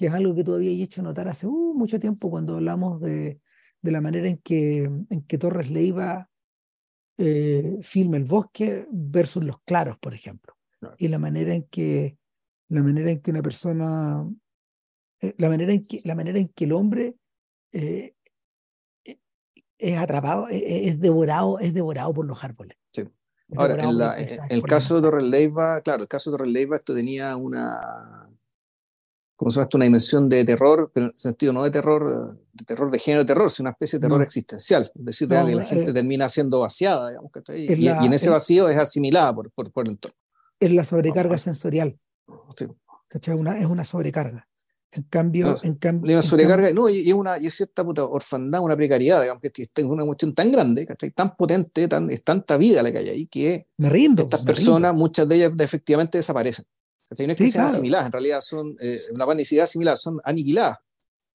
que 0.00 0.06
es 0.06 0.14
algo 0.14 0.34
que 0.34 0.44
todavía 0.44 0.70
he 0.70 0.82
hecho 0.82 1.02
notar 1.02 1.28
hace 1.28 1.46
uh, 1.46 1.74
mucho 1.74 2.00
tiempo 2.00 2.30
cuando 2.30 2.54
hablamos 2.54 3.02
de, 3.02 3.38
de, 3.82 3.90
la 3.90 4.00
manera 4.00 4.28
en 4.28 4.38
que, 4.38 4.84
en 4.84 5.22
que 5.28 5.36
Torres 5.36 5.70
Leiva 5.70 6.30
eh, 7.18 7.76
filma 7.82 8.16
el 8.16 8.24
bosque 8.24 8.86
versus 8.90 9.44
los 9.44 9.60
claros, 9.60 9.98
por 9.98 10.14
ejemplo, 10.14 10.56
claro. 10.78 10.94
y 10.98 11.08
la 11.08 11.18
manera 11.18 11.54
en 11.54 11.64
que 11.64 12.16
la 12.68 12.82
manera 12.82 13.10
en 13.10 13.20
que 13.20 13.30
una 13.30 13.42
persona, 13.42 14.26
eh, 15.20 15.34
la 15.36 15.50
manera 15.50 15.74
en 15.74 15.84
que 15.84 16.00
la 16.02 16.14
manera 16.14 16.38
en 16.38 16.48
que 16.48 16.64
el 16.64 16.72
hombre 16.72 17.16
eh, 17.72 18.14
es 19.76 19.98
atrapado, 19.98 20.48
es, 20.48 20.62
es, 20.64 20.98
devorado, 20.98 21.58
es 21.58 21.74
devorado 21.74 22.14
por 22.14 22.24
los 22.24 22.42
árboles. 22.42 22.78
Sí. 22.94 23.06
Ahora, 23.54 23.84
en, 23.84 23.98
la, 23.98 24.18
en 24.18 24.28
el 24.48 24.62
caso 24.62 24.96
de 24.96 25.02
Torres 25.02 25.24
Leiva, 25.24 25.82
claro, 25.82 26.04
el 26.04 26.08
caso 26.08 26.30
de 26.30 26.38
Torres 26.38 26.52
Leiva, 26.52 26.76
esto 26.76 26.94
tenía 26.94 27.36
una, 27.36 28.29
¿cómo 29.40 29.50
se 29.50 29.56
llama 29.56 29.62
esto? 29.62 29.78
Una 29.78 29.84
dimensión 29.84 30.28
de 30.28 30.44
terror, 30.44 30.90
pero 30.92 31.06
en 31.06 31.12
el 31.12 31.18
sentido 31.18 31.54
no 31.54 31.64
de 31.64 31.70
terror, 31.70 32.36
de 32.52 32.64
terror 32.66 32.90
de 32.90 32.98
género 32.98 33.22
de 33.22 33.26
terror, 33.26 33.50
sino 33.50 33.68
una 33.68 33.70
especie 33.70 33.98
de 33.98 34.02
terror 34.02 34.18
no. 34.18 34.24
existencial. 34.24 34.92
Es 34.94 35.04
decir, 35.06 35.30
no, 35.30 35.46
que 35.46 35.54
la 35.54 35.64
gente 35.64 35.92
eh, 35.92 35.94
termina 35.94 36.28
siendo 36.28 36.60
vaciada, 36.60 37.08
digamos, 37.08 37.32
que 37.32 37.58
y, 37.58 37.74
la, 37.76 38.02
y, 38.02 38.06
en 38.06 38.12
ese 38.12 38.28
vacío 38.28 38.68
es 38.68 38.76
asimilada 38.76 39.34
por, 39.34 39.50
por, 39.52 39.72
por, 39.72 39.86
el 39.86 39.92
entorno. 39.92 40.18
Es 40.60 40.70
la 40.72 40.84
sobrecarga 40.84 41.38
sensorial. 41.38 41.98
Sí. 42.54 42.66
Una, 43.30 43.58
es 43.58 43.64
una 43.64 43.82
sobrecarga. 43.82 44.46
En 44.92 45.04
cambio, 45.04 45.56
en 45.62 45.76
cambio. 45.76 46.12
Una 46.12 46.20
sobrecarga, 46.20 46.66
cambio, 46.66 46.82
no, 46.82 46.88
y 46.90 47.08
es 47.08 47.14
una 47.14 47.38
y 47.38 47.46
es 47.46 47.54
cierta 47.54 47.82
puta 47.82 48.04
orfandad, 48.04 48.60
una 48.60 48.76
precariedad, 48.76 49.22
digamos, 49.22 49.40
que 49.40 49.50
es 49.54 49.84
una 49.84 50.04
cuestión 50.04 50.34
tan 50.34 50.52
grande, 50.52 50.86
¿cachai? 50.86 51.12
tan 51.12 51.34
potente, 51.34 51.88
tan, 51.88 52.10
es 52.10 52.22
tanta 52.22 52.58
vida 52.58 52.82
la 52.82 52.92
que 52.92 52.98
hay 52.98 53.08
ahí, 53.08 53.26
que 53.26 53.68
me 53.78 53.88
rindo, 53.88 54.24
estas 54.24 54.42
me 54.42 54.46
personas, 54.46 54.90
rindo. 54.90 55.02
muchas 55.02 55.26
de 55.26 55.36
ellas 55.36 55.52
efectivamente 55.58 56.18
desaparecen. 56.18 56.66
Es 57.10 57.16
que 57.36 57.44
sí, 57.44 57.50
sean 57.50 57.64
claro. 57.64 57.74
asimiladas, 57.74 58.06
en 58.06 58.12
realidad 58.12 58.40
son 58.40 58.76
eh, 58.80 59.00
una 59.12 59.26
panicidad 59.26 59.66
similar, 59.66 59.96
son 59.96 60.20
aniquiladas. 60.24 60.78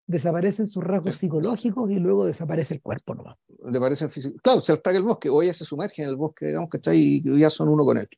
Desaparecen 0.06 0.66
sus 0.66 0.84
rasgos 0.84 1.14
psicológicos 1.14 1.90
y 1.90 1.98
luego 1.98 2.26
desaparece 2.26 2.74
el 2.74 2.82
cuerpo 2.82 3.14
nomás. 3.14 3.36
Desaparecen. 3.48 4.10
Claro, 4.42 4.60
se 4.60 4.72
ataca 4.72 4.96
el 4.96 5.02
bosque, 5.02 5.30
o 5.30 5.42
ella 5.42 5.54
se 5.54 5.64
sumerge 5.64 6.02
en 6.02 6.10
el 6.10 6.16
bosque, 6.16 6.46
digamos, 6.46 6.68
¿cachai? 6.68 7.22
Y 7.24 7.38
ya 7.38 7.50
son 7.50 7.68
uno 7.68 7.84
con 7.84 7.98
él. 7.98 8.08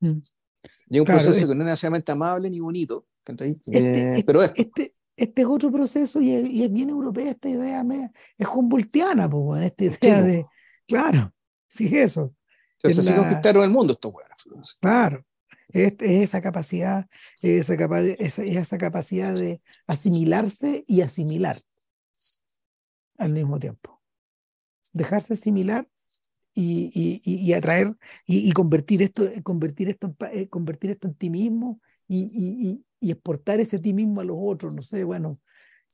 Mm. 0.00 0.18
Y 0.90 0.96
es 0.96 1.00
un 1.00 1.04
claro, 1.04 1.18
proceso 1.18 1.38
es... 1.38 1.46
que 1.46 1.54
no 1.54 1.62
es 1.62 1.66
necesariamente 1.66 2.12
amable 2.12 2.48
ni 2.50 2.60
bonito, 2.60 3.06
este, 3.26 3.58
eh, 3.72 4.24
pero 4.24 4.42
este, 4.42 4.62
este, 4.62 4.94
este, 5.16 5.42
es 5.42 5.48
otro 5.48 5.70
proceso 5.70 6.20
y 6.20 6.32
es, 6.32 6.48
y 6.48 6.64
es 6.64 6.72
bien 6.72 6.90
europea 6.90 7.30
esta 7.30 7.48
idea, 7.48 7.84
es 8.36 8.48
humboldtiana, 8.48 9.28
pues, 9.28 9.62
esta 9.64 9.84
idea 9.84 9.98
sí, 10.22 10.26
de, 10.26 10.46
claro, 10.86 11.32
sí 11.68 11.86
es 11.86 11.92
eso. 11.92 12.34
Entonces, 12.74 13.00
así 13.00 13.10
la... 13.10 13.24
conquistaron 13.24 13.64
el 13.64 13.70
mundo 13.70 13.92
estos 13.92 14.12
buenos. 14.12 14.78
Claro, 14.80 15.24
es, 15.68 15.94
es, 15.98 16.22
esa 16.22 16.40
capacidad, 16.40 17.06
esa, 17.42 17.76
capa 17.76 18.00
esa, 18.00 18.42
esa 18.42 18.78
capacidad 18.78 19.34
de 19.34 19.60
asimilarse 19.86 20.84
y 20.86 21.02
asimilar 21.02 21.60
al 23.18 23.32
mismo 23.32 23.58
tiempo. 23.58 24.00
Dejarse 24.92 25.34
asimilar 25.34 25.86
y, 26.54 26.90
y, 26.94 27.20
y, 27.24 27.52
atraer 27.52 27.94
y, 28.26 28.50
convertir 28.52 29.02
esto, 29.02 29.30
convertir 29.42 29.90
esto, 29.90 30.14
en, 30.32 30.46
convertir 30.46 30.90
esto 30.90 31.06
en 31.08 31.14
ti 31.14 31.30
mismo 31.30 31.80
y, 32.08 32.82
exportar 33.00 33.60
ese 33.60 33.78
ti 33.78 33.92
mismo 33.92 34.20
a 34.20 34.24
los 34.24 34.36
otros. 34.40 34.74
No 34.74 34.82
sé, 34.82 35.04
bueno, 35.04 35.38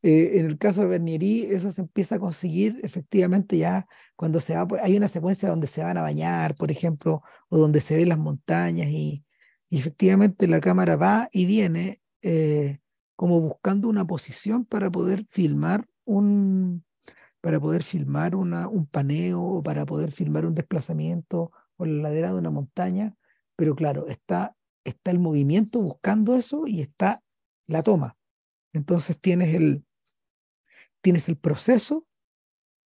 eh, 0.02 0.38
en 0.38 0.46
el 0.46 0.56
caso 0.56 0.82
de 0.82 0.86
Bernieri, 0.86 1.42
eso 1.50 1.70
se 1.70 1.82
empieza 1.82 2.16
a 2.16 2.18
conseguir 2.18 2.80
efectivamente 2.82 3.58
ya 3.58 3.86
cuando 4.16 4.40
se 4.40 4.54
va, 4.54 4.66
hay 4.82 4.96
una 4.96 5.08
secuencia 5.08 5.50
donde 5.50 5.66
se 5.66 5.82
van 5.82 5.98
a 5.98 6.02
bañar, 6.02 6.54
por 6.54 6.70
ejemplo, 6.70 7.22
o 7.48 7.58
donde 7.58 7.80
se 7.80 7.96
ven 7.96 8.08
las 8.08 8.18
montañas 8.18 8.88
y, 8.88 9.24
y 9.68 9.78
efectivamente 9.78 10.46
la 10.46 10.60
cámara 10.60 10.96
va 10.96 11.28
y 11.32 11.46
viene 11.46 12.00
eh, 12.22 12.78
como 13.16 13.40
buscando 13.40 13.88
una 13.88 14.06
posición 14.06 14.64
para 14.64 14.90
poder 14.90 15.26
filmar 15.28 15.86
un 16.04 16.84
para 17.40 17.60
poder 17.60 17.82
filmar 17.82 18.34
una, 18.34 18.68
un 18.68 18.86
paneo 18.86 19.42
o 19.42 19.62
para 19.62 19.84
poder 19.84 20.12
filmar 20.12 20.46
un 20.46 20.54
desplazamiento 20.54 21.52
por 21.76 21.86
la 21.88 22.04
ladera 22.04 22.32
de 22.32 22.38
una 22.38 22.48
montaña, 22.48 23.16
pero 23.54 23.74
claro, 23.74 24.06
está, 24.08 24.56
está 24.82 25.10
el 25.10 25.18
movimiento 25.18 25.80
buscando 25.80 26.36
eso 26.36 26.66
y 26.66 26.80
está 26.80 27.22
la 27.66 27.82
toma. 27.82 28.16
Entonces 28.72 29.20
tienes 29.20 29.54
el, 29.54 29.84
tienes 31.02 31.28
el 31.28 31.36
proceso 31.36 32.06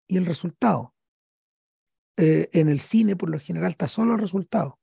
y 0.09 0.17
el 0.17 0.27
resultado. 0.27 0.93
Eh, 2.17 2.49
en 2.53 2.69
el 2.69 2.81
cine, 2.81 3.15
por 3.15 3.31
lo 3.31 3.39
general, 3.39 3.71
está 3.71 3.87
solo 3.87 4.15
el 4.15 4.19
resultado. 4.19 4.78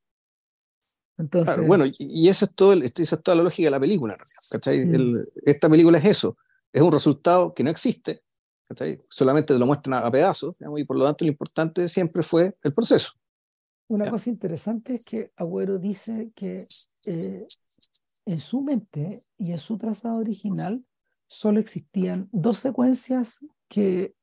Entonces, 1.18 1.56
claro, 1.56 1.68
bueno, 1.68 1.86
y 1.98 2.28
eso 2.28 2.46
es, 2.46 2.54
todo, 2.54 2.74
esa 2.74 3.16
es 3.16 3.24
toda 3.24 3.38
la 3.38 3.44
lógica 3.44 3.68
de 3.68 3.72
la 3.72 3.80
película. 3.80 4.18
¿cachai? 4.52 4.86
Mm. 4.86 4.96
El, 4.96 5.30
esta 5.46 5.70
película 5.70 5.98
es 5.98 6.06
eso, 6.06 6.38
es 6.74 6.82
un 6.82 6.92
resultado 6.92 7.54
que 7.54 7.64
no 7.64 7.70
existe, 7.70 8.22
¿cachai? 8.68 9.02
solamente 9.10 9.54
te 9.54 9.60
lo 9.60 9.66
muestran 9.66 9.94
a, 9.94 10.08
a 10.08 10.12
pedazos, 10.12 10.56
digamos, 10.60 10.80
y 10.80 10.84
por 10.84 10.98
lo 10.98 11.06
tanto 11.06 11.24
lo 11.24 11.32
importante 11.32 11.88
siempre 11.88 12.22
fue 12.22 12.56
el 12.64 12.74
proceso. 12.74 13.12
Una 13.88 14.06
¿ya? 14.06 14.12
cosa 14.12 14.30
interesante 14.30 14.94
es 14.94 15.06
que 15.06 15.32
Agüero 15.38 15.78
dice 15.78 16.32
que 16.36 16.54
eh, 17.08 17.48
en 18.26 18.40
su 18.40 18.62
mente 18.62 19.24
y 19.38 19.52
en 19.52 19.58
su 19.58 19.78
trazado 19.78 20.18
original 20.18 20.84
solo 21.28 21.60
existían 21.60 22.28
dos 22.32 22.58
secuencias 22.58 23.40
que, 23.70 24.16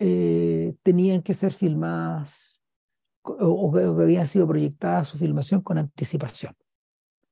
eh, 0.00 0.74
tenían 0.82 1.22
que 1.22 1.34
ser 1.34 1.52
filmadas 1.52 2.53
o, 3.24 3.72
que 3.72 4.02
habían 4.02 4.26
sido 4.26 4.46
proyectadas 4.46 5.08
su 5.08 5.18
filmación 5.18 5.62
con 5.62 5.78
anticipación. 5.78 6.54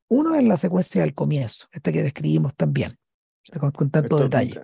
Uno 0.08 0.34
es 0.34 0.44
la 0.44 0.56
secuencia 0.56 1.02
del 1.02 1.14
comienzo, 1.14 1.66
esta 1.72 1.92
que 1.92 2.02
describimos 2.02 2.54
también, 2.54 2.96
con, 3.58 3.90
tanto 3.90 4.18
detalle. 4.18 4.60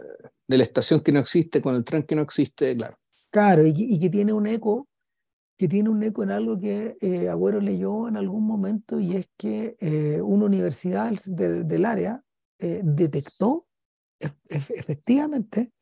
De 0.46 0.56
la 0.56 0.62
estación 0.62 1.00
que 1.00 1.12
no 1.12 1.20
existe, 1.20 1.62
con 1.62 1.74
el 1.74 1.84
tren 1.84 2.02
que 2.02 2.14
no 2.14 2.22
existe, 2.22 2.74
claro. 2.76 2.98
Claro, 3.30 3.66
y, 3.66 3.98
que 3.98 4.10
tiene 4.10 4.32
un 4.32 4.46
eco, 4.46 4.88
que 5.56 5.68
tiene 5.68 5.90
un 5.90 6.02
eco 6.02 6.22
en 6.22 6.30
algo 6.30 6.58
que 6.58 6.96
eh, 7.00 7.28
Agüero 7.28 7.60
leyó 7.60 8.08
en 8.08 8.16
algún 8.16 8.46
momento, 8.46 8.98
y 8.98 9.16
es 9.16 9.28
que 9.36 9.76
eh, 9.80 10.20
una 10.22 10.46
universidad 10.46 11.12
del, 11.26 11.84
área 11.84 12.22
eh, 12.58 12.80
detectó 12.82 13.66
efectivamente 14.48 15.72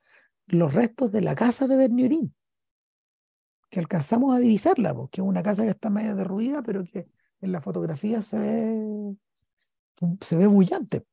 los 0.47 0.75
restos 0.75 1.11
de 1.11 1.23
la 1.23 1.35
casa 1.35 1.67
de 1.67 1.77
Berniorín 1.77 2.36
que 3.77 3.81
alcanzamos 3.81 4.35
a 4.35 4.39
divisarla, 4.39 4.95
porque 4.95 5.21
es 5.21 5.27
una 5.27 5.43
casa 5.43 5.63
que 5.63 5.69
está 5.69 5.91
medio 5.91 6.17
derruida, 6.17 6.63
pero 6.63 6.83
que 6.83 7.11
en 7.43 7.53
la 7.53 7.61
fotografía 7.61 8.23
se 8.23 8.39
ve, 8.39 9.17
se 10.23 10.35
ve 10.35 10.47
bullante. 10.47 11.05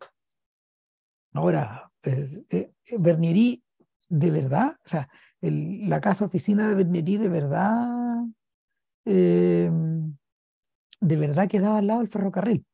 Ahora, 1.34 1.91
eh, 2.03 2.72
Bernieri, 2.98 3.61
de 4.07 4.31
verdad, 4.31 4.77
o 4.85 4.88
sea, 4.88 5.10
la 5.41 5.99
casa 5.99 6.23
oficina 6.23 6.69
de 6.69 6.76
Bernieri, 6.76 7.18
de 7.18 7.27
verdad, 7.27 8.23
em, 9.03 10.15
de 11.02 11.15
verdad 11.18 11.49
quedaba 11.49 11.80
al 11.80 11.88
lado 11.88 11.99
del 11.99 12.07
ferrocarril. 12.07 12.65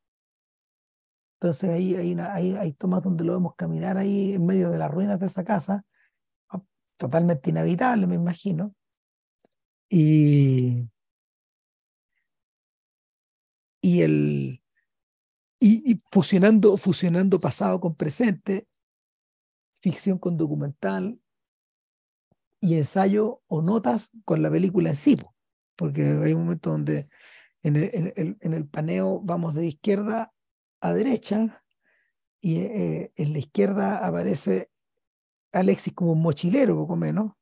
Entonces 1.40 1.68
ahí 1.68 1.96
hay, 1.96 2.14
una, 2.14 2.32
hay, 2.36 2.56
hay 2.56 2.74
tomas 2.74 3.02
donde 3.02 3.24
lo 3.24 3.34
vemos 3.34 3.56
caminar 3.56 3.98
ahí 3.98 4.34
en 4.34 4.46
medio 4.46 4.70
de 4.70 4.78
las 4.78 4.92
ruinas 4.92 5.20
de 5.20 5.26
esa 5.26 5.44
casa, 5.44 5.84
totalmente 6.96 7.50
inhabitable, 7.50 8.06
me 8.06 8.14
imagino, 8.14 8.76
y, 9.90 10.88
y, 13.82 14.02
el, 14.02 14.62
y, 15.60 15.98
fusionando, 16.12 16.78
fusionando 16.78 17.40
pasado 17.40 17.80
con 17.80 17.96
presente, 17.96 18.68
ficción 19.82 20.20
con 20.20 20.38
documental 20.38 21.20
y 22.62 22.76
ensayo 22.76 23.42
o 23.48 23.62
notas 23.62 24.12
con 24.26 24.42
la 24.42 24.52
película 24.52 24.92
en 24.92 24.96
sí, 24.96 25.18
porque 25.76 26.04
hay 26.04 26.34
un 26.34 26.44
momento 26.44 26.72
donde 26.72 27.10
en 27.64 27.76
el, 27.76 28.38
en 28.40 28.54
el, 28.54 28.68
paneo 28.68 29.20
vamos 29.22 29.56
de 29.56 29.66
izquierda 29.66 30.34
a 30.82 30.94
derecha 30.94 31.64
y 32.42 32.60
eh, 32.60 33.12
en 33.16 33.34
la 33.34 33.40
izquierda 33.40 34.06
aparece 34.06 34.70
Alexis 35.52 35.94
como 35.94 36.14
un 36.14 36.22
mochilero, 36.22 36.76
poco 36.76 36.96
menos, 36.96 37.34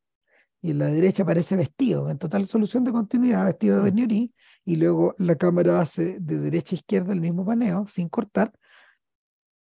y 0.61 0.71
en 0.71 0.79
la 0.79 0.88
derecha 0.88 1.23
aparece 1.23 1.55
vestido, 1.55 2.09
en 2.09 2.17
total 2.17 2.47
solución 2.47 2.84
de 2.84 2.91
continuidad, 2.91 3.45
vestido 3.45 3.75
de 3.75 3.81
mm. 3.81 3.85
Bernieri, 3.85 4.34
y 4.65 4.75
luego 4.77 5.15
la 5.17 5.35
cámara 5.35 5.79
hace 5.79 6.19
de 6.19 6.38
derecha 6.38 6.75
a 6.75 6.79
izquierda 6.79 7.13
el 7.13 7.21
mismo 7.21 7.45
paneo, 7.45 7.88
sin 7.88 8.09
cortar, 8.09 8.51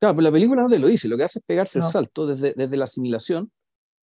Claro, 0.00 0.14
pero 0.14 0.22
la 0.22 0.32
película 0.32 0.62
no 0.62 0.68
te 0.68 0.78
lo 0.78 0.86
dice, 0.86 1.08
lo 1.08 1.16
que 1.16 1.24
hace 1.24 1.40
es 1.40 1.44
pegarse 1.44 1.80
el 1.80 1.84
salto 1.84 2.26
desde, 2.26 2.54
desde 2.56 2.76
la 2.76 2.84
asimilación 2.84 3.50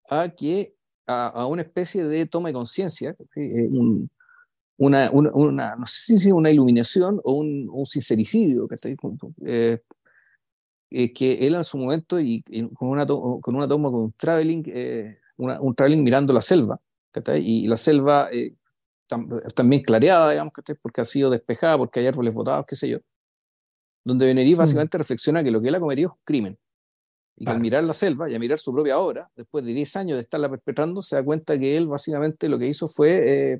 a 0.09 0.29
que 0.29 0.75
a, 1.07 1.47
una 1.47 1.63
especie 1.63 2.03
de 2.03 2.27
toma 2.27 2.49
de 2.49 2.53
conciencia, 2.53 3.15
eh, 3.35 3.69
una, 4.77 5.09
una, 5.11 5.75
no 5.75 5.85
sé 5.87 6.17
si 6.17 6.27
es 6.27 6.33
una 6.33 6.51
iluminación 6.51 7.19
o 7.23 7.33
un, 7.33 7.67
un 7.71 7.85
sincericidio, 7.87 8.67
eh, 9.45 9.81
eh, 10.91 11.13
que 11.13 11.33
él 11.47 11.55
en 11.55 11.63
su 11.63 11.77
momento 11.77 12.19
y, 12.19 12.43
con, 12.75 12.89
una 12.89 13.07
con 13.07 13.55
una 13.55 13.67
toma 13.67 13.89
con 13.89 14.01
un 14.01 14.13
traveling, 14.13 14.63
eh, 14.67 15.19
un 15.37 15.75
traveling 15.75 16.03
mirando 16.03 16.31
la 16.33 16.41
selva, 16.41 16.79
y, 17.35 17.67
la 17.67 17.75
selva 17.75 18.29
también 19.55 19.81
clareada, 19.81 20.29
digamos, 20.29 20.53
porque 20.81 21.01
ha 21.01 21.05
sido 21.05 21.31
despejada, 21.31 21.77
porque 21.79 21.99
hay 21.99 22.07
árboles 22.07 22.33
botados, 22.33 22.65
qué 22.67 22.75
sé 22.75 22.89
yo 22.89 22.99
donde 24.03 24.26
Benedí 24.26 24.55
mm. 24.55 24.57
básicamente 24.57 24.97
reflexiona 24.97 25.43
que 25.43 25.51
lo 25.51 25.61
que 25.61 25.69
él 25.69 25.76
ha 25.76 25.80
cometido 25.80 26.09
es 26.09 26.13
un 26.13 26.21
crimen. 26.23 26.57
Y 27.38 27.45
que 27.45 27.51
al 27.51 27.61
mirar 27.61 27.84
la 27.85 27.93
selva 27.93 28.30
y 28.30 28.35
a 28.35 28.39
mirar 28.39 28.59
su 28.59 28.73
propia 28.73 28.99
obra, 28.99 29.30
después 29.35 29.63
de 29.63 29.73
10 29.73 29.95
años 29.95 30.17
de 30.17 30.23
estarla 30.23 30.49
perpetrando, 30.49 31.01
se 31.01 31.15
da 31.15 31.23
cuenta 31.23 31.57
que 31.57 31.77
él 31.77 31.88
básicamente 31.88 32.49
lo 32.49 32.59
que 32.59 32.67
hizo 32.67 32.89
fue, 32.89 33.53
eh, 33.53 33.59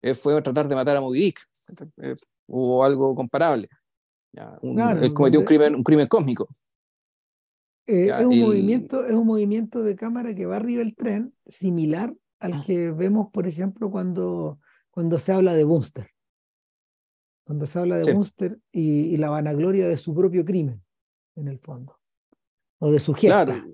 eh, 0.00 0.14
fue 0.14 0.40
tratar 0.40 0.68
de 0.68 0.74
matar 0.74 0.96
a 0.96 1.02
Moby 1.02 1.20
Dick, 1.20 1.40
eh, 1.98 2.14
o 2.46 2.82
algo 2.82 3.14
comparable. 3.14 3.68
él 4.32 5.12
cometió 5.12 5.40
un 5.40 5.46
crimen, 5.46 5.74
un 5.74 5.82
crimen 5.82 6.08
cósmico. 6.08 6.48
es, 7.86 8.24
un 8.24 8.40
movimiento, 8.40 9.04
es 9.04 9.14
un 9.14 9.26
movimiento 9.26 9.82
de 9.82 9.96
cámara 9.96 10.34
que 10.34 10.46
va 10.46 10.56
arriba 10.56 10.82
del 10.82 10.96
tren, 10.96 11.34
similar 11.46 12.14
al 12.38 12.64
que 12.64 12.90
vemos, 12.90 13.28
por 13.30 13.46
ejemplo, 13.46 13.90
cuando, 13.90 14.58
cuando 14.90 15.18
se 15.18 15.32
habla 15.32 15.52
de 15.52 15.64
Bunster 15.64 16.10
cuando 17.50 17.66
se 17.66 17.80
habla 17.80 17.98
de 17.98 18.14
Munster 18.14 18.60
y, 18.70 19.16
la 19.16 19.28
vanagloria 19.28 19.88
de 19.88 19.96
su 19.96 20.14
propio 20.14 20.44
crimen, 20.44 20.80
en 21.34 21.48
el 21.48 21.58
fondo, 21.58 21.98
o 22.78 22.92
de 22.92 23.00
su 23.00 23.12
gesta. 23.12 23.44
Claro, 23.44 23.64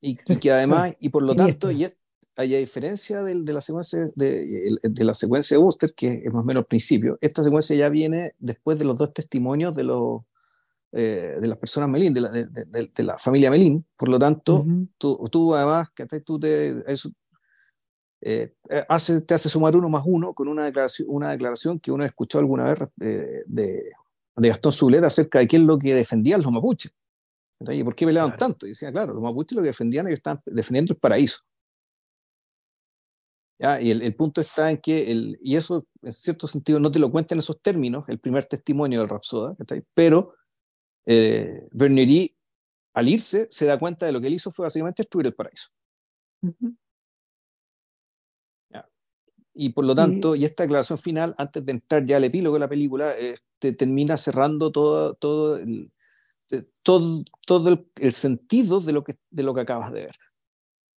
y, 0.00 0.16
que 0.16 0.50
además, 0.50 0.96
y 0.98 1.10
por 1.10 1.22
lo 1.22 1.36
tanto, 1.36 1.70
y 1.70 1.86
hay 2.36 2.48
diferencia 2.48 3.22
de, 3.22 3.34
de, 3.42 3.52
la 3.52 3.60
secuencia 3.60 4.10
de, 4.14 4.78
de, 4.82 5.04
la 5.04 5.12
secuencia 5.12 5.58
de 5.58 5.62
Buster, 5.62 5.92
que 5.92 6.22
es 6.24 6.32
más 6.32 6.42
o 6.42 6.46
menos 6.46 6.62
al 6.62 6.68
principio, 6.68 7.18
esta 7.20 7.44
secuencia 7.44 7.76
ya 7.76 7.90
viene 7.90 8.32
después 8.38 8.78
de 8.78 8.86
los 8.86 8.96
dos 8.96 9.12
testimonios 9.12 9.74
de 9.74 9.84
los 9.84 10.22
eh, 10.92 11.36
de 11.38 11.46
las 11.48 11.58
personas 11.58 11.90
Melín, 11.90 12.14
de 12.14 12.22
la, 12.22 12.30
de, 12.30 13.02
la 13.04 13.18
familia 13.18 13.50
Melín, 13.50 13.84
por 13.94 14.08
lo 14.08 14.18
tanto, 14.18 14.64
tú, 14.96 15.22
tú, 15.30 15.54
además, 15.54 15.90
que 15.94 16.06
tú 16.20 16.40
te, 16.40 16.70
eh, 16.70 16.96
eh, 18.20 18.52
hace, 18.88 19.20
te 19.20 19.34
hace 19.34 19.48
sumar 19.48 19.76
uno 19.76 19.88
más 19.88 20.02
uno 20.04 20.34
con 20.34 20.48
una 20.48 20.64
declaración, 20.64 21.08
una 21.10 21.30
declaración 21.30 21.78
que 21.78 21.92
uno 21.92 22.04
escuchó 22.04 22.38
alguna 22.38 22.64
vez 22.64 22.80
eh, 23.00 23.42
de, 23.46 23.92
de, 24.36 24.48
Gastón 24.48 24.72
Zulet 24.72 25.04
acerca 25.04 25.38
de 25.38 25.46
qué 25.46 25.56
es 25.56 25.62
lo 25.62 25.78
que 25.78 25.94
defendían 25.94 26.42
los 26.42 26.52
mapuches. 26.52 26.92
¿Y 27.60 27.82
por 27.82 27.94
qué 27.94 28.06
peleaban 28.06 28.36
tanto? 28.36 28.66
Y 28.66 28.70
decía, 28.70 28.92
claro, 28.92 29.14
los 29.14 29.22
mapuches 29.22 29.56
lo 29.56 29.62
que 29.62 29.68
defendían 29.68 30.06
es 30.06 30.10
que 30.10 30.14
estaban 30.14 30.40
defendiendo 30.46 30.92
el 30.92 30.98
paraíso. 30.98 31.40
¿Ya? 33.60 33.80
Y 33.80 33.90
el, 33.90 34.02
el, 34.02 34.14
punto 34.14 34.40
está 34.40 34.70
en 34.70 34.78
que, 34.78 35.10
el, 35.10 35.38
y 35.42 35.56
eso 35.56 35.84
en 36.02 36.12
cierto 36.12 36.46
sentido 36.46 36.78
no 36.78 36.92
te 36.92 37.00
lo 37.00 37.10
cuenta 37.10 37.34
en 37.34 37.40
esos 37.40 37.60
términos, 37.60 38.04
el 38.08 38.20
primer 38.20 38.44
testimonio 38.44 39.00
del 39.00 39.08
Rapsoda, 39.08 39.56
pero 39.94 40.34
eh, 41.06 41.66
Bernery, 41.72 42.36
al 42.94 43.08
irse, 43.08 43.48
se 43.50 43.66
da 43.66 43.78
cuenta 43.78 44.06
de 44.06 44.12
lo 44.12 44.20
que 44.20 44.26
él 44.26 44.34
hizo 44.34 44.52
fue 44.52 44.64
básicamente 44.64 45.02
destruir 45.02 45.26
el 45.26 45.34
paraíso. 45.34 45.68
Y 49.60 49.70
por 49.70 49.84
lo 49.84 49.92
tanto, 49.92 50.36
y, 50.36 50.44
esta 50.44 50.62
declaración 50.62 51.00
final, 51.00 51.34
antes 51.36 51.66
de 51.66 51.72
entrar 51.72 52.06
ya 52.06 52.18
al 52.18 52.22
epílogo 52.22 52.54
de 52.54 52.60
la 52.60 52.68
película, 52.68 53.12
te 53.58 53.72
termina 53.72 54.16
cerrando 54.16 54.70
todo, 54.70 55.14
todo, 55.14 55.56
el, 55.56 55.90
todo, 56.84 57.24
todo 57.44 57.84
el, 57.96 58.12
sentido 58.12 58.80
de 58.80 58.92
lo, 58.92 59.02
que, 59.02 59.16
de 59.30 59.42
lo 59.42 59.52
que 59.52 59.62
acabas 59.62 59.92
de 59.92 60.02
ver. 60.02 60.16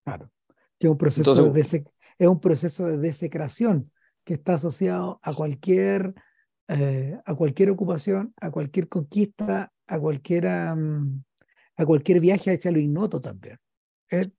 Claro. 0.05 0.32
Que 0.76 0.89
es 0.89 0.90
un 0.90 0.98
proceso, 0.98 1.52
de, 1.52 1.60
es 1.60 2.26
un 2.26 2.40
proceso 2.40 2.86
de 2.89 2.98
desecración 2.98 3.85
que 4.24 4.35
está 4.35 4.55
asociado 4.55 5.20
a 5.22 5.32
cualquier, 5.35 6.14
eh, 6.66 7.16
a 7.24 7.35
cualquier 7.36 7.70
ocupación, 7.70 8.35
a 8.40 8.51
cualquier 8.51 8.89
conquista, 8.89 9.72
a 9.86 10.01
cualquier, 10.01 10.48
a 10.48 10.76
cualquier 11.86 12.18
viaje 12.18 12.51
hacia 12.51 12.72
lo 12.72 12.80
ignoto 12.80 13.20
también. 13.20 13.60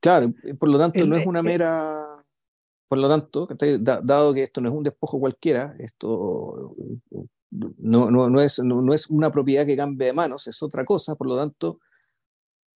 claro, 0.02 0.34
por 0.60 0.68
lo 0.68 0.78
tanto 0.78 1.06
no 1.08 1.16
es 1.16 1.26
una 1.26 1.42
mera... 1.42 2.19
Por 2.90 2.98
lo 2.98 3.08
tanto, 3.08 3.48
dado 3.82 4.34
que 4.34 4.44
esto 4.44 4.62
no 4.62 4.68
es 4.68 4.74
un 4.74 4.84
despojo 4.84 5.20
cualquiera, 5.20 5.76
esto 5.78 6.76
no, 7.52 8.10
no, 8.10 8.30
no, 8.30 8.42
es, 8.42 8.60
no, 8.64 8.94
es 8.94 9.12
una 9.12 9.32
propiedad 9.32 9.66
que 9.66 9.78
cambie 9.78 10.08
de 10.08 10.14
manos, 10.14 10.48
es 10.48 10.62
otra 10.64 10.84
cosa, 10.84 11.16
por 11.16 11.28
lo 11.28 11.38
tanto, 11.38 11.80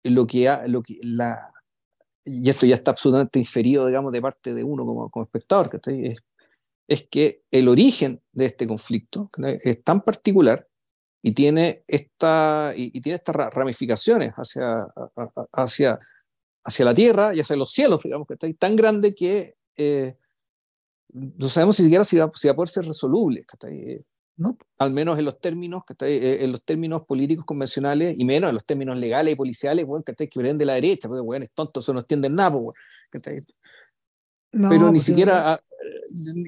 lo 0.04 0.24
que, 0.24 0.48
lo 0.68 0.82
que 0.82 1.00
la, 1.02 1.52
y 2.24 2.48
esto 2.48 2.64
ya 2.64 2.76
está 2.76 2.92
absolutamente 2.92 3.40
inferido, 3.40 3.88
digamos, 3.88 4.12
de 4.12 4.22
parte 4.22 4.54
de 4.54 4.62
uno 4.62 4.86
como, 4.86 5.10
como 5.10 5.24
espectador, 5.24 5.80
es, 5.84 6.18
es 6.86 7.08
que 7.10 7.42
el 7.50 7.68
origen 7.68 8.22
de 8.32 8.46
este 8.46 8.68
conflicto 8.68 9.30
es 9.62 9.82
tan 9.82 10.00
particular 10.02 10.68
y 11.22 11.32
tiene, 11.32 11.82
esta, 11.88 12.72
y, 12.76 13.00
tiene 13.00 13.16
estas 13.16 13.34
ramificaciones 13.34 14.32
hacia, 14.34 14.86
hacia, 15.52 15.98
hacia 16.62 16.84
la 16.84 16.94
tierra 16.94 17.34
y 17.34 17.40
hacia 17.40 17.56
los 17.56 17.72
cielos, 17.72 18.02
digamos, 18.04 18.28
que 18.28 18.34
está 18.34 18.46
tan 18.54 18.76
grande 18.76 19.12
que 19.12 19.56
eh, 19.76 20.16
no 21.12 21.48
sabemos 21.48 21.76
si 21.76 21.84
siquiera 21.84 22.04
si 22.04 22.18
va, 22.18 22.30
si 22.34 22.48
va 22.48 22.52
a 22.52 22.56
poder 22.56 22.68
ser 22.68 22.84
resoluble. 22.84 23.46
¿no? 24.36 24.58
Al 24.78 24.92
menos 24.92 25.18
en 25.18 25.24
los 25.24 25.40
términos, 25.40 25.82
eh, 26.00 26.38
en 26.40 26.52
los 26.52 26.64
términos 26.64 27.02
políticos 27.06 27.44
convencionales 27.44 28.16
y 28.18 28.24
menos 28.24 28.48
en 28.48 28.54
los 28.54 28.64
términos 28.66 28.98
legales 28.98 29.34
y 29.34 29.36
policiales, 29.36 29.86
bueno, 29.86 30.04
que 30.04 30.28
vienen 30.34 30.58
de 30.58 30.66
la 30.66 30.74
derecha, 30.74 31.08
porque 31.08 31.22
bueno, 31.22 31.44
es 31.44 31.52
tonto, 31.52 31.80
eso 31.80 31.92
no 31.92 32.00
entienden 32.00 32.34
nada, 32.34 32.52
pues, 32.52 32.74
pero 34.50 34.86
ni 34.86 34.90
pues, 34.90 35.02
siquiera 35.04 35.60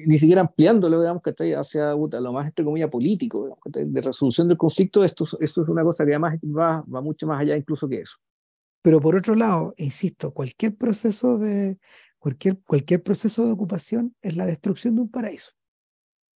ni 0.05 0.17
siquiera 0.17 0.41
ampliándolo, 0.41 0.99
digamos, 0.99 1.21
que 1.21 1.31
está 1.31 1.43
hacia 1.59 1.93
lo 1.93 2.33
más, 2.33 2.45
entre 2.45 2.65
comillas, 2.65 2.89
político, 2.89 3.57
de 3.65 4.01
resolución 4.01 4.47
del 4.47 4.57
conflicto, 4.57 5.03
esto, 5.03 5.25
esto 5.39 5.63
es 5.63 5.69
una 5.69 5.83
cosa 5.83 6.05
que 6.05 6.11
además 6.11 6.37
va, 6.43 6.83
va 6.83 7.01
mucho 7.01 7.27
más 7.27 7.41
allá 7.41 7.55
incluso 7.55 7.87
que 7.87 8.01
eso. 8.01 8.17
Pero 8.81 9.01
por 9.01 9.15
otro 9.15 9.35
lado, 9.35 9.73
insisto, 9.77 10.31
cualquier 10.31 10.75
proceso 10.75 11.37
de, 11.37 11.77
cualquier, 12.19 12.59
cualquier 12.59 13.03
proceso 13.03 13.45
de 13.45 13.51
ocupación 13.51 14.15
es 14.21 14.37
la 14.37 14.45
destrucción 14.45 14.95
de 14.95 15.01
un 15.01 15.09
paraíso. 15.09 15.51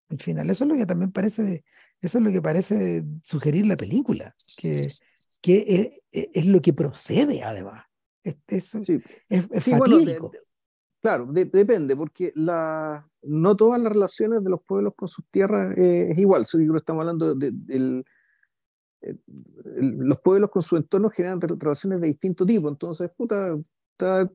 Al 0.10 0.20
final, 0.20 0.50
eso 0.50 0.66
es 0.66 0.70
lo 0.70 0.76
que 0.76 0.86
también 0.86 1.12
parece, 1.12 1.64
eso 2.02 2.18
es 2.18 2.24
lo 2.24 2.32
que 2.32 2.42
parece 2.42 3.06
sugerir 3.24 3.66
la 3.66 3.78
película, 3.78 4.36
que, 4.58 4.82
que 5.42 6.02
es, 6.12 6.30
es 6.34 6.46
lo 6.46 6.62
que 6.62 6.74
procede 6.74 7.44
además. 7.44 7.86
Es, 8.24 8.76
es, 8.76 9.02
es 9.30 9.64
fatídico. 9.64 10.32
claro, 11.02 11.28
depende, 11.32 11.96
porque 11.96 12.32
la, 12.36 13.08
no 13.24 13.56
todas 13.56 13.82
las 13.82 13.92
relaciones 13.92 14.44
de 14.44 14.50
los 14.50 14.62
pueblos 14.64 14.94
con 14.96 15.08
sus 15.08 15.26
tierras 15.32 15.76
eh, 15.78 16.12
es 16.12 16.18
igual. 16.18 16.44
estamos 16.44 17.02
hablando 17.02 17.34
de, 17.34 18.04
los 19.76 20.22
pueblos 20.22 20.52
con 20.52 20.62
su 20.62 20.78
entorno 20.78 21.10
generan 21.10 21.42
relaciones 21.42 22.02
de 22.02 22.08
distinto 22.08 22.46
tipo. 22.46 22.70
Entonces, 22.70 23.10
puta, 23.16 23.58
está, 23.94 24.30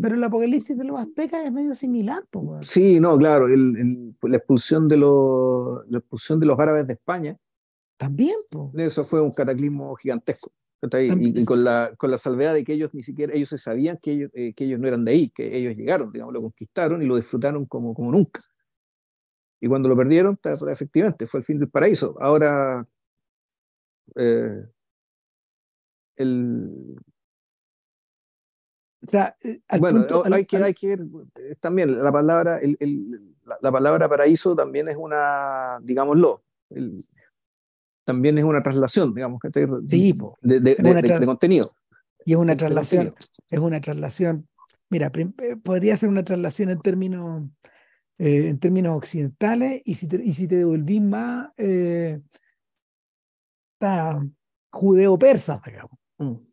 pero 0.00 0.14
el 0.14 0.24
apocalipsis 0.24 0.76
de 0.76 0.84
los 0.84 0.98
aztecas 0.98 1.44
es 1.44 1.52
medio 1.52 1.74
similar. 1.74 2.24
sí, 2.64 3.00
no, 3.00 3.16
claro. 3.16 3.48
la, 3.48 4.36
expulsión 4.36 4.88
de 4.88 4.96
los, 4.96 5.88
la 5.88 5.98
expulsión 5.98 6.38
de 6.40 6.46
los 6.46 6.58
árabes 6.58 6.86
de 6.86 6.94
España. 6.94 7.36
También, 7.96 8.36
pues. 8.50 8.74
Eso 8.76 9.04
fue 9.04 9.22
un 9.22 9.32
cataclismo 9.32 9.94
gigantesco. 9.96 10.50
Y, 10.82 11.44
con, 11.44 11.64
la, 11.64 11.94
con 11.96 12.10
la 12.10 12.18
salvedad 12.18 12.52
de 12.54 12.62
que 12.62 12.74
ellos 12.74 12.90
ni 12.92 13.02
siquiera, 13.02 13.32
ellos 13.34 13.48
se 13.48 13.58
sabían 13.58 13.98
que 14.00 14.12
ellos, 14.12 14.30
eh, 14.34 14.52
que 14.54 14.64
ellos 14.64 14.78
no 14.78 14.86
eran 14.86 15.04
de 15.04 15.12
ahí, 15.12 15.30
que 15.30 15.56
ellos 15.56 15.74
llegaron, 15.74 16.12
digamos, 16.12 16.34
lo 16.34 16.42
conquistaron 16.42 17.02
y 17.02 17.06
lo 17.06 17.16
disfrutaron 17.16 17.64
como, 17.66 17.94
como 17.94 18.12
nunca. 18.12 18.38
Y 19.60 19.68
cuando 19.68 19.88
lo 19.88 19.96
perdieron, 19.96 20.38
efectivamente, 20.70 21.26
fue 21.26 21.40
el 21.40 21.46
fin 21.46 21.58
del 21.58 21.70
paraíso. 21.70 22.14
Ahora, 22.20 22.86
eh, 24.14 24.64
el, 26.16 26.96
o 29.06 29.10
sea, 29.10 29.36
eh, 29.44 29.60
bueno, 29.78 30.06
hay, 30.32 30.44
que, 30.44 30.56
hay 30.56 30.74
que 30.74 30.88
ver 30.88 31.00
eh, 31.36 31.54
también 31.60 32.02
la 32.02 32.10
palabra, 32.10 32.58
el, 32.58 33.36
la, 33.60 33.70
palabra 33.70 34.08
paraíso 34.08 34.56
también 34.56 34.88
es 34.88 34.96
una, 34.96 35.78
digámoslo, 35.82 36.42
también 38.04 38.38
es 38.38 38.44
una 38.44 38.62
traslación, 38.62 39.14
digamos, 39.14 39.40
que 39.40 39.48
de, 39.50 39.66
de, 40.60 41.26
contenido. 41.26 41.74
Y 42.24 42.32
es 42.32 42.38
una 42.38 42.56
traslación, 42.56 43.14
es 43.50 43.58
una 43.58 43.80
traslación, 43.80 44.48
mira, 44.90 45.12
eh, 45.14 45.56
podría 45.62 45.96
ser 45.96 46.08
una 46.08 46.24
traslación 46.24 46.70
en 46.70 46.80
términos, 46.80 47.44
en 48.18 48.58
términos 48.58 48.96
occidentales, 48.96 49.82
y 49.84 49.94
si 49.94 50.08
te, 50.08 50.16
y 50.16 50.32
si 50.32 50.48
te 50.48 50.56
devolvís 50.56 51.02
más, 51.02 51.50
está 53.74 54.20
judeo-persa, 54.70 55.62
digamos. 55.64 55.92
Mm 56.18 56.46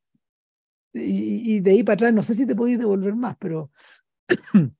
y, 0.94 1.60
de 1.62 1.72
ahí 1.72 1.84
para 1.84 1.96
atrás 1.96 2.14
no 2.14 2.24
sé 2.24 2.36
si 2.36 2.46
te 2.46 2.56
podéis 2.56 2.78
devolver 2.78 3.16
más, 3.16 3.36
pero 3.38 3.72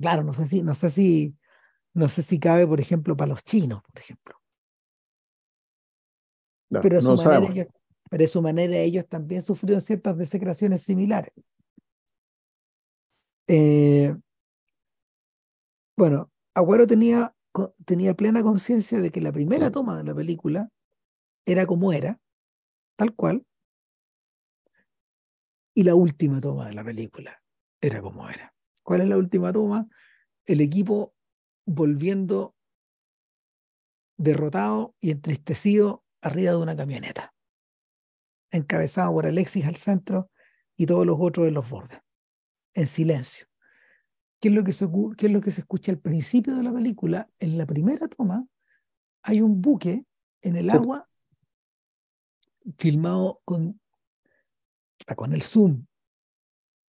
claro, 0.00 0.24
no 0.24 0.32
sé 0.32 0.46
si, 0.46 0.62
no 0.62 0.74
sé 0.74 0.90
si, 0.90 1.36
no 1.94 2.08
sé 2.08 2.22
si 2.22 2.40
cabe, 2.40 2.66
por 2.66 2.80
ejemplo, 2.80 3.16
para 3.16 3.30
los 3.30 3.44
chinos, 3.44 3.82
por 3.82 3.98
ejemplo. 4.00 4.36
pero, 6.82 7.00
su 7.00 7.14
manera, 7.14 7.46
ellos, 7.46 7.66
pero 8.10 8.22
de 8.22 8.28
su 8.28 8.42
manera 8.42 8.76
ellos 8.76 9.06
también 9.08 9.42
sufrieron 9.42 9.80
ciertas 9.80 10.16
desecraciones 10.16 10.82
similares. 10.82 11.32
Eh, 13.46 14.14
bueno, 15.96 16.30
Agüero 16.54 16.86
tenía, 16.86 17.34
tenía 17.84 18.14
plena 18.14 18.42
conciencia 18.42 19.00
de 19.00 19.10
que 19.10 19.20
la 19.20 19.32
primera 19.32 19.70
toma 19.70 19.96
de 19.96 20.04
la 20.04 20.14
película 20.14 20.70
era 21.46 21.66
como 21.66 21.92
era, 21.92 22.20
tal 22.96 23.14
cual, 23.14 23.44
y 25.78 25.84
la 25.84 25.94
última 25.94 26.40
toma 26.40 26.66
de 26.66 26.74
la 26.74 26.82
película 26.82 27.40
era 27.80 28.02
como 28.02 28.28
era. 28.28 28.52
¿Cuál 28.82 29.02
es 29.02 29.08
la 29.08 29.16
última 29.16 29.52
toma? 29.52 29.86
El 30.44 30.60
equipo 30.60 31.14
volviendo 31.66 32.56
derrotado 34.16 34.96
y 34.98 35.12
entristecido 35.12 36.02
arriba 36.20 36.50
de 36.50 36.56
una 36.56 36.74
camioneta, 36.74 37.32
encabezado 38.50 39.12
por 39.12 39.26
Alexis 39.26 39.66
al 39.66 39.76
centro 39.76 40.32
y 40.76 40.86
todos 40.86 41.06
los 41.06 41.16
otros 41.20 41.46
en 41.46 41.54
los 41.54 41.70
bordes, 41.70 42.00
en 42.74 42.88
silencio. 42.88 43.46
¿Qué 44.40 44.48
es, 44.48 44.54
lo 44.54 44.64
que 44.64 44.72
se, 44.72 44.88
¿Qué 45.16 45.26
es 45.26 45.32
lo 45.32 45.40
que 45.40 45.52
se 45.52 45.60
escucha 45.60 45.92
al 45.92 46.00
principio 46.00 46.56
de 46.56 46.64
la 46.64 46.72
película? 46.72 47.30
En 47.38 47.56
la 47.56 47.66
primera 47.66 48.08
toma 48.08 48.44
hay 49.22 49.42
un 49.42 49.62
buque 49.62 50.04
en 50.42 50.56
el 50.56 50.70
agua 50.70 51.08
filmado 52.78 53.40
con 53.44 53.80
con 55.16 55.32
el 55.32 55.42
zoom, 55.42 55.86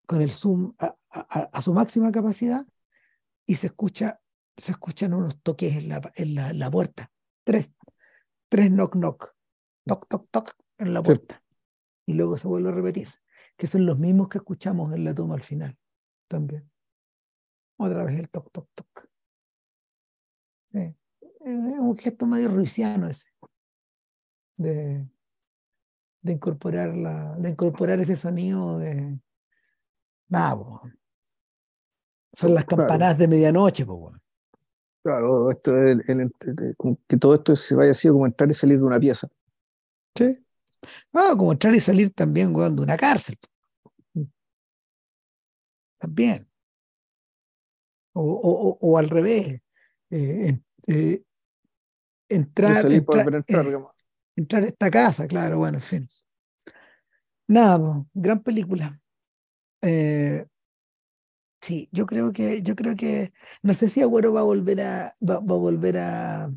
con 0.05 0.21
el 0.21 0.29
zoom 0.29 0.73
a, 0.79 1.61
su 1.61 1.73
máxima 1.73 2.11
capacidad 2.11 2.65
y 3.45 3.55
se 3.55 3.67
escucha, 3.67 4.21
se 4.55 4.71
escuchan 4.71 5.13
unos 5.13 5.41
toques 5.41 5.75
en 5.75 5.89
la, 5.89 6.11
en 6.15 6.59
la, 6.59 6.71
puerta. 6.71 7.11
Tres, 7.43 7.71
tres 8.49 8.69
knock 8.69 8.93
knock, 8.95 9.35
toc 9.85 10.07
toc 10.07 10.27
toc 10.29 10.53
en 10.77 10.93
la 10.93 11.01
puerta. 11.01 11.43
Y 12.05 12.13
luego 12.13 12.37
se 12.37 12.47
vuelve 12.47 12.69
a 12.69 12.73
repetir, 12.73 13.09
que 13.57 13.67
son 13.67 13.85
los 13.85 13.99
mismos 13.99 14.29
que 14.29 14.37
escuchamos 14.37 14.93
en 14.93 15.03
la 15.03 15.13
toma 15.13 15.35
al 15.35 15.43
final 15.43 15.77
también. 16.27 16.69
Otra 17.77 18.03
vez 18.03 18.19
el 18.19 18.29
toc 18.29 18.51
toc 18.51 18.69
toc. 18.73 19.09
Es 20.71 21.79
un 21.79 21.97
gesto 21.97 22.25
medio 22.25 22.49
ruisiano 22.49 23.07
ese. 23.07 23.29
De, 24.57 25.07
de 26.21 26.33
incorporar, 26.33 26.95
la, 26.95 27.35
de 27.37 27.49
incorporar 27.49 27.99
ese 27.99 28.15
sonido 28.15 28.79
de... 28.79 29.19
Son 32.33 32.53
las 32.53 32.65
campanadas 32.65 33.17
de 33.17 33.27
medianoche, 33.27 33.85
po, 33.85 34.11
Claro, 35.03 35.49
esto 35.49 35.73
que 37.07 37.17
todo 37.17 37.35
esto 37.35 37.55
se 37.55 37.75
vaya 37.75 37.91
así 37.91 38.09
como 38.09 38.25
entrar 38.25 38.51
y 38.51 38.53
salir 38.53 38.77
de 38.77 38.83
una 38.83 38.99
pieza. 38.99 39.29
Sí. 40.15 40.45
Ah, 41.13 41.33
como 41.37 41.53
entrar 41.53 41.73
y 41.73 41.79
salir 41.79 42.11
también, 42.11 42.53
weón, 42.53 42.75
de 42.75 42.81
una 42.81 42.97
cárcel. 42.97 43.37
También. 45.97 46.47
O, 48.13 48.21
o, 48.21 48.77
o, 48.81 48.97
al 48.97 49.09
revés. 49.09 49.61
Eh, 50.09 50.59
eh, 50.87 51.23
entrar, 52.29 52.85
entrar, 52.91 53.93
entrar 54.37 54.63
a 54.63 54.67
esta 54.67 54.89
casa, 54.89 55.27
claro, 55.27 55.57
bueno, 55.57 55.79
en 55.79 55.83
fin. 55.83 56.09
Nada, 57.47 58.05
gran 58.13 58.41
película. 58.43 58.99
Eh, 59.81 60.45
sí, 61.61 61.89
yo 61.91 62.05
creo 62.05 62.31
que, 62.31 62.61
yo 62.61 62.75
creo 62.75 62.95
que, 62.95 63.33
no 63.61 63.73
sé 63.73 63.89
si 63.89 64.01
Agüero 64.01 64.33
va 64.33 64.41
a 64.41 64.43
volver 64.43 64.81
a, 64.81 65.15
va, 65.21 65.35
a 65.35 65.39
volver 65.39 65.97
a, 65.99 66.49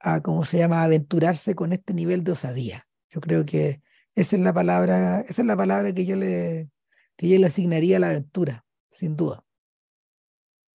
a, 0.00 0.20
¿cómo 0.22 0.44
se 0.44 0.58
llama?, 0.58 0.82
aventurarse 0.82 1.54
con 1.54 1.72
este 1.72 1.94
nivel 1.94 2.24
de 2.24 2.32
osadía. 2.32 2.88
Yo 3.10 3.20
creo 3.20 3.44
que 3.44 3.82
esa 4.14 4.36
es 4.36 4.42
la 4.42 4.52
palabra, 4.52 5.20
esa 5.22 5.42
es 5.42 5.46
la 5.46 5.56
palabra 5.56 5.92
que 5.92 6.04
yo 6.06 6.16
le, 6.16 6.70
que 7.16 7.28
yo 7.28 7.38
le 7.38 7.46
asignaría 7.46 7.96
a 7.98 8.00
la 8.00 8.10
aventura, 8.10 8.64
sin 8.90 9.16
duda. 9.16 9.44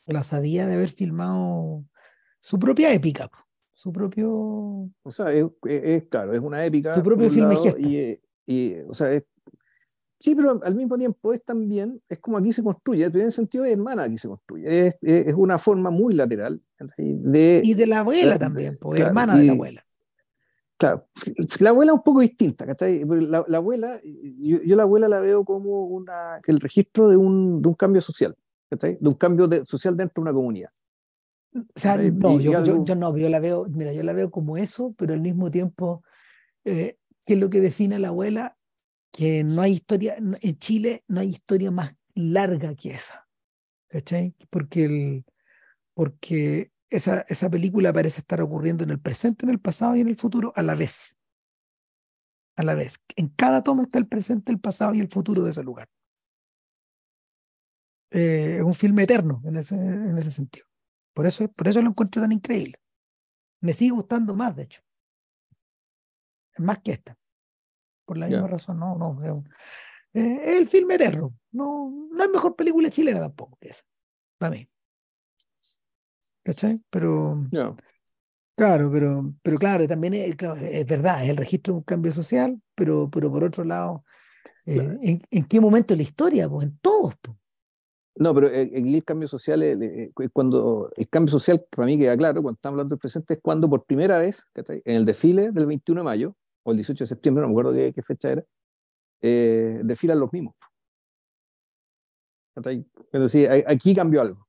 la 0.07 0.21
osadía 0.21 0.67
de 0.67 0.75
haber 0.75 0.89
filmado 0.89 1.85
su 2.41 2.59
propia 2.59 2.93
épica, 2.93 3.31
su 3.75 3.93
propio... 3.93 4.31
O 5.03 5.11
sea, 5.11 5.33
es, 5.33 5.45
es- 5.65 6.05
claro, 6.09 6.33
es 6.33 6.41
una 6.41 6.65
épica. 6.65 6.95
Su 6.95 7.03
propio 7.03 7.29
filme 7.29 7.55
lado, 7.55 7.63
gesta. 7.65 7.81
y, 7.81 8.21
y, 8.47 8.75
o 8.89 8.95
sea, 8.95 9.13
es- 9.13 9.25
sí, 10.19 10.35
pero 10.35 10.61
al 10.63 10.75
mismo 10.75 10.97
tiempo 10.97 11.33
es 11.35 11.45
también, 11.45 12.01
es 12.09 12.19
como 12.21 12.39
aquí 12.39 12.53
se 12.53 12.63
construye, 12.63 13.05
en 13.05 13.17
ese 13.21 13.33
sentido 13.33 13.65
es 13.65 13.73
hermana 13.73 14.05
aquí 14.05 14.17
se 14.17 14.29
construye, 14.29 14.87
es, 14.87 14.97
es, 15.03 15.35
una 15.35 15.59
forma 15.59 15.91
muy 15.91 16.15
lateral 16.15 16.63
de, 16.97 17.61
Y 17.65 17.75
de 17.75 17.87
la 17.87 17.99
abuela 17.99 18.37
eh, 18.37 18.39
también, 18.39 18.79
pues 18.81 18.97
claro, 18.97 19.09
hermana 19.09 19.37
de 19.37 19.45
la 19.45 19.53
abuela. 19.53 19.85
Claro, 20.77 21.07
la 21.61 21.71
abuela 21.71 21.93
es 21.93 21.97
un 21.99 22.03
poco 22.05 22.21
distinta, 22.21 22.67
¿cachai? 22.67 23.05
La, 23.05 23.45
la 23.47 23.57
abuela, 23.59 24.01
yo, 24.03 24.63
yo 24.63 24.77
la 24.77 24.83
abuela 24.85 25.09
la 25.09 25.21
veo 25.21 25.45
como 25.45 25.85
una, 25.87 26.41
el 26.47 26.61
registro 26.61 27.09
de 27.09 27.17
un, 27.17 27.61
de 27.63 27.69
un 27.69 27.75
cambio 27.75 28.01
social, 28.01 28.35
¿cachai? 28.71 28.99
De 29.01 29.09
un 29.09 29.15
cambio 29.15 29.47
de- 29.47 29.65
social 29.67 29.97
dentro 29.97 30.15
de 30.23 30.31
una 30.31 30.33
comunidad. 30.33 30.71
O 31.55 31.79
sea, 31.79 32.03
y- 32.03 32.11
no, 32.11 32.41
yo, 32.41 32.65
yo, 32.65 32.85
yo 32.85 32.95
no, 32.97 33.17
yo 33.17 33.29
la 33.29 33.39
veo, 33.39 33.67
mira, 33.69 33.93
yo 33.93 34.03
la 34.03 34.13
veo 34.13 34.31
como 34.31 34.57
eso, 34.57 34.95
pero 34.99 35.15
al 35.15 35.21
mismo 35.21 35.51
tiempo, 35.51 36.03
eh, 36.65 36.99
¿qué 37.25 37.35
es 37.35 37.41
lo 37.41 37.49
que 37.49 37.61
define 37.61 37.97
a 37.97 37.99
la 38.01 38.09
abuela? 38.09 38.57
Que 39.13 39.45
no 39.45 39.63
hay 39.63 39.75
historia, 39.75 40.17
en 40.19 40.59
Chile 40.59 41.05
no 41.07 41.21
hay 41.21 41.29
historia 41.29 41.71
más 41.71 41.95
larga 42.15 42.75
que 42.75 42.95
esa, 42.95 43.29
¿cachai? 43.89 44.35
Porque, 44.51 44.85
el, 44.85 45.25
porque 45.95 46.73
esa, 46.91 47.21
esa 47.29 47.49
película 47.49 47.93
parece 47.93 48.21
estar 48.21 48.41
ocurriendo 48.41 48.83
en 48.83 48.91
el 48.91 48.99
presente, 48.99 49.47
en 49.47 49.51
el 49.51 49.61
pasado 49.61 49.95
y 49.95 50.01
en 50.01 50.09
el 50.09 50.17
futuro 50.17 50.53
a 50.57 50.63
la 50.63 50.75
vez. 50.75 51.17
A 52.57 52.65
la 52.65 52.75
vez. 52.75 53.01
En 53.15 53.29
cada 53.29 53.63
toma 53.63 53.83
está 53.85 53.99
el 53.99 54.09
presente, 54.09 54.51
el 54.51 54.59
pasado 54.61 54.95
y 54.95 55.01
el 55.01 55.09
futuro 55.09 55.43
de 55.45 55.51
ese 55.51 55.63
lugar. 55.63 55.89
Eh, 58.11 58.57
es 58.59 58.63
un 58.63 58.75
filme 58.75 59.03
eterno 59.05 59.43
en 59.45 59.57
ese, 59.57 59.75
en 59.77 60.17
ese 60.19 60.31
sentido. 60.31 60.67
Por 61.15 61.27
eso, 61.27 61.49
por 61.49 61.69
eso 61.69 61.81
lo 61.81 61.89
encuentro 61.91 62.21
tan 62.21 62.33
increíble. 62.33 62.75
Me 63.61 63.73
sigue 63.73 63.93
gustando 63.93 64.35
más, 64.35 64.55
de 64.57 64.65
hecho. 64.65 64.83
Más 66.59 66.79
que 66.81 66.93
esta. 66.93 67.17
Por 68.05 68.19
la 68.19 68.27
misma 68.27 68.49
razón, 68.49 68.79
no, 68.79 68.97
no. 68.97 69.23
Es, 69.25 69.31
un- 69.31 69.49
eh, 70.13 70.57
el 70.59 70.67
filme 70.69 70.95
eterno. 70.97 71.35
No, 71.53 71.91
no 72.13 72.25
es 72.25 72.31
mejor 72.31 72.55
película 72.55 72.91
chilena 72.91 73.21
tampoco 73.21 73.57
que 73.61 73.71
esa. 73.71 73.83
Para 74.39 74.57
mí. 74.57 74.69
¿Cachai? 76.45 76.81
Pero, 76.91 77.47
claro, 78.55 78.91
pero, 78.93 79.33
pero 79.43 79.57
claro, 79.59 79.89
también 79.89 80.13
es, 80.15 80.37
claro, 80.37 80.57
es 80.57 80.85
verdad, 80.87 81.25
es 81.25 81.31
el 81.31 81.37
registro 81.39 81.73
de 81.73 81.79
un 81.79 81.85
cambio 81.85 82.13
social, 82.13 82.61
pero, 82.75 83.09
pero 83.11 83.31
por 83.33 83.43
otro 83.45 83.65
lado, 83.65 84.05
eh, 84.67 84.75
Claro. 84.75 84.99
¿en, 85.01 85.23
en 85.31 85.45
qué 85.47 85.61
momento 85.61 85.95
de 85.95 85.99
la 85.99 86.03
historia? 86.03 86.49
Pues 86.49 86.67
en 86.69 86.79
todos. 86.79 87.15
pues. 87.21 87.37
No, 88.17 88.33
pero 88.35 88.47
el, 88.49 88.95
el 88.95 89.05
cambio 89.05 89.27
social, 89.27 89.63
es- 89.63 89.81
es 90.17 90.31
cuando 90.33 90.91
el 90.97 91.09
cambio 91.09 91.33
social, 91.33 91.65
para 91.71 91.87
mí 91.87 91.99
queda 91.99 92.17
claro, 92.17 92.43
cuando 92.43 92.57
estamos 92.57 92.75
hablando 92.75 92.95
del 92.95 93.01
presente, 93.01 93.35
es 93.35 93.41
cuando 93.43 93.69
por 93.69 93.85
primera 93.85 94.19
vez, 94.19 94.45
en 94.55 94.97
el 94.97 95.05
desfile 95.05 95.51
del 95.51 95.67
21 95.67 96.01
de 96.03 96.05
mayo, 96.05 96.37
o 96.63 96.71
el 96.71 96.77
18 96.77 97.03
de 97.05 97.09
septiembre, 97.09 97.43
no 97.43 97.49
me 97.49 97.53
acuerdo 97.53 97.73
qué, 97.73 97.93
qué 97.93 98.03
fecha 98.03 98.31
era, 98.31 98.45
eh, 99.21 99.81
desfilan 99.83 100.21
los 100.21 100.33
mismos. 100.33 100.55
Pero 103.11 103.29
sí, 103.29 103.45
aquí 103.47 103.95
cambió 103.95 104.21
algo. 104.21 104.47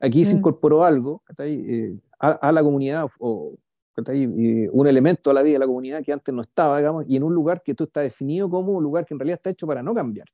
Aquí 0.00 0.24
se 0.24 0.34
Mm. 0.34 0.38
incorporó 0.38 0.84
algo. 0.84 1.22
Eh, 1.38 1.96
a, 2.18 2.30
a 2.32 2.52
la 2.52 2.62
comunidad, 2.62 3.06
o 3.20 3.54
un 3.96 4.86
elemento 4.86 5.30
a 5.30 5.34
la 5.34 5.42
vida 5.42 5.54
de 5.54 5.58
la 5.60 5.66
comunidad 5.66 6.02
que 6.02 6.12
antes 6.12 6.34
no 6.34 6.42
estaba, 6.42 6.78
digamos, 6.78 7.04
y 7.06 7.16
en 7.16 7.22
un 7.22 7.34
lugar 7.34 7.62
que 7.62 7.74
tú 7.74 7.84
está 7.84 8.00
definido 8.00 8.48
como 8.50 8.72
un 8.72 8.82
lugar 8.82 9.04
que 9.04 9.14
en 9.14 9.20
realidad 9.20 9.36
está 9.38 9.50
hecho 9.50 9.66
para 9.66 9.82
no 9.82 9.94
cambiar. 9.94 10.26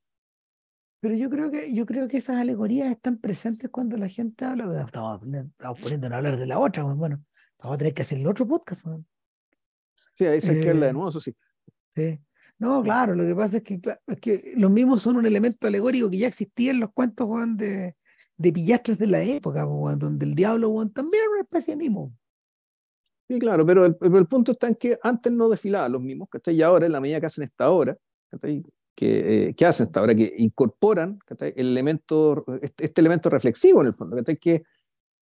Pero 1.01 1.15
yo 1.15 1.31
creo 1.31 1.51
que, 1.51 1.73
yo 1.73 1.87
creo 1.87 2.09
que 2.09 2.16
esas 2.16 2.37
alegorías 2.37 2.91
están 2.91 3.19
presentes 3.19 3.70
cuando 3.70 3.97
la 3.97 4.09
gente 4.09 4.45
habla. 4.45 4.83
Estamos, 4.85 5.23
estamos 5.23 5.81
poniendo 5.81 6.09
a 6.09 6.16
hablar 6.16 6.37
de 6.37 6.47
la 6.47 6.59
otra, 6.59 6.83
bueno, 6.83 6.97
bueno, 6.99 7.25
vamos 7.59 7.75
a 7.77 7.79
tener 7.79 7.95
que 7.95 8.03
hacer 8.03 8.19
el 8.19 8.27
otro 8.27 8.47
podcast. 8.47 8.83
bueno. 8.85 9.05
Sí, 10.15 10.27
ahí 10.27 10.41
se 10.41 10.53
verla 10.55 10.87
de 10.87 10.91
Eh, 10.91 10.93
nuevo, 10.93 11.11
eso 11.11 11.20
sí. 11.20 11.35
Sí. 11.95 12.19
No, 12.59 12.83
claro, 12.83 13.15
lo 13.15 13.25
que 13.25 13.35
pasa 13.37 13.59
es 13.59 13.62
que, 13.62 13.81
cla- 13.81 14.01
es 14.09 14.20
que 14.20 14.55
los 14.57 14.70
mismos 14.70 15.01
son 15.03 15.16
un 15.16 15.27
elemento 15.27 15.69
alegórico 15.69 16.11
que 16.11 16.19
ya 16.19 16.27
existía 16.27 16.73
en 16.73 16.81
los 16.81 16.93
cuentos 16.93 17.29
weón, 17.29 17.57
de, 17.57 17.95
de 18.37 18.53
pillastres 18.53 18.99
de 18.99 19.07
la 19.07 19.23
época, 19.23 19.62
donde 19.62 20.25
el 20.27 20.35
diablo 20.35 20.70
weón, 20.70 20.93
también 20.93 21.23
era 21.23 21.31
una 21.31 21.43
especie 21.43 21.75
de 21.75 21.79
mimo. 21.79 22.12
Sí, 23.31 23.39
claro, 23.39 23.65
pero 23.65 23.85
el, 23.87 23.95
pero 23.97 24.19
el 24.19 24.27
punto 24.27 24.51
está 24.53 24.66
en 24.66 24.75
que 24.75 24.99
antes 25.03 25.33
no 25.33 25.49
desfilaban 25.49 25.93
los 25.93 26.03
mismos, 26.03 26.29
¿cachai? 26.31 26.57
Y 26.57 26.62
ahora, 26.62 26.87
en 26.87 26.93
la 26.93 27.01
medida 27.01 27.20
que 27.20 27.27
hacen 27.27 27.45
esta 27.45 27.70
obra, 27.70 27.97
¿cachai? 28.31 28.65
Que, 28.99 29.51
eh, 29.51 29.55
que 29.55 29.65
hacen 29.65 29.87
esta 29.87 30.03
obra, 30.03 30.12
que 30.12 30.35
incorporan. 30.39 31.20
El 31.39 31.69
elemento, 31.69 32.45
este, 32.61 32.87
este 32.87 33.01
elemento 33.01 33.31
reflexivo 33.31 33.81
en 33.81 33.87
el 33.87 33.95
fondo. 33.95 34.16
Que 34.41 34.65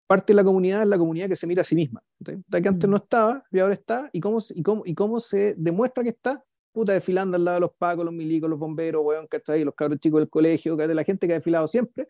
parte 0.08 0.32
de 0.32 0.36
la 0.38 0.46
comunidad 0.46 0.84
es 0.84 0.88
la 0.88 0.98
comunidad 0.98 1.28
que 1.28 1.36
se 1.36 1.46
mira 1.46 1.62
a 1.62 1.66
sí 1.66 1.76
misma, 1.76 2.02
Que 2.24 2.68
antes 2.70 2.88
Mm. 2.88 2.92
no 2.92 2.98
estaba 2.98 3.44
y 3.52 3.60
ahora 3.60 3.74
está, 3.74 4.10
y 4.14 4.22
cómo, 4.22 4.40
se- 4.40 4.58
y 4.58 4.64
cómo, 4.64 4.84
y 4.86 4.94
cómo 4.96 5.20
se 5.20 5.56
demuestra 5.58 6.04
que 6.04 6.12
está, 6.12 6.42
puta, 6.72 6.94
desfilando 6.94 7.36
al 7.36 7.44
lado 7.44 7.56
de 7.56 7.62
los 7.62 7.74
pacos, 7.78 8.06
los 8.06 8.14
milicos, 8.14 8.50
los 8.50 8.58
bomberos, 8.60 9.02
weón, 9.04 9.28
¿cachai? 9.28 9.66
Los 9.66 9.76
cabros 9.76 10.00
chicos 10.00 10.22
del 10.22 10.30
colegio, 10.30 10.78
¿cachai? 10.78 10.96
La 10.96 11.04
gente 11.04 11.28
que 11.28 11.34
ha 11.34 11.36
desfilado 11.36 11.68
siempre, 11.68 12.08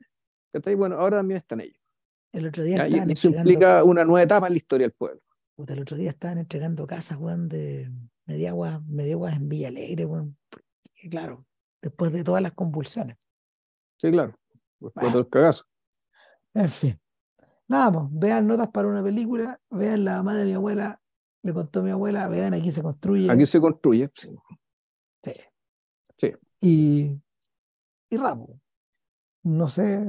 ¿cachai? 0.54 0.76
Bueno, 0.76 0.98
ahora 0.98 1.18
también 1.18 1.38
están 1.40 1.62
ellos. 1.62 1.82
El 2.32 2.46
otro 2.48 2.64
día. 2.64 2.88
Y 2.88 2.94
eso 2.94 3.02
entregando, 3.30 3.40
implica 3.40 3.84
una 3.84 4.04
nueva 4.06 4.22
etapa 4.24 4.46
en 4.48 4.54
la 4.54 4.58
historia 4.58 4.86
del 4.86 4.94
pueblo. 4.94 5.22
puta, 5.56 5.74
el 5.74 5.80
otro 5.82 5.98
día 5.98 6.12
estaban 6.12 6.38
entregando 6.38 6.86
casas, 6.86 7.18
weón, 7.18 7.48
de 7.48 7.90
Mediaguas, 8.28 8.84
Mediaguas 8.86 9.36
en 9.38 9.48
Villa 9.50 9.70
Alegre, 9.70 10.06
weón. 10.06 10.38
Claro, 11.10 11.46
después 11.86 12.12
de 12.12 12.24
todas 12.24 12.42
las 12.42 12.54
convulsiones. 12.54 13.18
Sí, 13.98 14.12
claro. 14.12 14.34
Después 14.80 14.94
de 14.96 15.00
Bueno. 15.02 15.12
todo 15.12 15.22
el 15.22 15.30
cagazo. 15.30 15.64
En 16.54 16.70
fin. 16.70 17.00
Nada, 17.68 17.92
pues, 17.92 18.06
vean 18.12 18.48
notas 18.48 18.70
para 18.70 18.88
una 18.88 19.04
película, 19.04 19.60
vean 19.70 20.04
la 20.06 20.18
mamá 20.18 20.36
de 20.36 20.46
mi 20.46 20.54
abuela, 20.54 21.00
le 21.44 21.54
contó 21.54 21.82
mi 21.84 21.92
abuela, 21.92 22.28
vean 22.28 22.54
aquí 22.54 22.72
se 22.72 22.82
construye. 22.82 23.30
Aquí 23.32 23.46
se 23.46 23.60
construye. 23.60 24.08
sí. 24.16 24.36
Sí. 25.24 25.34
Sí. 26.18 26.32
Y, 26.62 27.22
y 28.10 28.18
Ramo. 28.18 28.60
No 29.44 29.68
sé, 29.68 30.04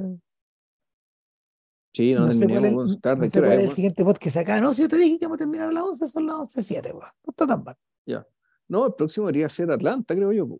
Sí, 1.94 2.12
no, 2.14 2.26
no 2.26 2.32
sé 2.34 2.46
no 2.46 2.98
tarde. 2.98 3.28
sé 3.28 3.32
¿qué 3.32 3.38
hora 3.38 3.48
cuál 3.48 3.60
es, 3.60 3.70
el 3.70 3.74
siguiente 3.74 4.04
podcast 4.04 4.36
acá. 4.36 4.60
No, 4.60 4.74
si 4.74 4.82
yo 4.82 4.88
te 4.88 4.96
dije 4.98 5.18
que 5.18 5.24
vamos 5.26 5.36
a 5.36 5.38
terminar 5.38 5.68
a 5.68 5.72
las 5.72 5.82
11, 5.82 6.08
son 6.08 6.26
las 6.26 6.36
11.07, 6.36 6.86
weón. 6.92 7.00
No 7.24 7.30
está 7.30 7.46
tan 7.46 7.64
mal. 7.64 7.76
Ya. 8.06 8.26
No, 8.68 8.86
el 8.86 8.94
próximo 8.94 9.26
debería 9.26 9.48
ser 9.48 9.70
Atlanta, 9.70 10.14
creo 10.14 10.30
yo. 10.32 10.46
po. 10.46 10.58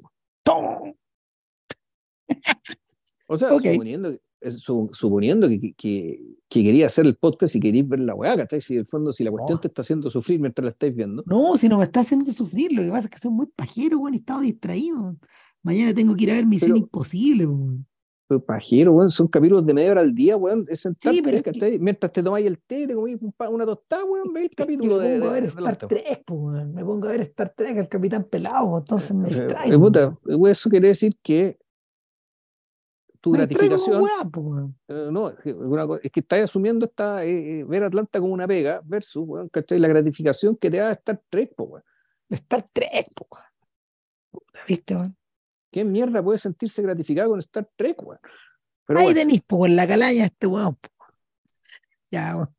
O 3.29 3.37
sea, 3.37 3.51
suponiendo, 3.51 4.13
su- 4.57 4.91
suponiendo 4.93 5.49
que, 5.49 5.75
que, 5.77 6.21
que 6.49 6.63
quería 6.63 6.87
hacer 6.87 7.07
el 7.07 7.17
podcast 7.17 7.57
y 7.57 7.61
queréis 7.61 7.89
ver 7.89 8.01
la 8.01 8.15
weá, 8.15 8.37
¿cachai? 8.37 8.61
Si 8.61 8.75
en 8.75 8.81
el 8.81 8.87
fondo, 8.87 9.13
si 9.13 9.25
la 9.25 9.31
cuestión 9.33 9.57
No. 9.57 9.61
te 9.61 9.69
está 9.69 9.83
haciendo 9.83 10.09
sufrir 10.11 10.39
mientras 10.39 10.65
la 10.65 10.71
estáis 10.71 10.95
viendo. 10.95 11.25
No, 11.27 11.57
si 11.57 11.69
no 11.69 11.79
me 11.79 11.85
está 11.85 12.01
haciendo 12.01 12.31
sufrir, 12.33 12.73
lo 12.73 12.83
que 12.83 12.89
pasa 12.91 13.07
es 13.09 13.11
que 13.11 13.19
soy 13.19 13.33
muy 13.33 13.47
pajero, 13.47 13.99
weón, 13.99 14.15
y 14.15 14.19
estaba 14.19 14.43
distraído. 14.43 15.17
Mañana 15.63 15.93
tengo 15.93 16.15
que 16.15 16.25
ir 16.25 16.31
a 16.31 16.35
ver 16.35 16.47
Misión 16.47 16.71
Pero- 16.73 16.79
Imposible, 16.85 17.47
weón. 17.47 17.87
Pero 18.29 18.45
pajero, 18.45 18.93
weón, 18.93 19.11
son 19.11 19.29
capítulos 19.29 19.65
de 19.67 19.73
media 19.75 19.93
hora 19.93 20.01
al 20.01 20.13
día, 20.15 20.37
weón. 20.37 20.67
Es 20.69 20.81
sentarte, 20.81 21.21
pero 21.23 21.37
es 21.39 21.43
que-. 21.45 21.79
Mientras 21.81 22.13
te 22.13 22.23
tomáis 22.25 22.45
el 22.47 22.59
té, 22.61 22.87
te 22.87 22.95
comís 22.95 23.19
una 23.51 23.65
tostada, 23.67 24.05
weón, 24.05 24.33
veis 24.33 24.51
el 24.51 24.57
capítulo 24.57 24.99
me 24.99 25.05
de, 25.09 25.19
pongo 25.19 25.31
a 25.31 25.35
de- 25.35 25.41
ver 25.41 25.53
de 25.53 25.61
Star. 25.61 25.77
Trek, 25.89 26.23
weón. 26.31 26.75
Me 26.75 26.85
pongo 26.85 27.07
a 27.09 27.11
ver 27.13 27.21
Star 27.23 27.53
Trek, 27.57 27.77
el 27.77 27.89
Capitán 27.89 28.25
Pelado, 28.31 28.79
entonces 28.79 29.15
me 29.15 29.27
Eh, 29.29 29.31
distraigo. 29.31 29.75
eh, 29.75 29.79
puta, 29.79 30.19
eso 30.51 30.71
quiere 30.71 30.89
decir 30.89 31.17
que 31.23 31.57
tu 33.27 33.33
Me 33.33 33.39
gratificación. 33.39 34.05
Eh, 34.87 35.09
no, 35.11 35.31
es 35.31 35.39
que, 35.43 35.53
una 35.53 35.85
co- 35.85 35.99
es 36.01 36.13
que 36.13 36.21
estás 36.21 36.45
asumiendo 36.45 36.87
esta, 36.87 37.25
eh, 37.25 37.59
eh, 37.61 37.65
ver 37.65 37.83
Atlanta 37.83 38.21
como 38.21 38.33
una 38.33 38.47
pega 38.47 38.81
versus, 38.85 39.27
¿cachai? 39.51 39.81
La 39.81 39.89
gratificación 39.89 40.57
que 40.57 40.71
te 40.71 40.77
da 40.77 40.93
Star 40.93 41.21
Trek, 41.29 41.53
po, 41.57 41.65
weón. 41.65 41.85
Star 42.31 42.63
Trek, 42.73 43.13
po, 43.15 43.27
weón. 43.31 43.45
Puta, 44.31 44.59
¿Viste, 44.69 44.95
weón? 44.95 45.17
¿Qué 45.73 45.85
mierda 45.85 46.23
puede 46.23 46.39
sentirse 46.39 46.81
gratificado 46.83 47.31
con 47.31 47.41
Star 47.41 47.69
Trek, 47.77 48.01
weón? 48.01 48.21
Ahí 48.89 48.95
bueno, 49.07 49.15
tenís, 49.15 49.43
po, 49.43 49.59
con 49.59 49.75
la 49.75 49.87
calaña 49.89 50.27
este 50.27 50.47
weón. 50.47 50.79
Ya, 52.13 52.37
weón. 52.37 52.56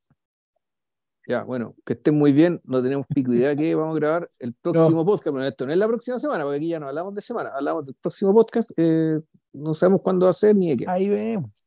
Ya, 1.28 1.44
bueno, 1.44 1.76
que 1.86 1.94
estén 1.94 2.16
muy 2.18 2.32
bien. 2.32 2.62
No 2.64 2.82
tenemos 2.82 3.06
pico 3.14 3.34
idea 3.34 3.56
que 3.56 3.76
vamos 3.76 3.96
a 3.96 4.00
grabar 4.00 4.32
el 4.40 4.54
próximo 4.62 5.06
podcast. 5.06 5.36
Pero 5.36 5.46
esto 5.48 5.66
no 5.66 5.74
es 5.74 5.78
la 5.78 5.88
próxima 5.88 6.18
semana, 6.20 6.44
porque 6.44 6.58
aquí 6.58 6.70
ya 6.70 6.80
no 6.80 6.88
hablamos 6.88 7.14
de 7.14 7.22
semana, 7.22 7.50
hablamos 7.54 7.86
del 7.86 7.96
próximo 7.96 8.34
podcast. 8.34 8.72
eh, 8.78 9.20
no 9.54 9.74
sabemos 9.74 10.02
cuándo 10.02 10.26
va 10.26 10.30
a 10.30 10.34
ser 10.34 10.56
ni 10.56 10.70
de 10.70 10.78
qué. 10.78 10.86
Ahí 10.88 11.10
vemos. 11.10 11.66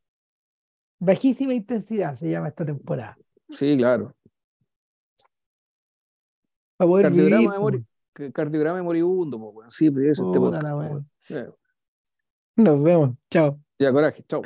Bajísima 0.98 1.54
intensidad 1.54 2.14
se 2.14 2.30
llama 2.30 2.48
esta 2.48 2.64
temporada. 2.64 3.16
Sí, 3.50 3.76
claro. 3.76 4.14
Para 6.76 6.88
poder 6.88 7.06
Cardiograma, 7.06 7.38
vivir. 7.40 7.52
de 7.52 7.58
mori- 7.58 8.32
cardiograma 8.32 8.76
de 8.78 8.82
moribundo, 8.82 9.38
po, 9.38 9.48
weón. 9.50 9.70
Sí, 9.70 9.90
pero 9.90 10.10
eso 10.10 10.22
es 10.22 10.28
este 10.28 10.38
Puta 10.38 10.60
podcast, 10.60 11.30
la 11.30 11.54
Nos 12.56 12.82
vemos. 12.82 13.10
Chao. 13.30 13.60
Ya, 13.78 13.92
coraje, 13.92 14.22
chao. 14.28 14.42